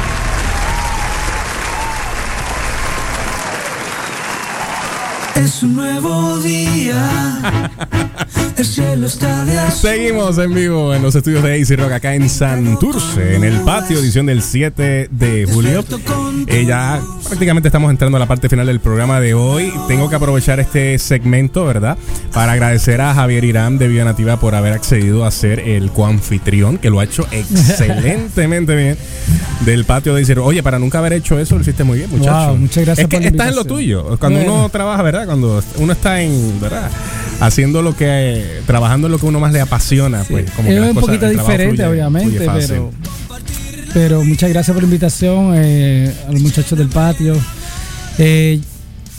Es 5.36 5.62
un 5.62 5.76
nuevo 5.76 6.38
día. 6.38 7.64
El 8.56 8.64
cielo 8.64 9.06
está 9.06 9.44
de 9.44 9.56
azul. 9.56 9.90
Seguimos 9.90 10.36
en 10.38 10.52
vivo 10.52 10.92
en 10.92 11.00
los 11.00 11.14
estudios 11.14 11.44
de 11.44 11.62
AC 11.62 11.78
Rock 11.78 11.92
acá 11.92 12.14
en 12.16 12.28
Santurce, 12.28 13.36
en 13.36 13.44
el 13.44 13.60
patio, 13.60 14.00
edición 14.00 14.26
del 14.26 14.42
7 14.42 15.08
de 15.12 15.46
julio. 15.46 15.84
Eh, 16.48 16.64
ya 16.66 17.00
prácticamente 17.24 17.68
estamos 17.68 17.88
entrando 17.90 18.16
a 18.16 18.20
la 18.20 18.26
parte 18.26 18.48
final 18.48 18.66
del 18.66 18.80
programa 18.80 19.20
de 19.20 19.34
hoy. 19.34 19.72
Tengo 19.86 20.10
que 20.10 20.16
aprovechar 20.16 20.58
este 20.58 20.98
segmento, 20.98 21.64
¿verdad? 21.64 21.96
Para 22.38 22.52
agradecer 22.52 23.00
a 23.00 23.14
Javier 23.14 23.42
Irán 23.42 23.78
de 23.78 23.88
Vida 23.88 24.04
Nativa 24.04 24.38
por 24.38 24.54
haber 24.54 24.72
accedido 24.72 25.24
a 25.24 25.30
ser 25.32 25.58
el 25.58 25.90
coanfitrión, 25.90 26.78
que 26.78 26.88
lo 26.88 27.00
ha 27.00 27.04
hecho 27.04 27.26
excelentemente 27.32 28.76
bien 28.76 28.96
del 29.64 29.84
patio 29.84 30.14
de 30.14 30.20
decir, 30.20 30.38
oye, 30.38 30.62
para 30.62 30.78
nunca 30.78 30.98
haber 30.98 31.14
hecho 31.14 31.36
eso, 31.40 31.56
lo 31.56 31.62
hiciste 31.62 31.82
muy 31.82 31.98
bien, 31.98 32.10
muchacho. 32.10 32.50
Wow, 32.50 32.56
muchas 32.58 32.84
gracias 32.84 32.98
Es 33.00 33.08
que 33.08 33.16
por 33.16 33.22
la 33.24 33.28
estás 33.30 33.48
en 33.48 33.56
lo 33.56 33.64
tuyo. 33.64 34.16
Cuando 34.20 34.38
uno 34.40 34.68
trabaja, 34.68 35.02
¿verdad? 35.02 35.26
Cuando 35.26 35.60
uno 35.78 35.92
está 35.92 36.22
en, 36.22 36.60
¿verdad? 36.60 36.88
Haciendo 37.40 37.82
lo 37.82 37.96
que, 37.96 38.60
trabajando 38.68 39.08
lo 39.08 39.18
que 39.18 39.26
uno 39.26 39.40
más 39.40 39.52
le 39.52 39.60
apasiona, 39.60 40.22
pues 40.30 40.48
como 40.52 40.68
que 40.68 40.76
es 40.76 40.80
un 40.80 40.94
cosas- 40.94 41.06
poquito 41.08 41.28
diferente, 41.30 41.82
fluye- 41.82 41.90
obviamente, 41.90 42.38
fluye 42.48 42.66
pero, 42.68 42.90
pero 43.92 44.22
muchas 44.24 44.50
gracias 44.50 44.72
por 44.74 44.84
la 44.84 44.86
invitación 44.86 45.54
eh, 45.56 46.14
a 46.28 46.30
los 46.30 46.40
muchachos 46.40 46.78
del 46.78 46.86
patio. 46.88 47.34
Eh, 48.20 48.60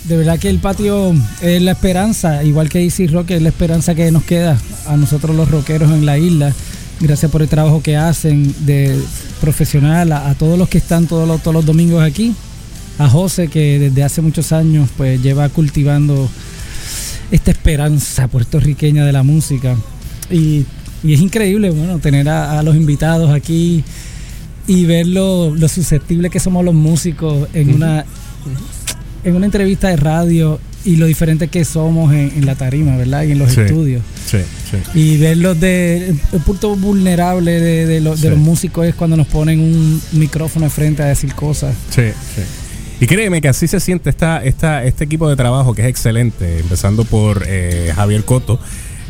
de 0.05 0.17
verdad 0.17 0.39
que 0.39 0.49
el 0.49 0.59
patio 0.59 1.13
es 1.41 1.61
la 1.61 1.71
esperanza, 1.71 2.43
igual 2.43 2.69
que 2.69 2.83
Easy 2.83 3.07
Rock, 3.07 3.31
es 3.31 3.41
la 3.41 3.49
esperanza 3.49 3.95
que 3.95 4.11
nos 4.11 4.23
queda 4.23 4.57
a 4.87 4.97
nosotros 4.97 5.35
los 5.35 5.49
rockeros 5.51 5.91
en 5.91 6.05
la 6.05 6.17
isla. 6.17 6.53
Gracias 6.99 7.31
por 7.31 7.41
el 7.41 7.47
trabajo 7.47 7.81
que 7.81 7.95
hacen 7.95 8.53
de 8.65 8.99
profesional, 9.39 10.11
a, 10.11 10.29
a 10.29 10.35
todos 10.35 10.57
los 10.57 10.67
que 10.67 10.79
están 10.79 11.07
todos 11.07 11.27
los, 11.27 11.41
todos 11.41 11.55
los 11.55 11.65
domingos 11.65 12.03
aquí. 12.03 12.33
A 12.97 13.07
José, 13.07 13.47
que 13.47 13.79
desde 13.79 14.03
hace 14.03 14.21
muchos 14.21 14.51
años 14.51 14.89
pues 14.97 15.21
lleva 15.21 15.47
cultivando 15.47 16.29
esta 17.31 17.51
esperanza 17.51 18.27
puertorriqueña 18.27 19.05
de 19.05 19.13
la 19.13 19.23
música. 19.23 19.77
Y, 20.29 20.65
y 21.03 21.13
es 21.13 21.21
increíble, 21.21 21.69
bueno, 21.69 21.99
tener 21.99 22.27
a, 22.27 22.59
a 22.59 22.63
los 22.63 22.75
invitados 22.75 23.31
aquí 23.31 23.83
y 24.67 24.85
ver 24.85 25.07
lo, 25.07 25.55
lo 25.55 25.67
susceptible 25.69 26.29
que 26.29 26.39
somos 26.39 26.65
los 26.65 26.73
músicos 26.73 27.47
en 27.53 27.73
una 27.73 28.05
en 29.23 29.35
una 29.35 29.45
entrevista 29.45 29.89
de 29.89 29.97
radio 29.97 30.59
y 30.85 30.95
lo 30.95 31.05
diferente 31.07 31.49
que 31.49 31.65
somos 31.65 32.13
en, 32.13 32.31
en 32.37 32.45
la 32.45 32.55
tarima, 32.55 32.95
¿verdad? 32.95 33.23
Y 33.23 33.31
en 33.33 33.39
los 33.39 33.51
Sí, 33.51 33.61
estudios. 33.61 34.01
Sí, 34.25 34.37
sí. 34.71 34.77
Y 34.99 35.17
verlos 35.17 35.59
de 35.59 36.09
el 36.09 36.39
punto 36.45 36.75
vulnerable 36.75 37.51
de, 37.59 37.85
de 37.85 37.99
los- 37.99 38.21
de 38.21 38.29
Sí. 38.29 38.33
los 38.35 38.39
músicos 38.39 38.85
es 38.87 38.95
cuando 38.95 39.17
nos 39.17 39.27
ponen 39.27 39.59
un 39.59 40.01
micrófono 40.13 40.65
de 40.65 40.69
frente 40.71 41.03
a 41.03 41.07
decir 41.07 41.33
cosas. 41.35 41.75
Sí, 41.89 42.03
sí. 42.35 42.41
Y 43.01 43.07
créeme 43.07 43.41
que 43.41 43.47
así 43.49 43.67
se 43.67 43.79
siente 43.79 44.09
esta, 44.09 44.43
esta, 44.43 44.83
este 44.83 45.03
equipo 45.05 45.29
de 45.29 45.35
trabajo 45.35 45.73
que 45.73 45.81
es 45.83 45.87
excelente, 45.87 46.59
empezando 46.59 47.03
por 47.05 47.43
eh, 47.47 47.91
Javier 47.95 48.23
Coto, 48.25 48.59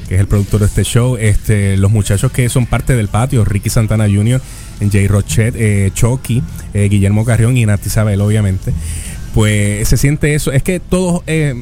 que 0.08 0.16
es 0.16 0.22
el 0.22 0.28
productor 0.28 0.60
de 0.62 0.66
este 0.68 0.84
show, 0.84 1.18
este, 1.18 1.78
los 1.78 1.92
muchachos 1.92 2.32
que 2.32 2.50
son 2.50 2.66
parte 2.66 2.96
del 2.96 3.08
patio, 3.10 3.46
Ricky 3.46 3.70
Santana 3.70 4.06
Jr., 4.08 4.42
Jay 4.92 5.08
Rochet, 5.08 5.56
eh, 5.58 5.92
Chucky, 5.94 6.42
eh, 6.74 6.88
Guillermo 6.90 7.26
Carrión 7.26 7.58
y 7.58 7.66
Nati 7.66 7.88
Isabel, 7.90 8.22
obviamente. 8.22 8.74
Pues 9.34 9.88
se 9.88 9.98
siente 9.98 10.34
eso, 10.34 10.52
es 10.52 10.64
que 10.64 10.80
todos 10.80 11.22
eh, 11.28 11.54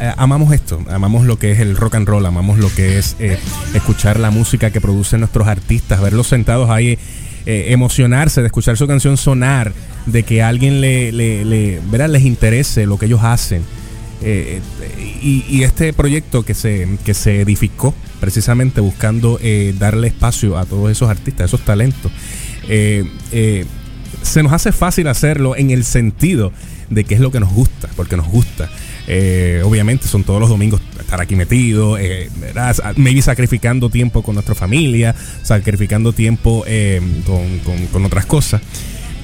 eh, 0.00 0.12
amamos 0.16 0.52
esto, 0.54 0.80
amamos 0.88 1.26
lo 1.26 1.38
que 1.38 1.50
es 1.52 1.58
el 1.60 1.76
rock 1.76 1.96
and 1.96 2.08
roll, 2.08 2.24
amamos 2.24 2.58
lo 2.58 2.72
que 2.72 2.98
es 2.98 3.16
eh, 3.18 3.38
escuchar 3.74 4.20
la 4.20 4.30
música 4.30 4.70
que 4.70 4.80
producen 4.80 5.20
nuestros 5.20 5.48
artistas, 5.48 6.00
verlos 6.00 6.28
sentados 6.28 6.70
ahí, 6.70 6.98
emocionarse 7.48 8.40
de 8.40 8.46
escuchar 8.46 8.76
su 8.76 8.86
canción 8.88 9.16
sonar, 9.16 9.72
de 10.06 10.24
que 10.24 10.42
a 10.42 10.48
alguien 10.48 10.80
le, 10.80 11.12
le, 11.12 11.44
le- 11.44 11.80
¿verdad? 11.90 12.08
les 12.08 12.24
interese 12.24 12.86
lo 12.86 12.98
que 12.98 13.06
ellos 13.06 13.20
hacen. 13.22 13.62
Y, 15.22 15.44
y 15.48 15.62
este 15.62 15.92
proyecto 15.92 16.44
que 16.44 16.54
se, 16.54 16.88
que 17.04 17.14
se 17.14 17.42
edificó 17.42 17.94
precisamente 18.20 18.80
buscando 18.80 19.38
eh, 19.42 19.74
darle 19.78 20.08
espacio 20.08 20.58
a 20.58 20.64
todos 20.64 20.90
esos 20.90 21.08
artistas, 21.08 21.46
esos 21.50 21.60
talentos, 21.64 22.10
se 22.66 24.42
nos 24.42 24.52
hace 24.52 24.72
fácil 24.72 25.06
hacerlo 25.06 25.54
en 25.56 25.70
el 25.70 25.84
sentido 25.84 26.52
de 26.90 27.04
que 27.04 27.14
es 27.14 27.20
lo 27.20 27.30
que 27.30 27.40
nos 27.40 27.52
gusta, 27.52 27.88
porque 27.96 28.16
nos 28.16 28.26
gusta. 28.28 28.70
Eh, 29.08 29.62
obviamente 29.64 30.08
son 30.08 30.24
todos 30.24 30.40
los 30.40 30.48
domingos 30.48 30.80
estar 31.00 31.20
aquí 31.20 31.36
metidos, 31.36 31.98
eh, 32.00 32.28
maybe 32.96 33.22
sacrificando 33.22 33.88
tiempo 33.90 34.22
con 34.22 34.34
nuestra 34.34 34.54
familia, 34.54 35.14
sacrificando 35.42 36.12
tiempo 36.12 36.64
eh, 36.66 37.00
con, 37.24 37.58
con- 37.60 37.86
con 37.86 38.04
otras 38.04 38.26
cosas. 38.26 38.60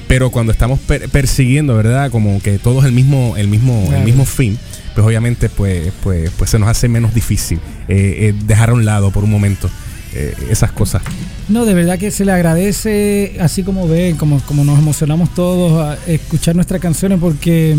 Pero 0.07 0.29
cuando 0.31 0.51
estamos 0.51 0.79
per- 0.79 1.09
persiguiendo, 1.09 1.75
¿verdad? 1.75 2.11
Como 2.11 2.41
que 2.41 2.59
todo 2.59 2.79
es 2.79 2.85
el 2.85 2.91
mismo, 2.91 3.35
el 3.37 3.47
mismo, 3.47 3.89
el 3.95 4.03
mismo 4.03 4.25
fin, 4.25 4.57
pues 4.93 5.05
obviamente 5.07 5.49
pues, 5.49 5.91
pues, 6.03 6.29
pues 6.37 6.49
se 6.49 6.59
nos 6.59 6.69
hace 6.69 6.87
menos 6.87 7.13
difícil 7.15 7.59
eh, 7.87 8.29
eh, 8.29 8.33
dejar 8.45 8.69
a 8.69 8.73
un 8.73 8.85
lado 8.85 9.11
por 9.11 9.23
un 9.23 9.31
momento 9.31 9.69
eh, 10.15 10.35
esas 10.49 10.71
cosas. 10.71 11.01
No, 11.49 11.65
de 11.65 11.73
verdad 11.73 11.97
que 11.97 12.11
se 12.11 12.23
le 12.23 12.31
agradece, 12.31 13.37
así 13.39 13.63
como 13.63 13.87
ven, 13.87 14.15
como, 14.15 14.39
como 14.41 14.63
nos 14.63 14.77
emocionamos 14.77 15.33
todos 15.33 15.81
a 15.81 15.97
escuchar 16.11 16.55
nuestras 16.55 16.79
canciones, 16.79 17.19
porque, 17.19 17.77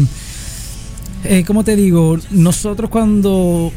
eh, 1.25 1.45
como 1.47 1.63
te 1.63 1.77
digo, 1.77 2.19
nosotros 2.31 2.91
cuando, 2.91 3.73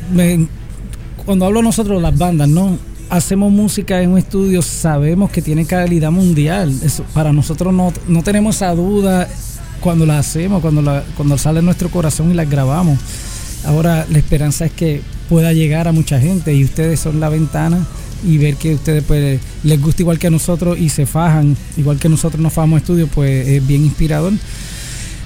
cuando 1.26 1.46
hablo 1.46 1.62
nosotros, 1.62 2.02
las 2.02 2.18
bandas, 2.18 2.50
¿no? 2.50 2.78
Hacemos 3.10 3.52
música 3.52 4.02
en 4.02 4.12
un 4.12 4.18
estudio, 4.18 4.62
sabemos 4.62 5.30
que 5.30 5.42
tiene 5.42 5.66
calidad 5.66 6.12
mundial. 6.12 6.74
Eso, 6.84 7.04
para 7.14 7.32
nosotros 7.32 7.74
no, 7.74 7.94
no 8.08 8.24
tenemos 8.24 8.58
esa 8.58 8.74
duda 8.74 9.28
cuando 9.80 10.06
la 10.06 10.20
hacemos, 10.20 10.62
cuando, 10.62 11.04
cuando 11.16 11.38
sale 11.38 11.62
nuestro 11.62 11.90
corazón 11.90 12.32
y 12.32 12.34
las 12.34 12.50
grabamos. 12.50 13.00
Ahora 13.66 14.06
la 14.10 14.18
esperanza 14.18 14.66
es 14.66 14.72
que 14.72 15.02
pueda 15.30 15.54
llegar 15.54 15.88
a 15.88 15.92
mucha 15.92 16.20
gente 16.20 16.54
y 16.54 16.64
ustedes 16.64 17.00
son 17.00 17.20
la 17.20 17.30
ventana 17.30 17.86
y 18.26 18.38
ver 18.38 18.56
que 18.56 18.74
ustedes 18.76 19.04
pues 19.08 19.40
les 19.64 19.82
gusta 19.82 20.02
igual 20.02 20.20
que 20.20 20.28
a 20.28 20.30
nosotros 20.30 20.78
y 20.80 20.90
se 20.90 21.06
fajan 21.06 21.56
igual 21.78 22.00
que 22.00 22.10
nosotros 22.10 22.42
nos 22.42 22.54
fajamos 22.54 22.82
estudio 22.82 23.08
pues 23.08 23.48
es 23.48 23.66
bien 23.68 23.84
inspirador. 23.84 24.34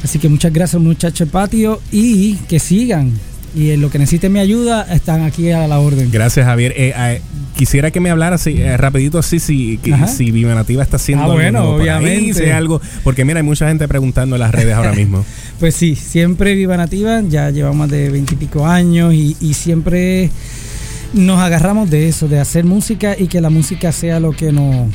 Así 0.03 0.17
que 0.19 0.29
muchas 0.29 0.51
gracias 0.51 0.81
muchachos 0.81 1.29
patio 1.29 1.79
y 1.91 2.35
que 2.49 2.59
sigan 2.59 3.11
y 3.53 3.71
en 3.71 3.81
lo 3.81 3.89
que 3.91 3.99
necesiten 3.99 4.31
mi 4.31 4.39
ayuda 4.39 4.87
están 4.93 5.21
aquí 5.23 5.51
a 5.51 5.67
la 5.67 5.77
orden. 5.79 6.09
Gracias, 6.09 6.45
Javier. 6.45 6.73
Eh, 6.77 6.93
eh, 6.97 7.21
quisiera 7.55 7.91
que 7.91 7.99
me 7.99 8.09
hablara 8.09 8.37
así, 8.37 8.55
eh, 8.61 8.77
rapidito 8.77 9.19
así 9.19 9.39
si, 9.39 9.77
que- 9.77 9.93
si 10.07 10.31
Viva 10.31 10.55
Nativa 10.55 10.81
está 10.83 10.95
haciendo 10.95 11.25
Ah, 11.25 11.33
bueno, 11.33 11.59
ahí, 11.59 11.81
obviamente. 11.81 12.53
algo, 12.53 12.81
porque 13.03 13.25
mira, 13.25 13.39
hay 13.41 13.45
mucha 13.45 13.67
gente 13.67 13.87
preguntando 13.89 14.37
en 14.37 14.39
las 14.39 14.51
redes 14.51 14.73
ahora 14.73 14.93
mismo. 14.93 15.23
Pues 15.59 15.75
sí, 15.75 15.95
siempre 15.95 16.55
Viva 16.55 16.75
Nativa, 16.75 17.21
ya 17.21 17.51
llevamos 17.51 17.77
más 17.77 17.89
de 17.91 18.09
veintipico 18.09 18.65
años 18.65 19.13
y, 19.13 19.35
y 19.39 19.53
siempre 19.53 20.31
nos 21.13 21.39
agarramos 21.39 21.89
de 21.89 22.07
eso, 22.07 22.27
de 22.27 22.39
hacer 22.39 22.63
música 22.65 23.15
y 23.17 23.27
que 23.27 23.41
la 23.41 23.49
música 23.49 23.91
sea 23.91 24.19
lo 24.19 24.31
que 24.31 24.51
nos, 24.51 24.87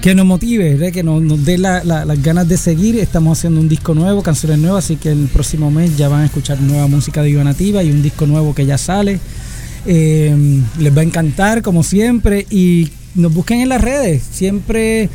que 0.00 0.14
nos 0.14 0.26
motive, 0.26 0.74
¿verdad? 0.74 0.92
que 0.92 1.02
nos, 1.02 1.44
dé 1.44 1.58
la- 1.58 1.82
la- 1.84 2.04
las 2.04 2.22
ganas 2.22 2.48
de 2.48 2.56
seguir. 2.56 2.98
Estamos 2.98 3.38
haciendo 3.38 3.60
un 3.60 3.68
disco 3.68 3.94
nuevo, 3.94 4.22
canciones 4.22 4.58
nuevas, 4.58 4.84
así 4.84 4.96
que 4.96 5.10
el 5.10 5.26
próximo 5.32 5.70
mes 5.70 5.96
ya 5.96 6.08
van 6.08 6.22
a 6.22 6.24
escuchar 6.26 6.60
nueva 6.60 6.86
música 6.86 7.22
de 7.22 7.28
Viva 7.30 7.44
Nativa 7.44 7.82
y 7.82 7.90
un 7.90 8.02
disco 8.02 8.26
nuevo 8.26 8.54
que 8.54 8.66
ya 8.66 8.78
sale. 8.78 9.18
Eh, 9.86 10.60
les 10.78 10.96
va 10.96 11.00
a 11.00 11.04
encantar, 11.04 11.62
como 11.62 11.82
siempre, 11.82 12.46
y 12.50 12.90
nos 13.14 13.32
busquen 13.34 13.60
en 13.60 13.68
las 13.68 13.80
redes. 13.80 14.22
Siempre 14.30 15.08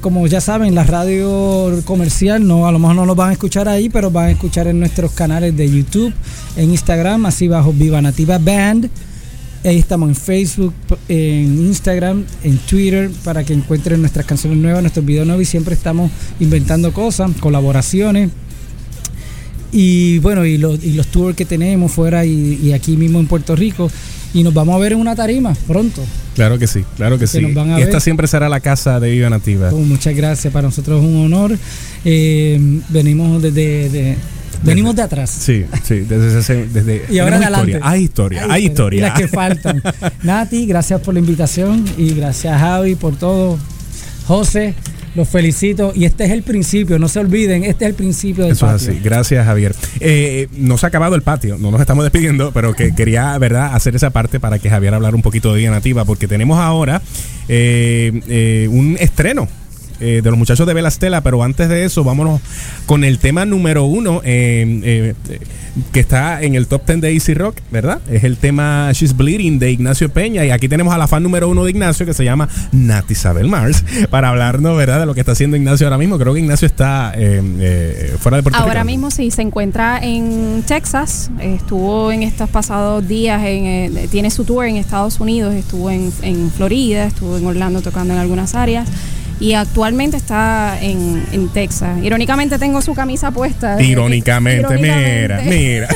como 0.00 0.28
ya 0.28 0.40
saben, 0.40 0.76
la 0.76 0.84
radio 0.84 1.82
comercial 1.84 2.46
no, 2.46 2.68
a 2.68 2.72
lo 2.72 2.78
mejor 2.78 2.94
no 2.94 3.04
lo 3.04 3.16
van 3.16 3.30
a 3.30 3.32
escuchar 3.32 3.68
ahí, 3.68 3.88
pero 3.88 4.12
van 4.12 4.26
a 4.26 4.30
escuchar 4.30 4.68
en 4.68 4.78
nuestros 4.78 5.10
canales 5.10 5.56
de 5.56 5.68
YouTube, 5.68 6.12
en 6.56 6.70
Instagram, 6.70 7.26
así 7.26 7.48
bajo 7.48 7.72
Viva 7.72 8.00
Nativa 8.00 8.38
Band. 8.38 8.88
Ahí 9.64 9.78
estamos 9.78 10.08
en 10.08 10.14
Facebook, 10.14 10.72
en 11.08 11.66
Instagram, 11.66 12.24
en 12.44 12.58
Twitter, 12.58 13.10
para 13.24 13.42
que 13.42 13.54
encuentren 13.54 14.00
nuestras 14.00 14.24
canciones 14.24 14.58
nuevas, 14.58 14.82
nuestros 14.82 15.04
videos 15.04 15.26
nuevos 15.26 15.42
y 15.42 15.46
siempre 15.46 15.74
estamos 15.74 16.12
inventando 16.38 16.92
cosas, 16.92 17.32
colaboraciones. 17.40 18.30
Y 19.72 20.20
bueno, 20.20 20.46
y 20.46 20.58
los, 20.58 20.78
y 20.84 20.96
tours 21.10 21.34
que 21.34 21.44
tenemos 21.44 21.90
fuera 21.90 22.24
y 22.24 22.72
aquí 22.72 22.96
mismo 22.96 23.18
en 23.18 23.26
Puerto 23.26 23.56
Rico. 23.56 23.90
Y 24.36 24.42
nos 24.42 24.52
vamos 24.52 24.74
a 24.74 24.78
ver 24.78 24.92
en 24.92 25.00
una 25.00 25.16
tarima 25.16 25.54
pronto. 25.66 26.02
Claro 26.34 26.58
que 26.58 26.66
sí, 26.66 26.84
claro 26.96 27.16
que, 27.16 27.20
Que 27.20 27.26
sí. 27.26 27.38
y 27.40 27.48
esta 27.48 27.74
ver. 27.74 28.00
siempre 28.02 28.26
será 28.26 28.50
la 28.50 28.60
casa 28.60 29.00
de 29.00 29.10
Viva 29.10 29.30
Nativa. 29.30 29.70
Oh, 29.72 29.78
muchas 29.78 30.14
gracias, 30.14 30.52
para 30.52 30.68
nosotros 30.68 31.02
es 31.02 31.08
un 31.08 31.24
honor. 31.24 31.58
Eh, 32.04 32.60
venimos 32.90 33.40
desde 33.40 33.88
de, 33.88 34.16
venimos 34.62 34.94
de 34.94 35.00
atrás. 35.00 35.30
Sí, 35.30 35.64
sí, 35.82 36.00
desde, 36.00 36.66
desde 36.66 37.06
Y 37.08 37.18
ahora 37.18 37.36
adelante. 37.36 37.70
historia. 37.70 37.90
Hay 37.90 38.02
historia, 38.02 38.46
hay 38.50 38.66
historia. 38.66 39.02
Las 39.08 39.18
que 39.18 39.28
faltan. 39.28 39.82
Nati, 40.22 40.66
gracias 40.66 41.00
por 41.00 41.14
la 41.14 41.20
invitación 41.20 41.82
y 41.96 42.10
gracias 42.12 42.60
Javi 42.60 42.94
por 42.94 43.16
todo. 43.16 43.58
José, 44.26 44.74
los 45.16 45.28
felicito. 45.28 45.92
Y 45.94 46.04
este 46.04 46.24
es 46.24 46.30
el 46.30 46.42
principio, 46.42 46.98
no 46.98 47.08
se 47.08 47.18
olviden, 47.18 47.64
este 47.64 47.86
es 47.86 47.90
el 47.90 47.94
principio 47.94 48.44
del 48.44 48.52
Eso 48.52 48.66
es 48.66 48.72
así. 48.74 49.00
Gracias, 49.02 49.44
Javier. 49.44 49.74
Eh, 50.00 50.48
no 50.56 50.78
se 50.78 50.86
ha 50.86 50.88
acabado 50.88 51.14
el 51.16 51.22
patio, 51.22 51.58
no 51.58 51.70
nos 51.70 51.80
estamos 51.80 52.04
despidiendo, 52.04 52.52
pero 52.52 52.74
que 52.74 52.94
quería, 52.94 53.36
¿verdad?, 53.38 53.74
hacer 53.74 53.96
esa 53.96 54.10
parte 54.10 54.38
para 54.38 54.58
que 54.58 54.70
Javier 54.70 54.94
hablara 54.94 55.16
un 55.16 55.22
poquito 55.22 55.52
de 55.52 55.60
Vida 55.60 55.70
Nativa, 55.70 56.04
porque 56.04 56.28
tenemos 56.28 56.58
ahora 56.58 57.02
eh, 57.48 58.20
eh, 58.28 58.68
un 58.70 58.96
estreno. 59.00 59.48
Eh, 60.00 60.20
de 60.22 60.30
los 60.30 60.38
muchachos 60.38 60.66
de 60.66 60.74
Velastela, 60.74 61.20
pero 61.22 61.42
antes 61.42 61.68
de 61.68 61.84
eso, 61.84 62.04
vámonos 62.04 62.40
con 62.86 63.04
el 63.04 63.18
tema 63.18 63.44
número 63.44 63.84
uno 63.84 64.20
eh, 64.24 65.14
eh, 65.28 65.38
que 65.92 66.00
está 66.00 66.42
en 66.42 66.54
el 66.54 66.66
top 66.66 66.86
10 66.86 67.00
de 67.00 67.12
Easy 67.12 67.34
Rock, 67.34 67.58
¿verdad? 67.70 68.00
Es 68.10 68.24
el 68.24 68.36
tema 68.36 68.90
She's 68.92 69.16
Bleeding 69.16 69.58
de 69.58 69.70
Ignacio 69.70 70.08
Peña. 70.08 70.44
Y 70.44 70.50
aquí 70.50 70.68
tenemos 70.68 70.94
a 70.94 70.98
la 70.98 71.06
fan 71.06 71.22
número 71.22 71.48
uno 71.48 71.64
de 71.64 71.70
Ignacio 71.70 72.06
que 72.06 72.14
se 72.14 72.24
llama 72.24 72.48
Nat 72.72 73.10
Isabel 73.10 73.48
Mars 73.48 73.84
para 74.10 74.30
hablarnos, 74.30 74.76
¿verdad? 74.76 75.00
De 75.00 75.06
lo 75.06 75.14
que 75.14 75.20
está 75.20 75.32
haciendo 75.32 75.56
Ignacio 75.56 75.86
ahora 75.86 75.98
mismo. 75.98 76.18
Creo 76.18 76.34
que 76.34 76.40
Ignacio 76.40 76.66
está 76.66 77.12
eh, 77.16 77.42
eh, 77.60 78.16
fuera 78.18 78.36
de 78.36 78.42
Puerto 78.42 78.58
Rico. 78.58 78.68
Ahora 78.68 78.84
mismo 78.84 79.10
sí, 79.10 79.30
se 79.30 79.42
encuentra 79.42 79.98
en 80.02 80.62
Texas, 80.66 81.30
estuvo 81.40 82.10
en 82.10 82.22
estos 82.22 82.48
pasados 82.48 83.06
días, 83.06 83.42
en, 83.44 83.66
eh, 83.66 84.08
tiene 84.10 84.30
su 84.30 84.44
tour 84.44 84.66
en 84.66 84.76
Estados 84.76 85.20
Unidos, 85.20 85.54
estuvo 85.54 85.90
en, 85.90 86.10
en 86.22 86.50
Florida, 86.50 87.04
estuvo 87.04 87.36
en 87.36 87.46
Orlando 87.46 87.82
tocando 87.82 88.14
en 88.14 88.20
algunas 88.20 88.54
áreas 88.54 88.88
y 89.38 89.52
actualmente 89.52 90.16
está 90.16 90.78
en, 90.80 91.22
en 91.32 91.48
Texas. 91.48 91.98
Irónicamente 92.02 92.58
tengo 92.58 92.80
su 92.80 92.94
camisa 92.94 93.30
puesta. 93.30 93.80
Irónicamente, 93.82 94.78
mira, 94.78 95.40
mira. 95.44 95.88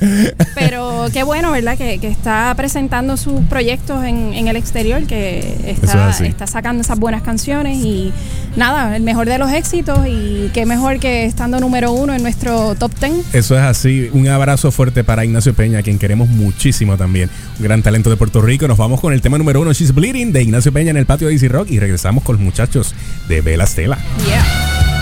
Pero 0.54 1.06
qué 1.12 1.22
bueno, 1.22 1.50
¿verdad? 1.50 1.78
Que, 1.78 1.98
que 1.98 2.08
está 2.08 2.52
presentando 2.56 3.16
sus 3.16 3.40
proyectos 3.44 4.04
en, 4.04 4.34
en 4.34 4.48
el 4.48 4.56
exterior, 4.56 5.06
que 5.06 5.38
es 5.66 5.82
está, 5.82 6.10
está 6.10 6.46
sacando 6.46 6.82
esas 6.82 6.98
buenas 6.98 7.22
canciones 7.22 7.78
y 7.78 8.12
nada, 8.56 8.96
el 8.96 9.02
mejor 9.02 9.28
de 9.28 9.38
los 9.38 9.50
éxitos 9.50 10.06
y 10.06 10.50
qué 10.52 10.66
mejor 10.66 10.98
que 10.98 11.24
estando 11.24 11.60
número 11.60 11.92
uno 11.92 12.14
en 12.14 12.22
nuestro 12.22 12.74
top 12.74 12.92
ten. 12.94 13.22
Eso 13.32 13.56
es 13.56 13.62
así. 13.62 14.10
Un 14.12 14.28
abrazo 14.28 14.70
fuerte 14.70 15.04
para 15.04 15.24
Ignacio 15.24 15.54
Peña, 15.54 15.80
a 15.80 15.82
quien 15.82 15.98
queremos 15.98 16.28
muchísimo 16.28 16.96
también. 16.96 17.30
Un 17.58 17.64
gran 17.64 17.82
talento 17.82 18.10
de 18.10 18.16
Puerto 18.16 18.40
Rico. 18.40 18.68
Nos 18.68 18.78
vamos 18.78 19.00
con 19.00 19.12
el 19.12 19.20
tema 19.20 19.38
número 19.38 19.60
uno, 19.60 19.72
She's 19.72 19.94
Bleeding, 19.94 20.32
de 20.32 20.42
Ignacio 20.42 20.72
Peña 20.72 20.90
en 20.90 20.96
el 20.96 21.06
patio 21.06 21.28
de 21.28 21.34
Easy 21.34 21.48
Rock. 21.48 21.70
Y 21.70 21.78
regresamos 21.78 22.24
con 22.24 22.36
los 22.36 22.44
muchachos 22.44 22.94
de 23.28 23.40
Vela 23.40 23.66
Stella. 23.66 23.98
Take 24.24 24.93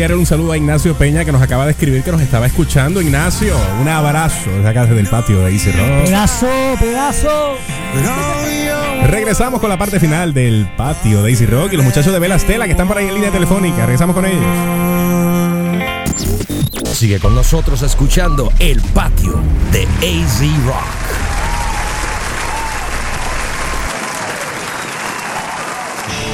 enviarle 0.00 0.16
un 0.16 0.24
saludo 0.24 0.52
a 0.52 0.56
Ignacio 0.56 0.94
Peña 0.94 1.26
que 1.26 1.32
nos 1.32 1.42
acaba 1.42 1.66
de 1.66 1.72
escribir 1.72 2.02
que 2.02 2.10
nos 2.10 2.22
estaba 2.22 2.46
escuchando. 2.46 3.02
Ignacio, 3.02 3.54
un 3.82 3.86
abrazo 3.86 4.50
desde 4.50 4.66
acá 4.66 4.86
desde 4.86 4.98
el 4.98 5.08
patio 5.08 5.40
de 5.40 5.52
Easy 5.52 5.70
Rock. 5.72 6.06
Pedazo, 6.06 6.48
pedazo. 6.80 7.56
Regresamos 9.08 9.60
con 9.60 9.68
la 9.68 9.76
parte 9.76 10.00
final 10.00 10.32
del 10.32 10.66
patio 10.74 11.22
de 11.22 11.30
Easy 11.32 11.44
Rock 11.44 11.74
y 11.74 11.76
los 11.76 11.84
muchachos 11.84 12.14
de 12.14 12.18
Vela 12.18 12.38
Stella 12.38 12.64
que 12.64 12.70
están 12.70 12.88
por 12.88 12.96
ahí 12.96 13.08
en 13.08 13.14
línea 13.14 13.30
telefónica. 13.30 13.84
Regresamos 13.84 14.16
con 14.16 14.24
ellos. 14.24 14.42
Sigue 16.90 17.18
con 17.18 17.34
nosotros 17.34 17.82
escuchando 17.82 18.50
El 18.58 18.80
Patio 18.80 19.38
de 19.70 19.82
AZ 19.82 20.40
Rock. 20.64 21.29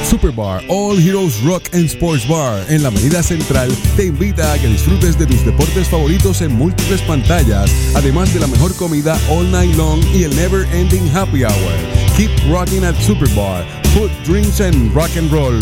Superbar 0.07 0.63
All 0.69 0.95
Heroes 0.97 1.41
Rock 1.43 1.63
and 1.73 1.85
Sports 1.89 2.25
Bar 2.25 2.63
en 2.69 2.81
la 2.81 2.87
Avenida 2.87 3.21
Central 3.21 3.69
te 3.97 4.05
invita 4.05 4.53
a 4.53 4.57
que 4.57 4.69
disfrutes 4.69 5.17
de 5.17 5.25
tus 5.25 5.43
deportes 5.43 5.89
favoritos 5.89 6.41
en 6.41 6.53
múltiples 6.53 7.01
pantallas, 7.01 7.69
además 7.93 8.33
de 8.33 8.39
la 8.39 8.47
mejor 8.47 8.73
comida 8.77 9.19
all 9.29 9.51
night 9.51 9.75
long 9.75 10.01
y 10.13 10.23
el 10.23 10.33
never 10.33 10.65
ending 10.73 11.05
happy 11.13 11.43
hour. 11.43 11.73
Keep 12.15 12.31
rocking 12.49 12.85
at 12.85 12.95
Superbar. 12.95 13.65
Food, 13.93 14.11
drinks 14.23 14.61
and 14.61 14.95
rock 14.95 15.11
and 15.17 15.29
roll. 15.29 15.59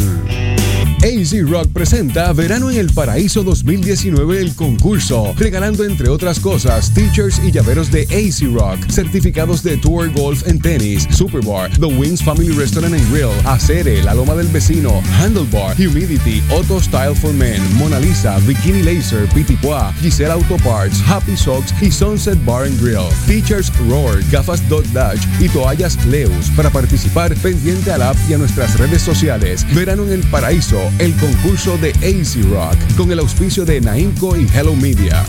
AZ 1.04 1.34
Rock 1.50 1.68
presenta 1.74 2.32
Verano 2.34 2.72
en 2.72 2.78
el 2.78 2.92
Paraíso 2.92 3.44
2019 3.44 4.40
el 4.42 4.56
concurso, 4.56 5.34
regalando 5.38 5.84
entre 5.84 6.10
otras 6.10 6.40
cosas 6.40 6.94
teachers 6.94 7.40
y 7.44 7.52
llaveros 7.52 7.92
de 7.92 8.04
AZ 8.04 8.42
Rock, 8.54 8.80
certificados 8.90 9.62
de 9.62 9.78
Tour 9.78 10.12
Golf 10.14 10.48
en 10.48 10.60
tenis, 10.60 11.08
Superbar, 11.12 11.70
The 11.72 11.86
Wings 11.86 12.24
Family 12.24 12.50
Restaurant 12.50 12.94
and 12.94 13.12
Grill, 13.12 13.32
Acere, 13.46 14.02
La 14.04 14.14
Loma 14.14 14.36
del 14.36 14.48
Vecino, 14.48 15.02
Handlebar, 15.20 15.76
Humidity, 15.78 16.42
Auto 16.52 16.80
Style 16.80 17.16
for 17.16 17.34
Men, 17.34 17.62
Mona 17.78 18.00
Lisa, 18.00 18.40
Bikini 18.48 18.82
Laser, 18.82 19.28
Pitipoa, 19.34 19.94
Giselle 20.02 20.32
Auto 20.32 20.58
Parts, 20.58 21.02
Happy 21.06 21.38
Socks 21.38 21.74
y 21.82 21.92
Sunset 21.92 22.44
Bar 22.46 22.66
and 22.66 22.80
Grill. 22.82 23.10
Teachers 23.28 23.72
Roar, 23.88 24.22
gafas 24.32 24.68
Dot 24.70 24.86
Dutch 24.88 25.22
y 25.40 25.50
toallas 25.50 26.04
Leus. 26.06 26.50
Para 26.56 26.70
participar, 26.70 27.36
pendiente 27.36 27.92
al 27.92 28.02
app 28.02 28.18
y 28.30 28.34
a 28.34 28.38
nuestras 28.38 28.78
redes 28.80 29.02
sociales. 29.02 29.66
Verano 29.74 30.04
en 30.04 30.14
el 30.14 30.24
Paraíso, 30.30 30.80
el 31.00 31.16
concurso 31.18 31.78
de 31.78 31.92
AZ 31.92 32.36
Rock, 32.50 32.78
con 32.96 33.12
el 33.12 33.20
auspicio 33.20 33.66
de 33.66 33.82
Naimco 33.82 34.36
y 34.38 34.48
Hello 34.54 34.76
Media. 34.76 35.24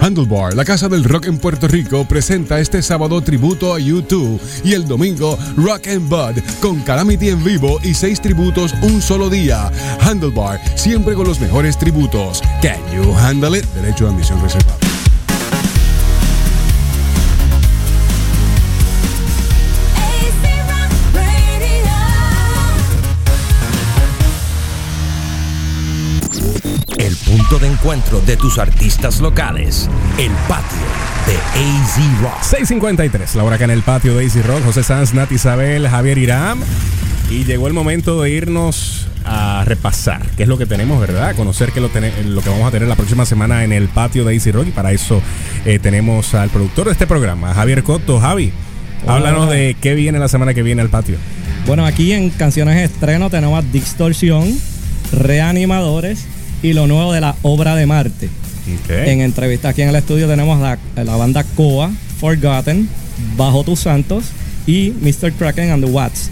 Handlebar, 0.00 0.54
la 0.54 0.66
casa 0.66 0.88
del 0.88 1.02
rock 1.04 1.26
en 1.26 1.38
Puerto 1.38 1.66
Rico, 1.66 2.06
presenta 2.06 2.60
este 2.60 2.82
sábado 2.82 3.22
tributo 3.22 3.74
a 3.74 3.80
U2 3.80 4.38
y 4.62 4.74
el 4.74 4.86
domingo 4.86 5.38
Rock 5.56 5.88
and 5.88 6.08
Bud 6.10 6.42
con 6.60 6.80
Calamity 6.82 7.30
en 7.30 7.42
vivo 7.42 7.78
y 7.82 7.94
seis 7.94 8.20
tributos 8.20 8.74
un 8.82 9.00
solo 9.00 9.30
día. 9.30 9.70
Handlebar, 10.00 10.60
siempre 10.76 11.14
con 11.14 11.26
los 11.26 11.40
mejores 11.40 11.78
tributos. 11.78 12.42
Can 12.60 12.80
you 12.94 13.14
handle 13.14 13.58
it? 13.58 13.64
Derecho 13.74 14.06
a 14.06 14.10
admisión 14.10 14.42
reservado. 14.42 14.83
De 27.64 27.70
encuentro 27.70 28.20
de 28.20 28.36
tus 28.36 28.58
artistas 28.58 29.20
locales. 29.20 29.88
El 30.18 30.30
patio 30.46 30.76
de 31.26 31.34
AZ 31.34 32.20
Rock. 32.20 32.42
653, 32.42 33.36
la 33.36 33.44
hora 33.44 33.56
acá 33.56 33.64
en 33.64 33.70
el 33.70 33.82
patio 33.82 34.14
de 34.14 34.26
AZ 34.26 34.46
Rock. 34.46 34.62
José 34.66 34.82
Sanz, 34.82 35.14
Nati 35.14 35.36
Isabel, 35.36 35.88
Javier 35.88 36.18
Iram. 36.18 36.60
Y 37.30 37.44
llegó 37.44 37.66
el 37.66 37.72
momento 37.72 38.20
de 38.20 38.30
irnos 38.30 39.08
a 39.24 39.64
repasar 39.64 40.26
qué 40.36 40.42
es 40.42 40.48
lo 40.48 40.58
que 40.58 40.66
tenemos, 40.66 41.00
¿verdad? 41.00 41.34
Conocer 41.36 41.72
qué 41.72 41.80
lo, 41.80 41.90
que 41.90 42.50
vamos 42.50 42.68
a 42.68 42.70
tener 42.70 42.86
la 42.86 42.96
próxima 42.96 43.24
semana 43.24 43.64
en 43.64 43.72
el 43.72 43.88
patio 43.88 44.26
de 44.26 44.36
AZ 44.36 44.46
Rock. 44.52 44.68
Y 44.68 44.72
para 44.72 44.92
eso 44.92 45.22
eh, 45.64 45.78
tenemos 45.78 46.34
al 46.34 46.50
productor 46.50 46.86
de 46.86 46.92
este 46.92 47.06
programa, 47.06 47.54
Javier 47.54 47.82
Cotto. 47.82 48.20
Javi, 48.20 48.52
Hola. 49.04 49.14
háblanos 49.14 49.48
de 49.48 49.74
qué 49.80 49.94
viene 49.94 50.18
la 50.18 50.28
semana 50.28 50.52
que 50.52 50.62
viene 50.62 50.82
al 50.82 50.90
patio. 50.90 51.16
Bueno, 51.66 51.86
aquí 51.86 52.12
en 52.12 52.28
Canciones 52.28 52.90
Estreno 52.90 53.30
tenemos 53.30 53.64
Distorsión, 53.72 54.54
Reanimadores 55.12 56.26
y 56.64 56.72
lo 56.72 56.86
nuevo 56.86 57.12
de 57.12 57.20
la 57.20 57.36
obra 57.42 57.76
de 57.76 57.84
Marte. 57.84 58.30
En 58.88 59.20
entrevista 59.20 59.68
aquí 59.68 59.82
en 59.82 59.90
el 59.90 59.96
estudio 59.96 60.26
tenemos 60.26 60.58
la, 60.58 60.78
la 60.96 61.16
banda 61.16 61.44
Coa, 61.44 61.90
Forgotten, 62.18 62.88
Bajo 63.36 63.64
tus 63.64 63.80
Santos 63.80 64.24
y 64.66 64.94
Mr. 65.02 65.32
Kraken 65.34 65.70
and 65.70 65.84
the 65.84 65.90
Watts. 65.90 66.30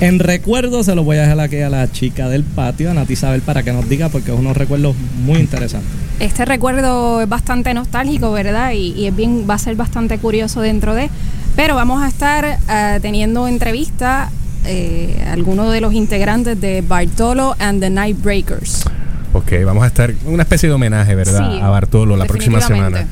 En 0.00 0.18
recuerdo 0.18 0.84
se 0.84 0.94
lo 0.94 1.02
voy 1.02 1.16
a 1.16 1.22
dejar 1.22 1.40
aquí 1.40 1.60
a 1.60 1.70
la 1.70 1.90
chica 1.90 2.28
del 2.28 2.44
patio, 2.44 2.90
a 2.90 2.94
Nati 2.94 3.14
Isabel, 3.14 3.40
para 3.40 3.62
que 3.62 3.72
nos 3.72 3.88
diga 3.88 4.10
porque 4.10 4.32
es 4.32 4.38
unos 4.38 4.54
recuerdos 4.54 4.94
muy 5.24 5.38
interesantes. 5.38 5.90
Este 6.20 6.44
recuerdo 6.44 7.22
es 7.22 7.28
bastante 7.28 7.72
nostálgico, 7.72 8.32
¿verdad? 8.32 8.72
Y, 8.72 8.92
y 8.92 9.06
es 9.06 9.16
bien, 9.16 9.46
va 9.48 9.54
a 9.54 9.58
ser 9.58 9.76
bastante 9.76 10.18
curioso 10.18 10.60
dentro 10.60 10.94
de. 10.94 11.08
Pero 11.56 11.74
vamos 11.74 12.02
a 12.02 12.08
estar 12.08 12.44
eh, 12.68 12.98
teniendo 13.00 13.48
entrevista 13.48 14.30
eh, 14.66 15.24
a 15.26 15.32
algunos 15.32 15.72
de 15.72 15.80
los 15.80 15.94
integrantes 15.94 16.60
de 16.60 16.82
Bartolo 16.82 17.56
and 17.58 17.80
the 17.80 17.88
Nightbreakers. 17.88 18.84
Ok, 19.32 19.52
vamos 19.64 19.84
a 19.84 19.86
estar 19.86 20.12
una 20.24 20.42
especie 20.42 20.68
de 20.68 20.74
homenaje, 20.74 21.14
¿verdad? 21.14 21.52
Sí, 21.52 21.60
a 21.60 21.68
Bartolo 21.68 22.16
la 22.16 22.24
próxima 22.24 22.60
semana 22.60 23.06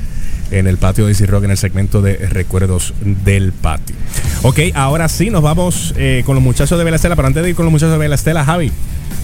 en 0.51 0.67
el 0.67 0.77
patio 0.77 1.05
de 1.05 1.11
Easy 1.11 1.25
Rock 1.25 1.43
en 1.45 1.51
el 1.51 1.57
segmento 1.57 2.01
de 2.01 2.17
recuerdos 2.17 2.93
del 3.01 3.51
patio. 3.51 3.95
Ok, 4.41 4.59
ahora 4.73 5.07
sí 5.07 5.29
nos 5.29 5.43
vamos 5.43 5.93
eh, 5.97 6.23
con 6.25 6.35
los 6.35 6.43
muchachos 6.43 6.77
de 6.77 6.83
Vela 6.83 6.95
Estela, 6.95 7.15
pero 7.15 7.27
antes 7.27 7.43
de 7.43 7.49
ir 7.49 7.55
con 7.55 7.65
los 7.65 7.71
muchachos 7.71 7.91
de 7.91 7.97
Vela 7.97 8.15
Estela, 8.15 8.43
Javi, 8.43 8.71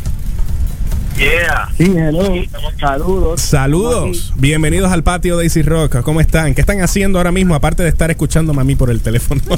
Yeah. 1.17 1.69
Sí, 1.77 1.95
hello. 1.97 2.35
Saludos. 2.79 3.41
Saludos, 3.41 4.33
bienvenidos 4.37 4.91
al 4.93 5.05
patio 5.05 5.37
de 5.37 5.45
Easy 5.45 5.63
Rock. 5.63 6.01
¿Cómo 6.03 6.21
están? 6.21 6.55
¿Qué 6.55 6.61
están 6.61 6.81
haciendo 6.83 7.19
ahora 7.19 7.31
mismo 7.31 7.55
aparte 7.55 7.83
de 7.85 7.89
estar 7.89 8.11
escuchando 8.11 8.59
a 8.59 8.65
mí 8.65 8.75
por 8.75 8.91
el 8.91 9.01
teléfono? 9.01 9.41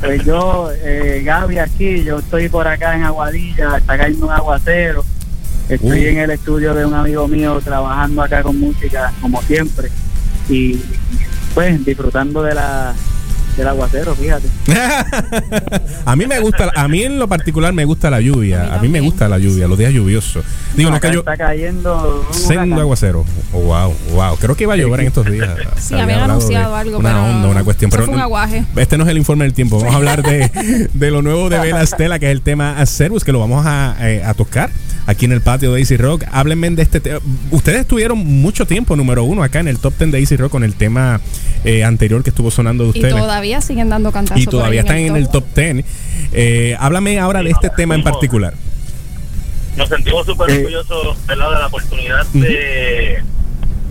Pues 0.00 0.24
yo, 0.24 0.70
eh, 0.84 1.22
Gaby 1.24 1.58
aquí, 1.58 2.04
yo 2.04 2.20
estoy 2.20 2.48
por 2.48 2.68
acá 2.68 2.94
en 2.94 3.02
Aguadilla, 3.02 3.78
está 3.78 3.98
cayendo 3.98 4.26
un 4.26 4.32
aguacero. 4.32 5.04
Estoy 5.68 6.04
Uh. 6.06 6.08
en 6.10 6.18
el 6.18 6.30
estudio 6.30 6.74
de 6.74 6.86
un 6.86 6.94
amigo 6.94 7.26
mío 7.26 7.60
trabajando 7.64 8.22
acá 8.22 8.42
con 8.44 8.58
música, 8.60 9.12
como 9.20 9.42
siempre. 9.42 9.88
Y 10.48 10.80
pues 11.54 11.84
disfrutando 11.84 12.42
de 12.44 12.54
la 12.54 12.94
del 13.58 13.68
aguacero, 13.68 14.14
fíjate. 14.14 14.48
a 16.04 16.16
mí 16.16 16.26
me 16.26 16.38
gusta, 16.40 16.70
a 16.74 16.88
mí 16.88 17.02
en 17.02 17.18
lo 17.18 17.28
particular 17.28 17.72
me 17.72 17.84
gusta 17.84 18.08
la 18.08 18.20
lluvia. 18.20 18.74
A 18.74 18.78
mí 18.78 18.88
me 18.88 19.00
gusta 19.00 19.28
la 19.28 19.38
lluvia, 19.38 19.66
los 19.66 19.76
días 19.76 19.92
lluviosos. 19.92 20.44
Digo, 20.76 20.90
no 20.90 20.96
acá 20.96 21.08
que 21.08 21.14
yo 21.14 21.20
está 21.20 21.36
cayendo 21.36 22.26
sendo 22.30 22.80
aguacero. 22.80 23.24
Oh, 23.52 23.60
wow, 23.60 23.94
wow. 24.12 24.36
Creo 24.36 24.54
que 24.56 24.64
iba 24.64 24.74
a 24.74 24.76
llover 24.76 25.00
en 25.00 25.06
estos 25.08 25.26
días. 25.30 25.50
Sí, 25.78 25.94
Había 25.94 26.04
habían 26.04 26.18
de 26.18 26.24
anunciado 26.24 26.76
algo, 26.76 26.98
Una 26.98 27.10
pero 27.10 27.24
onda, 27.24 27.48
una 27.48 27.64
cuestión. 27.64 27.88
eso 27.88 27.96
Pero 27.96 28.06
fue 28.06 28.14
un 28.14 28.20
aguaje. 28.20 28.64
Este 28.76 28.96
no 28.96 29.04
es 29.04 29.10
el 29.10 29.18
informe 29.18 29.44
del 29.44 29.54
tiempo. 29.54 29.78
Vamos 29.78 29.94
a 29.94 29.96
hablar 29.96 30.22
de, 30.22 30.88
de 30.94 31.10
lo 31.10 31.22
nuevo 31.22 31.50
de 31.50 31.58
Vela 31.58 31.82
Estela, 31.82 32.18
que 32.18 32.26
es 32.26 32.32
el 32.32 32.42
tema 32.42 32.84
Servus, 32.86 33.24
que 33.24 33.32
lo 33.32 33.40
vamos 33.40 33.66
a, 33.66 33.96
eh, 34.00 34.22
a 34.24 34.34
tocar 34.34 34.70
aquí 35.08 35.24
en 35.24 35.32
el 35.32 35.40
patio 35.40 35.72
de 35.72 35.80
Easy 35.80 35.96
Rock. 35.96 36.24
Háblenme 36.30 36.68
de 36.70 36.82
este 36.82 37.00
tema. 37.00 37.18
Ustedes 37.50 37.80
estuvieron 37.80 38.18
mucho 38.18 38.66
tiempo 38.66 38.94
número 38.94 39.24
uno 39.24 39.42
acá 39.42 39.58
en 39.60 39.66
el 39.68 39.78
top 39.78 39.94
10 39.98 40.12
de 40.12 40.18
Easy 40.20 40.36
Rock 40.36 40.52
con 40.52 40.62
el 40.64 40.74
tema 40.74 41.20
eh, 41.64 41.82
anterior 41.82 42.22
que 42.22 42.30
estuvo 42.30 42.50
sonando 42.50 42.84
de 42.84 42.90
Y 42.90 43.02
ustedes. 43.02 43.16
todavía 43.16 43.60
siguen 43.62 43.88
dando 43.88 44.12
cantazos. 44.12 44.42
Y 44.42 44.46
todavía 44.46 44.82
están 44.82 44.98
en 44.98 45.16
el 45.16 45.24
top. 45.28 45.44
top 45.44 45.54
10. 45.56 45.84
Eh, 46.32 46.76
háblame 46.78 47.18
ahora 47.18 47.42
de 47.42 47.50
este 47.50 47.70
tema 47.70 47.94
en 47.94 48.02
particular. 48.04 48.52
nos 49.76 49.88
sentimos 49.88 50.26
súper 50.26 50.50
orgullosos 50.50 51.26
¿verdad? 51.26 51.50
de 51.52 51.58
la 51.58 51.66
oportunidad 51.68 52.26
de, 52.34 53.22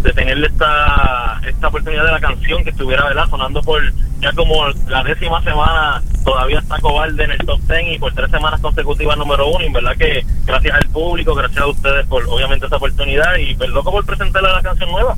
de 0.03 0.14
tenerle 0.14 0.48
esta, 0.48 1.41
esta 1.49 1.68
oportunidad 1.69 2.06
de 2.06 2.11
la 2.11 2.19
canción 2.19 2.64
que 2.64 2.69
estuviera 2.69 3.06
¿verdad? 3.06 3.27
sonando 3.30 3.61
por 3.64 3.81
ya 4.22 4.31
como 4.34 4.68
la 4.88 5.03
décima 5.03 5.41
semana 5.44 6.02
todavía 6.23 6.60
está 6.60 6.77
Cobarde 6.80 7.23
en 7.23 7.31
el 7.31 7.38
top 7.39 7.60
10 7.68 7.95
y 7.95 7.99
por 7.99 8.14
tres 8.14 8.30
semanas 8.31 8.60
consecutivas 8.60 9.18
número 9.18 9.49
uno 9.49 9.64
y 9.64 9.68
en 9.68 9.73
verdad 9.73 9.95
que 9.98 10.26
gracias 10.45 10.76
al 10.76 10.89
público, 10.89 11.35
gracias 11.35 11.61
a 11.61 11.68
ustedes 11.68 12.06
por 12.07 12.23
obviamente 12.27 12.65
esta 12.65 12.77
oportunidad 12.77 13.38
y 13.38 13.56
pues 13.56 13.69
loco 13.69 13.91
por 13.91 14.06
presentarle 14.06 14.49
la 14.52 14.61
canción 14.61 14.91
nueva. 14.91 15.15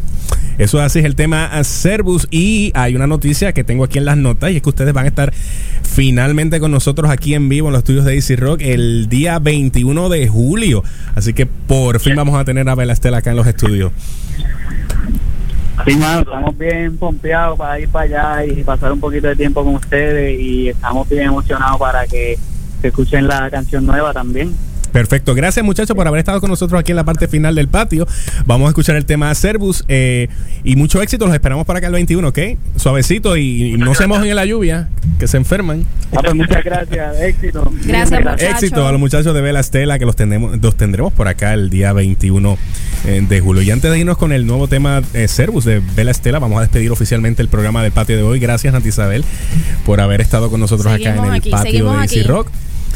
Eso 0.59 0.77
es 0.77 0.83
así, 0.83 0.99
es 0.99 1.05
el 1.05 1.15
tema 1.15 1.63
Servus. 1.63 2.27
Y 2.31 2.73
hay 2.75 2.93
una 2.93 3.07
noticia 3.07 3.53
que 3.53 3.63
tengo 3.63 3.85
aquí 3.85 3.97
en 3.97 4.03
las 4.03 4.17
notas 4.17 4.51
y 4.51 4.57
es 4.57 4.61
que 4.61 4.69
ustedes 4.69 4.93
van 4.93 5.05
a 5.05 5.07
estar 5.07 5.33
finalmente 5.83 6.59
con 6.59 6.71
nosotros 6.71 7.09
aquí 7.09 7.33
en 7.33 7.47
vivo 7.47 7.69
en 7.69 7.73
los 7.73 7.79
estudios 7.79 8.03
de 8.03 8.15
Easy 8.15 8.35
Rock 8.35 8.61
el 8.61 9.07
día 9.07 9.39
21 9.39 10.09
de 10.09 10.27
julio. 10.27 10.83
Así 11.15 11.33
que 11.33 11.45
por 11.45 12.01
fin 12.01 12.15
vamos 12.15 12.35
a 12.35 12.43
tener 12.43 12.67
a 12.67 12.75
Bela 12.75 12.91
Estela 12.91 13.19
acá 13.19 13.29
en 13.31 13.37
los 13.37 13.47
estudios. 13.47 13.93
Sí, 15.85 15.95
mano, 15.95 16.19
estamos 16.19 16.57
bien 16.57 16.97
pompeados 16.97 17.57
para 17.57 17.79
ir 17.79 17.89
para 17.89 18.35
allá 18.35 18.45
y 18.45 18.63
pasar 18.63 18.91
un 18.91 18.99
poquito 18.99 19.27
de 19.27 19.35
tiempo 19.35 19.63
con 19.63 19.75
ustedes 19.75 20.39
y 20.39 20.69
estamos 20.69 21.07
bien 21.07 21.23
emocionados 21.23 21.77
para 21.77 22.05
que, 22.05 22.37
que 22.81 22.87
escuchen 22.89 23.27
la 23.27 23.49
canción 23.49 23.85
nueva 23.85 24.13
también. 24.13 24.53
Perfecto, 24.91 25.35
gracias 25.35 25.63
muchachos 25.65 25.95
por 25.95 26.07
haber 26.07 26.19
estado 26.19 26.41
con 26.41 26.49
nosotros 26.49 26.79
aquí 26.79 26.91
en 26.91 26.95
la 26.95 27.03
parte 27.03 27.27
final 27.27 27.55
del 27.55 27.67
patio. 27.67 28.07
Vamos 28.45 28.67
a 28.67 28.69
escuchar 28.69 28.95
el 28.95 29.05
tema 29.05 29.33
Cervus 29.35 29.83
eh, 29.87 30.27
y 30.63 30.75
mucho 30.75 31.01
éxito. 31.01 31.25
Los 31.25 31.33
esperamos 31.33 31.65
para 31.65 31.79
acá 31.79 31.87
el 31.87 31.93
21, 31.93 32.27
¿ok? 32.27 32.39
Suavecito 32.75 33.37
y, 33.37 33.73
y 33.73 33.77
no 33.77 33.93
se 33.93 34.07
mojen 34.07 34.29
en 34.29 34.35
la 34.35 34.45
lluvia, 34.45 34.89
que 35.19 35.27
se 35.27 35.37
enferman. 35.37 35.85
Ah, 36.15 36.21
pues 36.23 36.35
muchas 36.35 36.63
gracias, 36.63 37.19
éxito. 37.21 37.71
Gracias, 37.85 38.19
muchachos. 38.19 38.49
Éxito 38.49 38.87
a 38.87 38.91
los 38.91 38.99
muchachos 38.99 39.33
de 39.33 39.41
Vela 39.41 39.59
Estela 39.59 39.99
que 39.99 40.05
los 40.05 40.15
tendremos, 40.15 40.57
los 40.59 40.75
tendremos 40.75 41.13
por 41.13 41.27
acá 41.27 41.53
el 41.53 41.69
día 41.69 41.93
21 41.93 42.57
eh, 43.05 43.25
de 43.27 43.41
julio. 43.41 43.61
Y 43.61 43.71
antes 43.71 43.91
de 43.91 43.99
irnos 43.99 44.17
con 44.17 44.31
el 44.31 44.47
nuevo 44.47 44.67
tema 44.67 45.01
eh, 45.13 45.27
Cervus 45.27 45.65
de 45.65 45.81
Vela 45.95 46.11
Estela, 46.11 46.39
vamos 46.39 46.57
a 46.57 46.61
despedir 46.61 46.91
oficialmente 46.91 47.41
el 47.41 47.47
programa 47.47 47.83
del 47.83 47.91
patio 47.91 48.17
de 48.17 48.23
hoy. 48.23 48.39
Gracias, 48.39 48.73
Nati 48.73 48.89
Isabel, 48.89 49.23
por 49.85 50.01
haber 50.01 50.21
estado 50.21 50.49
con 50.49 50.59
nosotros 50.59 50.91
acá 50.91 51.15
en 51.15 51.23
el 51.23 51.33
aquí, 51.33 51.49
patio 51.49 51.91
de 51.91 51.97
Easy 52.01 52.19
aquí. 52.19 52.27
Rock. 52.27 52.47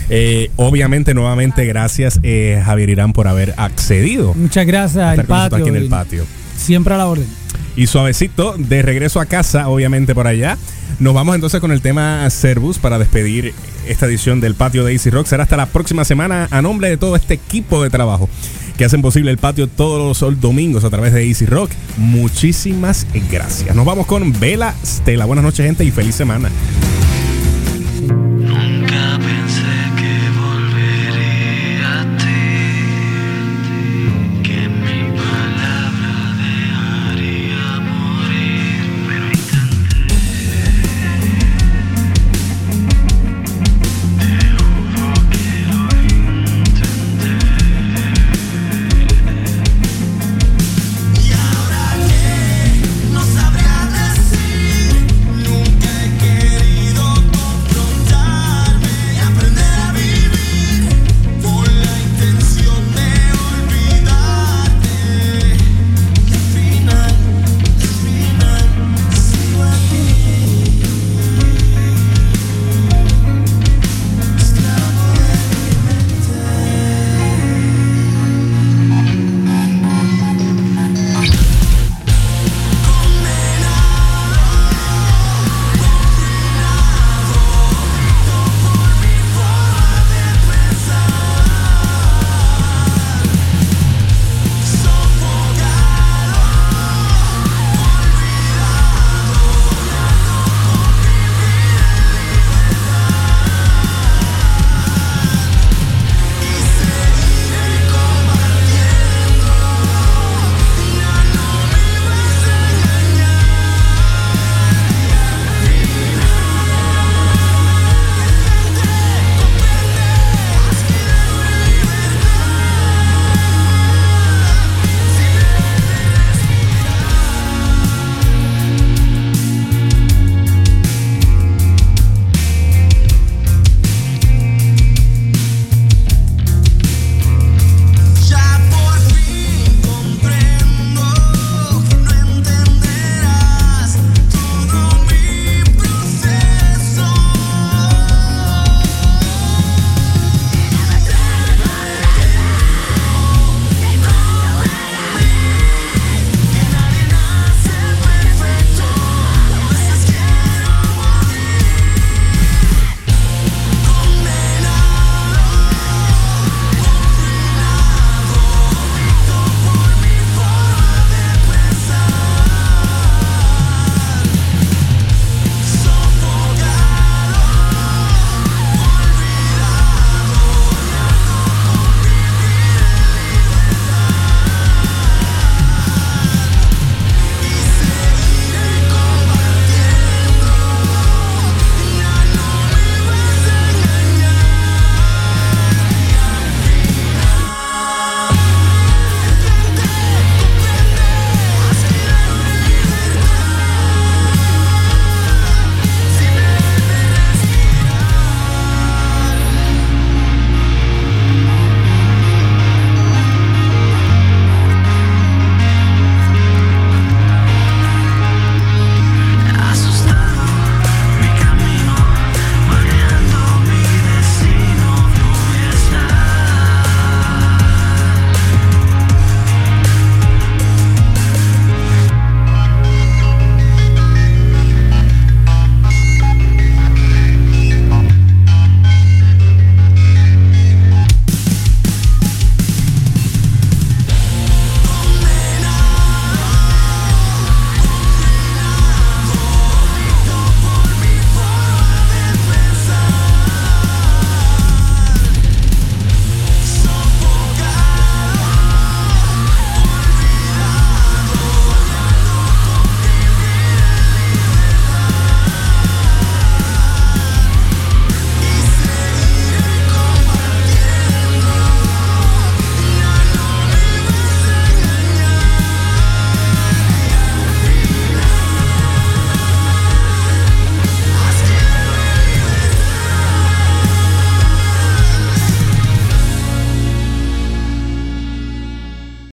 Eh, 0.09 0.51
obviamente, 0.57 1.13
nuevamente, 1.13 1.65
gracias 1.65 2.19
eh, 2.23 2.61
Javier 2.63 2.89
Irán 2.89 3.13
por 3.13 3.27
haber 3.27 3.53
accedido 3.57 4.33
Muchas 4.35 4.65
gracias 4.65 5.03
a 5.03 5.11
al 5.11 5.19
estar 5.19 5.27
con 5.27 5.49
patio. 5.49 5.57
aquí 5.57 5.69
en 5.69 5.75
el 5.75 5.89
patio. 5.89 6.25
Siempre 6.57 6.93
a 6.93 6.97
la 6.97 7.07
orden. 7.07 7.27
Y 7.75 7.87
suavecito, 7.87 8.55
de 8.57 8.81
regreso 8.81 9.19
a 9.19 9.25
casa, 9.25 9.67
obviamente 9.67 10.13
por 10.13 10.27
allá. 10.27 10.57
Nos 10.99 11.13
vamos 11.13 11.33
entonces 11.35 11.59
con 11.59 11.71
el 11.71 11.81
tema 11.81 12.27
Cervus 12.29 12.77
para 12.77 12.99
despedir 12.99 13.53
esta 13.87 14.05
edición 14.05 14.39
del 14.39 14.53
patio 14.55 14.85
de 14.85 14.93
Easy 14.93 15.09
Rock. 15.09 15.25
Será 15.25 15.43
hasta 15.43 15.57
la 15.57 15.65
próxima 15.65 16.05
semana 16.05 16.47
a 16.51 16.61
nombre 16.61 16.89
de 16.89 16.97
todo 16.97 17.15
este 17.15 17.33
equipo 17.33 17.81
de 17.81 17.89
trabajo 17.89 18.29
que 18.77 18.85
hacen 18.85 19.01
posible 19.01 19.31
el 19.31 19.37
patio 19.37 19.67
todos 19.67 20.21
los 20.21 20.39
domingos 20.41 20.83
a 20.83 20.89
través 20.89 21.13
de 21.13 21.25
Easy 21.25 21.45
Rock. 21.45 21.71
Muchísimas 21.97 23.07
gracias. 23.31 23.75
Nos 23.75 23.85
vamos 23.85 24.05
con 24.05 24.39
Vela 24.39 24.75
Stella. 24.85 25.25
Buenas 25.25 25.43
noches, 25.43 25.65
gente, 25.65 25.83
y 25.83 25.91
feliz 25.91 26.15
semana. 26.15 26.49